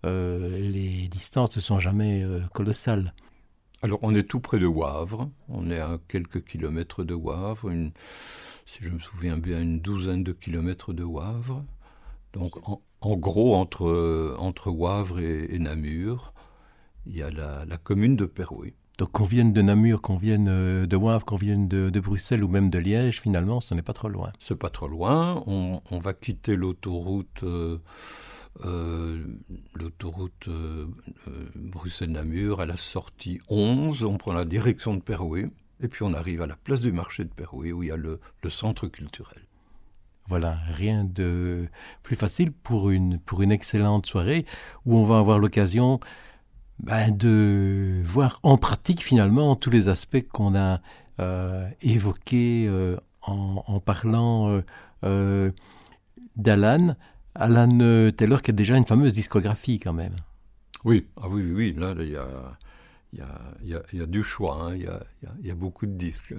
euh, 0.06 0.60
les 0.60 1.08
distances 1.08 1.56
ne 1.56 1.62
sont 1.62 1.80
jamais 1.80 2.24
euh, 2.24 2.40
colossales. 2.52 3.14
Alors, 3.84 4.00
on 4.02 4.16
est 4.16 4.24
tout 4.24 4.40
près 4.40 4.58
de 4.58 4.66
Wavre. 4.66 5.30
On 5.50 5.70
est 5.70 5.80
à 5.80 6.00
quelques 6.08 6.44
kilomètres 6.46 7.04
de 7.04 7.14
Wavre. 7.14 7.72
Si 8.66 8.80
je 8.82 8.90
me 8.90 8.98
souviens 8.98 9.38
bien, 9.38 9.62
une 9.62 9.82
douzaine 9.82 10.24
de 10.24 10.32
kilomètres 10.32 10.94
de 10.94 11.04
Wavre. 11.04 11.64
Donc, 12.34 12.58
en, 12.68 12.82
en 13.02 13.16
gros, 13.16 13.56
entre, 13.56 14.36
entre 14.40 14.70
Wavre 14.70 15.20
et, 15.20 15.48
et 15.54 15.60
Namur, 15.60 16.34
il 17.06 17.18
y 17.18 17.24
a 17.24 17.32
la, 17.32 17.66
la 17.66 17.78
commune 17.78 18.16
de 18.16 18.26
Perouet. 18.26 18.74
Donc 18.98 19.12
qu'on 19.12 19.24
vienne 19.24 19.54
de 19.54 19.62
Namur, 19.62 20.02
qu'on 20.02 20.18
vienne 20.18 20.48
euh, 20.50 20.86
de 20.86 20.96
Wavre, 20.98 21.24
qu'on 21.24 21.38
vienne 21.38 21.70
de, 21.70 21.90
de 21.90 22.00
Bruxelles 22.02 22.44
ou 22.44 22.50
même 22.50 22.70
de 22.70 22.78
Liège, 22.78 23.22
finalement, 23.22 23.62
ce 23.62 23.74
n'est 23.74 23.82
pas 23.82 23.94
trop 23.94 24.10
loin. 24.10 24.34
C'est 24.40 24.58
pas 24.58 24.70
trop 24.70 24.90
loin. 24.90 25.42
On, 25.48 25.82
on 25.90 26.00
va 26.00 26.14
quitter 26.14 26.58
l'autoroute 26.58 27.44
euh, 27.44 27.78
euh, 28.66 29.24
l'autoroute 29.74 30.50
euh, 30.50 30.88
Bruxelles-Namur 31.56 32.60
à 32.60 32.66
la 32.66 32.76
sortie 32.76 33.40
11. 33.48 34.04
On 34.04 34.18
prend 34.18 34.34
la 34.34 34.44
direction 34.44 34.94
de 34.94 35.00
Perouet 35.02 35.50
et 35.82 35.88
puis 35.88 36.04
on 36.04 36.14
arrive 36.14 36.42
à 36.42 36.48
la 36.48 36.58
place 36.58 36.82
du 36.82 36.92
marché 36.92 37.24
de 37.24 37.30
Perouet 37.30 37.72
où 37.72 37.84
il 37.84 37.90
y 37.90 37.92
a 37.92 37.98
le, 37.98 38.20
le 38.44 38.50
centre 38.50 38.88
culturel. 38.88 39.40
Voilà, 40.30 40.60
rien 40.76 41.06
de 41.06 41.68
plus 42.03 42.15
facile 42.15 42.51
pour 42.51 42.91
une, 42.91 43.18
pour 43.18 43.41
une 43.41 43.51
excellente 43.51 44.06
soirée 44.06 44.45
où 44.85 44.95
on 44.95 45.03
va 45.03 45.18
avoir 45.18 45.39
l'occasion 45.39 45.99
ben, 46.77 47.10
de 47.10 47.99
voir 48.06 48.39
en 48.43 48.57
pratique 48.57 49.01
finalement 49.01 49.56
tous 49.56 49.72
les 49.72 49.89
aspects 49.89 50.22
qu'on 50.31 50.56
a 50.56 50.81
euh, 51.19 51.68
évoqués 51.81 52.68
euh, 52.68 52.95
en, 53.23 53.80
parlant 53.80 54.61
euh, 55.03 55.51
d'Alan. 56.35 56.95
Alan 57.34 58.11
Taylor 58.11 58.43
qui 58.43 58.51
a 58.51 58.53
déjà 58.53 58.77
une 58.77 58.85
fameuse 58.85 59.14
discographie 59.14 59.80
quand 59.80 59.93
même. 59.93 60.15
Oui, 60.85 61.07
ah 61.18 61.27
oui, 61.27 61.51
oui, 61.51 61.73
là 61.76 61.95
il 61.99 62.10
y 62.10 62.15
a, 62.15 62.57
y, 63.14 63.22
a, 63.22 63.81
y, 63.93 64.01
a, 64.01 64.06
du 64.06 64.22
choix, 64.22 64.73
il 64.76 64.84
y, 64.84 64.88
a, 64.88 65.01
y 65.41 65.49
a 65.49 65.56
beaucoup 65.56 65.88
de 65.88 65.93
disques 65.93 66.35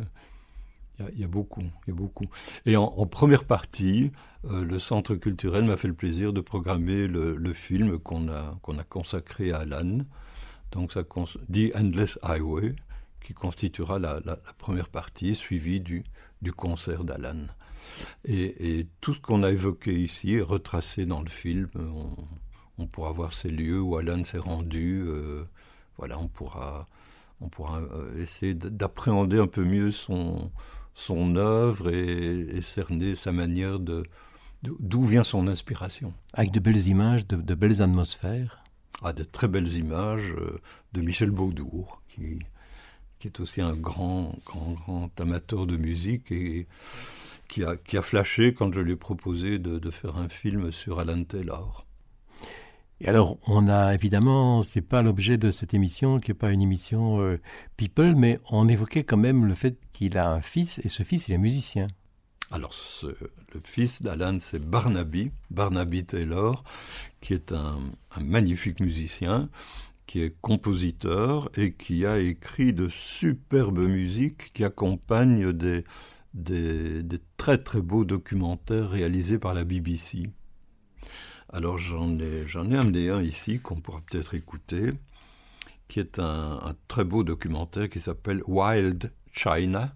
il 1.15 1.21
y, 1.21 1.25
a 1.25 1.29
beaucoup 1.29 1.63
il 1.63 1.89
y 1.89 1.91
a 1.91 1.95
beaucoup. 1.95 2.27
Et 2.67 2.77
en, 2.77 3.07
première 3.07 3.45
partie 3.45 4.13
euh, 4.45 4.65
le 4.65 4.79
centre 4.79 5.15
culturel 5.15 5.65
m'a 5.65 5.77
fait 5.77 5.89
le 5.89 5.95
plaisir 5.95 6.33
de 6.33 6.41
programmer 6.41 7.07
le, 7.07 7.53
film 7.53 7.99
qu'on 7.99 8.29
a 8.29 8.59
qu'on 8.63 8.79
a 8.79 8.85
consacré 8.85 9.53
à 9.53 9.59
Alan. 9.59 9.99
Donc 10.73 10.93
ça 10.93 11.03
dit 11.49 11.73
endless 11.75 12.19
highway 12.23 12.75
qui 13.23 13.35
constituera 13.35 13.99
la, 13.99 14.21
première 14.59 14.89
partie 14.89 15.35
suivie 15.35 15.81
du, 15.81 16.05
du 16.43 16.53
concert 16.53 17.05
d'Alan. 17.05 17.47
Et, 18.25 18.87
tout 19.01 19.15
ce 19.15 19.21
qu'on 19.21 19.43
a 19.43 19.51
évoqué 19.51 19.95
ici 19.95 20.35
est 20.35 20.43
retracé 20.43 21.07
dans 21.07 21.23
le 21.23 21.29
film. 21.29 21.69
On, 21.77 22.15
on 22.81 22.87
pourra 22.87 23.13
voir 23.13 23.33
ces 23.33 23.51
lieux 23.51 23.81
où 23.81 23.97
Alan 23.97 24.25
s'est 24.25 24.39
rendu 24.39 25.03
euh, 25.07 25.45
voilà 25.99 26.19
on 26.19 26.29
pourra 26.29 26.89
on 27.41 27.49
pourra 27.49 27.81
euh, 27.81 28.17
essayer 28.19 28.55
d'appréhender 28.55 29.39
un 29.39 29.47
peu 29.47 29.65
mieux 29.65 29.91
son, 29.91 30.51
son 30.95 31.37
œuvre 31.37 31.93
et, 31.93 32.57
et 32.57 32.63
cerner 32.63 33.17
sa 33.17 33.33
manière 33.33 33.79
de 33.79 34.03
d'où 34.63 35.03
vient 35.03 35.23
son 35.23 35.47
inspiration. 35.49 36.13
Avec 36.35 36.51
de 36.51 36.61
belles 36.61 36.87
images 36.87 37.27
de, 37.27 37.37
de 37.37 37.55
belles 37.55 37.81
atmosphères. 37.81 38.63
Ah, 39.03 39.15
de 39.15 39.25
très 39.25 39.49
belles 39.49 39.75
images 39.75 40.35
euh, 40.37 40.61
de 40.93 41.01
michel 41.01 41.31
baudour 41.31 42.03
qui, 42.09 42.39
qui 43.19 43.29
est 43.29 43.41
aussi 43.41 43.63
un 43.63 43.75
grand 43.75 44.35
grand 44.45 44.73
grand 44.73 45.21
amateur 45.21 45.67
de 45.67 45.79
musique 45.79 46.31
et 46.31 46.67
qui 47.49 47.65
a, 47.65 47.77
qui 47.77 47.97
a 47.97 48.03
flashé 48.03 48.53
quand 48.53 48.73
je 48.75 48.81
lui 48.81 48.93
ai 48.93 48.97
proposé 48.97 49.59
de, 49.59 49.79
de 49.79 49.91
faire 49.91 50.17
un 50.19 50.29
film 50.29 50.71
sur 50.71 51.01
alan 51.01 51.25
taylor. 51.25 51.87
Et 53.03 53.09
alors, 53.09 53.39
on 53.47 53.67
a 53.69 53.95
évidemment, 53.95 54.63
c'est 54.63 54.83
pas 54.83 55.01
l'objet 55.01 55.39
de 55.39 55.51
cette 55.51 55.73
émission, 55.73 56.19
qui 56.19 56.31
n'est 56.31 56.35
pas 56.35 56.53
une 56.53 56.61
émission 56.61 57.21
euh, 57.23 57.41
people, 57.79 58.15
mais 58.15 58.41
on 58.51 58.69
évoquait 58.69 59.05
quand 59.05 59.17
même 59.17 59.47
le 59.47 59.55
fait 59.55 59.79
qu'il 60.01 60.17
a 60.17 60.31
un 60.31 60.41
fils, 60.41 60.81
et 60.83 60.89
ce 60.89 61.03
fils, 61.03 61.29
il 61.29 61.35
est 61.35 61.39
musicien. 61.39 61.87
Alors, 62.51 62.75
le 63.03 63.61
fils 63.63 64.01
d'Alan, 64.01 64.39
c'est 64.41 64.59
Barnaby, 64.59 65.31
Barnaby 65.51 66.05
Taylor, 66.05 66.65
qui 67.21 67.35
est 67.35 67.53
un, 67.53 67.79
magnifique 68.19 68.81
musicien, 68.81 69.51
qui 70.07 70.23
est 70.23 70.35
compositeur 70.41 71.51
et 71.55 71.75
qui 71.75 72.07
a 72.07 72.19
écrit 72.19 72.73
de 72.73 72.89
superbes 72.89 73.79
musiques 73.79 74.53
qui 74.55 74.65
accompagnent 74.65 75.53
des, 75.53 75.85
très 77.37 77.59
très 77.59 77.83
beaux 77.83 78.07
documentaires 78.07 78.89
réalisés 78.89 79.39
par 79.39 79.53
la 79.55 79.65
BBC. 79.65 80.31
Alors 81.53 81.79
j'en 81.79 82.19
ai, 82.19 82.47
ai 82.47 82.77
amené 82.77 83.11
un 83.11 83.23
ici 83.23 83.61
qu'on 83.61 83.81
pourra 83.81 84.01
peut-être 84.01 84.35
écouter, 84.35 84.93
qui 85.89 86.01
est 86.01 86.19
un 86.19 86.75
très 86.89 87.05
beau 87.05 87.23
documentaire 87.23 87.89
qui 87.89 88.01
s'appelle 88.01 88.43
Wild 88.47 89.13
China, 89.31 89.95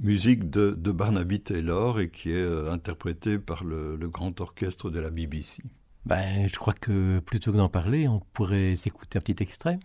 musique 0.00 0.50
de, 0.50 0.70
de 0.70 0.92
Barnaby 0.92 1.40
Taylor 1.40 2.00
et 2.00 2.10
qui 2.10 2.30
est 2.30 2.42
euh, 2.42 2.70
interprété 2.72 3.38
par 3.38 3.64
le, 3.64 3.96
le 3.96 4.08
grand 4.08 4.40
orchestre 4.40 4.90
de 4.90 4.98
la 4.98 5.10
BBC. 5.10 5.62
Ben, 6.06 6.48
je 6.48 6.56
crois 6.56 6.72
que 6.72 7.18
plutôt 7.20 7.52
que 7.52 7.58
d'en 7.58 7.68
parler, 7.68 8.08
on 8.08 8.20
pourrait 8.32 8.74
s'écouter 8.76 9.18
un 9.18 9.20
petit 9.20 9.42
extrait. 9.42 9.78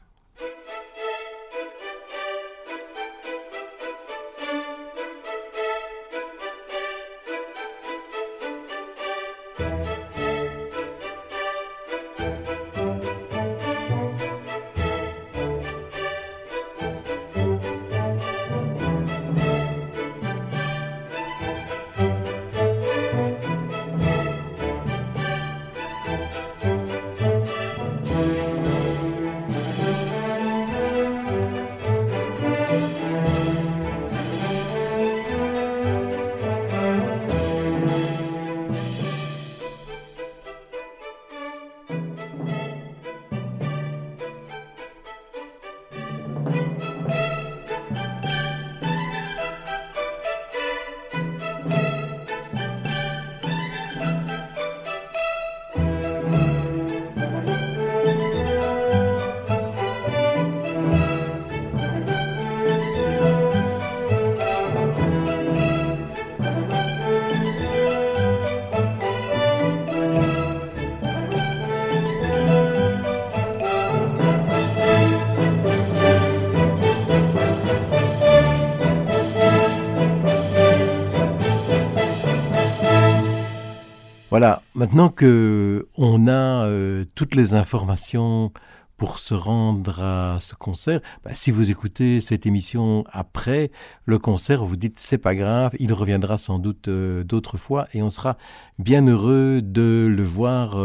Maintenant 84.75 85.09
que 85.09 85.87
on 85.95 86.27
a 86.27 86.65
euh, 86.67 87.05
toutes 87.15 87.33
les 87.33 87.53
informations 87.55 88.51
pour 88.97 89.19
se 89.19 89.33
rendre 89.33 90.01
à 90.01 90.37
ce 90.39 90.55
concert, 90.55 91.01
bah, 91.23 91.31
si 91.33 91.51
vous 91.51 91.69
écoutez 91.69 92.21
cette 92.21 92.45
émission 92.45 93.03
après 93.11 93.71
le 94.05 94.19
concert, 94.19 94.65
vous 94.65 94.77
dites 94.77 94.99
c'est 94.99 95.17
pas 95.17 95.35
grave, 95.35 95.73
il 95.79 95.91
reviendra 95.91 96.37
sans 96.37 96.59
doute 96.59 96.87
euh, 96.87 97.23
d'autres 97.23 97.57
fois 97.57 97.87
et 97.93 98.01
on 98.01 98.09
sera 98.09 98.37
bien 98.79 99.05
heureux 99.05 99.61
de 99.61 100.07
le 100.09 100.23
voir 100.23 100.77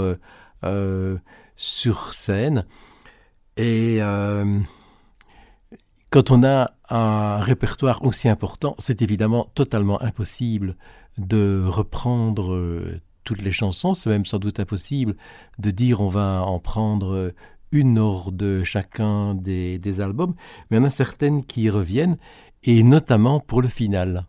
euh, 0.64 1.18
sur 1.56 2.14
scène. 2.14 2.64
Et 3.56 4.00
quand 6.08 6.30
on 6.30 6.42
a 6.44 6.72
un 6.88 7.38
répertoire 7.40 8.02
aussi 8.06 8.28
important, 8.28 8.74
c'est 8.78 9.02
évidemment 9.02 9.50
totalement 9.54 10.00
impossible 10.00 10.76
de 11.18 11.62
reprendre 11.66 13.00
toutes 13.24 13.42
les 13.42 13.52
chansons. 13.52 13.94
C'est 13.94 14.10
même 14.10 14.24
sans 14.24 14.38
doute 14.38 14.60
impossible 14.60 15.16
de 15.58 15.70
dire 15.70 16.00
on 16.00 16.08
va 16.08 16.42
en 16.42 16.58
prendre 16.58 17.32
une 17.72 17.98
hors 17.98 18.32
de 18.32 18.64
chacun 18.64 19.34
des, 19.34 20.00
albums, 20.00 20.34
mais 20.70 20.76
il 20.76 20.80
y 20.80 20.82
en 20.82 20.86
a 20.86 20.90
certaines 20.90 21.44
qui 21.44 21.70
reviennent, 21.70 22.18
et 22.62 22.82
notamment 22.82 23.40
pour 23.40 23.62
le 23.62 23.68
final. 23.68 24.26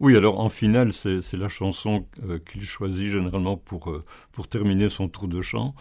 Oui, 0.00 0.16
alors 0.16 0.38
en 0.38 0.48
finale, 0.48 0.92
c'est 0.92 1.32
la 1.32 1.48
chanson 1.48 2.06
euh, 2.22 2.38
qu'il 2.38 2.62
choisit 2.62 3.10
généralement 3.10 3.56
pour, 3.56 3.90
euh, 3.90 4.04
pour 4.30 4.46
terminer 4.46 4.88
son 4.88 5.08
tour 5.08 5.26
de 5.26 5.40
chant. 5.40 5.74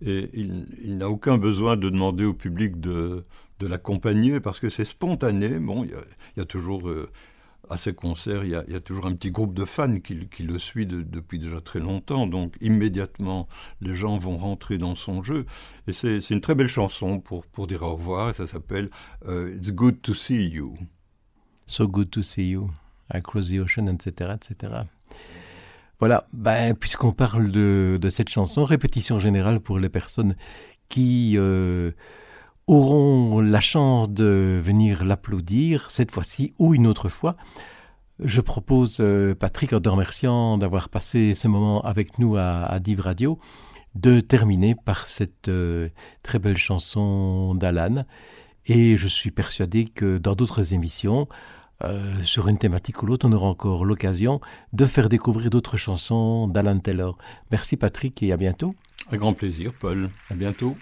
Et 0.00 0.30
il, 0.32 0.96
n'a 0.96 1.10
aucun 1.10 1.36
besoin 1.36 1.76
de 1.76 1.90
demander 1.90 2.24
au 2.24 2.32
public 2.32 2.80
de, 2.80 3.26
de 3.58 3.66
l'accompagner 3.66 4.40
parce 4.40 4.58
que 4.58 4.70
c'est 4.70 4.86
spontané. 4.86 5.58
Bon, 5.58 5.84
il 5.84 5.90
y 5.90 5.94
a, 5.94 6.00
il 6.36 6.38
y 6.38 6.42
a 6.42 6.46
toujours, 6.46 6.88
euh, 6.88 7.10
à 7.70 7.76
ces 7.76 7.94
concerts, 7.94 8.44
il 8.44 8.50
y, 8.50 8.54
a, 8.54 8.80
toujours 8.80 9.06
un 9.06 9.14
petit 9.14 9.30
groupe 9.30 9.54
de 9.54 9.64
fans 9.64 9.98
qui, 10.00 10.42
le 10.42 10.58
suit 10.58 10.86
de- 10.86 11.02
depuis 11.02 11.38
déjà 11.38 11.60
très 11.60 11.80
longtemps. 11.80 12.26
Donc 12.26 12.56
immédiatement, 12.60 13.48
les 13.80 13.94
gens 13.94 14.16
vont 14.16 14.36
rentrer 14.36 14.78
dans 14.78 14.94
son 14.94 15.22
jeu. 15.22 15.46
Et 15.86 15.92
c'est 15.92 16.30
une 16.30 16.40
très 16.40 16.54
belle 16.54 16.68
chanson 16.68 17.20
pour, 17.20 17.66
dire 17.66 17.82
au 17.82 17.94
revoir. 17.94 18.30
Et 18.30 18.32
ça 18.32 18.46
s'appelle 18.46 18.90
euh, 19.26 19.56
It's 19.56 19.72
Good 19.72 20.02
to 20.02 20.14
See 20.14 20.48
You. 20.48 20.76
So 21.66 21.86
good 21.86 22.10
to 22.10 22.22
see 22.22 22.48
you, 22.48 22.70
across 23.10 23.48
the 23.48 23.58
ocean, 23.58 23.88
etc. 23.88 24.32
etc. 24.36 24.72
Voilà, 25.98 26.26
ben, 26.32 26.74
puisqu'on 26.74 27.12
parle 27.12 27.50
de, 27.50 27.98
de 28.00 28.10
cette 28.10 28.30
chanson, 28.30 28.64
répétition 28.64 29.18
générale 29.18 29.60
pour 29.60 29.78
les 29.78 29.90
personnes 29.90 30.34
qui 30.88 31.34
euh, 31.36 31.92
auront 32.68 33.40
la 33.40 33.60
chance 33.60 34.10
de 34.10 34.60
venir 34.62 35.04
l'applaudir 35.04 35.90
cette 35.90 36.10
fois-ci 36.12 36.52
ou 36.58 36.74
une 36.74 36.86
autre 36.86 37.08
fois. 37.08 37.36
Je 38.20 38.40
propose, 38.40 38.98
euh, 39.00 39.34
Patrick, 39.34 39.72
en 39.72 39.80
te 39.80 39.88
remerciant 39.88 40.58
d'avoir 40.58 40.88
passé 40.88 41.34
ce 41.34 41.48
moment 41.48 41.80
avec 41.82 42.18
nous 42.18 42.36
à, 42.36 42.64
à 42.64 42.78
Div 42.78 43.00
Radio, 43.00 43.38
de 43.94 44.20
terminer 44.20 44.74
par 44.74 45.06
cette 45.06 45.48
euh, 45.48 45.88
très 46.22 46.38
belle 46.38 46.58
chanson 46.58 47.54
d'Alan. 47.54 48.04
Et 48.66 48.96
je 48.96 49.08
suis 49.08 49.30
persuadé 49.30 49.86
que 49.86 50.18
dans 50.18 50.32
d'autres 50.32 50.74
émissions, 50.74 51.26
euh, 51.84 52.22
sur 52.22 52.48
une 52.48 52.58
thématique 52.58 53.02
ou 53.02 53.06
l'autre, 53.06 53.26
on 53.28 53.32
aura 53.32 53.46
encore 53.46 53.84
l'occasion 53.84 54.40
de 54.72 54.84
faire 54.84 55.08
découvrir 55.08 55.48
d'autres 55.48 55.76
chansons 55.76 56.48
d'Alan 56.48 56.80
Taylor. 56.80 57.16
Merci 57.50 57.76
Patrick 57.76 58.22
et 58.22 58.32
à 58.32 58.36
bientôt. 58.36 58.74
Un 59.12 59.16
grand 59.16 59.32
plaisir, 59.32 59.72
Paul. 59.72 60.10
À 60.28 60.34
bientôt. 60.34 60.76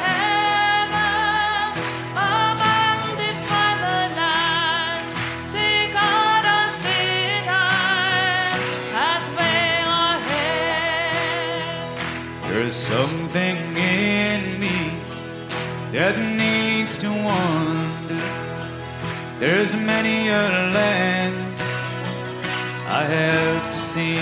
Här. 0.00 0.28
There's 12.68 12.72
something 12.72 13.56
in 13.76 14.60
me 14.60 14.90
that 15.92 16.18
needs 16.18 16.98
to 16.98 17.08
wander. 17.08 18.28
There's 19.38 19.74
many 19.74 20.28
a 20.28 20.72
land 20.74 21.60
I 22.88 23.04
have 23.04 23.70
to 23.70 23.78
see. 23.78 24.18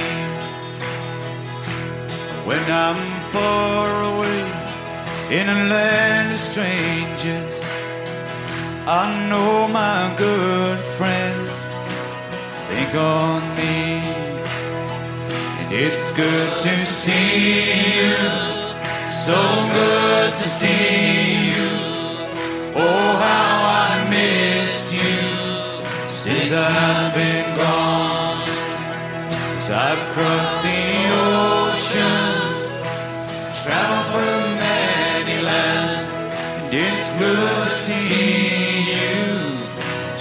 When 2.44 2.62
I'm 2.70 3.15
far 3.32 3.88
away 4.12 4.42
in 5.30 5.48
a 5.48 5.60
land 5.74 6.32
of 6.32 6.40
strangers, 6.40 7.56
I 8.86 9.04
know 9.28 9.68
my 9.68 10.14
good 10.16 10.78
friends 10.96 11.68
think 12.68 12.94
on 12.94 13.40
me. 13.56 13.98
And 15.58 15.72
it's 15.72 16.12
good 16.14 16.52
to 16.66 16.74
see 16.86 18.00
you, 18.00 18.16
so 19.10 19.38
good 19.80 20.30
to 20.36 20.48
see 20.60 21.50
you. 21.50 21.68
Oh, 22.78 23.10
how 23.26 23.52
I 23.82 24.06
missed 24.10 24.92
you 24.92 25.16
since 26.08 26.52
I've 26.52 27.14
been 27.14 27.56
gone. 27.56 28.48
As 29.56 29.70
I've 29.70 30.02
crossed 30.14 30.62
the 30.62 30.82
oceans, 31.24 32.25
traveled 33.66 34.06
through 34.12 34.54
many 34.62 35.42
lands, 35.42 36.04
and 36.14 36.72
it's 36.72 37.06
good 37.18 37.62
to 37.66 37.74
see 37.84 38.94
you, 38.94 39.18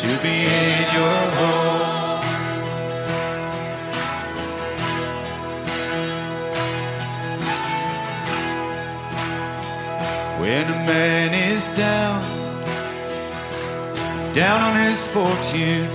to 0.02 0.10
be 0.24 0.36
in 0.64 0.86
your 0.98 1.20
home. 1.38 2.24
When 10.42 10.66
a 10.78 10.80
man 10.90 11.32
is 11.54 11.70
down, 11.78 12.24
down 14.34 14.60
on 14.68 14.76
his 14.88 15.00
fortune, 15.16 15.88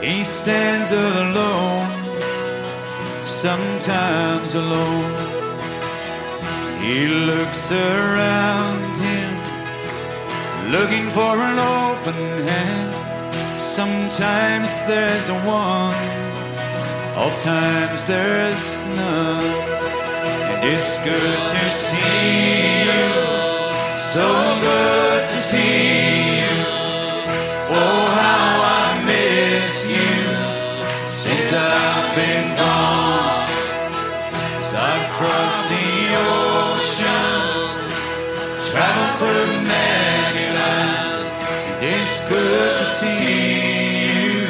he 0.00 0.22
stands 0.22 0.92
alone, 0.92 1.90
sometimes 3.26 4.54
alone. 4.54 5.23
He 6.84 7.08
looks 7.08 7.72
around 7.72 8.94
him, 8.98 9.34
looking 10.70 11.08
for 11.08 11.34
an 11.48 11.58
open 11.58 12.20
hand. 12.46 12.94
Sometimes 13.58 14.68
there's 14.86 15.30
one, 15.30 15.96
oftentimes 17.16 17.40
times 17.42 18.06
there's 18.06 18.82
none. 18.98 19.46
And 20.50 20.60
it's 20.72 21.02
good 21.08 21.38
to 21.54 21.64
see 21.70 22.84
you, 22.84 23.06
so 23.96 24.28
good 24.60 25.20
to 25.26 25.38
see 25.50 26.40
you. 26.40 26.56
Oh, 27.80 28.04
how 28.20 28.50
I 28.76 28.88
miss 29.08 29.76
you 29.96 30.16
since 31.08 31.48
I've 31.50 32.14
been 32.20 32.48
gone. 32.58 33.48
Cause 34.58 34.74
I've 34.74 35.06
crossed 35.16 35.68
the 35.70 35.83
over 39.24 39.62
many 39.62 40.46
lives, 40.60 41.14
It's 41.80 42.28
good 42.28 42.76
to 42.78 42.84
see 42.84 43.34
you, 44.06 44.46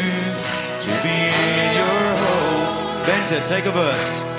to 0.86 0.92
be 1.02 1.18
in 1.46 1.68
your 1.80 2.06
home. 2.22 3.04
Benta, 3.06 3.44
take 3.46 3.66
a 3.66 3.70
verse. 3.70 4.33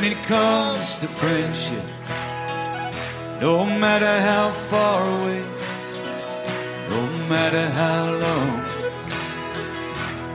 when 0.00 0.12
it 0.12 0.22
comes 0.24 0.96
to 0.98 1.08
friendship. 1.08 1.82
No 3.40 3.64
matter 3.82 4.14
how 4.30 4.50
far 4.70 5.00
away, 5.16 5.42
no 6.94 7.02
matter 7.32 7.64
how 7.80 8.04
long, 8.24 8.54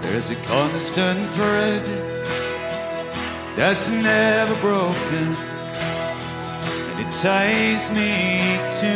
there's 0.02 0.32
a 0.32 0.36
constant 0.54 1.22
thread 1.36 1.84
that's 3.56 3.90
never 3.90 4.56
broken, 4.60 5.28
and 6.90 6.98
it 7.04 7.12
ties 7.28 7.84
me 8.00 8.12
to 8.82 8.94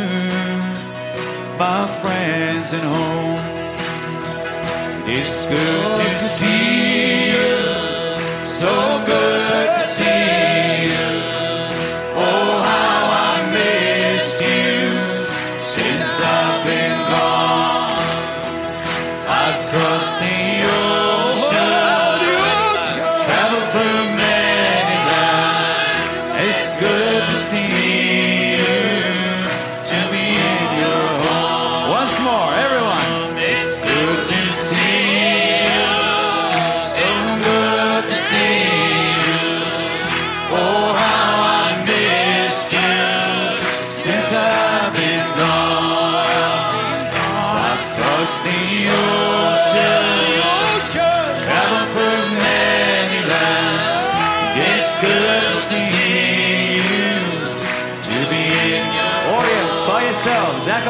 my 1.62 1.82
friends 2.02 2.68
and 2.76 2.86
home. 2.96 3.40
It's 5.16 5.46
good 5.46 5.92
oh, 5.94 6.16
to 6.22 6.28
see 6.38 7.30
you, 7.32 8.44
so 8.44 9.04
good. 9.06 9.17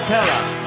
Capella. 0.08 0.57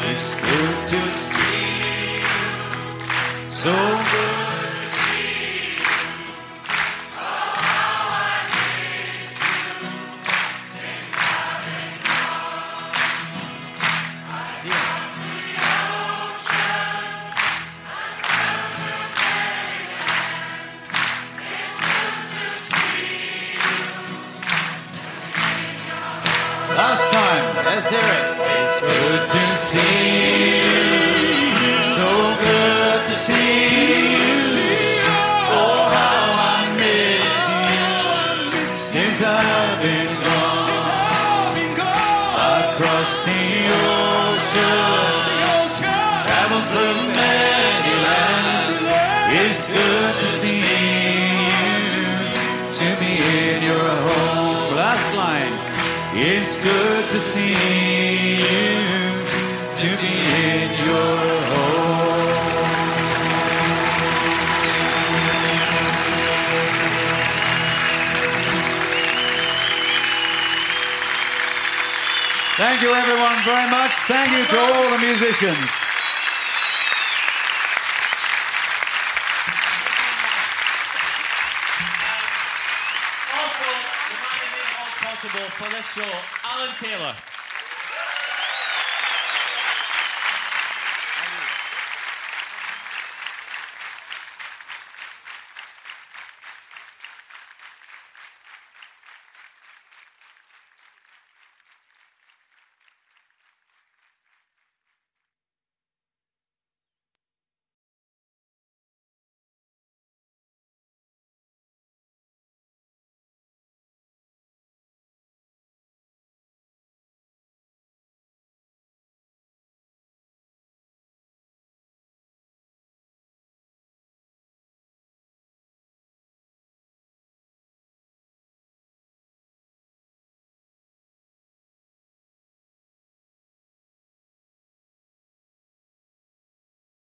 very 73.45 73.69
much. 73.69 73.91
Thank 74.07 74.31
you 74.31 74.45
to 74.45 74.57
all 74.57 74.91
the 74.91 74.99
musicians. 74.99 75.80